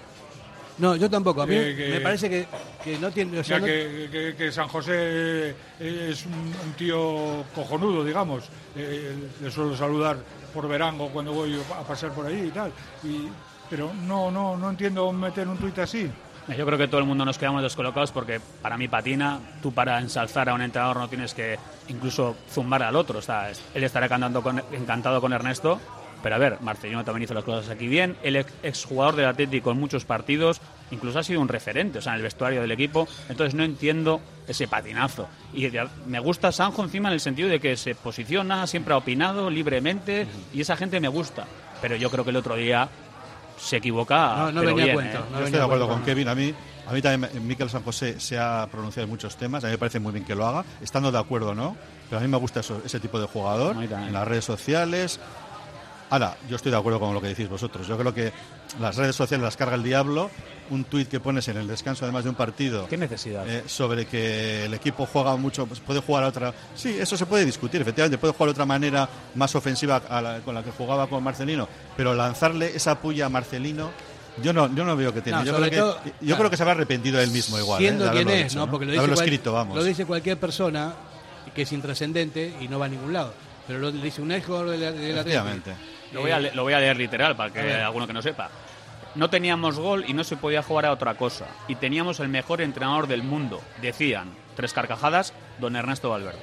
No, 0.80 0.96
yo 0.96 1.10
tampoco. 1.10 1.42
A 1.44 1.46
mí 1.46 1.54
que- 1.56 1.90
me 1.94 2.02
parece 2.02 2.30
que, 2.30 2.48
que 2.84 2.98
no 2.98 3.12
tiene. 3.12 3.40
o 3.40 3.44
sea, 3.44 3.60
no- 3.60 3.66
que, 3.66 4.10
que- 4.12 4.36
que 4.36 4.52
San 4.52 4.68
José 4.68 4.92
eh, 4.92 5.56
es 6.10 6.26
un, 6.26 6.34
un 6.34 6.74
tío 6.78 7.44
cojonudo, 7.54 8.04
digamos. 8.04 8.46
Eh, 8.76 9.14
le 9.42 9.52
suelo 9.52 9.76
saludar 9.78 10.18
por 10.54 10.68
verango 10.68 11.10
cuando 11.10 11.32
voy 11.34 11.60
a 11.80 11.84
pasar 11.84 12.12
por 12.12 12.26
ahí 12.26 12.46
y 12.48 12.52
tal. 12.52 12.72
Y, 13.04 13.28
pero 13.70 13.92
no, 13.94 14.32
no, 14.32 14.58
no 14.58 14.70
entiendo 14.70 15.12
meter 15.12 15.48
un 15.48 15.58
tuit 15.58 15.78
así. 15.80 16.10
Yo 16.58 16.66
creo 16.66 16.78
que 16.78 16.88
todo 16.90 17.00
el 17.00 17.06
mundo 17.08 17.24
nos 17.24 17.38
quedamos 17.38 17.62
descolocados 17.64 18.12
porque 18.12 18.42
para 18.62 18.76
mí 18.78 18.90
patina, 18.90 19.40
tú 19.62 19.72
para 19.72 20.00
ensalzar 20.00 20.50
a 20.50 20.54
un 20.54 20.62
entrenador 20.62 20.98
no 20.98 21.08
tienes 21.08 21.34
que 21.34 21.58
incluso 21.88 22.36
zumbar 22.52 22.84
al 22.84 22.96
otro. 22.98 23.20
O 23.20 23.22
sea, 23.22 23.50
él 23.74 23.84
estará 23.84 24.10
cantando 24.10 24.42
con- 24.44 24.62
encantado 24.74 25.22
con 25.22 25.32
Ernesto, 25.32 25.80
pero 26.24 26.34
a 26.36 26.38
ver, 26.40 26.58
Marcelino 26.62 27.04
también 27.04 27.26
hizo 27.26 27.34
las 27.36 27.44
cosas 27.44 27.70
aquí 27.70 27.88
bien, 27.88 28.16
el 28.24 28.38
ex- 28.38 28.52
exjugador 28.64 29.16
del 29.18 29.26
Atlético 29.28 29.70
en 29.72 29.80
muchos 29.80 30.06
partidos, 30.06 30.60
incluso 30.90 31.20
ha 31.20 31.24
sido 31.24 31.42
un 31.42 31.48
referente, 31.50 32.00
o 32.00 32.02
sea, 32.02 32.14
en 32.14 32.18
el 32.18 32.24
vestuario 32.24 32.62
del 32.62 32.72
equipo, 32.72 33.08
entonces 33.30 33.54
no 33.54 33.64
entiendo 33.64 34.22
ese 34.48 34.68
patinazo. 34.68 35.28
Y 35.54 35.68
me 36.08 36.20
gusta 36.20 36.52
Sanjo 36.52 36.84
encima 36.84 37.10
en 37.10 37.14
el 37.14 37.20
sentido 37.20 37.50
de 37.50 37.60
que 37.60 37.78
se 37.78 37.94
posiciona, 37.94 38.66
siempre 38.66 38.94
ha 38.94 38.98
opinado 38.98 39.50
libremente 39.52 40.26
y 40.54 40.62
esa 40.62 40.76
gente 40.76 41.00
me 41.00 41.10
gusta, 41.10 41.46
pero 41.82 41.96
yo 41.96 42.10
creo 42.10 42.24
que 42.24 42.30
el 42.32 42.38
otro 42.38 42.56
día 42.56 42.90
se 43.58 43.78
equivoca. 43.78 44.36
No, 44.38 44.52
no 44.52 44.60
pero 44.62 44.76
venía 44.76 44.84
a 44.84 44.86
bien, 44.86 44.96
cuento, 44.96 45.18
¿eh? 45.20 45.22
no 45.32 45.40
Yo 45.40 45.46
estoy 45.46 45.60
de 45.60 45.64
acuerdo 45.66 45.86
cuento. 45.88 46.04
con 46.04 46.06
Kevin. 46.06 46.28
A 46.28 46.36
mí, 46.36 46.54
a 46.88 46.92
mí 46.94 47.02
también 47.02 47.32
me- 47.34 47.40
Miquel 47.42 47.70
San 47.70 47.84
José 47.84 48.20
se 48.20 48.38
ha 48.38 48.68
pronunciado 48.70 49.04
en 49.06 49.10
muchos 49.12 49.38
temas. 49.38 49.64
A 49.64 49.68
mí 49.68 49.72
me 49.74 49.78
parece 49.78 50.00
muy 50.00 50.12
bien 50.12 50.26
que 50.26 50.36
lo 50.36 50.46
haga, 50.46 50.66
estando 50.82 51.12
de 51.12 51.20
acuerdo 51.20 51.50
o 51.52 51.56
no. 51.56 51.78
Pero 52.10 52.20
a 52.20 52.22
mí 52.22 52.28
me 52.28 52.38
gusta 52.38 52.60
eso- 52.62 52.82
ese 52.84 53.00
tipo 53.00 53.20
de 53.22 53.28
jugador 53.28 53.76
en 53.82 54.12
las 54.14 54.28
redes 54.28 54.44
sociales. 54.46 55.20
Ahora, 56.10 56.38
yo 56.50 56.56
estoy 56.58 56.72
de 56.72 56.78
acuerdo 56.78 57.00
con 57.00 57.14
lo 57.14 57.22
que 57.22 57.28
decís 57.28 57.50
vosotros. 57.50 57.88
Yo 57.88 57.98
creo 57.98 58.14
que 58.14 58.32
las 58.80 58.96
redes 58.96 59.16
sociales 59.16 59.44
las 59.44 59.58
carga 59.58 59.76
el 59.76 59.84
diablo. 59.84 60.30
Un 60.70 60.86
tuit 60.86 61.10
que 61.10 61.20
pones 61.20 61.48
en 61.50 61.58
el 61.58 61.68
descanso, 61.68 62.06
además 62.06 62.24
de 62.24 62.30
un 62.30 62.36
partido. 62.36 62.88
¿Qué 62.88 62.98
necesidad? 62.98 63.48
eh, 63.48 63.64
sobre 63.68 64.06
que 64.06 64.66
el 64.66 64.74
equipo 64.74 65.06
juega 65.06 65.36
mucho, 65.36 65.66
pues 65.66 65.80
puede 65.82 66.00
jugar 66.00 66.24
a 66.24 66.28
otra. 66.28 66.54
Sí, 66.74 66.96
eso 66.98 67.18
se 67.18 67.26
puede 67.26 67.44
discutir, 67.46 67.82
efectivamente, 67.82 68.18
puede 68.18 68.34
jugar 68.34 68.48
de 68.48 68.52
otra 68.52 68.66
manera 68.66 69.08
más 69.36 69.54
ofensiva 69.56 70.02
a 70.10 70.22
la- 70.22 70.40
con 70.40 70.56
la 70.56 70.64
que 70.64 70.72
jugaba 70.72 71.08
con 71.08 71.22
Marcelino, 71.24 71.68
pero 71.98 72.14
lanzarle 72.16 72.76
esa 72.76 73.00
puya 73.00 73.26
a 73.26 73.30
Marcelino, 73.30 73.92
yo 74.42 74.54
no, 74.54 74.74
yo 74.74 74.86
no 74.86 74.96
veo 74.96 75.14
que 75.14 75.22
tiene. 75.22 75.40
No, 75.40 75.44
yo 75.46 75.56
creo, 75.58 75.70
que, 75.70 75.78
todo, 75.78 76.00
yo 76.06 76.12
claro. 76.22 76.38
creo 76.38 76.50
que 76.50 76.58
se 76.58 76.64
habrá 76.64 76.74
arrepentido 76.76 77.20
él 77.20 77.32
mismo 77.32 77.60
igual. 77.60 77.82
¿eh? 77.82 77.86
siendo 77.88 78.06
quien 78.06 78.12
haberlo 78.14 78.32
es, 78.32 78.44
dicho, 78.54 78.60
¿no? 78.60 78.72
Porque 78.72 78.86
lo 78.86 78.92
dice, 78.94 79.00
haberlo 79.00 79.16
cual- 79.16 79.26
escrito, 79.28 79.54
vamos. 79.54 79.76
lo 79.76 79.84
dice 79.84 80.06
cualquier 80.06 80.40
persona 80.40 80.94
que 81.54 81.64
es 81.64 81.72
intrascendente 81.74 82.56
y 82.62 82.68
no 82.70 82.80
va 82.80 82.86
a 82.86 82.90
ningún 82.90 83.12
lado. 83.12 83.34
Pero 83.68 83.80
lo 83.80 83.92
dice 83.92 84.22
un 84.22 84.32
ex 84.32 84.46
jugador 84.46 84.70
de 84.72 84.78
la, 84.78 84.92
de 84.92 85.14
la. 85.14 85.24
Lo 86.14 86.22
voy, 86.22 86.32
a, 86.32 86.40
le- 86.40 86.54
lo 86.54 86.64
voy 86.64 86.74
a 86.74 86.80
leer 86.80 86.98
literal 86.98 87.36
para 87.36 87.52
que 87.52 87.74
alguno 87.74 88.06
que 88.08 88.14
no 88.14 88.22
sepa. 88.22 88.50
No 89.16 89.30
teníamos 89.30 89.78
gol 89.80 90.06
y 90.08 90.14
no 90.14 90.24
se 90.24 90.38
podía 90.38 90.64
jugar 90.64 90.86
a 90.88 90.92
otra 90.92 91.16
cosa. 91.16 91.46
Y 91.68 91.76
teníamos 91.76 92.20
el 92.20 92.30
mejor 92.30 92.62
entrenador 92.62 93.08
del 93.08 93.22
mundo. 93.24 93.62
Decían, 93.82 94.30
tres 94.56 94.74
carcajadas, 94.74 95.34
don 95.60 95.76
Ernesto 95.76 96.10
Valverde. 96.10 96.40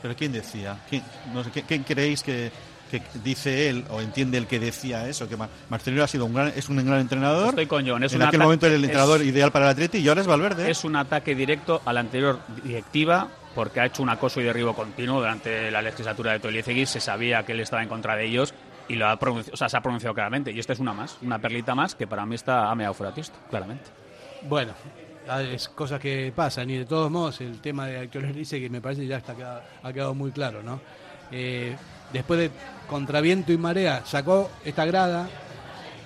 Pero 0.00 0.14
¿quién 0.16 0.32
decía? 0.32 0.78
¿Quién, 0.88 1.02
no 1.34 1.44
sé, 1.44 1.50
¿quién, 1.50 1.66
quién 1.66 1.82
creéis 1.82 2.22
que, 2.22 2.50
que 2.90 3.02
dice 3.22 3.68
él 3.68 3.84
o 3.90 4.00
entiende 4.00 4.38
el 4.38 4.46
que 4.46 4.58
decía 4.58 5.06
eso? 5.08 5.28
Que 5.28 5.36
Ma- 5.36 5.48
Marcelino 5.68 6.02
ha 6.02 6.06
sido 6.06 6.24
un 6.24 6.32
gran, 6.32 6.52
es 6.56 6.68
un 6.70 6.76
gran 6.86 7.00
entrenador. 7.00 7.48
Estoy 7.50 7.66
con 7.66 7.86
John. 7.86 8.02
Es 8.04 8.12
en 8.14 8.22
un 8.22 8.28
aquel 8.28 8.40
momento 8.40 8.66
era 8.66 8.76
el 8.76 8.80
es- 8.84 8.88
entrenador 8.88 9.22
ideal 9.22 9.50
para 9.52 9.66
el 9.66 9.70
Atleti 9.72 9.98
y 9.98 10.08
ahora 10.08 10.20
es 10.22 10.26
Valverde. 10.26 10.70
Es 10.70 10.84
un 10.84 10.96
ataque 10.96 11.34
directo 11.34 11.82
a 11.84 11.92
la 11.92 12.00
anterior 12.00 12.38
directiva 12.62 13.28
porque 13.54 13.80
ha 13.80 13.86
hecho 13.86 14.02
un 14.02 14.08
acoso 14.08 14.40
y 14.40 14.44
derribo 14.44 14.72
continuo 14.74 15.18
durante 15.18 15.70
la 15.70 15.82
legislatura 15.82 16.32
de 16.32 16.38
Toliezegui. 16.40 16.86
Se 16.86 17.00
sabía 17.00 17.42
que 17.44 17.52
él 17.52 17.60
estaba 17.60 17.82
en 17.82 17.88
contra 17.88 18.14
de 18.16 18.24
ellos 18.24 18.54
y 18.88 18.94
lo 18.96 19.06
ha 19.08 19.18
pronunci- 19.18 19.50
o 19.52 19.56
sea, 19.56 19.68
se 19.68 19.76
ha 19.76 19.80
pronunciado 19.80 20.14
claramente. 20.14 20.50
Y 20.50 20.58
esta 20.58 20.72
es 20.72 20.78
una 20.78 20.92
más, 20.92 21.18
una 21.22 21.38
perlita 21.38 21.74
más 21.74 21.94
que 21.94 22.06
para 22.06 22.24
mí 22.26 22.34
está 22.34 22.70
ha 22.70 22.74
meado 22.74 22.94
fuera 22.94 23.12
tiesto, 23.12 23.38
claramente. 23.50 23.84
Bueno, 24.42 24.72
es 25.52 25.68
cosas 25.68 26.00
que 26.00 26.32
pasan 26.34 26.70
y 26.70 26.76
de 26.78 26.84
todos 26.86 27.10
modos 27.10 27.40
el 27.40 27.60
tema 27.60 27.86
de 27.86 27.98
Actores 27.98 28.34
dice 28.34 28.60
que 28.60 28.70
me 28.70 28.80
parece 28.80 29.02
que 29.02 29.08
ya 29.08 29.18
está 29.18 29.34
ha 29.82 29.92
quedado 29.92 30.14
muy 30.14 30.30
claro, 30.30 30.62
¿no? 30.62 30.80
Eh, 31.30 31.76
después 32.12 32.40
de 32.40 32.50
Contraviento 32.88 33.52
y 33.52 33.58
Marea 33.58 34.02
sacó 34.06 34.50
esta 34.64 34.86
grada, 34.86 35.28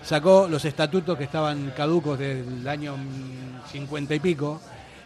sacó 0.03 0.49
los 0.51 0.65
estatutos 0.65 1.17
que 1.17 1.25
estaban 1.25 1.73
caducos 1.77 2.19
del 2.19 2.67
año 2.67 2.97
mm, 2.97 3.69
50 3.71 4.15
y 4.17 4.19
pico 4.21 4.61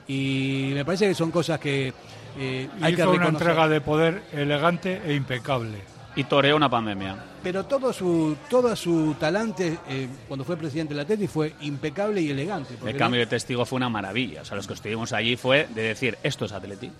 y 0.09 0.71
me 0.73 0.85
parece 0.85 1.09
que 1.09 1.15
son 1.15 1.31
cosas 1.31 1.59
que 1.61 1.93
eh, 2.39 2.69
hay 2.81 2.95
que 2.95 3.03
Hizo 3.03 3.11
una 3.11 3.19
reconocer. 3.25 3.49
entrega 3.49 3.69
de 3.69 3.81
poder 3.83 4.23
elegante 4.33 5.03
e 5.05 5.15
impecable. 5.15 5.79
Y 6.17 6.25
toreó 6.25 6.57
una 6.57 6.69
pandemia. 6.71 7.15
Pero 7.43 7.65
todo 7.67 7.93
su, 7.93 8.37
todo 8.49 8.75
su 8.75 9.15
talante 9.21 9.79
eh, 9.89 10.09
cuando 10.27 10.45
fue 10.45 10.57
presidente 10.57 10.95
del 10.95 11.03
Atleti 11.03 11.27
fue 11.29 11.55
impecable 11.61 12.23
y 12.23 12.31
elegante. 12.31 12.75
El 12.87 12.97
cambio 12.97 13.21
de 13.21 13.27
testigo 13.27 13.65
fue 13.67 13.77
una 13.77 13.91
maravilla. 13.91 14.41
O 14.43 14.45
sea, 14.45 14.57
los 14.57 14.67
que 14.67 14.73
estuvimos 14.75 15.13
allí 15.13 15.37
fue 15.37 15.69
de 15.75 15.83
decir, 15.83 16.17
esto 16.23 16.47
es 16.47 16.53
Atleti. 16.53 16.91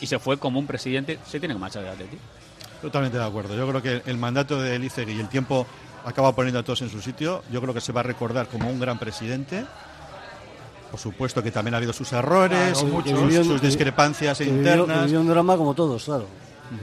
Y 0.00 0.06
se 0.06 0.18
fue 0.20 0.38
como 0.38 0.58
un 0.60 0.66
presidente, 0.66 1.18
se 1.26 1.40
tiene 1.40 1.54
que 1.54 1.60
marchar 1.60 1.82
de 1.82 1.90
Atleti. 1.90 2.16
Totalmente 2.80 3.18
de 3.18 3.24
acuerdo. 3.24 3.56
Yo 3.56 3.68
creo 3.68 3.82
que 3.82 4.08
el 4.08 4.16
mandato 4.16 4.60
de 4.62 4.76
Elizegui 4.76 5.12
y 5.12 5.20
el 5.20 5.28
tiempo 5.28 5.66
acaba 6.04 6.34
poniendo 6.34 6.60
a 6.60 6.62
todos 6.62 6.80
en 6.82 6.88
su 6.90 7.02
sitio. 7.02 7.42
Yo 7.52 7.60
creo 7.60 7.74
que 7.74 7.80
se 7.80 7.92
va 7.92 8.00
a 8.00 8.04
recordar 8.04 8.46
como 8.46 8.70
un 8.70 8.78
gran 8.80 8.98
presidente. 8.98 9.64
Por 10.90 10.98
supuesto 10.98 11.42
que 11.42 11.50
también 11.50 11.74
ha 11.74 11.76
habido 11.76 11.92
sus 11.92 12.12
errores, 12.12 12.78
Claro, 12.78 13.44
sus, 13.44 13.60
discrepancias 13.60 14.38
que 14.38 14.44
vivió- 14.44 14.58
internas. 14.58 14.98
que 15.00 15.04
vivió 15.06 15.20
un 15.20 15.28
drama 15.28 15.56
como 15.56 15.74
todos, 15.74 16.04
claro. 16.04 16.26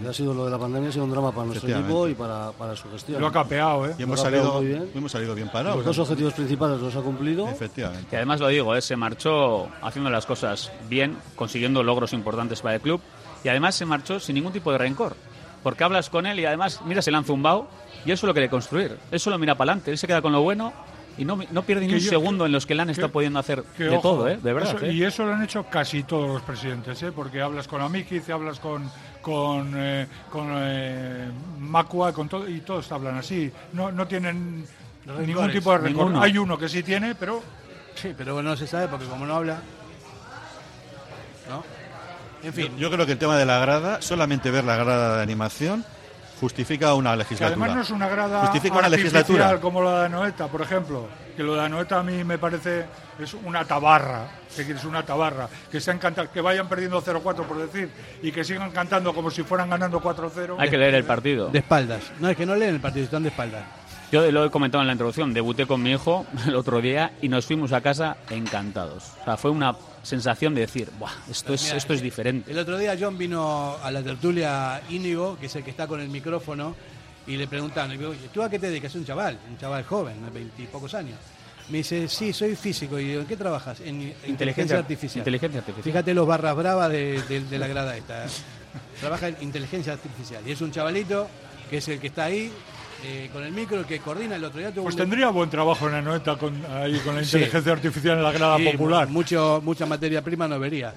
Ha 0.07 0.13
sido 0.13 0.33
lo 0.33 0.45
de 0.45 0.51
la 0.51 0.57
pandemia, 0.57 0.89
ha 0.89 0.91
sido 0.91 1.05
un 1.05 1.11
drama 1.11 1.31
para 1.31 1.45
nuestro 1.47 1.69
equipo 1.69 2.07
y 2.07 2.13
para, 2.13 2.51
para 2.51 2.75
su 2.75 2.89
gestión. 2.91 3.21
Lo 3.21 3.27
ha 3.27 3.31
capeado, 3.31 3.85
¿eh? 3.88 3.95
Y 3.97 4.03
hemos 4.03 4.17
Lo 4.19 4.23
salido, 4.23 4.53
muy 4.55 4.65
bien. 4.65 4.89
hemos 4.93 5.11
salido 5.11 5.33
bien 5.35 5.49
parados. 5.49 5.77
Los 5.77 5.85
dos 5.85 5.99
objetivos 5.99 6.33
principales 6.33 6.79
los 6.81 6.95
ha 6.95 7.01
cumplido. 7.01 7.47
Efectivamente. 7.47 8.07
Y 8.11 8.15
además 8.15 8.39
lo 8.39 8.47
digo, 8.49 8.75
¿eh? 8.75 8.81
se 8.81 8.95
marchó 8.97 9.69
haciendo 9.81 10.09
las 10.09 10.25
cosas 10.25 10.71
bien, 10.89 11.17
consiguiendo 11.35 11.83
logros 11.83 12.11
importantes 12.13 12.61
para 12.61 12.75
el 12.75 12.81
club. 12.81 12.99
Y 13.43 13.49
además 13.49 13.75
se 13.75 13.85
marchó 13.85 14.19
sin 14.19 14.35
ningún 14.35 14.51
tipo 14.51 14.71
de 14.71 14.77
rencor. 14.77 15.15
Porque 15.63 15.83
hablas 15.83 16.09
con 16.09 16.25
él 16.25 16.39
y 16.39 16.45
además, 16.45 16.81
mira, 16.85 17.01
se 17.01 17.11
le 17.11 17.17
han 17.17 17.23
zumbado 17.25 17.67
y 18.05 18.11
él 18.11 18.17
solo 18.17 18.33
quiere 18.33 18.49
construir. 18.49 18.97
Él 19.11 19.19
solo 19.19 19.38
mira 19.38 19.55
para 19.55 19.71
adelante. 19.71 19.91
Él 19.91 19.97
se 19.97 20.07
queda 20.07 20.21
con 20.21 20.31
lo 20.31 20.41
bueno 20.41 20.73
Y 21.18 21.26
no, 21.26 21.39
no 21.51 21.63
pierde 21.63 21.82
ni 21.82 21.88
Que 21.89 21.93
un 21.95 21.99
yo- 22.01 22.09
segundo 22.09 22.45
en 22.45 22.51
los 22.51 22.65
que 22.65 22.76
Lan 22.76 22.89
está 22.91 23.03
que- 23.07 23.09
pudiendo 23.13 23.39
hacer 23.39 23.63
que, 23.76 23.86
de 23.86 23.89
ojo, 23.97 24.01
todo, 24.01 24.28
¿eh? 24.30 24.38
De 24.41 24.53
verdad. 24.53 24.76
eso- 24.76 24.86
¿eh? 24.86 24.93
Y 24.93 25.03
eso 25.03 25.26
lo 25.26 25.34
han 25.34 25.43
hecho 25.43 25.63
casi 25.65 26.03
todos 26.03 26.28
los 26.30 26.41
presidentes, 26.43 27.01
¿eh? 27.03 27.11
porque 27.11 27.41
hablas 27.41 27.68
con 27.68 27.82
Amikiz, 27.82 28.30
hablas 28.30 28.59
con 28.59 28.89
con 29.22 29.74
eh, 29.76 30.07
con 30.30 30.47
eh, 30.55 31.30
Macua, 31.59 32.13
con 32.13 32.30
todo 32.30 32.47
y 32.47 32.61
todos 32.61 32.91
hablan 32.91 33.18
así. 33.18 33.51
No 33.74 33.91
no 33.91 34.05
tienen 34.07 34.65
ningún 35.26 35.51
tipo 35.51 35.72
de 35.72 35.78
rencor. 35.80 36.05
ninguno. 36.05 36.22
Hay 36.22 36.38
uno 36.38 36.57
que 36.57 36.70
sí 36.70 36.84
tiene, 36.84 37.15
pero 37.15 37.41
Sí, 37.95 38.13
pero 38.15 38.36
bueno, 38.36 38.51
no 38.51 38.55
se 38.55 38.68
sabe 38.68 38.88
porque 38.88 39.05
como 39.07 39.26
no 39.26 39.36
habla. 39.36 39.59
¿No? 41.49 41.63
En 42.43 42.53
fin. 42.53 42.68
Yo, 42.74 42.78
yo 42.78 42.91
creo 42.91 43.05
que 43.05 43.13
el 43.13 43.18
tema 43.18 43.38
de 43.38 43.45
la 43.45 43.59
grada, 43.59 44.01
solamente 44.01 44.51
ver 44.51 44.63
la 44.63 44.76
grada 44.76 45.18
de 45.18 45.24
animación, 45.24 45.84
justifica 46.39 46.93
una 46.93 47.11
que 47.11 47.17
legislatura. 47.17 47.47
además 47.49 47.75
no 47.75 47.81
es 47.81 47.89
una 47.89 48.07
grada 48.07 48.41
Justifica 48.41 48.77
una 48.77 48.89
legislatura. 48.89 49.59
como 49.59 49.81
la 49.81 49.99
de 50.01 50.05
Anoeta, 50.05 50.47
por 50.47 50.61
ejemplo. 50.61 51.07
Que 51.35 51.43
lo 51.43 51.55
de 51.55 51.61
Anoeta 51.61 51.99
a 51.99 52.03
mí 52.03 52.23
me 52.23 52.38
parece 52.38 52.85
es 53.19 53.33
una 53.35 53.63
tabarra, 53.65 54.27
que 54.55 54.65
quieres 54.65 54.83
una 54.85 55.03
tabarra, 55.03 55.47
que 55.71 55.79
sean 55.79 55.99
canta- 55.99 56.27
que 56.27 56.41
vayan 56.41 56.67
perdiendo 56.67 56.99
0-4 57.01 57.43
por 57.45 57.57
decir 57.57 57.89
y 58.23 58.31
que 58.31 58.43
sigan 58.43 58.71
cantando 58.71 59.13
como 59.13 59.29
si 59.29 59.43
fueran 59.43 59.69
ganando 59.69 60.01
4-0. 60.01 60.55
Hay 60.57 60.69
que 60.69 60.77
leer 60.77 60.95
el 60.95 61.03
partido. 61.03 61.49
De 61.49 61.59
espaldas. 61.59 62.01
No, 62.19 62.29
es 62.29 62.35
que 62.38 62.45
no 62.45 62.55
leen 62.55 62.75
el 62.75 62.81
partido, 62.81 63.05
están 63.05 63.23
de 63.23 63.29
espaldas. 63.29 63.63
Yo 64.11 64.31
lo 64.31 64.45
he 64.45 64.49
comentado 64.49 64.81
en 64.81 64.88
la 64.88 64.93
introducción, 64.93 65.33
debuté 65.33 65.67
con 65.67 65.81
mi 65.83 65.91
hijo 65.91 66.25
el 66.47 66.55
otro 66.55 66.79
día 66.81 67.11
y 67.21 67.29
nos 67.29 67.45
fuimos 67.45 67.71
a 67.73 67.81
casa 67.81 68.17
encantados. 68.29 69.11
O 69.21 69.23
sea, 69.25 69.38
fue 69.38 69.51
una 69.51 69.75
sensación 70.03 70.53
de 70.55 70.61
decir, 70.61 70.89
Buah, 70.99 71.11
esto 71.29 71.53
es, 71.53 71.63
Mira, 71.65 71.77
esto 71.77 71.93
es 71.93 72.01
diferente. 72.01 72.51
El 72.51 72.59
otro 72.59 72.77
día 72.77 72.95
John 72.99 73.17
vino 73.17 73.75
a 73.81 73.91
la 73.91 74.01
tertulia 74.01 74.81
Íñigo, 74.89 75.37
que 75.39 75.47
es 75.47 75.55
el 75.55 75.63
que 75.63 75.71
está 75.71 75.87
con 75.87 75.99
el 75.99 76.09
micrófono, 76.09 76.75
y 77.25 77.35
le 77.35 77.47
preguntaron, 77.47 77.91
y 77.93 77.97
digo, 77.97 78.11
"Oye, 78.11 78.29
¿tú 78.33 78.41
a 78.41 78.49
qué 78.49 78.57
te 78.59 78.67
dedicas? 78.67 78.91
Es 78.91 78.95
un 78.95 79.05
chaval, 79.05 79.37
un 79.49 79.57
chaval 79.57 79.83
joven, 79.83 80.23
de 80.23 80.29
veintipocos 80.31 80.93
años. 80.93 81.17
Me 81.69 81.79
dice, 81.79 82.07
sí, 82.07 82.31
soy 82.31 82.55
físico. 82.55 82.97
Y 82.97 83.09
digo, 83.09 83.21
¿en 83.21 83.27
qué 83.27 83.35
trabajas? 83.35 83.81
En 83.81 83.95
inteligencia, 84.01 84.29
Inteligencia- 84.29 84.77
artificial. 84.77 85.19
inteligencia 85.19 85.59
artificial. 85.59 85.83
Fíjate 85.83 86.13
los 86.13 86.25
barras 86.25 86.55
bravas 86.55 86.89
de, 86.89 87.21
de- 87.23 87.41
de 87.41 87.59
la 87.59 87.67
grada 87.67 87.97
esta. 87.97 88.25
¿eh? 88.25 88.29
Trabaja 89.01 89.27
en 89.27 89.35
inteligencia 89.41 89.91
artificial. 89.93 90.41
Y 90.47 90.51
es 90.51 90.61
un 90.61 90.71
chavalito 90.71 91.27
que 91.69 91.77
es 91.79 91.87
el 91.89 91.99
que 91.99 92.07
está 92.07 92.23
ahí, 92.25 92.49
eh, 93.03 93.29
con 93.31 93.43
el 93.43 93.51
micro, 93.51 93.79
el 93.79 93.85
que 93.85 93.99
coordina. 93.99 94.35
El 94.35 94.43
otro 94.43 94.59
día 94.59 94.71
tuvo 94.71 94.83
Pues 94.85 94.95
un- 94.95 95.01
tendría 95.01 95.29
buen 95.29 95.49
trabajo 95.49 95.87
en 95.87 95.95
Anoeta 95.95 96.35
con, 96.37 96.53
ahí, 96.71 96.97
con 96.99 97.15
la 97.15 97.23
Sí. 97.23 97.37
inteligencia 97.37 97.71
artificial 97.73 98.17
en 98.17 98.23
la 98.23 98.31
grada 98.31 98.57
Sí, 98.57 98.65
popular. 98.71 99.07
Mucho, 99.07 99.61
mucha 99.63 99.85
materia 99.85 100.21
prima 100.21 100.47
no 100.47 100.59
vería. 100.59 100.93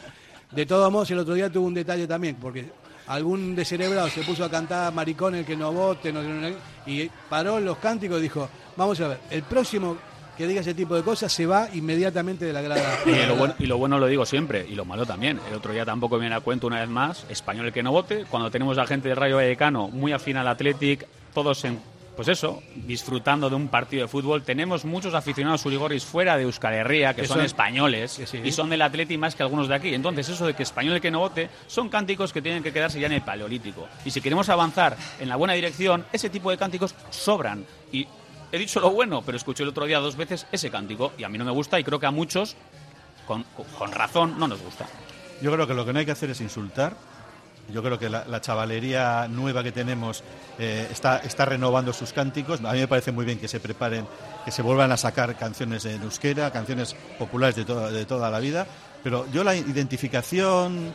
De 0.51 0.67
todos 0.67 0.91
modos, 0.91 1.11
el 1.11 1.19
otro 1.19 1.35
día 1.35 1.51
tuvo 1.51 1.67
un 1.67 1.75
detalle 1.75 2.07
también, 2.07 2.37
porque 2.37 2.67
algún 3.07 3.55
descerebrado 3.55 4.09
se 4.09 4.23
puso 4.23 4.45
a 4.45 4.51
cantar 4.51 4.93
maricón 4.93 5.35
el 5.35 5.45
que 5.45 5.57
no 5.57 5.73
vote, 5.73 6.13
no, 6.13 6.23
no, 6.23 6.49
no, 6.49 6.57
y 6.87 7.09
paró 7.29 7.61
los 7.61 7.77
cánticos 7.79 8.19
y 8.19 8.23
dijo, 8.23 8.49
vamos 8.77 9.01
a 9.01 9.09
ver, 9.09 9.19
el 9.31 9.43
próximo 9.43 9.97
que 10.37 10.47
diga 10.47 10.63
ese 10.63 10.73
tipo 10.75 10.95
de 10.97 11.03
cosas 11.03 11.31
se 11.31 11.45
va 11.45 11.69
inmediatamente 11.75 12.47
de 12.47 12.53
la 12.53 12.63
grada. 12.63 12.99
Y 13.05 13.27
lo, 13.27 13.37
bueno, 13.37 13.55
y 13.59 13.67
lo 13.67 13.77
bueno 13.79 13.99
lo 13.99 14.07
digo 14.07 14.25
siempre, 14.25 14.67
y 14.67 14.75
lo 14.75 14.85
malo 14.87 15.05
también. 15.05 15.39
El 15.51 15.55
otro 15.57 15.73
día 15.73 15.85
tampoco 15.85 16.19
viene 16.19 16.35
a 16.35 16.41
cuento 16.41 16.67
una 16.67 16.81
vez 16.81 16.89
más, 16.89 17.27
español 17.29 17.67
el 17.67 17.73
que 17.73 17.83
no 17.83 17.93
vote, 17.93 18.25
cuando 18.31 18.51
tenemos 18.51 18.79
a 18.79 18.87
gente 18.87 19.09
del 19.09 19.19
Rayo 19.19 19.37
Vallecano 19.37 19.89
muy 19.89 20.13
afín 20.13 20.37
al 20.39 20.49
Athletic, 20.49 21.07
todos 21.35 21.63
en, 21.65 21.79
pues 22.21 22.29
eso, 22.37 22.63
disfrutando 22.75 23.49
de 23.49 23.57
un 23.57 23.69
partido 23.69 24.03
de 24.03 24.09
fútbol. 24.09 24.43
Tenemos 24.43 24.85
muchos 24.85 25.15
aficionados 25.15 25.65
urigoris 25.65 26.05
fuera 26.05 26.37
de 26.37 26.43
Euskal 26.43 26.75
Herria, 26.75 27.15
que, 27.15 27.23
Que 27.23 27.27
son, 27.27 27.39
son- 27.39 27.47
españoles, 27.47 28.13
que 28.19 28.27
sí. 28.27 28.43
y 28.45 28.53
son 28.53 28.69
del 28.69 28.83
Athletic 28.83 29.19
más 29.19 29.35
que 29.35 29.43
algunos 29.43 29.69
de 29.69 29.75
aquí. 29.75 29.95
Entonces 29.95 30.29
eso 30.29 30.47
de 30.47 30.53
que 30.53 30.63
español 30.63 30.97
el 30.97 31.01
que 31.01 31.11
no 31.11 31.21
vote, 31.21 31.49
son 31.67 31.89
cánticos 31.89 32.31
que 32.35 32.43
tienen 32.43 32.63
que 32.63 32.75
quedarse 32.75 33.01
ya 33.01 33.07
en 33.07 33.13
el 33.15 33.23
paleolítico. 33.23 33.89
Y 34.05 34.11
si 34.11 34.21
queremos 34.21 34.51
avanzar 34.51 34.99
en 35.19 35.31
la 35.31 35.37
buena 35.37 35.55
dirección, 35.55 36.05
ese 36.13 36.29
tipo 36.29 36.51
de 36.51 36.59
cánticos 36.59 36.95
sobran. 37.09 37.65
Y 37.91 38.07
he 38.53 38.59
dicho 38.59 38.81
lo 38.81 38.91
bueno, 38.91 39.23
pero 39.25 39.39
escuché 39.39 39.63
el 39.63 39.71
otro 39.71 39.87
día 39.87 39.99
dos 39.99 40.15
veces 40.17 40.47
ese 40.53 40.71
cántico, 40.71 41.15
y 41.17 41.25
a 41.25 41.31
mí 41.31 41.39
no 41.39 41.47
me 41.47 41.53
gusta, 41.53 41.81
y 41.81 41.85
creo 41.85 41.99
que 41.99 42.05
a 42.05 42.11
muchos 42.11 42.55
con, 43.27 43.45
con 43.79 43.93
razón 43.93 44.39
no 44.39 44.47
nos 44.47 44.61
gusta. 44.61 44.87
Yo 45.41 45.51
creo 45.51 45.67
que 45.67 45.73
lo 45.73 45.87
que 45.87 45.95
no 45.95 46.01
hay 46.01 46.05
que 46.05 46.13
hacer 46.13 46.29
es 46.29 46.43
insultar. 46.43 46.97
Yo 47.73 47.83
creo 47.83 47.99
que 47.99 48.09
la, 48.09 48.25
la 48.27 48.41
chavalería 48.41 49.27
nueva 49.29 49.63
que 49.63 49.73
tenemos 49.73 50.23
eh, 50.59 50.89
está, 50.91 51.19
está 51.19 51.45
renovando 51.45 51.93
sus 51.93 52.13
cánticos. 52.13 52.61
A 52.65 52.73
mí 52.73 52.81
me 52.81 52.89
parece 52.89 53.13
muy 53.13 53.25
bien 53.25 53.39
que 53.39 53.49
se 53.49 53.61
preparen, 53.61 54.07
que 54.45 54.51
se 54.51 54.63
vuelvan 54.63 54.93
a 54.93 54.97
sacar 54.97 55.37
canciones 55.37 55.85
en 55.85 56.03
euskera, 56.03 56.51
canciones 56.51 56.95
populares 57.19 57.57
de 57.57 57.65
toda, 57.65 57.91
de 57.91 58.05
toda 58.07 58.31
la 58.31 58.41
vida. 58.41 58.67
Pero 59.03 59.27
yo 59.33 59.45
la 59.45 59.55
identificación 59.57 60.93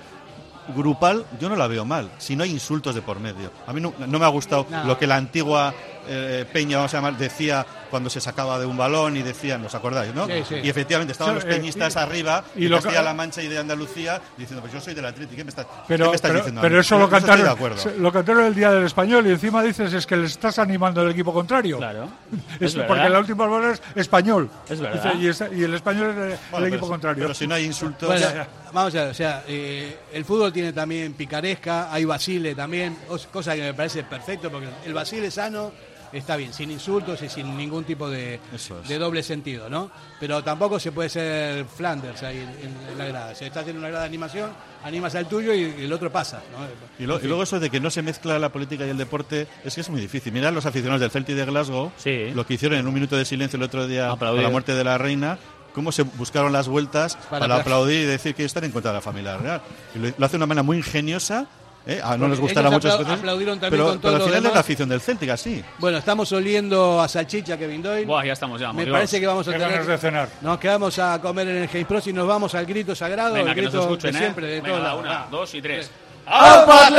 grupal 0.76 1.26
yo 1.40 1.48
no 1.48 1.56
la 1.56 1.68
veo 1.68 1.86
mal, 1.86 2.10
si 2.18 2.36
no 2.36 2.44
hay 2.44 2.52
insultos 2.52 2.96
de 2.96 3.02
por 3.02 3.20
medio. 3.20 3.52
A 3.68 3.74
mí 3.74 3.80
no, 3.82 3.94
no 4.00 4.20
me 4.20 4.26
ha 4.26 4.30
gustado 4.30 4.66
No. 4.70 4.84
lo 4.86 4.98
que 4.98 5.06
la 5.08 5.16
antigua 5.16 5.74
eh, 6.08 6.46
Peña, 6.52 6.78
vamos 6.78 6.94
a 6.94 6.98
llamar, 6.98 7.18
decía 7.18 7.66
cuando 7.90 8.10
se 8.10 8.20
sacaba 8.20 8.60
de 8.60 8.66
un 8.66 8.76
balón 8.76 9.16
y 9.16 9.22
decían, 9.24 9.64
¿os 9.66 9.74
acordáis, 9.74 10.14
no? 10.14 10.26
Sí, 10.28 10.34
sí. 10.50 10.56
Y 10.64 10.70
efectivamente 10.70 11.14
estaban 11.14 11.36
Sí, 11.40 11.46
los 11.46 11.54
eh, 11.54 11.58
peñistas 11.58 11.96
arriba, 11.98 12.44
y 12.56 12.66
y 12.66 12.68
lo 12.68 12.80
la 12.82 13.14
Mancha 13.14 13.42
y 13.42 13.48
de 13.48 13.58
Andalucía, 13.60 14.22
diciendo, 14.38 14.62
pues 14.62 14.74
yo 14.74 14.82
soy 14.82 14.94
del 14.94 15.06
Atlético, 15.06 15.38
¿qué 15.38 15.44
me 15.44 15.50
estás, 15.50 15.66
Pero, 15.88 16.06
qué 16.06 16.10
me 16.10 16.16
estás 16.16 16.30
pero, 16.30 16.40
diciendo? 16.42 16.62
pero 16.62 16.80
eso 16.80 17.00
lo 17.00 17.10
cantaron, 17.10 17.78
se- 17.78 17.98
lo 17.98 18.12
cantaron 18.12 18.46
el 18.46 18.56
día 18.56 18.72
del 18.72 18.86
español 18.86 19.26
y 19.28 19.32
encima 19.32 19.62
dices 19.64 19.94
es 19.94 20.06
que 20.06 20.18
le 20.18 20.26
estás 20.26 20.60
animando 20.60 21.02
al 21.02 21.12
equipo 21.12 21.32
contrario. 21.34 21.78
Claro. 21.78 22.10
Es 22.60 22.62
Es 22.72 22.76
verdad. 22.76 22.88
porque 22.88 23.10
la 23.10 23.20
última 23.20 23.38
palabra 23.46 23.72
es 23.72 23.82
español. 23.96 24.50
Es 24.70 24.80
verdad. 24.82 25.14
Y, 25.20 25.28
es- 25.28 25.44
y 25.56 25.64
el 25.64 25.74
español 25.74 26.10
es 26.12 26.34
el, 26.34 26.40
Bueno, 26.52 26.66
equipo 26.68 26.82
pero- 26.82 26.92
contrario. 26.92 27.24
Pero 27.24 27.34
si 27.34 27.48
no 27.48 27.56
hay 27.56 27.66
insultos... 27.66 28.08
Bueno, 28.10 28.28
vamos 28.74 28.94
a 28.96 29.02
ver, 29.04 29.12
o 29.12 29.14
sea, 29.14 29.44
eh, 29.48 29.98
el 30.12 30.26
fútbol 30.26 30.52
tiene 30.52 30.74
también 30.74 31.14
picaresca, 31.14 31.94
hay 31.94 32.04
Basile 32.06 32.56
también, 32.56 32.98
os- 33.10 33.28
cosa 33.28 33.56
que 33.56 33.62
me 33.62 33.74
parece 33.74 34.04
perfecto, 34.04 34.50
porque 34.52 34.68
el 34.86 34.94
Basile 34.94 35.32
sano 35.32 35.72
está 36.14 36.36
bien, 36.36 36.54
sin 36.54 36.72
insultos 36.72 37.22
y 37.22 37.30
sin 37.30 37.56
ningún 37.58 37.84
tipo 37.84 38.10
de, 38.10 38.40
es. 38.54 38.70
de 38.88 38.98
doble 38.98 39.24
sentido, 39.24 39.70
¿no? 39.70 39.92
Pero 40.20 40.44
tampoco 40.44 40.80
se 40.80 40.92
puede 40.92 41.10
ser 41.10 41.66
Flanders 41.66 42.24
ahí 42.24 42.38
en, 42.38 42.50
en- 42.50 42.92
en 42.92 42.98
la 42.98 43.06
grada. 43.06 43.36
Se 43.36 43.48
está 43.48 43.62
haciendo 43.62 43.80
una 43.80 43.90
grada 43.90 44.04
de 44.04 44.10
animación, 44.10 44.52
animas 44.84 45.16
al 45.16 45.28
tuyo 45.28 45.54
y, 45.54 45.62
y 45.80 45.84
el 45.86 45.94
otro 45.94 46.12
pasa, 46.12 46.42
¿no? 46.52 46.66
Y, 47.04 47.08
lo- 47.08 47.14
En 47.14 47.18
y 47.18 47.22
fin. 47.22 47.30
luego 47.30 47.44
eso 47.44 47.60
de 47.60 47.70
que 47.70 47.80
no 47.80 47.90
se 47.90 48.02
mezcla 48.02 48.38
la 48.40 48.50
política 48.50 48.86
y 48.86 48.90
el 48.90 48.98
deporte 48.98 49.48
es 49.64 49.76
que 49.76 49.82
es 49.82 49.90
muy 49.90 50.02
difícil. 50.02 50.32
Mirad 50.34 50.54
los 50.54 50.66
aficionados 50.66 51.02
del 51.02 51.12
Celtic 51.12 51.36
de 51.36 51.46
Glasgow, 51.46 51.92
Sí. 51.98 52.32
lo 52.34 52.46
que 52.46 52.56
hicieron 52.56 52.80
en 52.80 52.88
un 52.88 52.94
minuto 52.94 53.16
de 53.18 53.26
silencio 53.26 53.58
el 53.58 53.64
otro 53.64 53.88
día 53.88 54.10
Aplaudir. 54.12 54.38
con 54.38 54.44
la 54.44 54.50
muerte 54.52 54.74
de 54.76 54.84
la 54.84 54.98
reina, 54.98 55.38
cómo 55.74 55.92
se 55.92 56.04
buscaron 56.04 56.54
las 56.54 56.68
vueltas 56.70 57.16
Para 57.16 57.30
para, 57.42 57.56
apla- 57.56 57.62
aplaudir 57.62 58.02
y 58.02 58.06
decir 58.06 58.34
que 58.34 58.46
están 58.46 58.64
en 58.64 58.72
contra 58.72 58.92
de 58.92 58.96
la 58.98 59.02
familia 59.02 59.38
real. 59.38 59.62
Y 59.94 60.00
lo, 60.00 60.14
lo 60.18 60.26
hace 60.26 60.34
de 60.34 60.38
una 60.38 60.46
manera 60.46 60.64
muy 60.64 60.78
ingeniosa. 60.78 61.48
¿Eh? 61.86 62.00
A- 62.04 62.18
no 62.18 62.28
les 62.28 62.40
gustará 62.40 62.70
veces. 62.70 62.92
aplaudieron 63.08 63.60
también 63.60 63.82
pero, 63.82 63.86
con 63.92 64.00
pero 64.00 64.02
todo 64.02 64.16
al 64.16 64.20
lo 64.20 64.26
final 64.26 64.38
es 64.38 64.44
demás. 64.44 64.54
la 64.56 64.60
afición 64.62 64.90
del 64.90 65.02
Celtic 65.02 65.30
así. 65.30 65.64
Bueno, 65.80 65.98
estamos 65.98 66.32
oliendo 66.32 67.02
a 67.02 67.08
salchicha, 67.08 67.58
Kevin 67.58 67.82
Doyle. 67.82 68.06
Buah, 68.06 68.26
ya 68.26 68.34
estamos 68.34 68.60
ya. 68.60 68.72
Me 68.74 68.84
Dios. 68.86 68.94
parece 68.94 69.20
que 69.20 69.28
vamos 69.28 69.48
a 69.48 69.52
tener... 69.52 69.86
de 69.86 69.98
cenar. 69.98 70.30
Nos 70.42 70.58
quedamos 70.60 70.98
a 71.00 71.22
comer 71.22 71.48
en 71.48 71.58
el 71.58 71.68
Game 71.68 71.86
Pro 71.86 72.00
y 72.06 72.14
nos 72.14 72.28
vamos 72.28 72.56
al 72.56 72.66
grito 72.66 72.96
sagrado, 72.96 73.34
Venga, 73.36 73.50
el 73.52 73.56
que 73.56 73.62
nos 73.64 73.72
grito 73.74 73.84
escuchen, 73.86 74.12
de 74.12 74.18
¿eh? 74.18 74.22
siempre, 74.22 74.48
de 74.48 74.62
Venga, 74.62 74.80
lados. 74.80 75.02
una, 75.02 75.10
Va. 75.10 75.28
dos 75.32 75.54
y 75.56 75.62
tres. 75.62 75.92
¡Alfa 76.26 76.90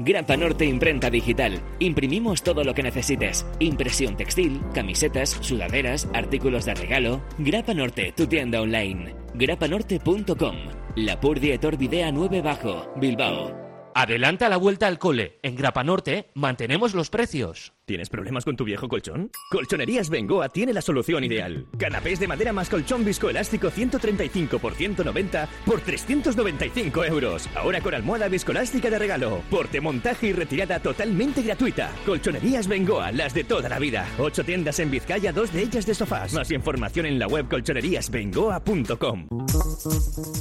Grapa 0.00 0.36
Norte 0.36 0.64
Imprenta 0.64 1.10
Digital. 1.10 1.60
Imprimimos 1.80 2.44
todo 2.44 2.62
lo 2.62 2.72
que 2.72 2.84
necesites. 2.84 3.44
Impresión 3.58 4.16
textil, 4.16 4.62
camisetas, 4.72 5.30
sudaderas, 5.40 6.06
artículos 6.14 6.64
de 6.66 6.74
regalo. 6.74 7.20
Grapa 7.38 7.74
Norte, 7.74 8.12
tu 8.16 8.28
tienda 8.28 8.60
online. 8.60 9.16
grapanorte.com. 9.34 10.56
La 11.00 11.20
Purdietor 11.20 11.76
Videa 11.76 12.10
9 12.10 12.42
Bajo, 12.42 12.92
Bilbao. 12.96 13.56
Adelanta 13.94 14.48
la 14.48 14.56
vuelta 14.56 14.88
al 14.88 14.98
cole. 14.98 15.38
En 15.42 15.54
Grapa 15.54 15.84
Norte 15.84 16.28
mantenemos 16.34 16.92
los 16.92 17.08
precios. 17.08 17.72
¿Tienes 17.88 18.10
problemas 18.10 18.44
con 18.44 18.54
tu 18.54 18.64
viejo 18.64 18.86
colchón? 18.86 19.30
Colchonerías 19.50 20.10
Bengoa 20.10 20.50
tiene 20.50 20.74
la 20.74 20.82
solución 20.82 21.24
ideal. 21.24 21.64
Canapés 21.78 22.20
de 22.20 22.28
madera 22.28 22.52
más 22.52 22.68
colchón 22.68 23.02
viscoelástico 23.02 23.70
135 23.70 24.58
por 24.58 24.74
190 24.74 25.48
por 25.64 25.80
395 25.80 27.04
euros. 27.06 27.48
Ahora 27.54 27.80
con 27.80 27.94
almohada 27.94 28.28
viscoelástica 28.28 28.90
de 28.90 28.98
regalo. 28.98 29.40
Porte, 29.48 29.80
montaje 29.80 30.26
y 30.26 30.32
retirada 30.34 30.80
totalmente 30.80 31.40
gratuita. 31.40 31.90
Colchonerías 32.04 32.68
Bengoa, 32.68 33.10
las 33.10 33.32
de 33.32 33.44
toda 33.44 33.70
la 33.70 33.78
vida. 33.78 34.06
Ocho 34.18 34.44
tiendas 34.44 34.78
en 34.80 34.90
Vizcaya, 34.90 35.32
dos 35.32 35.50
de 35.50 35.62
ellas 35.62 35.86
de 35.86 35.94
sofás. 35.94 36.34
Más 36.34 36.50
información 36.50 37.06
en 37.06 37.18
la 37.18 37.26
web 37.26 37.48
colchoneríasbengoa.com. 37.48 39.28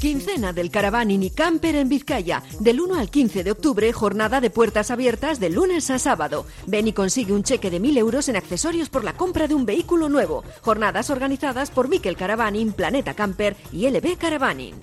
Quincena 0.01 0.51
del 0.51 0.69
Caravaning 0.69 1.23
y 1.23 1.29
Camper 1.29 1.75
en 1.75 1.87
Vizcaya. 1.87 2.43
Del 2.59 2.81
1 2.81 2.95
al 2.95 3.09
15 3.09 3.45
de 3.45 3.51
octubre, 3.51 3.93
jornada 3.93 4.41
de 4.41 4.49
puertas 4.49 4.91
abiertas 4.91 5.39
de 5.39 5.49
lunes 5.49 5.89
a 5.89 5.97
sábado. 5.97 6.45
Ven 6.65 6.89
y 6.89 6.91
consigue 6.93 7.36
un 7.37 7.43
cheque 7.43 7.69
de 7.69 7.79
1.000 7.79 7.97
euros 7.97 8.29
en 8.29 8.35
accesorios 8.35 8.89
por 8.89 9.03
la 9.03 9.13
compra 9.13 9.47
de 9.47 9.55
un 9.55 9.65
vehículo 9.65 10.09
nuevo. 10.09 10.43
Jornadas 10.61 11.09
organizadas 11.09 11.69
por 11.69 11.87
Miquel 11.87 12.17
Caravaning, 12.17 12.73
Planeta 12.73 13.13
Camper 13.13 13.55
y 13.71 13.87
LB 13.87 14.17
Caravaning. 14.17 14.75